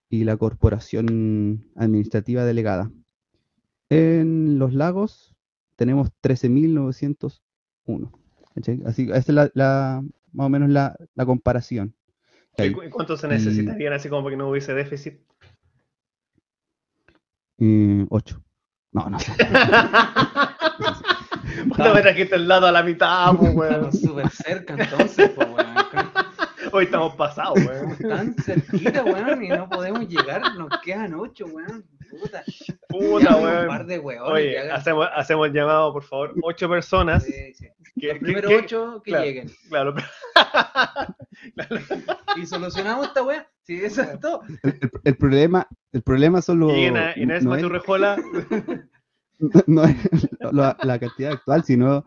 y 0.09 0.23
la 0.23 0.37
corporación 0.37 1.69
administrativa 1.75 2.45
delegada. 2.45 2.91
En 3.91 4.57
los 4.57 4.73
lagos 4.73 5.35
tenemos 5.75 6.09
13.901. 6.23 7.39
¿cachai? 8.55 8.81
Así, 8.85 9.03
esa 9.09 9.17
es 9.17 9.27
la, 9.29 9.51
la- 9.53 10.01
más 10.31 10.45
o 10.45 10.49
menos 10.49 10.69
la, 10.69 10.95
la 11.13 11.25
comparación. 11.25 11.93
¿Y 12.57 12.71
cuántos 12.89 13.19
se 13.19 13.27
Y- 13.27 13.31
necesitarían 13.31 13.91
así 13.93 14.07
como 14.07 14.23
para 14.23 14.31
que 14.33 14.37
no 14.37 14.49
hubiese 14.49 14.73
déficit? 14.73 15.19
Eh, 17.59 18.05
ocho. 18.09 18.41
No, 18.93 19.09
no. 19.09 19.17
Puta, 21.69 21.93
me 21.93 22.01
trajiste 22.01 22.35
el 22.35 22.47
lado 22.47 22.67
a 22.67 22.71
la 22.71 22.83
mitad, 22.83 23.35
pues, 23.35 23.53
weón. 23.55 23.91
Súper 23.93 24.29
cerca 24.29 24.75
entonces, 24.81 25.29
po, 25.31 25.41
weón. 25.43 25.67
Hoy 26.73 26.85
estamos 26.85 27.15
pasados, 27.15 27.59
weón. 27.65 27.97
Tan 27.97 28.33
cerquita, 28.35 29.03
weón, 29.03 29.43
y 29.43 29.49
no 29.49 29.69
podemos 29.69 30.07
llegar. 30.07 30.41
Nos 30.57 30.69
quedan 30.81 31.13
ocho, 31.13 31.45
weón. 31.47 31.83
Puta. 32.11 32.43
Puta, 32.89 33.23
Llamen 33.29 33.61
un 33.61 33.67
par 33.67 33.77
weón. 33.79 33.87
de 33.87 33.99
weones 33.99 34.31
Oye, 34.33 34.59
hagan- 34.59 34.75
hacemos, 34.75 35.07
hacemos 35.15 35.47
el 35.47 35.53
llamado, 35.53 35.93
por 35.93 36.03
favor, 36.03 36.33
ocho 36.43 36.69
personas. 36.69 37.23
Sí, 37.23 37.53
sí. 37.53 37.67
que- 37.99 38.07
Los 38.07 38.13
que- 38.15 38.19
primeros 38.19 38.49
que- 38.51 38.57
ocho 38.57 39.01
que 39.03 39.11
claro. 39.11 39.25
lleguen. 39.25 39.49
Claro, 39.69 39.93
Y 42.37 42.45
solocionamos 42.45 43.07
esta 43.07 43.23
weá. 43.23 43.47
Sí, 43.63 43.83
eso 43.83 44.01
es 44.01 44.19
todo. 44.19 44.41
El, 44.63 44.77
el- 44.81 44.91
el 45.03 45.17
problema, 45.17 45.67
el 45.91 46.01
problema 46.01 46.41
son 46.41 46.59
los. 46.59 46.71
a 46.71 46.77
Inés 46.77 47.17
no 47.17 47.35
es- 47.35 47.43
Maturrejola. 47.63 48.17
no 49.67 49.83
es 49.83 49.95
la, 50.51 50.77
la 50.83 50.99
cantidad 50.99 51.31
actual, 51.33 51.63
sino 51.63 52.05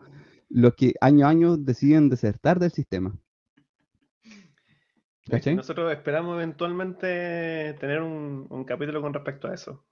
los 0.49 0.73
que 0.75 0.93
año 1.01 1.25
a 1.25 1.29
año 1.29 1.57
deciden 1.57 2.09
desertar 2.09 2.59
del 2.59 2.71
sistema. 2.71 3.13
¿Cachai? 5.29 5.55
Nosotros 5.55 5.91
esperamos 5.91 6.35
eventualmente 6.35 7.75
tener 7.79 8.01
un, 8.01 8.45
un 8.49 8.63
capítulo 8.63 9.01
con 9.01 9.11
respecto 9.13 9.47
a 9.47 9.53
eso. 9.55 9.83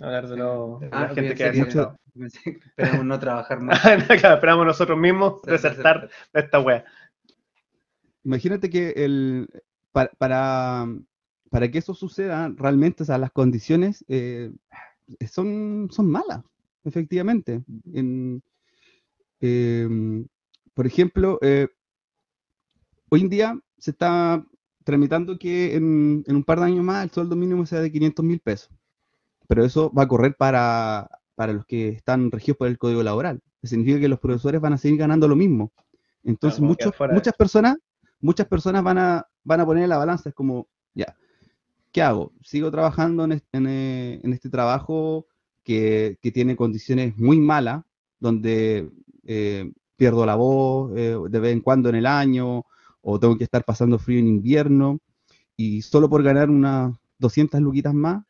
Hablar 0.00 0.28
de, 0.28 0.36
lo- 0.36 0.78
de 0.80 0.90
la 0.90 1.02
Ah, 1.04 1.08
gente 1.14 1.34
que 1.34 1.44
ha 1.44 1.52
que- 1.52 1.58
que 1.66 1.86
Esperamos 2.76 3.04
no 3.06 3.18
trabajar 3.18 3.60
más. 3.60 3.80
Claro, 4.20 4.34
esperamos 4.36 4.66
nosotros 4.66 4.98
mismos 4.98 5.42
desertar 5.46 6.08
de 6.32 6.40
esta 6.40 6.60
wea. 6.60 6.84
Imagínate 8.24 8.70
que 8.70 8.90
el, 8.96 9.48
para, 9.92 10.10
para, 10.16 10.86
para 11.50 11.70
que 11.70 11.78
eso 11.78 11.94
suceda, 11.94 12.52
realmente, 12.56 13.02
o 13.02 13.06
sea, 13.06 13.18
las 13.18 13.30
condiciones 13.32 14.04
eh, 14.08 14.50
son, 15.30 15.88
son 15.90 16.10
malas, 16.10 16.42
efectivamente. 16.84 17.62
En, 17.92 18.42
em, 19.40 20.26
por 20.72 20.86
ejemplo, 20.86 21.38
eh, 21.42 21.68
hoy 23.10 23.20
en 23.20 23.28
día 23.28 23.58
se 23.78 23.90
está 23.90 24.44
tramitando 24.84 25.38
que 25.38 25.74
en, 25.74 26.24
en 26.26 26.36
un 26.36 26.44
par 26.44 26.60
de 26.60 26.66
años 26.66 26.84
más 26.84 27.04
el 27.04 27.10
sueldo 27.10 27.36
mínimo 27.36 27.66
sea 27.66 27.80
de 27.80 27.92
500 27.92 28.24
mil 28.24 28.40
pesos. 28.40 28.70
Pero 29.48 29.64
eso 29.64 29.92
va 29.92 30.04
a 30.04 30.08
correr 30.08 30.36
para, 30.36 31.08
para 31.34 31.52
los 31.52 31.66
que 31.66 31.88
están 31.88 32.30
regidos 32.30 32.58
por 32.58 32.68
el 32.68 32.78
Código 32.78 33.02
Laboral. 33.02 33.40
Significa 33.62 34.00
que 34.00 34.08
los 34.08 34.20
profesores 34.20 34.60
van 34.60 34.74
a 34.74 34.78
seguir 34.78 34.98
ganando 34.98 35.28
lo 35.28 35.36
mismo. 35.36 35.72
Entonces 36.22 36.60
muchos, 36.60 36.94
muchas 37.08 37.34
personas, 37.34 37.76
muchas 38.20 38.46
personas 38.46 38.82
van 38.82 38.98
a, 38.98 39.26
van 39.44 39.60
a 39.60 39.66
poner 39.66 39.84
en 39.84 39.90
la 39.90 39.98
balanza, 39.98 40.28
es 40.30 40.34
como, 40.34 40.68
ya, 40.94 41.16
¿qué 41.92 42.02
hago? 42.02 42.32
¿Sigo 42.42 42.70
trabajando 42.70 43.24
en, 43.24 43.32
est- 43.32 43.46
en, 43.52 43.66
eh, 43.68 44.20
en 44.22 44.32
este 44.32 44.50
trabajo 44.50 45.26
que, 45.62 46.18
que 46.20 46.32
tiene 46.32 46.56
condiciones 46.56 47.16
muy 47.16 47.38
malas, 47.40 47.84
donde 48.20 48.90
eh, 49.24 49.72
pierdo 49.96 50.26
la 50.26 50.34
voz 50.34 50.92
eh, 50.96 51.16
de 51.30 51.40
vez 51.40 51.52
en 51.52 51.60
cuando 51.60 51.88
en 51.88 51.96
el 51.96 52.06
año, 52.06 52.64
o 53.02 53.20
tengo 53.20 53.36
que 53.38 53.44
estar 53.44 53.64
pasando 53.64 53.98
frío 53.98 54.18
en 54.20 54.28
invierno, 54.28 55.00
y 55.56 55.82
solo 55.82 56.08
por 56.10 56.22
ganar 56.22 56.50
unas 56.50 56.96
200 57.18 57.60
luquitas 57.60 57.94
más? 57.94 58.24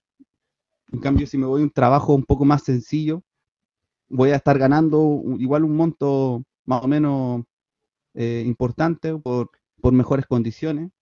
En 0.95 1.01
cambio, 1.01 1.27
si 1.27 1.37
me 1.37 1.47
voy 1.47 1.61
a 1.61 1.65
un 1.65 1.71
trabajo 1.71 2.15
un 2.15 2.23
poco 2.23 2.45
más 2.45 2.63
sencillo, 2.63 3.25
voy 4.09 4.31
a 4.31 4.37
estar 4.37 4.57
ganando 4.61 5.25
igual 5.41 5.65
un 5.65 5.75
monto 5.75 6.45
más 6.67 6.85
o 6.85 6.87
menos 6.87 7.43
eh, 8.15 8.45
importante 8.47 9.13
por, 9.19 9.51
mejores 9.83 10.27
condiciones. 10.27 10.93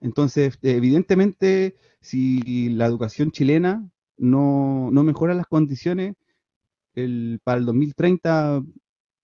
Entonces, 0.00 0.56
evidentemente, 0.62 1.74
si 2.00 2.70
la 2.70 2.86
educación 2.86 3.32
chilena 3.32 3.84
no, 4.16 4.90
no 4.92 5.02
mejora 5.02 5.34
las 5.34 5.46
condiciones, 5.46 6.14
para 7.42 7.58
el 7.58 7.66
2030, 7.66 8.62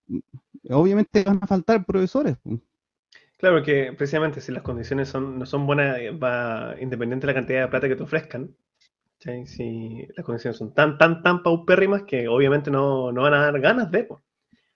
mm, 0.09 0.19
obviamente 0.71 1.23
van 1.23 1.39
a 1.41 1.47
faltar 1.47 1.87
profesores. 1.87 2.37
Claro 3.37 3.63
que 3.63 3.93
precisamente 3.93 4.41
si 4.41 4.51
las 4.51 4.65
condiciones 4.65 5.09
son, 5.09 5.39
no 5.39 5.47
son 5.47 5.67
buenas, 5.67 5.99
eh, 5.99 6.11
va 6.11 6.75
independiente 6.81 7.29
de 7.29 7.33
la 7.33 7.39
cantidad 7.39 7.61
de 7.61 7.69
plata 7.69 7.89
que 7.89 7.95
te 7.95 8.03
ofrezcan. 8.03 8.57
Si 9.20 10.07
las 10.16 10.24
condiciones 10.24 10.59
son 10.59 10.73
tan, 10.74 10.97
tan, 10.97 11.23
tan 11.23 11.43
paupérrimas 11.43 12.05
que 12.05 12.28
obviamente 12.28 12.70
no, 12.70 13.11
no 13.11 13.23
van 13.23 13.35
a 13.35 13.43
dar 13.43 13.61
ganas 13.61 13.90
de. 13.90 14.05
po. 14.05 14.23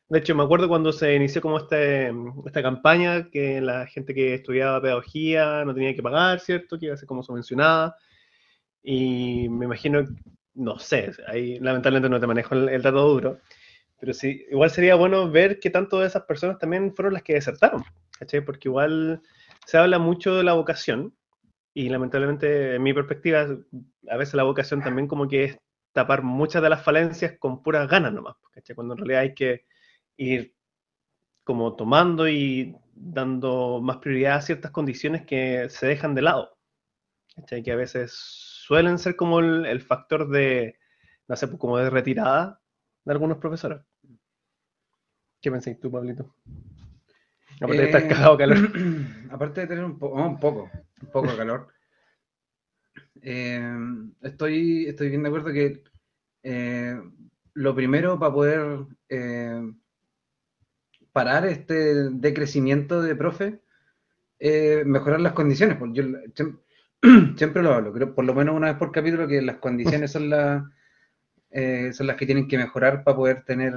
De 0.09 0.19
hecho, 0.19 0.35
me 0.35 0.43
acuerdo 0.43 0.69
cuando 0.69 0.93
se 0.93 1.14
inició 1.14 1.40
como 1.40 1.59
este, 1.59 2.12
esta 2.44 2.62
campaña 2.62 3.31
que 3.31 3.60
la 3.60 3.86
gente 3.86 4.12
que 4.14 4.35
estudiaba 4.35 4.82
pedagogía 4.82 5.64
no 5.64 5.74
tenía 5.74 5.94
que 5.94 6.02
pagar, 6.02 6.40
¿cierto? 6.40 6.78
Que 6.78 6.86
iba 6.86 6.94
a 6.94 6.98
ser 6.98 7.06
como 7.06 7.23
subvencionada. 7.23 7.97
Y 8.82 9.48
me 9.48 9.64
imagino, 9.66 10.05
no 10.55 10.78
sé, 10.78 11.12
ahí 11.28 11.59
lamentablemente 11.60 12.10
no 12.10 12.20
te 12.20 12.27
manejo 12.27 12.55
el, 12.55 12.69
el 12.69 12.82
dato 12.82 13.09
duro, 13.09 13.39
pero 14.01 14.12
sí, 14.12 14.44
igual 14.51 14.70
sería 14.70 14.97
bueno 14.97 15.31
ver 15.31 15.60
qué 15.60 15.70
tanto 15.70 16.01
de 16.01 16.09
esas 16.09 16.24
personas 16.24 16.59
también 16.59 16.94
fueron 16.94 17.14
las 17.14 17.23
que 17.23 17.35
desertaron, 17.35 17.85
¿cachai? 18.19 18.44
Porque 18.44 18.69
igual 18.69 19.23
se 19.64 19.78
habla 19.78 20.01
mucho 20.01 20.35
de 20.35 20.43
la 20.43 20.55
vocación 20.55 21.14
y 21.74 21.89
lamentablemente, 21.89 22.74
en 22.77 22.82
mi 22.82 22.93
perspectiva, 22.93 23.47
a 24.09 24.16
veces 24.16 24.35
la 24.35 24.43
vocación 24.43 24.82
también 24.82 25.09
como 25.09 25.28
que 25.28 25.44
es 25.44 25.59
tapar 25.93 26.23
muchas 26.23 26.62
de 26.62 26.70
las 26.70 26.82
falencias 26.82 27.39
con 27.39 27.62
puras 27.62 27.89
ganas 27.89 28.12
nomás, 28.12 28.36
¿cachai? 28.53 28.74
Cuando 28.77 28.94
en 28.94 28.99
realidad 28.99 29.20
hay 29.23 29.35
que 29.35 29.65
ir 30.16 30.55
como 31.44 31.77
tomando 31.77 32.28
y 32.28 32.77
dando 32.94 33.81
más 33.82 33.99
prioridad 33.99 34.36
a 34.36 34.43
ciertas 34.43 34.70
condiciones 34.70 35.27
que 35.27 35.69
se 35.70 35.86
dejan 35.86 36.15
de 36.15 36.23
lado. 36.23 36.57
¿cachai? 37.36 37.62
Que 37.62 37.73
a 37.73 37.77
veces 37.77 38.12
suelen 38.12 38.99
ser 38.99 39.16
como 39.16 39.40
el, 39.40 39.66
el 39.66 39.81
factor 39.81 40.28
de, 40.28 40.78
no 41.28 41.36
sé, 41.36 41.49
pues, 41.49 41.59
como 41.59 41.78
de 41.78 41.90
retirada 41.90 42.61
de 43.05 43.12
algunos 43.12 43.39
profesores. 43.39 43.81
¿Qué 45.40 45.51
pensáis 45.51 45.81
tú, 45.81 45.90
Pablito? 45.90 46.35
Aparte 47.62 47.82
de 47.82 47.84
estar 47.84 48.02
Eh, 48.02 48.09
cagado 48.09 48.36
de 48.36 48.44
calor. 48.44 48.72
Aparte 49.30 49.60
de 49.62 49.66
tener 49.66 49.84
un, 49.84 49.98
po- 49.98 50.09
oh, 50.09 50.26
un 50.26 50.39
poco, 50.40 50.70
un 51.02 51.10
poco 51.10 51.30
de 51.30 51.36
calor. 51.36 51.68
eh, 53.22 53.62
estoy, 54.22 54.86
estoy 54.86 55.09
bien 55.09 55.22
de 55.22 55.28
acuerdo 55.28 55.52
que 55.52 55.82
eh, 56.43 57.01
lo 57.55 57.74
primero 57.74 58.18
para 58.18 58.32
poder 58.32 58.86
eh, 59.09 59.62
parar 61.12 61.47
este 61.47 62.10
decrecimiento 62.10 63.02
de 63.02 63.16
profe, 63.16 63.60
eh, 64.40 64.82
mejorar 64.86 65.20
las 65.20 65.32
condiciones. 65.34 65.76
Porque 65.78 65.94
yo 66.02 66.05
siem- 66.34 66.60
siempre 67.36 67.62
lo 67.62 67.72
hablo, 67.74 67.93
creo 67.93 68.14
por 68.14 68.24
lo 68.24 68.34
menos 68.34 68.56
una 68.56 68.68
vez 68.68 68.76
por 68.78 68.93
capítulo 68.93 69.28
que 69.28 69.43
las 69.43 69.59
condiciones 69.59 70.12
son 70.12 70.30
eh, 71.51 71.93
son 71.93 72.06
las 72.06 72.16
que 72.16 72.26
tienen 72.26 72.48
que 72.48 72.59
mejorar 72.59 73.05
para 73.05 73.16
poder 73.16 73.44
tener, 73.44 73.74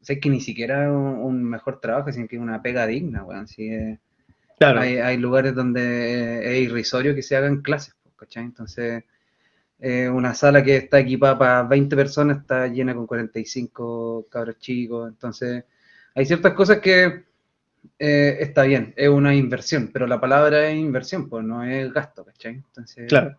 sé 0.00 0.20
que 0.20 0.30
ni 0.30 0.40
siquiera 0.40 0.90
un, 0.92 1.18
un 1.18 1.44
mejor 1.44 1.80
trabajo, 1.80 2.12
sino 2.12 2.28
que 2.28 2.38
una 2.38 2.62
pega 2.62 2.86
digna, 2.86 3.24
weón. 3.24 3.46
Si, 3.48 3.68
eh, 3.68 3.98
Claro, 4.60 4.80
hay, 4.80 4.98
hay 4.98 5.16
lugares 5.16 5.54
donde 5.54 6.44
es 6.44 6.68
irrisorio 6.68 7.14
que 7.14 7.22
se 7.22 7.34
hagan 7.34 7.62
clases, 7.62 7.94
¿cachai? 8.14 8.44
Entonces, 8.44 9.04
eh, 9.78 10.06
una 10.10 10.34
sala 10.34 10.62
que 10.62 10.76
está 10.76 10.98
equipada 11.00 11.38
para 11.38 11.62
20 11.62 11.96
personas 11.96 12.40
está 12.40 12.66
llena 12.66 12.94
con 12.94 13.06
45 13.06 14.26
cabros 14.30 14.58
chicos, 14.58 15.08
entonces 15.08 15.64
hay 16.14 16.26
ciertas 16.26 16.52
cosas 16.52 16.80
que 16.80 17.24
eh, 17.98 18.36
está 18.40 18.64
bien, 18.64 18.92
es 18.98 19.08
una 19.08 19.34
inversión, 19.34 19.88
pero 19.90 20.06
la 20.06 20.20
palabra 20.20 20.68
es 20.68 20.76
inversión, 20.76 21.30
pues 21.30 21.42
no 21.42 21.64
es 21.64 21.90
gasto, 21.94 22.26
¿cachai? 22.26 22.56
Entonces, 22.56 23.08
claro. 23.08 23.38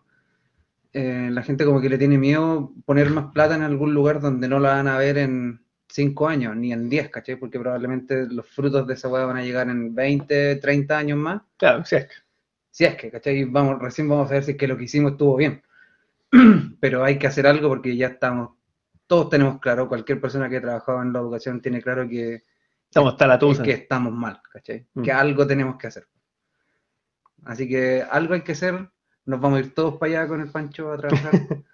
eh, 0.92 1.28
la 1.30 1.42
gente 1.44 1.64
como 1.64 1.80
que 1.80 1.88
le 1.88 1.98
tiene 1.98 2.18
miedo 2.18 2.72
poner 2.84 3.10
más 3.10 3.32
plata 3.32 3.54
en 3.54 3.62
algún 3.62 3.94
lugar 3.94 4.20
donde 4.20 4.48
no 4.48 4.58
la 4.58 4.70
van 4.74 4.88
a 4.88 4.98
ver 4.98 5.18
en 5.18 5.61
5 5.92 6.26
años, 6.26 6.56
ni 6.56 6.72
en 6.72 6.88
10, 6.88 7.10
¿cachai? 7.10 7.36
Porque 7.36 7.60
probablemente 7.60 8.26
los 8.26 8.48
frutos 8.48 8.86
de 8.86 8.94
esa 8.94 9.08
hueá 9.08 9.26
van 9.26 9.36
a 9.36 9.42
llegar 9.42 9.68
en 9.68 9.94
20, 9.94 10.56
30 10.56 10.96
años 10.96 11.18
más. 11.18 11.42
Claro, 11.58 11.84
sí 11.84 11.96
es 11.96 12.06
que. 12.06 12.14
Si 12.70 12.84
es 12.86 12.96
que, 12.96 13.10
¿cachai? 13.10 13.44
Vamos, 13.44 13.78
recién 13.78 14.08
vamos 14.08 14.30
a 14.30 14.34
ver 14.34 14.44
si 14.44 14.52
es 14.52 14.56
que 14.56 14.66
lo 14.66 14.78
que 14.78 14.84
hicimos 14.84 15.12
estuvo 15.12 15.36
bien. 15.36 15.62
Pero 16.80 17.04
hay 17.04 17.18
que 17.18 17.26
hacer 17.26 17.46
algo 17.46 17.68
porque 17.68 17.94
ya 17.94 18.06
estamos, 18.06 18.56
todos 19.06 19.28
tenemos 19.28 19.60
claro, 19.60 19.86
cualquier 19.86 20.18
persona 20.18 20.48
que 20.48 20.56
ha 20.56 20.62
trabajado 20.62 21.02
en 21.02 21.12
la 21.12 21.18
educación 21.18 21.60
tiene 21.60 21.82
claro 21.82 22.08
que, 22.08 22.44
Estamos 22.86 23.12
hasta 23.12 23.26
la 23.26 23.38
tusa. 23.38 23.62
que 23.62 23.72
estamos 23.72 24.14
mal, 24.14 24.40
¿cachai? 24.50 24.86
Mm. 24.94 25.02
Que 25.02 25.12
algo 25.12 25.46
tenemos 25.46 25.76
que 25.76 25.88
hacer. 25.88 26.08
Así 27.44 27.68
que 27.68 28.02
algo 28.02 28.32
hay 28.32 28.42
que 28.42 28.52
hacer, 28.52 28.88
nos 29.26 29.40
vamos 29.40 29.58
a 29.58 29.60
ir 29.60 29.74
todos 29.74 29.98
para 29.98 30.20
allá 30.20 30.28
con 30.28 30.40
el 30.40 30.48
Pancho 30.48 30.90
a 30.90 30.96
trabajar. 30.96 31.32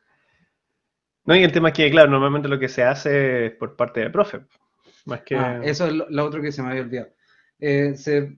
No, 1.28 1.36
y 1.36 1.44
el 1.44 1.52
tema 1.52 1.68
es 1.68 1.74
que, 1.74 1.90
claro, 1.90 2.10
normalmente 2.10 2.48
lo 2.48 2.58
que 2.58 2.70
se 2.70 2.82
hace 2.82 3.46
es 3.46 3.52
por 3.52 3.76
parte 3.76 4.00
del 4.00 4.10
profe. 4.10 4.40
Más 5.04 5.20
que. 5.20 5.36
Ah, 5.36 5.60
eso 5.62 5.86
es 5.86 5.92
lo, 5.92 6.08
lo 6.08 6.24
otro 6.24 6.40
que 6.40 6.50
se 6.50 6.62
me 6.62 6.70
había 6.70 6.80
olvidado. 6.80 7.10
Eh, 7.60 7.92
se, 7.96 8.34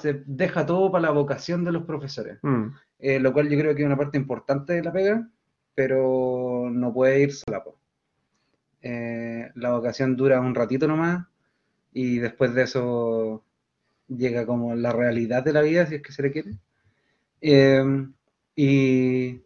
se 0.00 0.22
deja 0.24 0.64
todo 0.64 0.90
para 0.90 1.02
la 1.02 1.10
vocación 1.10 1.64
de 1.64 1.72
los 1.72 1.82
profesores. 1.82 2.38
Mm, 2.40 2.68
eh, 3.00 3.20
lo 3.20 3.30
cual 3.34 3.50
yo 3.50 3.58
creo 3.58 3.74
que 3.74 3.82
es 3.82 3.86
una 3.86 3.98
parte 3.98 4.16
importante 4.16 4.72
de 4.72 4.82
la 4.82 4.90
pega, 4.90 5.28
pero 5.74 6.70
no 6.72 6.94
puede 6.94 7.20
ir 7.20 7.34
sola. 7.34 7.62
Eh, 8.80 9.50
la 9.56 9.72
vocación 9.72 10.16
dura 10.16 10.40
un 10.40 10.54
ratito 10.54 10.88
nomás 10.88 11.26
y 11.92 12.20
después 12.20 12.54
de 12.54 12.62
eso 12.62 13.44
llega 14.08 14.46
como 14.46 14.74
la 14.74 14.92
realidad 14.92 15.42
de 15.42 15.52
la 15.52 15.60
vida, 15.60 15.84
si 15.84 15.96
es 15.96 16.02
que 16.02 16.12
se 16.12 16.22
le 16.22 16.32
quiere. 16.32 16.52
Eh, 17.42 17.84
y 18.56 19.42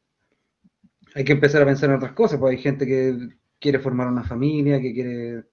hay 1.19 1.24
que 1.24 1.32
empezar 1.32 1.62
a 1.62 1.66
pensar 1.66 1.90
en 1.90 1.97
otras 1.97 2.12
cosas, 2.12 2.39
pues 2.40 2.57
hay 2.57 2.62
gente 2.62 2.86
que 2.86 3.28
quiere 3.61 3.78
formar 3.81 4.09
una 4.09 4.24
familia, 4.24 4.81
que 4.81 4.93
quiere 4.95 5.45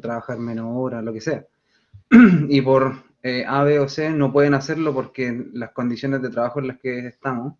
trabajar 0.00 0.38
menos 0.38 0.66
horas, 0.70 1.02
lo 1.04 1.12
que 1.12 1.20
sea. 1.20 1.44
y 2.48 2.62
por 2.62 2.94
eh, 3.22 3.44
A, 3.46 3.64
B 3.64 3.80
o 3.80 3.88
C 3.88 4.10
no 4.10 4.32
pueden 4.32 4.54
hacerlo 4.54 4.94
porque 4.94 5.46
las 5.54 5.72
condiciones 5.72 6.22
de 6.22 6.30
trabajo 6.30 6.60
en 6.60 6.68
las 6.68 6.78
que 6.80 7.06
estamos, 7.08 7.54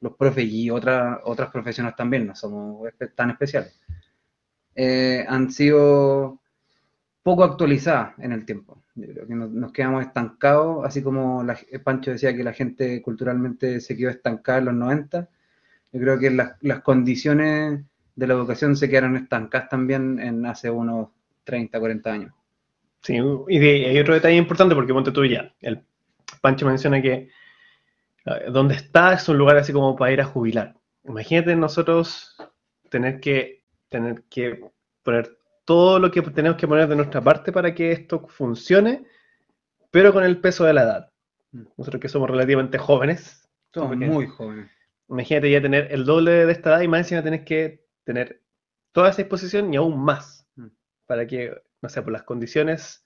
los 0.00 0.14
profes 0.16 0.46
y 0.46 0.70
otras 0.70 1.20
otras 1.24 1.50
profesiones 1.50 1.96
también, 1.96 2.26
no 2.28 2.36
somos 2.36 2.88
tan 3.16 3.30
especiales, 3.30 3.78
eh, 4.74 5.24
han 5.28 5.50
sido 5.50 6.40
poco 7.22 7.44
actualizadas 7.44 8.18
en 8.18 8.32
el 8.32 8.46
tiempo. 8.46 8.82
Yo 8.96 9.08
creo 9.08 9.26
que 9.28 9.34
nos, 9.36 9.50
nos 9.50 9.72
quedamos 9.72 10.04
estancados, 10.06 10.84
así 10.86 11.02
como 11.02 11.44
la- 11.44 11.58
Pancho 11.84 12.12
decía 12.12 12.36
que 12.36 12.44
la 12.44 12.52
gente 12.52 13.02
culturalmente 13.02 13.80
se 13.80 13.96
quedó 13.96 14.10
estancada 14.10 14.58
en 14.60 14.64
los 14.66 14.74
90. 14.74 15.30
Yo 15.94 16.00
creo 16.00 16.18
que 16.18 16.30
las, 16.30 16.56
las 16.60 16.82
condiciones 16.82 17.80
de 18.16 18.26
la 18.26 18.34
educación 18.34 18.76
se 18.76 18.90
quedaron 18.90 19.16
estancadas 19.16 19.68
también 19.70 20.18
en 20.18 20.44
hace 20.44 20.68
unos 20.68 21.08
30, 21.44 21.80
40 21.80 22.12
años. 22.12 22.32
Sí, 23.00 23.18
y 23.48 23.58
de- 23.58 23.86
hay 23.88 23.98
otro 23.98 24.14
detalle 24.14 24.36
importante 24.36 24.74
porque 24.74 24.92
ponte 24.92 25.12
tú 25.12 25.24
ya. 25.24 25.54
El 25.60 25.82
Pancho 26.42 26.66
menciona 26.66 27.00
que 27.00 27.30
donde 28.50 28.74
está 28.74 29.12
es 29.12 29.28
un 29.28 29.36
lugar 29.38 29.56
así 29.56 29.72
como 29.72 29.94
para 29.96 30.12
ir 30.12 30.20
a 30.20 30.24
jubilar. 30.24 30.74
Imagínate 31.04 31.54
nosotros 31.56 32.36
tener 32.88 33.20
que 33.20 33.62
tener 33.88 34.24
que 34.30 34.60
poner 35.02 35.36
todo 35.64 35.98
lo 35.98 36.10
que 36.10 36.22
tenemos 36.22 36.56
que 36.58 36.66
poner 36.66 36.88
de 36.88 36.96
nuestra 36.96 37.20
parte 37.20 37.52
para 37.52 37.74
que 37.74 37.92
esto 37.92 38.26
funcione, 38.28 39.04
pero 39.90 40.12
con 40.12 40.24
el 40.24 40.40
peso 40.40 40.64
de 40.64 40.72
la 40.74 40.82
edad. 40.82 41.10
Nosotros 41.76 42.00
que 42.00 42.08
somos 42.08 42.28
relativamente 42.30 42.78
jóvenes, 42.78 43.48
Somos 43.72 43.96
muy 43.96 44.26
jóvenes. 44.26 44.70
Imagínate 45.08 45.50
ya 45.50 45.62
tener 45.62 45.92
el 45.92 46.04
doble 46.04 46.46
de 46.46 46.52
esta 46.52 46.70
edad 46.70 46.80
y 46.82 46.88
más 46.88 47.00
encima 47.00 47.22
tenés 47.22 47.44
que 47.44 47.84
tener 48.04 48.42
toda 48.92 49.10
esa 49.10 49.22
disposición 49.22 49.72
y 49.72 49.76
aún 49.76 49.98
más 50.04 50.46
Mm. 50.56 50.68
para 51.06 51.26
que, 51.26 51.52
no 51.82 51.88
sé, 51.88 52.02
por 52.02 52.12
las 52.12 52.22
condiciones 52.24 53.02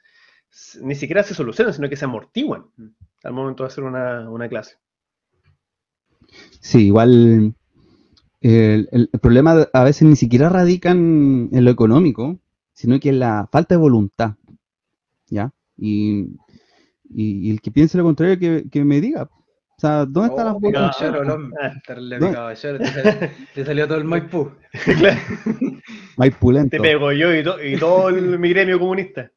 ni 0.82 0.94
siquiera 0.94 1.22
se 1.22 1.34
solucionen, 1.34 1.74
sino 1.74 1.88
que 1.88 1.96
se 1.96 2.04
amortiguan 2.06 2.66
Mm. 2.76 2.88
al 3.24 3.32
momento 3.32 3.62
de 3.64 3.68
hacer 3.68 3.84
una, 3.84 4.28
una 4.30 4.48
clase. 4.48 4.76
Sí, 6.60 6.86
igual 6.86 7.54
el, 8.40 8.88
el- 8.92 9.10
el 9.12 9.20
problema 9.20 9.68
a 9.72 9.84
veces 9.84 10.08
ni 10.08 10.16
siquiera 10.16 10.48
radica 10.48 10.90
en, 10.90 11.50
en 11.52 11.64
lo 11.64 11.70
económico, 11.70 12.38
sino 12.74 13.00
que 13.00 13.10
en 13.10 13.20
la 13.20 13.48
falta 13.50 13.74
de 13.74 13.80
voluntad, 13.80 14.34
¿ya? 15.28 15.52
Y, 15.76 16.22
y- 17.10 17.48
y 17.48 17.50
el 17.50 17.60
que 17.60 17.70
piense 17.70 17.98
lo 17.98 18.04
contrario, 18.04 18.38
que, 18.38 18.68
que 18.70 18.84
me 18.84 19.00
diga. 19.00 19.30
O 19.78 19.80
sea, 19.80 20.04
¿dónde 20.06 20.30
están 20.30 20.46
las 20.46 20.54
Oh, 20.56 20.60
bolas? 20.60 20.96
caballero, 20.96 21.22
el 21.22 21.30
hombre. 21.30 21.58
Terrible 21.86 22.18
No. 22.18 22.32
caballero, 22.32 22.78
te 22.78 22.86
salió, 22.86 23.12
te 23.54 23.64
salió 23.64 23.86
todo 23.88 23.98
el 23.98 24.04
Maipú. 24.04 24.50
Claro, 24.98 25.20
Hay 26.16 26.30
pulento. 26.32 26.70
te 26.70 26.80
pego 26.80 27.12
yo 27.12 27.32
y, 27.32 27.44
to- 27.44 27.62
y 27.62 27.78
todo 27.78 28.08
el- 28.08 28.38
mi 28.40 28.48
gremio 28.50 28.80
comunista. 28.80 29.30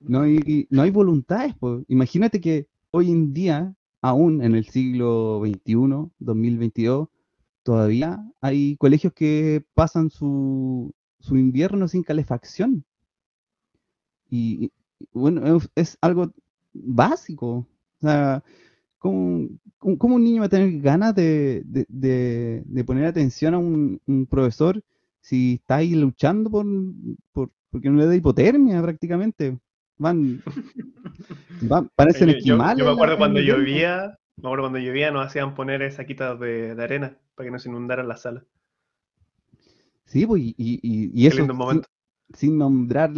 No 0.00 0.20
hay, 0.20 0.68
no 0.70 0.82
hay 0.82 0.90
voluntades. 0.90 1.54
pues. 1.58 1.84
Imagínate 1.88 2.40
que 2.40 2.68
hoy 2.92 3.10
en 3.10 3.34
día, 3.34 3.74
aún 4.00 4.42
en 4.42 4.54
el 4.54 4.64
siglo 4.66 5.42
XXI, 5.44 6.08
2022, 6.20 7.08
todavía 7.64 8.24
hay 8.40 8.76
colegios 8.76 9.12
que 9.12 9.64
pasan 9.74 10.08
su, 10.10 10.94
su 11.18 11.36
invierno 11.36 11.88
sin 11.88 12.04
calefacción. 12.04 12.84
Y, 14.30 14.66
y, 14.66 14.72
bueno, 15.12 15.56
es, 15.56 15.68
es 15.74 15.98
algo 16.00 16.32
básico. 16.72 17.48
O 17.48 17.66
sea, 18.00 18.44
¿cómo, 18.98 19.48
un 20.16 20.24
niño 20.24 20.40
va 20.40 20.46
a 20.46 20.50
tener 20.50 20.80
ganas 20.80 21.14
de, 21.14 21.62
de- 21.64 21.86
de- 21.88 22.62
de 22.64 22.84
poner 22.84 23.06
atención 23.06 23.54
a 23.54 23.58
un, 23.58 24.00
un 24.06 24.26
profesor 24.26 24.82
si 25.20 25.54
está 25.54 25.76
ahí 25.76 25.94
luchando 25.94 26.50
por, 26.50 26.66
por, 27.32 27.50
porque 27.70 27.90
no 27.90 27.98
le 27.98 28.06
da 28.06 28.16
hipotermia 28.16 28.82
prácticamente? 28.82 29.58
Van, 29.98 30.40
van 31.62 31.88
parecen 31.96 32.28
yo- 32.30 32.36
esquimales. 32.36 32.78
yo 32.78 32.84
me 32.84 32.90
la- 32.90 32.94
acuerdo 32.94 33.18
cuando 33.18 33.40
llovía, 33.40 34.18
me 34.36 34.48
acuerdo 34.48 34.64
cuando 34.64 34.78
llovía 34.78 35.10
nos 35.10 35.26
hacían 35.26 35.54
poner 35.54 35.90
saquitas 35.92 36.38
de, 36.40 36.74
de 36.74 36.82
arena 36.82 37.16
para 37.34 37.46
que 37.46 37.50
no 37.50 37.58
se 37.58 37.68
inundaran 37.68 38.08
las 38.08 38.22
salas. 38.22 38.44
Sí, 40.06 40.26
pues, 40.26 40.42
y, 40.42 40.54
y, 40.56 40.80
y- 40.82 41.26
eso 41.26 41.46
sin, 41.70 41.82
sin 42.32 42.58
nombrar 42.58 43.12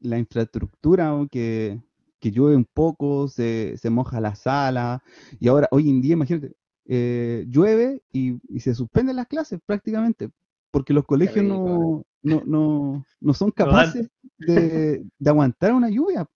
la 0.00 0.18
infraestructura, 0.18 1.12
que, 1.30 1.78
que 2.20 2.30
llueve 2.30 2.54
un 2.56 2.66
poco, 2.66 3.26
se, 3.28 3.76
se 3.78 3.90
moja 3.90 4.20
la 4.20 4.34
sala, 4.34 5.02
y 5.38 5.48
ahora, 5.48 5.68
hoy 5.70 5.88
en 5.90 6.00
día, 6.00 6.12
imagínate, 6.12 6.52
eh, 6.86 7.44
llueve 7.48 8.02
y, 8.12 8.38
y 8.48 8.60
se 8.60 8.74
suspenden 8.74 9.16
las 9.16 9.26
clases 9.26 9.58
prácticamente, 9.64 10.30
porque 10.70 10.92
los 10.92 11.04
colegios 11.06 11.44
no, 11.44 12.04
no, 12.22 12.42
no, 12.44 13.04
no 13.20 13.34
son 13.34 13.50
capaces 13.50 14.08
de, 14.38 15.04
de 15.18 15.30
aguantar 15.30 15.72
una 15.72 15.88
lluvia. 15.90 16.26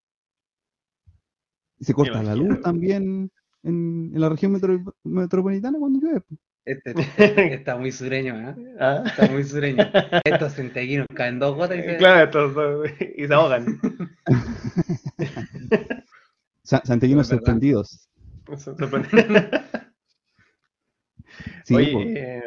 Se 1.81 1.93
corta 1.93 2.23
la 2.23 2.35
luz 2.35 2.61
también 2.63 3.31
en, 3.63 4.13
en 4.15 4.21
la 4.21 4.29
región 4.29 4.53
metro- 4.53 4.95
metropolitana 5.03 5.79
cuando 5.79 6.01
llueve. 6.01 6.23
Este, 6.65 6.93
este 6.93 7.55
está 7.55 7.77
muy 7.77 7.93
sureño, 7.93 8.35
¿eh? 8.51 8.55
Ah, 8.81 9.03
Está 9.05 9.29
muy 9.29 9.45
sureño. 9.45 9.85
Estos 10.25 10.55
centellinos 10.55 11.07
caen 11.15 11.39
dos 11.39 11.57
gotas 11.57 11.79
y 11.79 11.83
se... 11.83 11.97
Claro, 11.99 12.25
estos- 12.25 12.91
y 13.17 13.27
se 13.27 13.35
ahogan. 13.35 13.67
Sa- 16.63 16.83
Santellinos 16.85 17.29
sorprendidos. 17.29 18.09
Sorprende. 18.57 19.09
Sí, 21.65 21.75
Oye, 21.75 22.13
eh, 22.17 22.43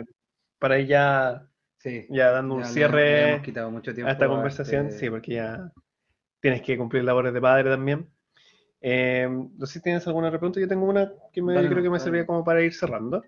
para 0.60 0.80
ir 0.80 0.88
ya, 0.88 1.48
Sí. 1.78 2.06
ya 2.10 2.32
dando 2.32 2.56
un 2.56 2.62
Ya 2.62 2.68
le- 2.68 2.70
le 2.70 2.74
cierre 2.74 3.30
hemos 3.32 3.42
quitado 3.44 3.72
mucho 3.72 3.94
tiempo 3.94 4.10
a 4.10 4.14
esta 4.14 4.26
a 4.26 4.30
conversación, 4.30 4.88
este- 4.88 5.00
sí, 5.00 5.10
porque 5.10 5.34
ya 5.34 5.72
tienes 6.40 6.62
que 6.62 6.78
cumplir 6.78 7.04
labores 7.04 7.34
de 7.34 7.42
padre 7.42 7.70
también. 7.70 8.10
Eh, 8.82 9.28
no 9.30 9.66
sé 9.66 9.74
si 9.74 9.82
tienes 9.82 10.06
alguna 10.08 10.30
pregunta, 10.30 10.60
yo 10.60 10.68
tengo 10.68 10.86
una 10.86 11.12
que 11.34 11.42
me, 11.42 11.54
Dale, 11.54 11.68
creo 11.70 11.82
que 11.84 11.90
me 11.90 11.98
dale. 11.98 12.04
serviría 12.04 12.26
como 12.28 12.44
para 12.44 12.62
ir 12.62 12.74
cerrando. 12.74 13.24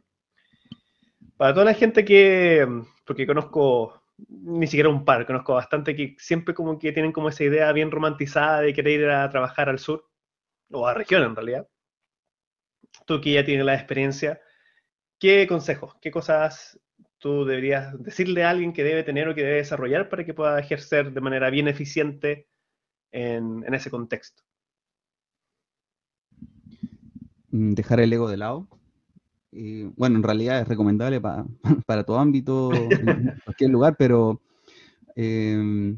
Para 1.38 1.54
toda 1.54 1.66
la 1.66 1.74
gente 1.74 2.06
que, 2.06 2.68
porque 3.06 3.26
conozco 3.26 3.99
ni 4.28 4.68
siquiera 4.68 4.90
un 4.90 5.06
par, 5.06 5.26
conozco 5.26 5.54
bastante 5.54 5.96
que 5.96 6.16
siempre 6.18 6.54
como 6.54 6.78
que 6.78 6.92
tienen 6.92 7.12
como 7.12 7.30
esa 7.30 7.44
idea 7.44 7.72
bien 7.72 7.92
romantizada 7.92 8.62
de 8.62 8.74
querer 8.74 9.02
ir 9.02 9.10
a 9.10 9.30
trabajar 9.30 9.70
al 9.70 9.80
sur, 9.80 10.10
o 10.72 10.88
a 10.88 10.94
región 10.94 11.24
en 11.24 11.36
realidad. 11.36 11.68
Tú 13.06 13.22
que 13.22 13.34
ya 13.34 13.46
tienes 13.46 13.66
la 13.66 13.76
experiencia, 13.76 14.42
¿qué 15.20 15.48
consejos, 15.48 15.96
qué 16.02 16.12
cosas 16.12 16.80
tú 17.18 17.46
deberías 17.46 18.02
decirle 18.02 18.44
a 18.44 18.50
alguien 18.50 18.74
que 18.74 18.84
debe 18.84 19.04
tener 19.04 19.28
o 19.28 19.36
que 19.36 19.44
debe 19.44 19.58
desarrollar 19.58 20.10
para 20.10 20.26
que 20.26 20.34
pueda 20.34 20.60
ejercer 20.60 21.12
de 21.12 21.22
manera 21.22 21.50
bien 21.50 21.68
eficiente 21.68 22.48
en, 23.12 23.64
en 23.66 23.74
ese 23.74 23.90
contexto? 23.90 24.44
mm, 27.52 27.74
dejar 27.74 28.00
el 28.00 28.14
ego 28.14 28.30
de 28.30 28.38
lado. 28.38 28.68
Y, 29.52 29.84
bueno, 29.98 30.18
en 30.18 30.24
realidad 30.24 30.62
es 30.62 30.68
recomendable 30.68 31.20
pa- 31.22 31.46
para 31.88 32.04
todo 32.04 32.20
ámbito, 32.20 32.98
en 33.02 33.34
cualquier 33.44 33.72
lugar, 33.72 33.96
pero 33.98 34.42
eh, 35.16 35.96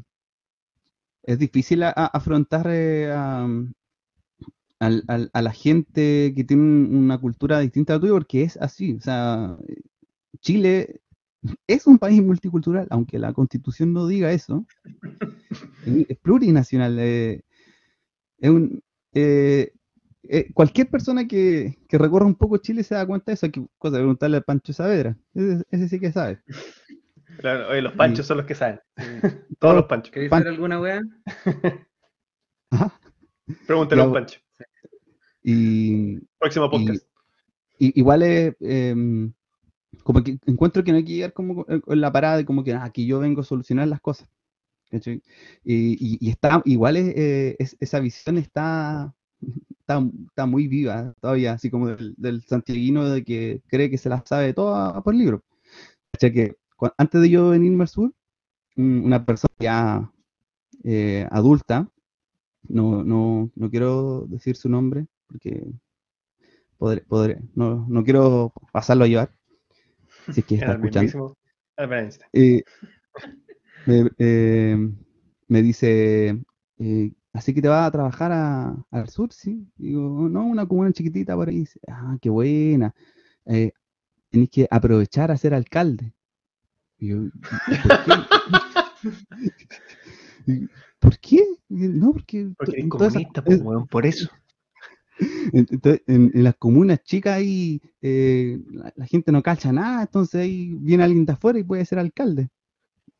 es 1.24 1.38
difícil 1.38 1.82
afrontar 1.84 2.66
eh, 2.70 3.10
a, 3.12 3.46
a 4.80 5.42
la 5.42 5.52
gente 5.52 6.32
que 6.36 6.44
tiene 6.44 6.62
un- 6.62 6.96
una 6.96 7.18
cultura 7.18 7.60
distinta 7.60 7.94
a 7.94 8.00
tuya 8.00 8.12
porque 8.12 8.42
es 8.42 8.56
así. 8.56 8.94
O 8.94 9.00
sea, 9.00 9.56
Chile 10.40 11.00
es 11.66 11.86
un 11.86 11.98
país 11.98 12.22
multicultural, 12.22 12.86
aunque 12.90 13.18
la 13.18 13.32
constitución 13.32 13.92
no 13.92 14.06
diga 14.06 14.32
eso. 14.32 14.66
Es 15.84 16.06
es 16.08 16.18
plurinacional. 16.18 16.96
eh, 17.00 17.42
es 18.38 18.50
un, 18.50 18.82
eh, 19.14 19.72
eh, 20.28 20.52
cualquier 20.54 20.88
persona 20.88 21.26
que, 21.26 21.78
que 21.88 21.98
recorra 21.98 22.26
un 22.26 22.34
poco 22.34 22.56
Chile 22.58 22.82
se 22.84 22.94
da 22.94 23.06
cuenta 23.06 23.30
de 23.30 23.34
eso. 23.34 23.46
Hay 23.46 23.52
que 23.52 23.64
cosa, 23.78 23.96
preguntarle 23.96 24.36
a 24.38 24.40
Pancho 24.40 24.72
Saavedra. 24.72 25.16
Ese, 25.34 25.62
ese 25.70 25.88
sí 25.88 25.98
que 26.00 26.12
sabe. 26.12 26.40
Claro, 27.38 27.68
oye, 27.70 27.80
los 27.82 27.94
panchos 27.94 28.26
son 28.26 28.36
los 28.36 28.46
que 28.46 28.54
saben. 28.54 28.78
Sí. 28.96 29.04
Todos 29.58 29.74
los 29.76 29.86
panchos. 29.86 30.12
¿Queréis 30.12 30.30
Pan- 30.30 30.42
hacer 30.42 30.52
alguna 30.52 30.80
weá? 30.80 31.00
Ajá. 32.70 33.00
Pregúntale 33.66 34.02
a 34.02 34.06
un 34.06 34.12
pancho. 34.12 34.38
Y, 35.42 36.18
Próximo 36.38 36.70
podcast. 36.70 37.04
y- 37.78 37.98
igual 37.98 38.22
es 38.22 38.54
em, 38.60 39.32
como 40.04 40.22
que 40.22 40.38
encuentro 40.46 40.84
que 40.84 40.92
no 40.92 40.98
hay 40.98 41.04
que 41.04 41.14
llegar 41.14 41.32
como 41.32 41.64
con 41.64 41.80
con 41.80 42.00
la 42.00 42.12
parada 42.12 42.36
de 42.36 42.44
como 42.44 42.62
que 42.62 42.72
"Ah, 42.74 42.84
aquí 42.84 43.06
yo 43.06 43.18
vengo 43.18 43.40
a 43.40 43.44
solucionar 43.44 43.88
las 43.88 44.00
cosas. 44.00 44.28
¿cachai? 44.90 45.22
Y, 45.64 45.92
y- 45.98 46.18
y 46.20 46.30
está, 46.30 46.62
igual 46.66 46.96
es, 46.96 47.08
eh, 47.16 47.56
es- 47.58 47.76
esa 47.80 47.98
visión 47.98 48.38
está, 48.38 49.12
está, 49.82 50.02
está 50.28 50.46
muy 50.46 50.68
viva 50.68 51.12
todavía, 51.20 51.52
así 51.52 51.70
como 51.70 51.88
del, 51.88 52.14
del 52.16 52.42
santiaguino 52.42 53.08
de 53.08 53.24
que 53.24 53.60
cree 53.68 53.90
que 53.90 53.98
se 53.98 54.08
las 54.08 54.22
sabe 54.26 54.54
todas 54.54 55.02
por 55.02 55.14
libro. 55.14 55.42
¿Cachai? 56.12 56.32
Que 56.32 56.56
cua- 56.76 56.94
antes 56.98 57.20
de 57.20 57.28
yo 57.30 57.50
venirme 57.50 57.84
al 57.84 57.88
sur, 57.88 58.12
un- 58.76 59.02
una 59.04 59.24
persona 59.24 59.54
ya 59.58 60.10
eh, 60.84 61.26
adulta, 61.30 61.88
no, 62.68 63.04
no, 63.04 63.50
no 63.54 63.70
quiero 63.70 64.24
decir 64.28 64.56
su 64.56 64.68
nombre 64.68 65.06
porque 65.26 65.64
podré, 66.78 67.04
podré- 67.06 67.40
no, 67.54 67.86
no 67.88 68.04
quiero 68.04 68.52
pasarlo 68.72 69.04
a 69.04 69.08
llevar, 69.08 69.34
si 70.32 70.40
es 70.40 70.46
que 70.46 70.54
está 70.56 70.66
escuchando. 70.86 71.36
Eh, 72.32 72.62
me, 73.86 74.10
eh, 74.18 74.76
me 75.48 75.62
dice, 75.62 76.38
eh, 76.78 77.12
así 77.32 77.54
que 77.54 77.62
te 77.62 77.68
vas 77.68 77.86
a 77.86 77.90
trabajar 77.90 78.32
a- 78.32 78.76
al 78.90 79.08
sur, 79.08 79.32
¿sí? 79.32 79.66
Digo, 79.76 80.28
no, 80.28 80.44
una 80.46 80.66
comuna 80.66 80.92
chiquitita 80.92 81.34
por 81.34 81.48
ahí. 81.48 81.60
Dice, 81.60 81.80
ah, 81.88 82.16
qué 82.20 82.28
buena. 82.30 82.94
Eh, 83.46 83.72
tenés 84.30 84.50
que 84.50 84.68
aprovechar 84.70 85.30
a 85.30 85.36
ser 85.36 85.54
alcalde. 85.54 86.12
Y 86.98 87.08
yo, 87.08 87.24
"¿Y 87.24 87.30
por 87.30 87.98
qué? 88.04 88.12
¿Por 90.98 91.18
qué? 91.18 91.44
No, 91.68 92.12
porque, 92.12 92.50
Porque 92.56 92.72
eres 92.72 92.88
comunista, 92.90 93.42
pues, 93.44 93.60
weón, 93.62 93.86
por 93.88 94.06
eso. 94.06 94.28
en, 95.52 95.66
entonces, 95.70 96.02
en- 96.06 96.30
en 96.34 96.44
las 96.44 96.56
comunas 96.56 97.02
chicas 97.02 97.34
ahí 97.36 97.80
eh, 98.00 98.58
la, 98.70 98.92
la 98.96 99.06
gente 99.06 99.30
no 99.32 99.42
cacha 99.42 99.72
nada, 99.72 100.02
entonces 100.02 100.40
ahí 100.40 100.74
viene 100.80 101.04
alguien 101.04 101.26
de 101.26 101.32
afuera 101.32 101.58
y 101.58 101.64
puede 101.64 101.84
ser 101.84 101.98
alcalde. 101.98 102.48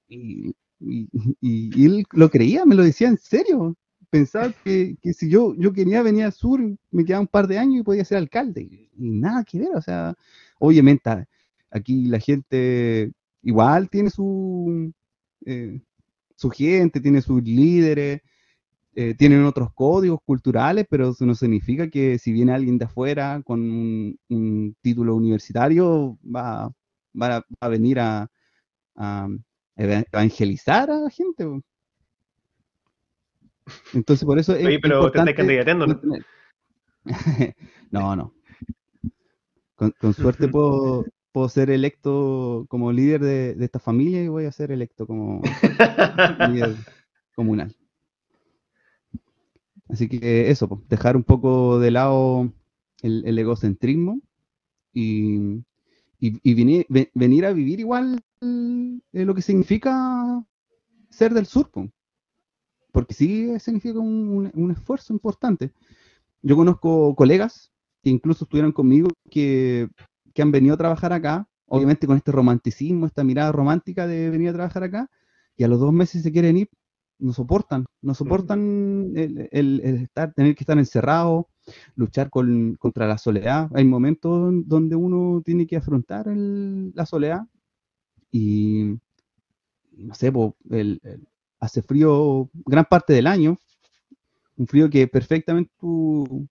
Y, 0.09 0.55
y- 0.81 1.09
y- 1.41 1.71
y 1.81 1.85
él 1.87 2.05
lo 2.13 2.31
creía, 2.31 2.65
me 2.65 2.75
lo 2.75 2.83
decía 2.83 3.09
en 3.09 3.19
serio. 3.19 3.77
Pensaba 4.13 4.53
que, 4.63 4.99
que 5.01 5.15
si 5.15 5.31
yo, 5.31 5.55
yo 5.57 5.73
quería 5.73 6.03
venir 6.03 6.25
al 6.25 6.35
sur, 6.35 6.61
me 6.91 7.03
quedaba 7.03 7.23
un 7.23 7.27
par 7.29 7.47
de 7.47 7.59
años 7.59 7.81
y 7.81 7.83
podía 7.83 8.05
ser 8.05 8.19
alcalde. 8.19 8.61
Y, 8.61 8.91
nada 8.95 9.43
que 9.43 9.59
ver, 9.59 9.71
o 9.75 9.81
sea, 9.81 10.15
obviamente 10.59 11.09
aquí 11.71 12.05
la 12.05 12.19
gente 12.21 13.11
igual 13.43 13.89
tiene 13.89 14.11
su, 14.11 14.93
eh, 15.47 15.81
su 16.37 16.51
gente, 16.51 17.01
tiene 17.01 17.23
sus 17.23 17.43
líderes, 17.43 18.21
eh, 18.95 19.15
tienen 19.15 19.45
otros 19.47 19.73
códigos 19.75 20.21
culturales, 20.27 20.87
pero 20.91 21.11
eso 21.13 21.25
no 21.25 21.35
significa 21.35 21.89
que 21.89 22.19
si 22.19 22.33
viene 22.33 22.53
alguien 22.53 22.77
de 22.77 22.85
afuera 22.85 23.41
con 23.43 23.61
un, 24.29 24.77
título 24.83 25.17
universitario 25.17 26.19
va, 26.23 26.71
va 27.21 27.43
a, 27.61 27.69
venir 27.69 27.99
a, 28.01 28.31
a 28.97 29.29
eva- 29.77 30.05
evangelizar 30.13 30.91
a 30.91 30.99
la 31.01 31.11
gente. 31.11 31.47
Entonces, 33.95 34.25
por 34.25 34.39
eso 34.39 34.55
es 34.55 34.67
Oye, 34.67 34.79
pero 34.81 35.01
te 35.01 35.07
estás 35.07 35.27
importante 35.27 35.35
candidateando, 35.35 35.87
¿no? 35.87 36.01
no, 37.91 38.17
no. 38.17 38.33
Con, 39.77 39.93
con 40.01 40.13
suerte 40.15 40.49
puedo, 40.53 41.07
puedo 41.33 41.49
ser 41.49 41.71
electo 41.71 42.67
como 42.69 42.93
líder 42.93 43.21
de, 43.23 43.55
de 43.55 43.65
esta 43.65 43.79
familia 43.79 44.23
y 44.23 44.29
voy 44.29 44.45
a 44.45 44.53
ser 44.53 44.71
electo 44.73 45.07
como 45.07 45.43
líder 46.39 46.77
comunal. 47.35 47.75
Así 49.89 50.09
que 50.09 50.51
eso, 50.51 50.69
po, 50.69 50.83
dejar 50.89 51.17
un 51.17 51.25
poco 51.25 51.79
de 51.79 51.91
lado 51.91 52.51
el, 53.03 53.25
el 53.27 53.39
egocentrismo 53.39 54.21
y, 54.93 55.37
y, 56.21 56.39
y 56.43 56.55
venir, 56.55 56.87
ve- 56.89 57.11
venir 57.15 57.45
a 57.47 57.53
vivir 57.53 57.81
igual 57.81 58.21
eh, 58.41 59.25
lo 59.25 59.35
que 59.35 59.43
significa 59.43 60.45
ser 61.11 61.35
del 61.35 61.47
sur, 61.47 61.71
po. 61.71 61.89
Porque 62.93 63.15
sí 63.15 63.59
significa 63.61 63.99
un, 63.99 64.29
un- 64.29 64.53
un 64.55 64.71
esfuerzo 64.71 65.13
importante. 65.13 65.73
Yo 66.43 66.57
conozco 66.57 67.15
colegas 67.17 67.73
que 68.03 68.11
incluso 68.11 68.45
estuvieron 68.45 68.73
conmigo 68.73 69.09
que, 69.31 69.89
que 70.35 70.43
han 70.43 70.53
venido 70.53 70.75
a 70.75 70.79
trabajar 70.79 71.13
acá, 71.13 71.49
obviamente 71.67 72.07
con 72.07 72.17
este 72.17 72.33
romanticismo, 72.33 73.07
esta 73.07 73.25
mirada 73.25 73.53
romántica 73.53 74.07
de 74.07 74.31
venir 74.31 74.51
a 74.51 74.53
trabajar 74.55 74.85
acá, 74.85 75.11
y 75.57 75.65
a 75.65 75.69
los 75.69 75.81
dos 75.81 75.93
meses 75.93 76.23
se 76.23 76.33
quieren 76.33 76.57
ir, 76.57 76.69
no 77.19 77.33
soportan, 77.33 77.87
no 78.03 78.15
soportan 78.15 79.13
el, 79.15 79.49
el- 79.53 79.81
el 79.85 79.97
estar, 80.03 80.33
tener 80.35 80.55
que 80.57 80.65
estar 80.65 80.79
encerrado, 80.79 81.49
luchar 81.95 82.31
con- 82.31 82.75
contra 82.77 83.07
la 83.07 83.19
soledad. 83.19 83.71
Hay 83.75 83.85
momentos 83.85 84.53
donde 84.67 84.97
uno 84.97 85.43
tiene 85.45 85.67
que 85.67 85.77
afrontar 85.77 86.29
el- 86.29 86.93
la 86.95 87.07
soledad 87.07 87.43
y, 88.33 88.97
no 89.97 90.15
sé, 90.15 90.33
po, 90.33 90.57
el- 90.71 91.01
el- 91.05 91.29
hace 91.63 91.81
frío 91.81 92.51
gran 92.67 92.85
parte 92.85 93.13
del 93.13 93.29
año, 93.29 93.57
un 94.57 94.67
frío 94.67 94.91
que 94.91 95.07
perfectamente 95.07 95.71
tú 95.79 96.49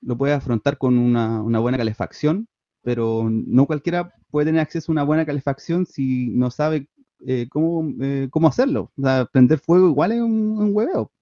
lo 0.00 0.16
puedes 0.16 0.36
afrontar 0.36 0.78
con 0.78 0.96
una, 0.96 1.40
buena 1.60 1.76
calefacción, 1.76 2.48
pero 2.82 3.28
no 3.30 3.66
cualquiera 3.66 4.14
puede 4.30 4.46
tener 4.46 4.62
acceso 4.62 4.90
a 4.90 4.94
una 4.94 5.02
buena 5.02 5.26
calefacción 5.26 5.84
si 5.84 6.30
no 6.30 6.50
sabe 6.50 6.88
eh, 7.26 7.46
cómo, 7.50 7.92
eh, 8.00 8.28
cómo 8.30 8.48
hacerlo. 8.48 8.90
O 8.96 9.02
sea, 9.02 9.26
prender 9.26 9.58
fuego 9.58 9.88
igual 9.88 10.12
es 10.12 10.22
un, 10.22 10.58
un 10.58 10.70
hueveo. 10.74 11.12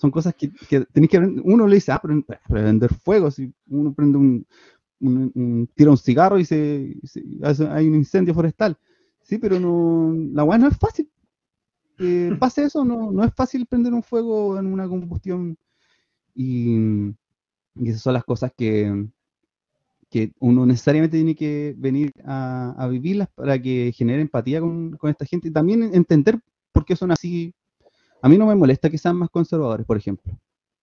Son 0.00 0.10
cosas 0.10 0.34
que, 0.34 0.50
que 0.68 0.86
que. 1.08 1.18
Uno 1.44 1.66
le 1.66 1.74
dice, 1.74 1.92
ah, 1.92 2.00
prender 2.48 2.94
fuego, 2.94 3.30
si 3.30 3.52
uno 3.68 3.92
prende 3.92 4.18
un, 4.18 5.68
tira 5.74 5.90
un 5.90 5.98
cigarro 5.98 6.38
y 6.38 6.46
se, 6.46 6.96
hay 7.70 7.86
un 7.86 7.96
incendio 7.96 8.32
forestal. 8.32 8.78
Sí, 9.22 9.38
pero 9.38 9.60
no, 9.60 10.14
la 10.32 10.44
weá 10.44 10.58
no 10.58 10.68
es 10.68 10.76
fácil. 10.78 11.10
Pase 12.38 12.64
eso, 12.64 12.84
no, 12.84 13.12
no 13.12 13.24
es 13.24 13.34
fácil 13.34 13.66
prender 13.66 13.92
un 13.92 14.02
fuego 14.02 14.58
en 14.58 14.66
una 14.66 14.88
combustión. 14.88 15.56
Y, 16.34 16.76
esas 17.76 18.02
son 18.02 18.14
las 18.14 18.24
cosas 18.24 18.52
que, 18.56 19.06
que 20.10 20.32
uno 20.40 20.66
necesariamente 20.66 21.16
tiene 21.18 21.34
que 21.34 21.74
venir 21.78 22.12
a, 22.24 22.74
a 22.76 22.88
vivirlas 22.88 23.28
para 23.34 23.60
que 23.60 23.92
genere 23.94 24.22
empatía 24.22 24.60
con, 24.60 24.96
con 24.96 25.10
esta 25.10 25.24
gente 25.24 25.48
y 25.48 25.52
también 25.52 25.82
entender 25.94 26.38
por 26.72 26.84
qué 26.84 26.96
son 26.96 27.12
así. 27.12 27.54
A 28.22 28.28
mí 28.28 28.38
no 28.38 28.46
me 28.46 28.54
molesta 28.56 28.90
que 28.90 28.98
sean 28.98 29.16
más 29.16 29.30
conservadores, 29.30 29.86
por 29.86 29.96
ejemplo. 29.96 30.32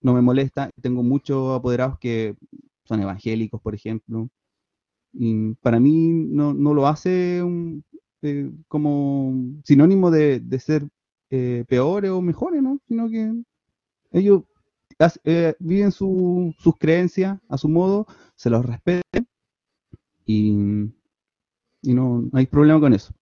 No 0.00 0.14
me 0.14 0.22
molesta. 0.22 0.70
Tengo 0.80 1.02
muchos 1.02 1.56
apoderados 1.58 1.98
que 1.98 2.36
son 2.84 3.02
evangélicos, 3.02 3.60
por 3.60 3.74
ejemplo. 3.74 4.28
Y 5.12 5.54
para 5.56 5.80
mí 5.80 6.10
no, 6.12 6.54
no 6.54 6.74
lo 6.74 6.86
hace 6.86 7.42
un- 7.42 7.84
eh, 8.22 8.50
como 8.68 9.34
sinónimo 9.64 10.10
de, 10.10 10.40
de 10.40 10.60
ser 10.60 10.88
eh, 11.30 11.64
peores 11.68 12.10
o 12.10 12.20
mejores, 12.22 12.62
¿no? 12.62 12.78
Sino 12.88 13.08
que 13.08 13.32
ellos 14.12 14.42
eh, 15.24 15.54
viven 15.58 15.92
su- 15.92 16.54
sus 16.58 16.76
creencias 16.78 17.38
a 17.48 17.58
su 17.58 17.68
modo, 17.68 18.06
se 18.34 18.50
los 18.50 18.64
respeten 18.64 19.26
y, 20.26 20.50
y 21.82 21.94
no, 21.94 22.20
no 22.22 22.30
hay 22.38 22.46
problema 22.46 22.80
con 22.80 22.92
eso. 22.94 23.12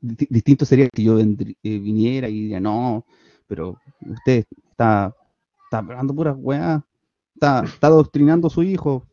Disti- 0.00 0.28
Distinto 0.30 0.64
sería 0.64 0.88
que 0.88 1.02
yo 1.02 1.18
vendrí- 1.18 1.56
eh, 1.62 1.78
viniera 1.78 2.28
y 2.28 2.42
diría, 2.42 2.60
no, 2.60 3.04
pero 3.46 3.76
usted 4.00 4.44
está, 4.70 5.14
está 5.64 5.78
hablando 5.78 6.14
pura 6.14 6.32
weá, 6.32 6.84
está, 7.34 7.64
está 7.64 7.88
adoctrinando 7.88 8.46
a 8.46 8.50
su 8.50 8.62
hijo. 8.62 9.06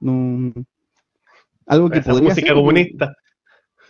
No, 0.00 0.52
algo 1.66 1.90
que 1.90 1.98
Esa 1.98 2.10
podría 2.10 2.30
música 2.30 2.46
ser, 2.48 2.54
comunista. 2.56 3.14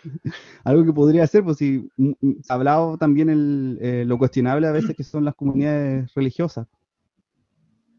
algo 0.65 0.85
que 0.85 0.93
podría 0.93 1.27
ser, 1.27 1.45
pues 1.45 1.59
si 1.59 1.89
mm, 1.97 2.13
mm, 2.21 2.33
ha 2.49 2.55
hablado 2.55 2.99
también 2.99 3.79
eh, 3.81 4.05
lo 4.07 4.19
cuestionable 4.19 4.67
a 4.67 4.73
veces 4.73 4.97
que 4.97 5.05
son 5.05 5.25
las 5.25 5.35
comunidades 5.35 6.13
religiosas, 6.15 6.67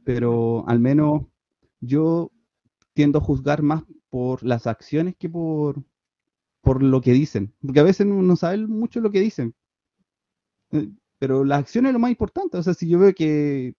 pero 0.03 0.67
al 0.67 0.79
menos 0.79 1.23
yo 1.79 2.31
tiendo 2.93 3.19
a 3.19 3.21
juzgar 3.21 3.61
más 3.61 3.83
por 4.09 4.43
las 4.43 4.67
acciones 4.67 5.15
que 5.17 5.29
por, 5.29 5.83
por 6.61 6.83
lo 6.83 7.01
que 7.01 7.13
dicen, 7.13 7.53
porque 7.61 7.79
a 7.79 7.83
veces 7.83 8.05
no, 8.07 8.35
saben 8.35 8.69
mucho 8.69 8.99
lo 8.99 9.11
que 9.11 9.21
dicen, 9.21 9.53
Eh, 10.71 10.89
pero 11.19 11.43
las 11.45 11.59
acciones 11.59 11.89
es 11.89 11.93
lo 11.93 11.99
más 11.99 12.11
importante, 12.11 12.57
o 12.57 12.63
sea, 12.63 12.73
si 12.73 12.87
yo 12.89 12.97
veo 12.99 13.13
que, 13.13 13.75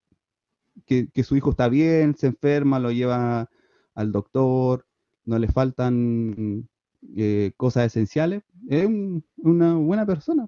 que 0.85 1.23
su 1.23 1.35
hijo 1.35 1.51
está 1.51 1.67
bien, 1.69 2.15
se 2.15 2.27
enferma, 2.27 2.79
lo 2.79 2.91
lleva 2.91 3.49
al 3.95 4.11
doctor, 4.11 4.85
no 5.25 5.39
le 5.39 5.47
faltan 5.47 6.67
eh, 7.15 7.51
cosas 7.57 7.85
esenciales, 7.87 8.43
es 8.69 8.85
un- 8.85 9.23
una 9.37 9.75
buena 9.75 10.05
persona. 10.05 10.47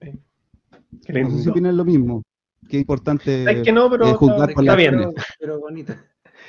Qué 0.00 1.12
No 1.12 1.30
sé 1.30 1.42
si 1.42 1.48
opinan 1.48 1.76
lo 1.76 1.84
mismo. 1.84 2.22
Qué 2.68 2.78
importante 2.78 3.50
Es 3.50 3.62
que 3.62 3.72
no, 3.72 3.90
pero 3.90 4.06
eh, 4.06 4.14
juzgar 4.14 4.50
está, 4.50 4.54
por 4.54 4.62
está 4.62 4.76
las 4.76 4.76
bien. 4.76 5.14
Pero 5.38 5.60
bonito. 5.60 5.94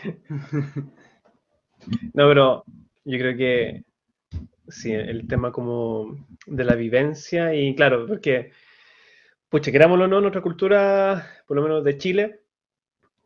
No, 2.13 2.27
pero 2.29 2.63
yo 3.03 3.17
creo 3.17 3.35
que 3.35 3.83
sí, 4.69 4.93
el 4.93 5.27
tema 5.27 5.51
como 5.51 6.15
de 6.45 6.63
la 6.63 6.75
vivencia 6.75 7.53
y 7.53 7.75
claro, 7.75 8.05
porque, 8.07 8.51
pucha, 9.49 9.71
querámoslo 9.71 10.05
o 10.05 10.07
no, 10.07 10.21
nuestra 10.21 10.41
cultura, 10.41 11.27
por 11.45 11.57
lo 11.57 11.63
menos 11.63 11.83
de 11.83 11.97
Chile, 11.97 12.42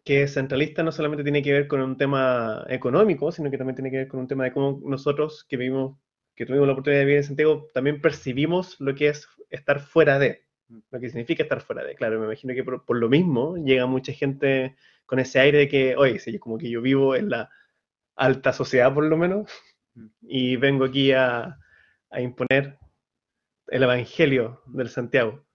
que 0.08 0.24
es 0.24 0.36
centralista, 0.36 0.84
no 0.84 0.94
solamente 0.94 1.24
tiene 1.24 1.44
que 1.44 1.52
ver 1.52 1.68
con 1.68 1.82
un 1.82 1.98
tema 1.98 2.66
económico, 2.70 3.30
sino 3.30 3.52
que 3.52 3.58
también 3.58 3.76
tiene 3.76 3.92
que 3.92 3.98
ver 3.98 4.08
con 4.08 4.22
un 4.22 4.28
tema 4.28 4.46
de 4.46 4.54
cómo 4.54 4.80
nosotros 4.86 5.46
que 5.50 5.58
vivimos, 5.58 6.00
que 6.34 6.46
tuvimos 6.46 6.66
la 6.66 6.72
oportunidad 6.72 7.02
de 7.02 7.06
vivir 7.06 7.18
en 7.18 7.24
Santiago, 7.26 7.68
también 7.74 8.00
percibimos 8.00 8.80
lo 8.80 8.96
que 8.96 9.10
es 9.10 9.28
estar 9.50 9.82
fuera 9.82 10.18
de, 10.18 10.46
lo 10.92 11.02
que 11.02 11.10
significa 11.10 11.44
estar 11.44 11.60
fuera 11.60 11.84
de. 11.84 11.96
Claro, 11.96 12.22
me 12.22 12.26
imagino 12.26 12.54
que 12.54 12.64
por, 12.64 12.86
por 12.86 12.96
lo 12.96 13.10
mismo 13.10 13.58
llega 13.58 13.86
mucha 13.86 14.14
gente 14.14 14.78
con 15.06 15.20
ese 15.20 15.42
aire 15.42 15.58
de 15.58 15.68
que, 15.68 15.98
oye, 15.98 16.20
sí, 16.20 16.40
como 16.40 16.58
que 16.58 16.70
yo 16.70 16.82
vivo 16.82 17.14
en 17.14 17.30
la 17.30 17.50
alta 18.16 18.54
sociedad 18.54 18.94
por 18.94 19.04
lo 19.04 19.18
menos, 19.18 19.52
y 20.22 20.56
vengo 20.56 20.86
aquí 20.86 21.12
a, 21.12 21.60
a 22.12 22.22
imponer 22.22 22.78
el 23.68 23.84
evangelio 23.84 24.62
del 24.68 24.88
Santiago. 24.88 25.47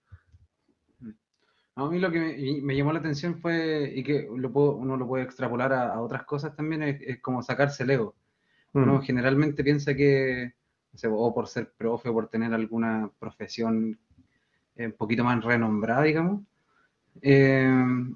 A 1.75 1.87
mí 1.87 1.99
lo 1.99 2.11
que 2.11 2.61
me, 2.63 2.77
llamó 2.77 2.93
la 2.93 2.99
atención 2.99 3.41
fue, 3.41 3.93
y 3.95 4.03
que 4.03 4.29
lo 4.37 4.53
puedo- 4.53 4.77
uno 4.77 4.97
lo 4.97 5.07
puede 5.07 5.25
extrapolar 5.25 5.73
a, 5.73 5.95
a 5.95 6.01
otras 6.01 6.25
cosas 6.25 6.55
también, 6.55 6.83
es, 6.83 7.01
es 7.01 7.21
como 7.21 7.43
sacarse 7.43 7.83
el 7.85 7.91
ego. 7.91 8.15
Uno 8.75 8.95
Mm. 8.99 9.03
generalmente 9.03 9.65
piensa 9.65 9.95
que, 9.95 10.53
no 10.93 10.99
sé, 10.99 11.09
o 11.11 11.35
por 11.35 11.49
ser 11.49 11.73
profe, 11.77 12.09
o 12.09 12.13
por 12.13 12.29
tener 12.29 12.53
alguna 12.55 13.11
profesión 13.19 13.99
eh, 14.77 14.87
un 14.87 14.93
poquito 14.93 15.25
más 15.25 15.45
renombrada, 15.45 16.03
digamos, 16.03 16.43
eh, 17.23 17.67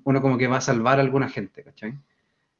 uno 0.05 0.23
como 0.23 0.39
que 0.39 0.47
va 0.49 0.59
a 0.59 0.61
salvar 0.61 0.99
a 0.99 1.03
alguna 1.03 1.29
gente, 1.29 1.63
¿cachai? 1.63 1.95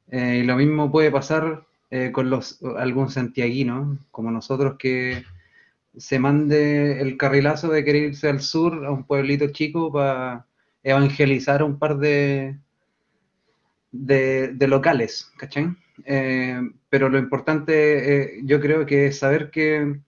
Eh, 0.09 0.41
y 0.41 0.43
lo 0.43 0.55
mismo 0.57 0.91
puede 0.91 1.11
pasar 1.11 1.65
con 2.11 2.29
los, 2.29 2.61
algún 2.77 3.09
santiaguino, 3.09 3.97
como 4.11 4.29
nosotros, 4.31 4.75
que 4.77 5.23
se 5.97 6.19
mande 6.19 7.01
el 7.01 7.17
carrilazo 7.17 7.69
de 7.69 7.83
querer 7.85 8.03
irse 8.09 8.29
al 8.29 8.41
sur, 8.41 8.85
a 8.85 8.91
un 8.91 9.05
pueblito 9.05 9.47
chico, 9.49 9.91
para 9.91 10.45
evangelizar 10.83 11.61
a 11.61 11.65
un 11.65 11.79
par 11.79 11.97
de, 11.97 12.59
de, 13.91 14.67
locales, 14.67 15.31
¿cachai? 15.37 15.75
Eh, 16.05 16.61
pero 16.89 17.09
lo 17.09 17.17
importante, 17.17 18.37
eh, 18.37 18.41
yo 18.43 18.59
creo 18.61 18.85
que 18.85 19.07
es 19.07 19.19
saber 19.19 19.49
que 19.51 19.99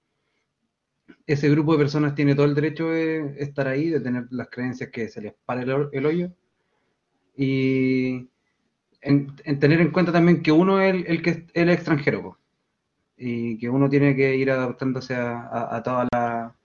ese 1.28 1.50
grupo 1.50 1.72
de 1.72 1.78
personas 1.78 2.14
tiene 2.14 2.36
todo 2.36 2.46
el 2.46 2.54
derecho 2.56 2.90
de 2.90 3.36
estar 3.42 3.68
ahí, 3.70 3.90
de 3.90 4.02
tener 4.02 4.28
las 4.32 4.50
creencias 4.50 4.90
que 4.90 5.08
se 5.08 5.22
les 5.22 5.34
pare 5.46 5.62
el, 5.64 5.88
el 5.94 6.06
hoyo, 6.06 6.32
y 7.36 8.30
en, 9.02 9.34
en 9.46 9.60
tener 9.60 9.82
en 9.82 9.92
cuenta 9.92 10.12
también 10.12 10.44
que 10.44 10.52
uno 10.52 10.82
es 10.82 11.06
el, 11.08 11.22
que 11.22 11.30
es 11.32 11.44
el 11.54 11.70
extranjero, 11.70 12.40
y 13.18 13.58
que 13.60 13.70
uno 13.70 13.90
tiene 13.90 14.16
que 14.16 14.36
ir 14.38 14.52
adaptándose 14.52 15.16
a, 15.16 15.42
a, 15.48 15.78
a 15.78 15.84
toda 15.84 16.08
la- 16.14 16.56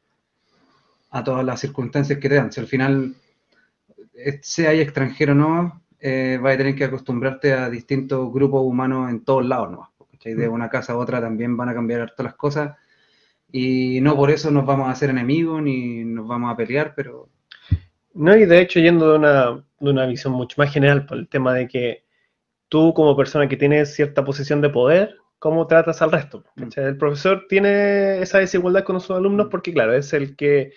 a 1.11 1.23
todas 1.25 1.45
las 1.45 1.61
circunstancias 1.61 2.19
que 2.19 2.29
te 2.29 2.35
dan. 2.35 2.53
Si 2.53 2.61
al 2.61 2.67
final, 2.67 3.15
sea 4.43 4.71
ahí 4.71 4.81
extranjero 4.81 5.33
o 5.33 5.37
no, 5.37 5.83
eh, 6.01 6.39
vas 6.41 6.55
a 6.55 6.59
tener 6.59 6.75
que 6.75 6.85
acostumbrarte 6.85 7.55
a 7.55 7.71
distintos 7.71 8.33
grupos 8.33 8.63
humanos 8.63 9.11
en 9.11 9.25
todos 9.25 9.45
lados, 9.47 9.71
¿no? 9.71 9.93
¿Cachai? 10.11 10.35
De 10.35 10.49
una 10.49 10.69
casa 10.69 10.93
a 10.93 10.97
otra 10.97 11.21
también 11.21 11.57
van 11.57 11.71
a 11.71 11.75
cambiar 11.75 12.11
todas 12.11 12.33
las 12.33 12.35
cosas. 12.35 12.77
Y 13.51 14.01
no 14.01 14.17
por 14.17 14.31
eso 14.31 14.51
nos 14.51 14.67
vamos 14.67 14.89
a 14.89 14.91
hacer 14.91 15.11
enemigos 15.11 15.63
ni 15.63 16.05
nos 16.05 16.27
vamos 16.27 16.53
a 16.53 16.57
pelear, 16.57 16.93
pero 16.97 17.29
No, 18.15 18.37
y 18.37 18.47
de 18.47 18.61
hecho, 18.61 18.81
yendo 18.81 19.13
de 19.13 19.19
una, 19.19 19.65
de 19.81 19.91
una 19.91 20.07
visión 20.07 20.33
mucho 20.35 20.57
más 20.59 20.73
general, 20.73 21.07
por 21.07 21.19
el 21.19 21.29
tema 21.29 21.55
de 21.55 21.69
que 21.69 22.05
tú, 22.69 22.93
como 22.95 23.17
persona 23.17 23.49
que 23.49 23.57
tienes 23.57 23.95
cierta 23.95 24.25
posición 24.25 24.61
de 24.61 24.71
poder, 24.71 25.17
¿cómo 25.39 25.67
tratas 25.67 26.03
al 26.03 26.13
resto? 26.13 26.45
¿cachai? 26.57 26.85
El 26.85 26.99
profesor 26.99 27.47
tiene 27.49 28.21
esa 28.21 28.39
desigualdad 28.39 28.85
con 28.85 29.01
sus 29.01 29.17
alumnos 29.17 29.49
porque, 29.51 29.73
claro, 29.73 29.95
es 29.95 30.13
el 30.13 30.37
que 30.37 30.73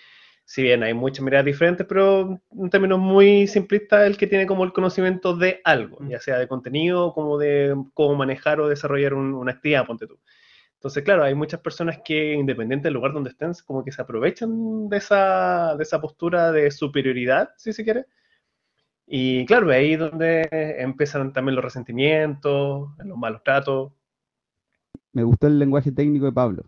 si 0.50 0.62
bien 0.62 0.82
hay 0.82 0.94
muchas 0.94 1.22
miradas 1.22 1.44
diferentes, 1.44 1.86
pero 1.86 2.40
en 2.58 2.70
términos 2.70 2.98
muy 2.98 3.46
simplistas, 3.46 4.06
el 4.06 4.16
que 4.16 4.26
tiene 4.26 4.46
como 4.46 4.64
el 4.64 4.72
conocimiento 4.72 5.36
de 5.36 5.60
algo, 5.62 5.98
Mm. 6.00 6.08
ya 6.08 6.20
sea 6.20 6.38
de 6.38 6.48
contenido, 6.48 7.12
como 7.12 7.36
de 7.36 7.76
cómo 7.92 8.14
manejar 8.14 8.58
o 8.58 8.66
desarrollar 8.66 9.12
un- 9.12 9.34
una 9.34 9.52
actividad, 9.52 9.84
ponte 9.86 10.06
tú. 10.06 10.18
Entonces, 10.76 11.04
claro, 11.04 11.22
hay 11.24 11.34
muchas 11.34 11.60
personas 11.60 11.98
que, 12.02 12.32
independiente 12.32 12.84
del 12.86 12.94
lugar 12.94 13.12
donde 13.12 13.28
estén, 13.28 13.52
como 13.66 13.84
que 13.84 13.92
se 13.92 14.00
aprovechan 14.00 14.88
de 14.88 14.96
esa, 14.96 15.76
de 15.76 15.82
esa 15.82 16.00
postura 16.00 16.50
de 16.50 16.70
superioridad, 16.70 17.50
si 17.58 17.74
se 17.74 17.84
quiere. 17.84 18.06
Y 19.06 19.44
claro, 19.44 19.70
ahí 19.70 19.92
es 19.94 19.98
donde 19.98 20.48
empiezan 20.78 21.32
también 21.34 21.56
los 21.56 21.64
resentimientos, 21.64 22.88
los 23.04 23.18
malos 23.18 23.42
tratos. 23.44 23.92
Me 25.12 25.24
gustó 25.24 25.46
el 25.46 25.58
lenguaje 25.58 25.92
técnico 25.92 26.24
de 26.24 26.32
Pablo. 26.32 26.62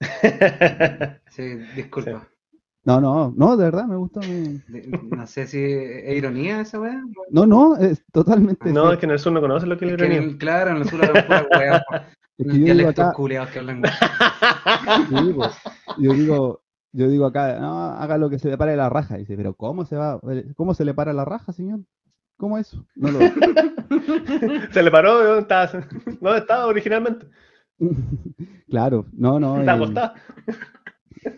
Sí, 1.28 1.56
disculpa. 1.74 2.26
No, 2.86 3.00
no, 3.00 3.34
no, 3.36 3.56
de 3.56 3.64
verdad 3.64 3.84
me 3.86 3.96
gustó. 3.96 4.20
me- 4.20 4.62
No 5.16 5.26
sé 5.26 5.46
si 5.48 5.58
es 5.60 6.16
ironía 6.16 6.60
esa 6.60 6.80
weá. 6.80 7.02
No, 7.30 7.44
no, 7.44 7.76
es 7.76 8.02
totalmente. 8.12 8.72
No, 8.72 8.92
es 8.92 8.98
que 8.98 9.06
en 9.06 9.12
el 9.12 9.18
sur 9.18 9.32
no 9.32 9.40
conocen 9.40 9.68
lo 9.68 9.76
que 9.76 9.86
es 9.86 9.92
Es 9.92 9.98
la 10.00 10.06
que 10.06 10.06
en 10.06 10.12
ironía. 10.12 10.30
el- 10.32 10.38
claro, 10.38 10.70
en 10.70 10.76
el 10.78 10.88
sur 10.88 11.04
hablan 11.04 11.26
pura 11.26 11.46
weá. 11.50 11.82
Es 12.38 12.46
que 12.46 12.60
yo 12.60 12.74
digo 12.74 12.88
acá, 12.88 13.12
que 13.52 13.58
hablan. 13.58 13.82
yo 15.10 15.22
digo, 15.24 15.42
yo 15.98 16.12
digo, 16.12 16.60
yo 16.92 17.08
digo 17.08 17.26
acá, 17.26 17.58
no, 17.58 17.86
haga 17.92 18.18
lo 18.18 18.30
que 18.30 18.38
se 18.38 18.48
le 18.50 18.56
pare 18.56 18.76
la 18.76 18.88
raja. 18.88 19.16
Dice, 19.16 19.36
pero 19.36 19.54
¿cómo 19.54 19.84
se 19.84 19.96
va? 19.96 20.20
¿Cómo 20.54 20.74
se 20.74 20.84
le 20.84 20.94
para 20.94 21.12
la 21.12 21.24
raja, 21.24 21.52
señor? 21.52 21.80
¿Cómo 22.36 22.56
eso? 22.58 22.84
No 22.94 23.10
lo. 23.10 23.18
Se 24.72 24.82
le 24.82 24.90
paró 24.90 25.18
de 25.18 25.24
dónde 25.26 25.40
estaba, 25.40 25.70
dónde 26.20 26.38
estaba 26.38 26.66
originalmente. 26.66 27.26
Claro, 28.68 29.06
no, 29.12 29.38
no. 29.40 29.62
Eh, 29.62 29.70
acostado. 29.70 30.12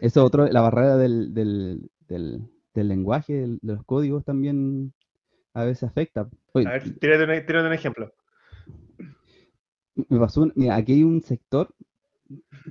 Eso 0.00 0.24
otro, 0.24 0.46
la 0.48 0.60
barrera 0.60 0.96
del, 0.96 1.34
del, 1.34 1.90
del, 2.08 2.42
del 2.74 2.88
lenguaje, 2.88 3.34
de 3.34 3.58
los 3.62 3.84
códigos 3.84 4.24
también 4.24 4.92
a 5.54 5.64
veces 5.64 5.84
afecta. 5.84 6.28
Oye, 6.52 6.66
A 6.66 6.70
ver, 6.74 6.82
tírate 7.00 7.24
un, 7.24 7.46
tírate 7.46 7.66
un 7.66 7.72
ejemplo. 7.72 8.12
me 10.08 10.18
pasó, 10.18 10.42
un- 10.42 10.52
mira, 10.56 10.76
aquí 10.76 10.92
hay 10.92 11.02
un 11.04 11.22
sector 11.22 11.74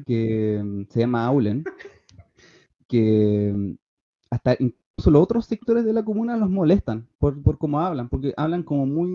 que 0.06 0.61
se 0.89 0.99
llama 0.99 1.26
Aulen, 1.26 1.64
que 2.88 3.76
hasta 4.30 4.53
incluso 4.60 5.11
los 5.11 5.22
otros 5.23 5.45
sectores 5.45 5.85
de 5.85 5.94
la 5.94 6.03
comuna 6.03 6.38
los 6.38 6.49
molestan 6.49 7.07
por, 7.19 7.41
por 7.44 7.57
cómo 7.57 7.80
hablan, 7.80 8.10
porque 8.10 8.34
hablan 8.38 8.64
como 8.64 8.85
muy, 8.85 9.10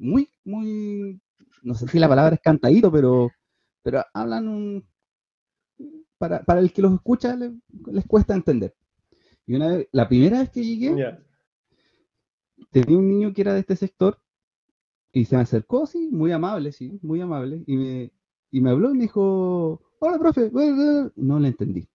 muy, 0.00 0.28
muy, 0.44 1.20
no 1.62 1.74
sé 1.74 1.88
si 1.88 1.98
la 1.98 2.08
palabra 2.08 2.34
es 2.36 2.40
cantadito, 2.40 2.90
pero, 2.92 3.30
pero 3.82 4.02
hablan 4.14 4.48
un, 4.48 4.84
para, 6.18 6.44
para 6.44 6.60
el 6.60 6.72
que 6.72 6.82
los 6.82 6.94
escucha 6.94 7.36
le- 7.36 7.54
les 7.92 8.06
cuesta 8.06 8.34
entender. 8.34 8.74
Y 9.46 9.54
una 9.56 9.68
vez, 9.68 9.88
la 9.92 10.08
primera 10.08 10.40
vez 10.40 10.50
que 10.50 10.64
llegué, 10.64 11.00
tenía 12.70 12.98
un 12.98 13.08
niño 13.08 13.32
que 13.32 13.42
era 13.42 13.54
de 13.54 13.60
este 13.60 13.76
sector 13.76 14.18
y 15.12 15.24
se 15.26 15.36
me 15.36 15.42
acercó, 15.42 15.86
sí, 15.86 16.10
muy 16.12 16.32
amable, 16.32 16.72
sí, 16.72 16.98
muy 17.02 17.20
amable, 17.20 17.64
y 17.66 17.76
me, 17.76 18.12
y 18.50 18.60
me 18.60 18.70
habló 18.70 18.90
y 18.90 18.94
me 18.94 19.02
dijo, 19.04 19.82
hola, 20.00 20.18
profe, 20.18 20.48
bla, 20.50 20.66
bla, 20.66 20.74
bla". 20.74 21.12
no 21.16 21.40
le 21.40 21.48
entendí. 21.48 21.88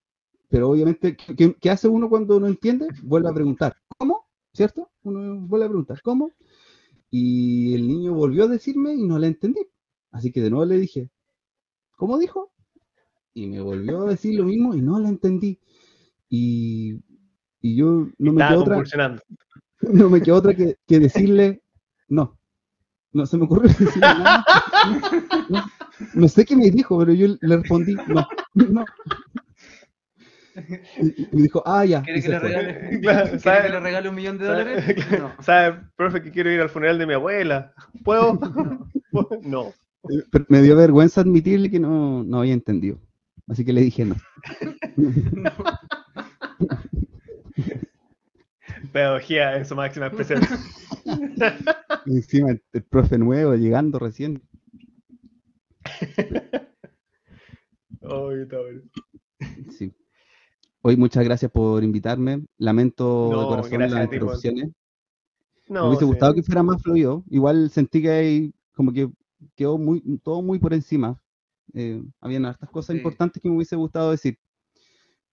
Pero 0.50 0.70
obviamente, 0.72 1.18
¿qué, 1.18 1.36
qué- 1.36 1.56
qué 1.62 1.70
hace 1.72 1.88
uno 1.90 2.10
cuando 2.10 2.40
no 2.40 2.48
entiende? 2.48 2.88
Vuelve 3.04 3.30
a 3.30 3.34
preguntar, 3.34 3.76
¿cómo? 3.98 4.28
¿Cierto? 4.54 4.92
Uno 5.04 5.42
vuelve 5.48 5.66
a 5.68 5.70
preguntar, 5.70 6.02
¿cómo? 6.04 6.32
Y 7.12 7.76
el 7.76 7.88
niño 7.88 8.14
volvió 8.14 8.46
a 8.46 8.48
decirme 8.48 8.96
y 8.96 9.04
no 9.04 9.20
le 9.20 9.28
entendí. 9.28 9.62
Así 10.12 10.32
que 10.32 10.42
de 10.42 10.50
nuevo 10.52 10.66
le 10.66 10.80
dije, 10.80 11.10
¿cómo 11.98 12.20
dijo? 12.20 12.53
Y 13.34 13.48
me 13.48 13.62
volvió 13.62 14.02
a 14.04 14.10
decir 14.10 14.36
lo 14.36 14.46
mismo 14.46 14.76
y 14.76 14.82
no 14.82 15.00
le 15.00 15.10
entendí. 15.10 15.60
Y, 16.30 17.00
y 17.62 17.76
yo 17.76 18.10
no 18.18 18.34
me 18.34 18.48
quedó 18.48 18.62
otra 18.62 19.16
no 19.82 20.10
me 20.10 20.22
quedó 20.22 20.36
otra 20.38 20.54
que, 20.54 20.78
que 20.88 21.00
decirle 21.00 21.62
no. 22.08 22.38
No 23.12 23.26
se 23.26 23.38
me 23.38 23.46
ocurrió 23.46 23.70
decirle 23.80 24.00
nada. 24.02 24.46
No, 25.50 25.66
no 26.16 26.28
sé 26.28 26.46
qué 26.46 26.56
me 26.56 26.70
dijo, 26.72 26.98
pero 27.00 27.14
yo 27.14 27.36
le 27.40 27.58
respondí 27.58 27.96
no. 28.08 28.28
no. 28.56 28.86
Y, 30.98 31.28
me 31.36 31.44
dijo, 31.44 31.64
ah, 31.66 31.86
ya. 31.86 32.02
¿Quiere 32.04 32.22
que 32.22 32.30
le 32.30 32.40
regale, 32.40 33.00
Claro, 33.02 33.26
¿quiere 33.26 33.40
¿sabe? 33.40 33.62
que 33.64 33.70
le 33.70 33.80
regale 33.80 34.10
un 34.10 34.16
millón 34.16 34.38
de 34.38 34.46
¿Sabe? 34.46 34.64
dólares? 34.64 35.20
No. 35.20 35.32
¿Sabe, 35.42 35.80
profe, 35.96 36.22
que 36.22 36.32
quiero 36.32 36.52
ir 36.52 36.62
al 36.62 36.70
funeral 36.70 36.98
de 36.98 37.08
mi 37.08 37.14
abuela? 37.14 37.74
¿Puedo? 38.04 38.40
No. 39.44 39.68
Eh, 40.10 40.24
Pero 40.32 40.46
me 40.50 40.62
dio 40.62 40.76
vergüenza 40.76 41.22
admitirle 41.22 41.72
que 41.72 41.80
no, 41.80 42.24
no 42.24 42.40
había 42.40 42.54
entendido. 42.54 43.00
Así 43.48 43.66
que 43.66 43.74
le 43.74 43.82
dije 43.82 44.06
no. 44.06 44.16
Pedagogía 48.92 49.58
en 49.58 49.66
su 49.66 49.76
máxima 49.76 50.08
expresión. 50.08 50.42
Y 52.06 52.18
encima 52.18 52.52
el, 52.52 52.62
el 52.74 52.84
profe 52.84 53.18
nuevo 53.18 53.56
llegando 53.56 53.98
recién. 53.98 54.42
Ay, 58.02 58.42
está 58.42 58.60
bueno. 58.60 58.82
Sí. 59.78 59.94
Hoy 60.82 60.98
muchas 60.98 61.24
gracias 61.24 61.50
por 61.50 61.82
invitarme. 61.84 62.46
Lamento 62.58 63.30
No, 63.32 63.42
de 63.42 63.48
corazón 63.48 63.80
las 63.80 64.04
interrupciones. 64.04 64.70
No, 65.70 65.84
Me 65.84 65.88
hubiese 65.90 66.02
sí. 66.02 66.06
gustado 66.08 66.34
que 66.34 66.44
fuera 66.44 66.62
más 66.62 66.82
fluido. 66.82 67.24
Igual 67.30 67.70
sentí 67.70 68.02
que 68.02 68.10
hay, 68.10 68.54
como 68.74 68.92
que 68.92 69.10
quedó 69.56 69.78
muy, 69.78 70.02
todo 70.24 70.42
muy 70.42 70.60
por 70.60 70.74
encima. 70.74 71.22
Eh, 71.74 72.02
habían 72.22 72.46
hartas 72.46 72.70
cosas 72.70 72.94
Sí. 72.94 72.98
importantes 72.98 73.42
que 73.42 73.50
me 73.50 73.56
hubiese 73.56 73.76
gustado 73.76 74.12
decir. 74.12 74.38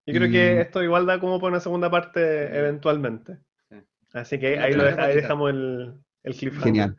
Yo 0.07 0.15
creo 0.15 0.29
Y- 0.29 0.33
que 0.33 0.61
esto 0.63 0.83
igual 0.83 1.07
da 1.07 1.21
como 1.21 1.39
para 1.39 1.51
una 1.53 1.61
segunda 1.61 1.91
parte 1.91 2.57
eventualmente. 2.59 3.39
Sí. 3.69 3.77
Así 4.15 4.39
que 4.39 4.59
ahí, 4.59 4.73
lo 4.73 4.85
deja- 4.85 5.05
ahí 5.05 5.15
dejamos 5.17 5.51
el, 5.51 5.95
el 6.25 6.35
cliffhanger. 6.35 6.65
Genial, 6.65 6.99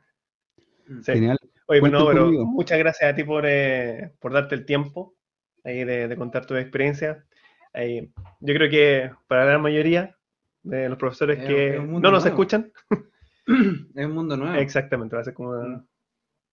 Sí. 1.04 1.12
genial. 1.14 1.38
Oye, 1.68 1.82
no, 1.90 2.06
pero 2.08 2.24
conmigo. 2.26 2.46
muchas 2.46 2.78
gracias 2.80 3.12
a 3.12 3.16
ti 3.16 3.24
por, 3.24 3.46
eh, 3.48 4.14
por 4.20 4.34
darte 4.34 4.56
el 4.56 4.66
tiempo 4.66 5.16
ahí 5.64 5.84
de, 5.84 6.08
de 6.08 6.16
contar 6.18 6.46
tu 6.46 6.56
experiencia. 6.56 7.26
Ahí, 7.74 8.12
yo 8.42 8.54
creo 8.54 8.70
que 8.70 9.12
para 9.28 9.46
la 9.46 9.58
mayoría 9.58 10.16
de 10.64 10.90
los 10.90 10.98
profesores 10.98 11.40
Es- 11.40 11.46
que 11.48 11.70
es 11.78 11.82
no 11.82 12.00
nos 12.00 12.02
nuevo. 12.12 12.28
escuchan, 12.28 12.72
Es 13.96 14.06
un 14.06 14.12
mundo 14.12 14.38
nuevo. 14.38 14.56
exactamente, 14.56 15.16
va 15.16 15.22
a 15.22 15.26
ser 15.26 15.34
como 15.34 15.50
una 15.52 15.78
Mm. 15.78 15.88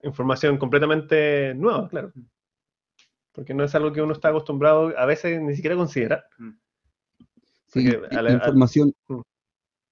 información 0.05 0.57
completamente 0.57 1.53
nueva, 1.55 1.89
claro. 1.89 2.13
Porque 3.39 3.55
no 3.55 3.63
es 3.63 3.73
algo 3.77 3.93
que 3.93 4.03
uno 4.03 4.15
está 4.15 4.31
acostumbrado 4.31 4.93
a 4.99 5.07
veces 5.07 5.41
ni 5.41 5.55
siquiera 5.55 5.77
a 5.77 5.79
considerar. 5.79 6.25
Sí, 7.69 7.85
Porque 7.85 8.01
i- 8.11 8.17
a 8.17 8.23
la- 8.23 8.33
información, 8.33 8.93
Mm. 9.07 9.21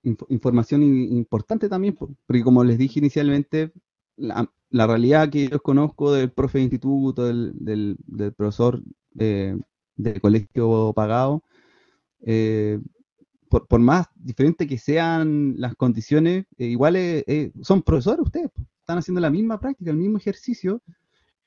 inf- 0.02 0.26
información 0.30 0.82
i- 0.82 1.16
importante 1.16 1.68
también, 1.68 1.94
po- 1.94 2.10
porque 2.26 2.42
como 2.42 2.64
les 2.64 2.76
dije 2.76 2.98
inicialmente, 2.98 3.70
la, 4.16 4.50
la 4.70 4.86
realidad 4.88 5.30
que 5.30 5.46
yo 5.48 5.60
conozco 5.62 6.12
del 6.12 6.32
profe 6.32 6.58
de 6.58 6.64
instituto, 6.64 7.24
del, 7.24 7.52
del, 7.54 7.96
del 8.04 8.32
profesor 8.32 8.82
eh, 9.16 9.56
del 9.94 10.20
colegio 10.20 10.92
pagado, 10.92 11.44
eh, 12.22 12.80
por, 13.48 13.68
por 13.68 13.78
más 13.78 14.08
diferentes 14.16 14.66
que 14.66 14.76
sean 14.78 15.54
las 15.56 15.76
condiciones, 15.76 16.46
eh, 16.58 16.66
igual 16.66 16.96
eh, 16.96 17.22
eh, 17.28 17.52
son 17.62 17.80
profesores 17.82 18.22
ustedes, 18.24 18.50
están 18.80 18.98
haciendo 18.98 19.20
la 19.20 19.30
misma 19.30 19.60
práctica, 19.60 19.92
el 19.92 19.98
mismo 19.98 20.18
ejercicio, 20.18 20.82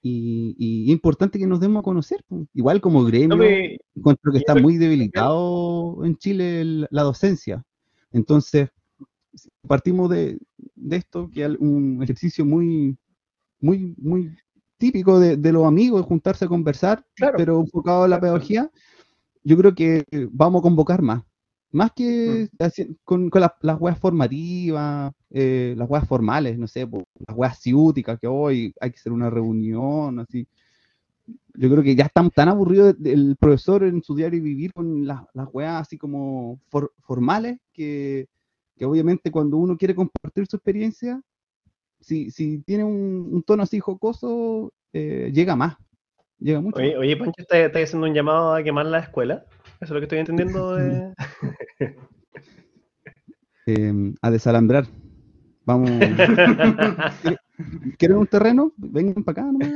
y, 0.02 0.56
y 0.58 0.86
es 0.86 0.92
importante 0.92 1.38
que 1.40 1.48
nos 1.48 1.60
demos 1.60 1.82
a 1.82 1.84
conocer, 1.84 2.24
igual 2.54 2.80
como 2.82 3.04
gremio. 3.04 3.30
No 3.30 3.38
me- 3.38 3.78
encuentro 3.96 4.32
que 4.32 4.38
está 4.40 4.56
muy 4.56 4.78
debilitado 4.78 6.04
en 6.06 6.16
Chile 6.18 6.62
el- 6.62 6.88
la 6.92 7.04
docencia. 7.04 7.64
Entonces, 8.12 8.70
partimos 9.68 10.10
de, 10.10 10.40
de 10.76 10.96
esto, 10.96 11.30
que 11.30 11.46
es 11.46 11.52
un 11.60 12.02
ejercicio 12.02 12.46
muy, 12.46 12.98
muy, 13.60 13.94
muy 13.98 14.32
típico 14.78 15.20
de, 15.20 15.36
de 15.38 15.52
los 15.52 15.66
amigos, 15.66 16.06
juntarse 16.06 16.46
a 16.46 16.48
conversar, 16.48 17.06
Claro. 17.16 17.38
pero 17.38 17.60
enfocado 17.60 18.06
en 18.06 18.12
la 18.12 18.20
pedagogía, 18.22 18.72
yo 19.44 19.58
creo 19.58 19.76
que 19.76 20.06
vamos 20.32 20.60
a 20.60 20.64
convocar 20.64 21.02
más. 21.02 21.24
Más 21.72 21.92
que 21.92 22.50
Mm. 22.60 22.94
con, 23.04 23.30
con 23.30 23.42
las, 23.42 23.52
las 23.62 23.80
weas 23.80 24.00
formativas, 24.00 25.12
eh, 25.30 25.76
las 25.78 25.90
weas 25.90 26.08
formales, 26.08 26.58
no 26.58 26.68
sé, 26.68 26.88
po, 26.88 27.04
las 27.28 27.38
weas 27.38 27.60
ciúticas, 27.60 28.20
que 28.20 28.28
hoy 28.28 28.74
hay 28.80 28.90
que 28.92 28.98
hacer 28.98 29.12
una 29.12 29.30
reunión, 29.30 30.20
así 30.20 30.48
yo 31.54 31.70
creo 31.70 31.84
que 31.84 31.96
ya 31.96 32.06
estamos 32.06 32.32
tan 32.34 32.48
aburridos 32.48 32.96
del 32.98 33.36
profesor 33.40 33.84
en 33.84 34.02
su 34.02 34.16
diario 34.16 34.42
vivir 34.42 34.74
con 34.74 35.06
las, 35.06 35.22
las 35.34 35.48
weas 35.52 35.82
así 35.82 35.98
como 35.98 36.60
for- 36.70 36.92
formales 37.02 37.60
que, 37.74 38.28
que 38.76 38.86
obviamente 38.86 39.30
cuando 39.30 39.58
uno 39.58 39.78
quiere 39.78 39.94
compartir 39.94 40.48
su 40.48 40.56
experiencia, 40.56 41.22
si, 42.00 42.32
si 42.32 42.60
tiene 42.60 42.84
un, 42.84 43.30
un 43.32 43.44
tono 43.44 43.62
así 43.64 43.80
jocoso, 43.80 44.74
eh, 44.94 45.32
llega 45.34 45.56
más, 45.56 45.76
llega 46.40 46.62
mucho. 46.62 46.80
Oye, 46.80 46.98
oye, 46.98 47.18
Pancho, 47.18 47.34
¿estás 47.38 47.60
estás 47.60 47.84
haciendo 47.84 48.08
un 48.08 48.14
llamado 48.14 48.54
a 48.54 48.64
quemar 48.64 48.86
la 48.86 49.00
escuela? 49.00 49.46
Eso 49.82 49.86
es 49.86 49.90
lo 49.92 50.00
que 50.00 50.06
estoy 50.06 50.20
entendiendo 50.20 50.76
de... 50.76 51.14
Eh, 53.66 54.14
a 54.24 54.32
desalambrar. 54.32 54.86
Vamos. 55.64 55.92
¿Quieren 58.00 58.18
un 58.18 58.26
terreno? 58.26 58.74
Vengan 58.78 59.24
para 59.24 59.44
acá 59.44 59.52
nomás. 59.52 59.72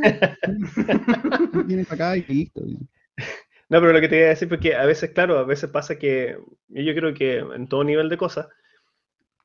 Vienen 1.68 1.86
para 1.86 2.14
acá 2.14 2.18
y 2.18 2.24
listo. 2.24 2.62
No, 3.70 3.80
pero 3.80 3.94
lo 3.94 4.02
que 4.02 4.08
te 4.08 4.18
iba 4.18 4.26
a 4.26 4.30
decir, 4.30 4.50
porque 4.50 4.76
a 4.76 4.86
veces, 4.88 5.12
claro, 5.12 5.38
a 5.38 5.44
veces 5.44 5.70
pasa 5.70 6.00
que, 6.00 6.40
yo 6.70 6.96
creo 6.96 7.14
que 7.14 7.38
en 7.38 7.68
todo 7.68 7.84
nivel 7.84 8.10
de 8.10 8.18
cosas, 8.18 8.48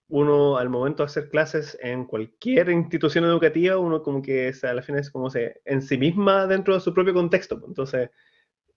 uno 0.09 0.57
al 0.57 0.71
momento 0.71 1.03
de 1.03 1.09
hacer 1.09 1.29
clases 1.29 1.79
en 1.83 2.07
cualquier 2.07 2.71
institución 2.71 3.25
educativa, 3.25 3.77
uno 3.77 4.03
como 4.03 4.23
que 4.23 4.51
a 4.63 4.73
la 4.73 4.81
fin 4.81 4.97
es 4.97 5.11
como 5.11 5.29
se 5.29 5.61
en 5.67 5.83
sí 5.83 5.99
misma 5.99 6.47
dentro 6.47 6.73
de 6.73 6.81
su 6.81 6.95
propio 6.95 7.13
contexto. 7.13 7.59
pues. 7.59 7.69
Entonces, 7.69 8.11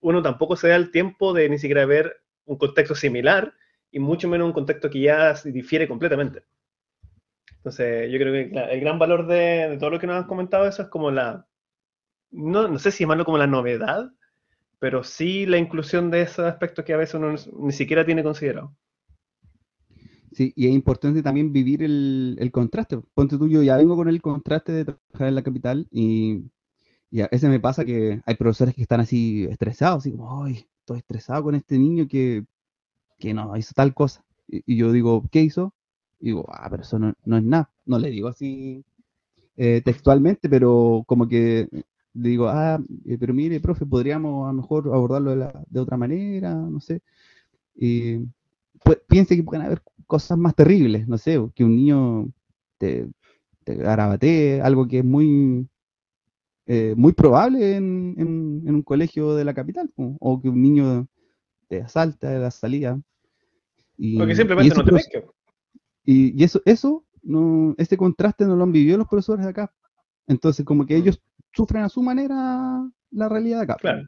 uno 0.02 0.22
tampoco 0.22 0.56
se 0.56 0.68
da 0.68 0.76
el 0.76 0.92
tiempo 0.92 1.34
de 1.34 1.50
ni 1.50 1.58
siquiera 1.58 1.86
ver 1.86 2.22
un 2.46 2.58
contexto 2.58 2.96
similar 2.96 3.54
y 3.92 4.00
mucho 4.00 4.28
menos 4.28 4.48
un 4.48 4.54
contexto 4.54 4.90
que 4.90 5.02
ya 5.02 5.34
difiere 5.46 5.88
completamente. 5.88 6.44
Entonces, 7.58 8.12
yo 8.12 8.18
creo 8.18 8.34
que 8.34 8.74
el 8.74 8.80
gran 8.80 8.98
valor 8.98 9.28
de, 9.28 9.78
todo 9.80 9.92
lo 9.92 10.00
que 10.00 10.08
nos 10.08 10.18
han 10.18 10.28
comentado, 10.28 10.68
eso 10.68 10.82
es 10.82 10.88
como 10.90 11.12
la, 11.12 11.48
no, 12.32 12.68
no 12.68 12.80
sé 12.80 12.92
si 12.92 13.04
llamarlo 13.04 13.26
como 13.26 13.38
la 13.38 13.48
novedad, 13.48 14.12
pero 14.80 15.04
sí 15.04 15.46
la 15.46 15.58
inclusión 15.58 16.10
de 16.10 16.24
esos 16.24 16.46
aspectos 16.46 16.84
que 16.84 16.94
a 16.94 16.98
veces 16.98 17.16
uno 17.16 17.36
ni 17.60 17.72
siquiera 17.72 18.04
tiene 18.04 18.24
considerado. 18.24 18.76
Sí, 20.32 20.54
y 20.56 20.68
es 20.68 20.74
importante 20.74 21.22
también 21.22 21.52
vivir 21.52 21.84
el, 21.84 22.38
el 22.40 22.52
contraste. 22.52 23.00
Ponte 23.14 23.38
tú, 23.38 23.48
yo 23.48 23.62
ya 23.62 23.78
vengo 23.78 23.96
con 23.96 24.08
el 24.08 24.22
contraste 24.22 24.72
de 24.72 24.86
trabajar 24.86 25.28
en 25.28 25.36
la 25.36 25.44
capital 25.44 25.88
y, 25.92 26.46
y 27.12 27.22
a 27.22 27.28
veces 27.28 27.50
me 27.50 27.60
pasa 27.60 27.86
que 27.86 28.22
hay 28.26 28.36
profesores 28.36 28.74
que 28.76 28.82
están 28.84 29.02
así 29.02 29.46
estresados, 29.46 30.00
así 30.00 30.12
como, 30.12 30.44
ay, 30.46 30.66
estoy 30.80 31.00
estresado 31.00 31.44
con 31.44 31.56
este 31.56 31.78
niño 31.78 32.08
que, 32.08 32.46
que 33.20 33.34
no 33.34 33.56
hizo 33.58 33.74
tal 33.76 33.94
cosa. 33.94 34.24
Y, 34.48 34.78
yo 34.78 34.92
digo, 34.92 35.24
¿qué 35.32 35.42
hizo? 35.42 35.74
Y 36.20 36.28
digo, 36.28 36.46
ah, 36.52 36.68
pero 36.70 36.84
eso 36.84 37.00
no, 37.00 37.14
no 37.26 37.38
es 37.38 37.44
nada. 37.44 37.72
No 37.86 38.00
le 38.00 38.12
digo 38.12 38.28
así 38.30 38.84
eh, 39.58 39.82
textualmente, 39.84 40.50
pero 40.50 41.04
como 41.08 41.28
que 41.28 41.68
le 42.14 42.30
digo, 42.30 42.48
ah, 42.50 42.80
eh, 43.06 43.18
pero 43.20 43.34
mire, 43.34 43.60
profe, 43.62 43.86
podríamos 43.86 44.46
a 44.50 44.54
lo 44.54 44.62
mejor 44.62 44.88
abordarlo 44.94 45.36
de, 45.70 45.80
otra 45.80 45.98
manera, 45.98 46.54
no 46.56 46.80
sé. 46.82 47.02
Y 47.76 48.18
pu- 48.84 49.02
piense 49.08 49.36
que 49.36 49.44
pueden 49.44 49.66
haber 49.66 49.82
cosas 50.08 50.38
más 50.38 50.56
terribles, 50.56 51.08
no 51.08 51.18
sé, 51.18 51.40
que 51.56 51.64
un 51.64 51.76
niño 51.76 52.30
te, 52.78 53.08
te 53.64 54.62
algo 54.62 54.88
que 54.88 55.00
es 55.00 55.06
muy, 55.06 55.68
eh, 56.74 56.94
muy 56.96 57.14
probable 57.22 57.76
en, 57.76 58.16
en- 58.18 58.64
en 58.68 58.76
un 58.76 58.84
colegio 58.84 59.36
de 59.36 59.44
la 59.44 59.54
capital, 59.54 59.90
po, 59.96 60.16
o 60.20 60.40
que 60.42 60.48
un 60.50 60.62
niño 60.62 61.08
te 61.68 61.82
asalta 61.82 62.30
de 62.30 62.40
la 62.40 62.52
salida. 62.52 62.92
Y, 63.98 64.18
Porque 64.18 64.36
simplemente 64.36 64.74
eso, 64.74 64.82
no 64.82 64.86
te 64.86 64.94
pesque. 64.94 65.26
y, 66.06 66.40
y 66.40 66.44
eso, 66.44 66.62
eso, 66.66 67.04
no, 67.24 67.76
ese 67.78 67.98
contraste 67.98 68.46
no 68.46 68.56
lo 68.56 68.64
han 68.64 68.72
vivido 68.72 68.98
los 68.98 69.08
profesores 69.08 69.44
de 69.46 69.52
acá. 69.52 69.74
Entonces, 70.28 70.66
como 70.66 70.86
que 70.86 70.96
ellos 70.96 71.22
sufren 71.54 71.84
a 71.84 71.90
su 71.90 72.02
manera 72.02 72.38
la 73.12 73.28
realidad 73.28 73.58
de 73.60 73.64
acá. 73.64 73.76
Claro. 73.76 74.08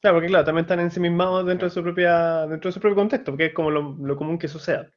Claro, 0.00 0.16
porque 0.16 0.28
claro, 0.28 0.44
también 0.44 0.64
están 0.64 0.80
ensimismados 0.80 1.46
dentro 1.46 1.66
de 1.68 1.74
su 1.74 1.82
propia, 1.82 2.46
dentro 2.46 2.68
de 2.68 2.72
su 2.72 2.80
propio 2.80 2.96
contexto, 2.96 3.30
porque 3.32 3.46
es 3.46 3.54
como 3.54 3.70
lo, 3.70 3.96
lo 4.00 4.16
común 4.16 4.38
que 4.38 4.48
suceda. 4.48 4.90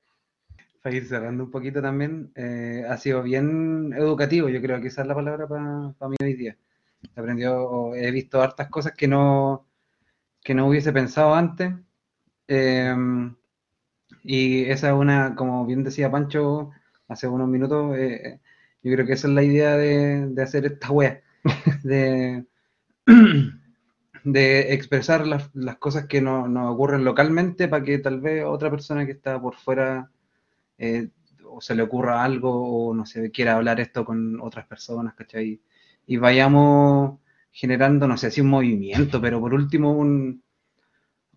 Para 0.82 0.96
ir 0.96 1.06
cerrando 1.06 1.44
un 1.46 1.52
poquito 1.52 1.82
también, 1.82 2.32
eh, 2.36 2.84
ha 2.90 2.98
sido 2.98 3.24
bien 3.24 3.94
educativo, 3.94 4.48
yo 4.50 4.62
creo 4.62 4.80
que 4.82 4.88
esa 4.88 5.02
es 5.02 5.08
la 5.08 5.16
palabra 5.16 5.48
para 5.48 6.10
mí 6.10 6.16
hoy 6.22 6.34
día. 6.34 6.58
He 7.04 7.20
aprendido, 7.20 7.54
o 7.70 7.96
he 7.96 8.12
visto 8.12 8.42
hartas 8.42 8.70
cosas 8.70 8.94
que 8.94 9.08
no, 9.08 9.68
que 10.44 10.54
no 10.56 10.68
hubiese 10.68 10.94
pensado 10.94 11.36
antes. 11.36 11.74
eh, 12.50 12.96
y 14.24 14.66
esa 14.66 14.90
es 14.90 14.94
una, 14.96 15.36
como 15.36 15.66
bien 15.66 15.84
decía 15.84 16.12
Pancho 16.12 16.72
hace 17.08 17.28
unos 17.28 17.48
minutos, 17.48 17.96
eh, 17.98 18.40
yo 18.84 18.94
creo 18.94 19.06
que 19.06 19.14
esa 19.14 19.28
es 19.28 19.34
la 19.34 19.44
idea 19.44 19.78
de, 19.78 20.28
de 20.28 20.42
hacer 20.44 20.66
esta 20.66 20.92
wea, 20.92 21.22
de, 21.84 22.46
de 24.24 24.74
expresar 24.74 25.26
las, 25.28 25.50
las 25.56 25.78
cosas 25.78 26.06
que 26.08 26.22
no- 26.22 26.48
nos 26.48 26.74
ocurren 26.74 27.04
localmente 27.06 27.68
para 27.68 27.84
que 27.84 28.00
tal 28.00 28.20
vez 28.22 28.44
otra 28.46 28.70
persona 28.72 29.06
que 29.06 29.14
está 29.14 29.40
por 29.42 29.56
fuera 29.56 30.12
eh, 30.78 31.10
o 31.46 31.62
se 31.62 31.76
le 31.76 31.84
ocurra 31.84 32.24
algo 32.24 32.88
o 32.90 32.94
no 32.96 33.06
sé, 33.06 33.32
quiera 33.32 33.56
hablar 33.56 33.80
esto 33.80 34.06
con 34.06 34.40
otras 34.42 34.68
personas, 34.68 35.16
¿cachai? 35.16 35.62
Y 36.08 36.18
vayamos 36.18 37.20
generando, 37.52 38.08
no 38.08 38.18
sé 38.18 38.32
si 38.32 38.42
un 38.42 38.50
movimiento, 38.50 39.22
pero 39.22 39.40
por 39.42 39.54
último 39.54 39.92
un, 39.94 40.44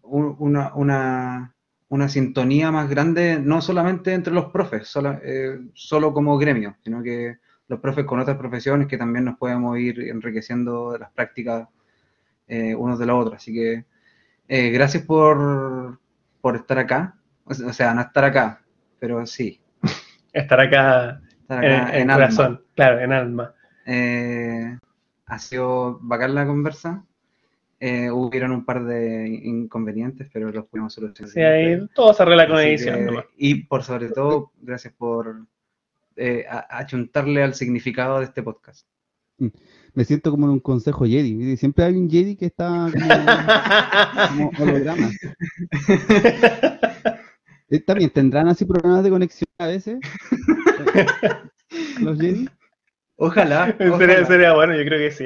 un- 0.02 0.36
una, 0.38 0.74
una, 0.74 1.54
una 1.88 2.08
sintonía 2.08 2.70
más 2.72 2.88
grande, 2.90 3.38
no 3.40 3.60
solamente 3.62 4.12
entre 4.14 4.32
los 4.32 4.46
profes, 4.52 4.88
solo, 4.88 5.18
eh, 5.22 5.58
solo 5.74 6.12
como 6.12 6.38
gremio, 6.38 6.76
sino 6.84 7.02
que 7.02 7.38
los 7.68 7.80
profes 7.80 8.04
con 8.04 8.20
otras 8.20 8.36
profesiones 8.38 8.88
que 8.88 8.98
también 8.98 9.24
nos 9.26 9.38
podemos 9.38 9.78
ir 9.78 10.00
enriqueciendo 10.08 10.96
las 10.98 11.10
prácticas 11.12 11.68
eh, 12.48 12.74
unos 12.74 12.98
de 12.98 13.06
los 13.06 13.20
otros. 13.22 13.36
Así 13.38 13.54
que 13.54 13.86
eh, 14.48 14.70
gracias 14.70 15.04
por, 15.04 16.00
por 16.40 16.56
estar 16.56 16.78
acá, 16.78 17.16
o 17.44 17.54
sea, 17.72 17.94
no 17.94 18.02
estar 18.02 18.24
acá, 18.24 18.62
pero 19.00 19.26
sí, 19.26 19.60
Estar 20.32 20.60
acá 20.60 21.20
estar 21.40 21.58
en, 21.60 21.70
acá 21.70 21.96
en 22.00 22.06
en 22.06 22.10
alma. 22.10 22.46
corazón, 22.48 22.64
claro, 22.74 23.00
en 23.00 23.12
alma. 23.12 23.54
Eh, 23.86 24.78
ha 25.26 25.38
sido 25.38 25.98
bacán 26.02 26.34
la 26.34 26.46
conversa. 26.46 27.04
Eh, 27.82 28.10
hubieron 28.10 28.52
un 28.52 28.64
par 28.66 28.84
de 28.84 29.28
inconvenientes, 29.42 30.28
pero 30.32 30.50
los 30.52 30.66
pudimos 30.66 30.92
solucionar. 30.92 31.32
Sí, 31.32 31.40
ahí 31.40 31.88
todo 31.94 32.12
se 32.12 32.22
arregla 32.22 32.46
con 32.46 32.56
Así 32.56 32.66
edición 32.68 33.06
que- 33.06 33.24
y 33.38 33.54
por 33.64 33.82
sobre 33.82 34.10
todo, 34.10 34.52
gracias 34.60 34.92
por 34.92 35.46
eh, 36.16 36.44
a- 36.48 36.66
achuntarle 36.78 37.42
al 37.42 37.54
significado 37.54 38.18
de 38.18 38.26
este 38.26 38.42
podcast. 38.42 38.86
Me 39.94 40.04
siento 40.04 40.30
como 40.30 40.44
en 40.44 40.52
un 40.52 40.60
consejo 40.60 41.06
Jedi. 41.06 41.56
Siempre 41.56 41.84
hay 41.86 41.94
un 41.96 42.10
Jedi 42.10 42.36
que 42.36 42.44
está 42.46 42.88
como, 42.92 44.50
como 44.50 44.50
holograma. 44.60 45.08
Eh, 47.70 47.80
También 47.80 48.10
tendrán 48.10 48.48
así 48.48 48.64
programas 48.66 49.04
de 49.04 49.10
conexión 49.10 49.48
a 49.58 49.66
veces. 49.68 49.98
Los 52.00 52.18
Jedi. 52.20 52.48
Ojalá. 53.22 53.66
sería, 53.78 53.92
ojalá. 53.94 54.26
sería 54.26 54.54
bueno, 54.54 54.74
yo 54.76 54.84
creo 54.84 54.98
que. 54.98 55.10
Sí, 55.10 55.24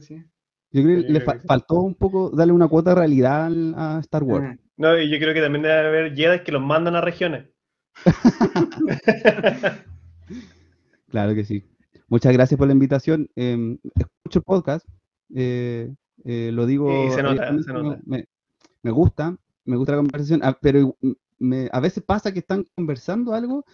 sí. 0.00 0.24
Yo 0.70 0.82
creo 0.82 0.96
que 0.96 1.02
yo 1.02 1.08
le 1.08 1.18
creo 1.18 1.20
fa- 1.26 1.32
que 1.34 1.40
sí. 1.40 1.46
faltó 1.46 1.80
un 1.80 1.94
poco 1.94 2.30
darle 2.30 2.52
una 2.52 2.68
cuota 2.68 2.90
de 2.90 2.96
realidad 2.96 3.46
al- 3.46 3.74
a 3.76 3.98
Star 4.00 4.22
Wars. 4.22 4.46
Ah, 4.48 4.56
No, 4.76 4.98
y 4.98 5.10
yo 5.10 5.18
creo 5.18 5.34
que 5.34 5.40
también 5.42 5.62
debe 5.62 5.74
haber 5.86 6.14
Jedi 6.14 6.40
que 6.44 6.52
los 6.52 6.62
mandan 6.62 6.96
a 6.96 7.00
regiones. 7.00 7.46
Claro 11.10 11.34
que 11.34 11.44
sí. 11.44 11.62
Muchas 12.08 12.32
gracias 12.32 12.56
por 12.58 12.66
la 12.66 12.72
invitación. 12.72 13.28
Eh, 13.36 13.76
escucho 13.96 14.38
el 14.38 14.42
podcast. 14.44 14.86
eh, 15.34 15.92
eh, 16.24 16.50
lo 16.52 16.66
digo. 16.66 17.06
Y 17.08 17.10
se 17.10 17.22
nota, 17.22 17.48
abiertamente, 17.48 17.64
se 17.64 17.72
nota. 17.72 18.00
Me, 18.06 18.24
me 18.82 18.90
gusta, 18.90 19.36
me 19.64 19.76
gusta 19.76 19.92
la 19.92 19.98
conversación, 19.98 20.40
ah, 20.42 20.56
pero 20.60 20.96
me- 21.38 21.68
a 21.72 21.80
veces 21.80 22.02
pasa 22.02 22.32
que 22.32 22.38
están 22.38 22.64
conversando 22.74 23.34
algo 23.34 23.64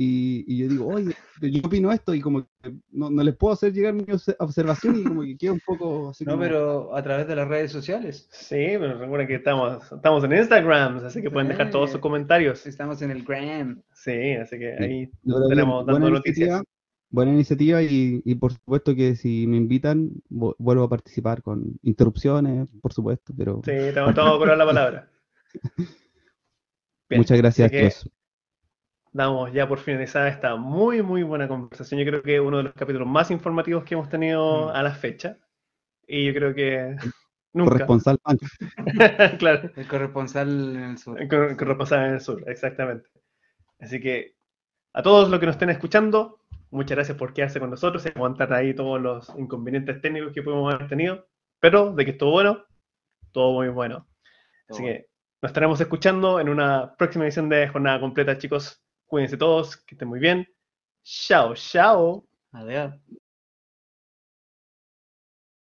y, 0.00 0.44
y 0.46 0.58
yo 0.58 0.68
digo, 0.68 0.86
oye, 0.86 1.12
yo 1.42 1.60
opino 1.64 1.90
esto 1.90 2.14
y 2.14 2.20
como 2.20 2.44
que 2.62 2.72
no, 2.92 3.10
no 3.10 3.22
les 3.24 3.34
puedo 3.36 3.52
hacer 3.52 3.72
llegar 3.72 3.92
mi 3.94 4.04
obse- 4.04 4.36
observación 4.38 5.00
y 5.00 5.02
como 5.02 5.22
que 5.22 5.36
queda 5.36 5.52
un 5.52 5.60
poco 5.66 6.10
así 6.10 6.24
No, 6.24 6.32
como- 6.32 6.42
pero 6.44 6.96
a 6.96 7.02
través 7.02 7.26
de 7.26 7.34
las 7.34 7.48
redes 7.48 7.72
sociales. 7.72 8.28
Sí, 8.30 8.54
pero 8.78 8.96
recuerden 8.96 9.26
que 9.26 9.34
estamos, 9.34 9.90
estamos 9.90 10.22
en 10.22 10.32
Instagram, 10.34 10.98
así 11.04 11.20
que 11.20 11.30
pueden 11.32 11.48
dejar 11.48 11.70
todos 11.70 11.90
sus 11.90 12.00
comentarios. 12.00 12.64
Estamos 12.64 13.02
en 13.02 13.10
el 13.10 13.24
Gram. 13.24 13.82
Sí, 13.92 14.32
así 14.34 14.56
que 14.58 14.76
Sí. 14.78 14.84
ahí 14.84 15.06
que 15.08 15.48
tenemos 15.48 15.84
dando 15.84 16.00
buena 16.00 16.10
noticias. 16.16 16.38
iniciativa, 16.48 16.64
buena 17.10 17.32
iniciativa 17.32 17.82
y, 17.82 18.22
y 18.24 18.34
por 18.36 18.52
supuesto 18.52 18.94
que 18.94 19.16
si 19.16 19.48
me 19.48 19.56
invitan 19.56 20.10
vu- 20.30 20.54
vuelvo 20.58 20.84
a 20.84 20.88
participar 20.88 21.42
con 21.42 21.76
interrupciones, 21.82 22.68
por 22.80 22.92
supuesto, 22.92 23.34
pero 23.36 23.62
Sí, 23.64 23.72
estamos 23.72 24.14
todos 24.14 24.48
a 24.48 24.54
la 24.54 24.64
palabra. 24.64 25.10
Bien, 27.08 27.20
muchas 27.20 27.38
gracias 27.38 27.64
a 27.64 27.66
así 27.66 27.76
que 27.76 27.90
todos. 27.90 28.10
Damos 29.12 29.52
ya 29.52 29.68
por 29.68 29.78
finalizada 29.78 30.28
esta 30.28 30.56
muy, 30.56 31.02
muy 31.02 31.22
buena 31.22 31.48
conversación. 31.48 32.00
Yo 32.00 32.06
creo 32.06 32.22
que 32.22 32.40
uno 32.40 32.58
de 32.58 32.62
los 32.64 32.72
capítulos 32.74 33.08
más 33.08 33.30
informativos 33.30 33.84
que 33.84 33.94
hemos 33.94 34.08
tenido 34.08 34.66
Mm. 34.68 34.76
a 34.76 34.82
la 34.82 34.94
fecha. 34.94 35.38
Y 36.06 36.26
yo 36.26 36.34
creo 36.34 36.54
que 36.54 36.96
nunca. 37.52 37.70
Corresponsal 37.86 38.18
claro, 39.38 39.70
El 39.76 39.88
corresponsal 39.88 40.48
en 40.76 40.82
el 40.82 40.98
sur. 40.98 41.28
con, 41.28 41.56
corresponsal 41.56 42.06
en 42.06 42.14
el 42.14 42.20
sur, 42.20 42.42
exactamente. 42.46 43.08
Así 43.80 44.00
que 44.00 44.34
a 44.94 45.02
todos 45.02 45.28
los 45.30 45.38
que 45.40 45.46
nos 45.46 45.54
estén 45.56 45.70
escuchando, 45.70 46.40
muchas 46.70 46.96
gracias 46.96 47.16
por 47.18 47.32
quedarse 47.34 47.60
con 47.60 47.70
nosotros 47.70 48.04
y 48.06 48.08
aguantar 48.08 48.52
ahí 48.52 48.74
todos 48.74 49.00
los 49.00 49.28
inconvenientes 49.38 50.00
técnicos 50.00 50.32
que 50.32 50.42
pudimos 50.42 50.74
haber 50.74 50.88
tenido. 50.88 51.26
Pero 51.60 51.92
de 51.94 52.04
que 52.04 52.12
estuvo 52.12 52.30
bueno, 52.32 52.64
todo 53.32 53.52
muy 53.52 53.68
bueno. 53.68 54.06
Así 54.68 54.82
que 54.82 55.06
nos 55.42 55.50
estaremos 55.50 55.80
escuchando 55.80 56.40
en 56.40 56.48
una 56.48 56.94
próxima 56.96 57.24
edición 57.24 57.48
de 57.48 57.68
Jornada 57.68 58.00
Completa, 58.00 58.38
chicos. 58.38 58.82
Cuídense 59.08 59.36
todos, 59.36 59.76
que 59.76 59.94
estén 59.94 60.08
muy 60.08 60.20
bien. 60.20 60.46
Chao, 61.02 61.54
chao. 61.54 62.24
Adiós. 62.52 62.94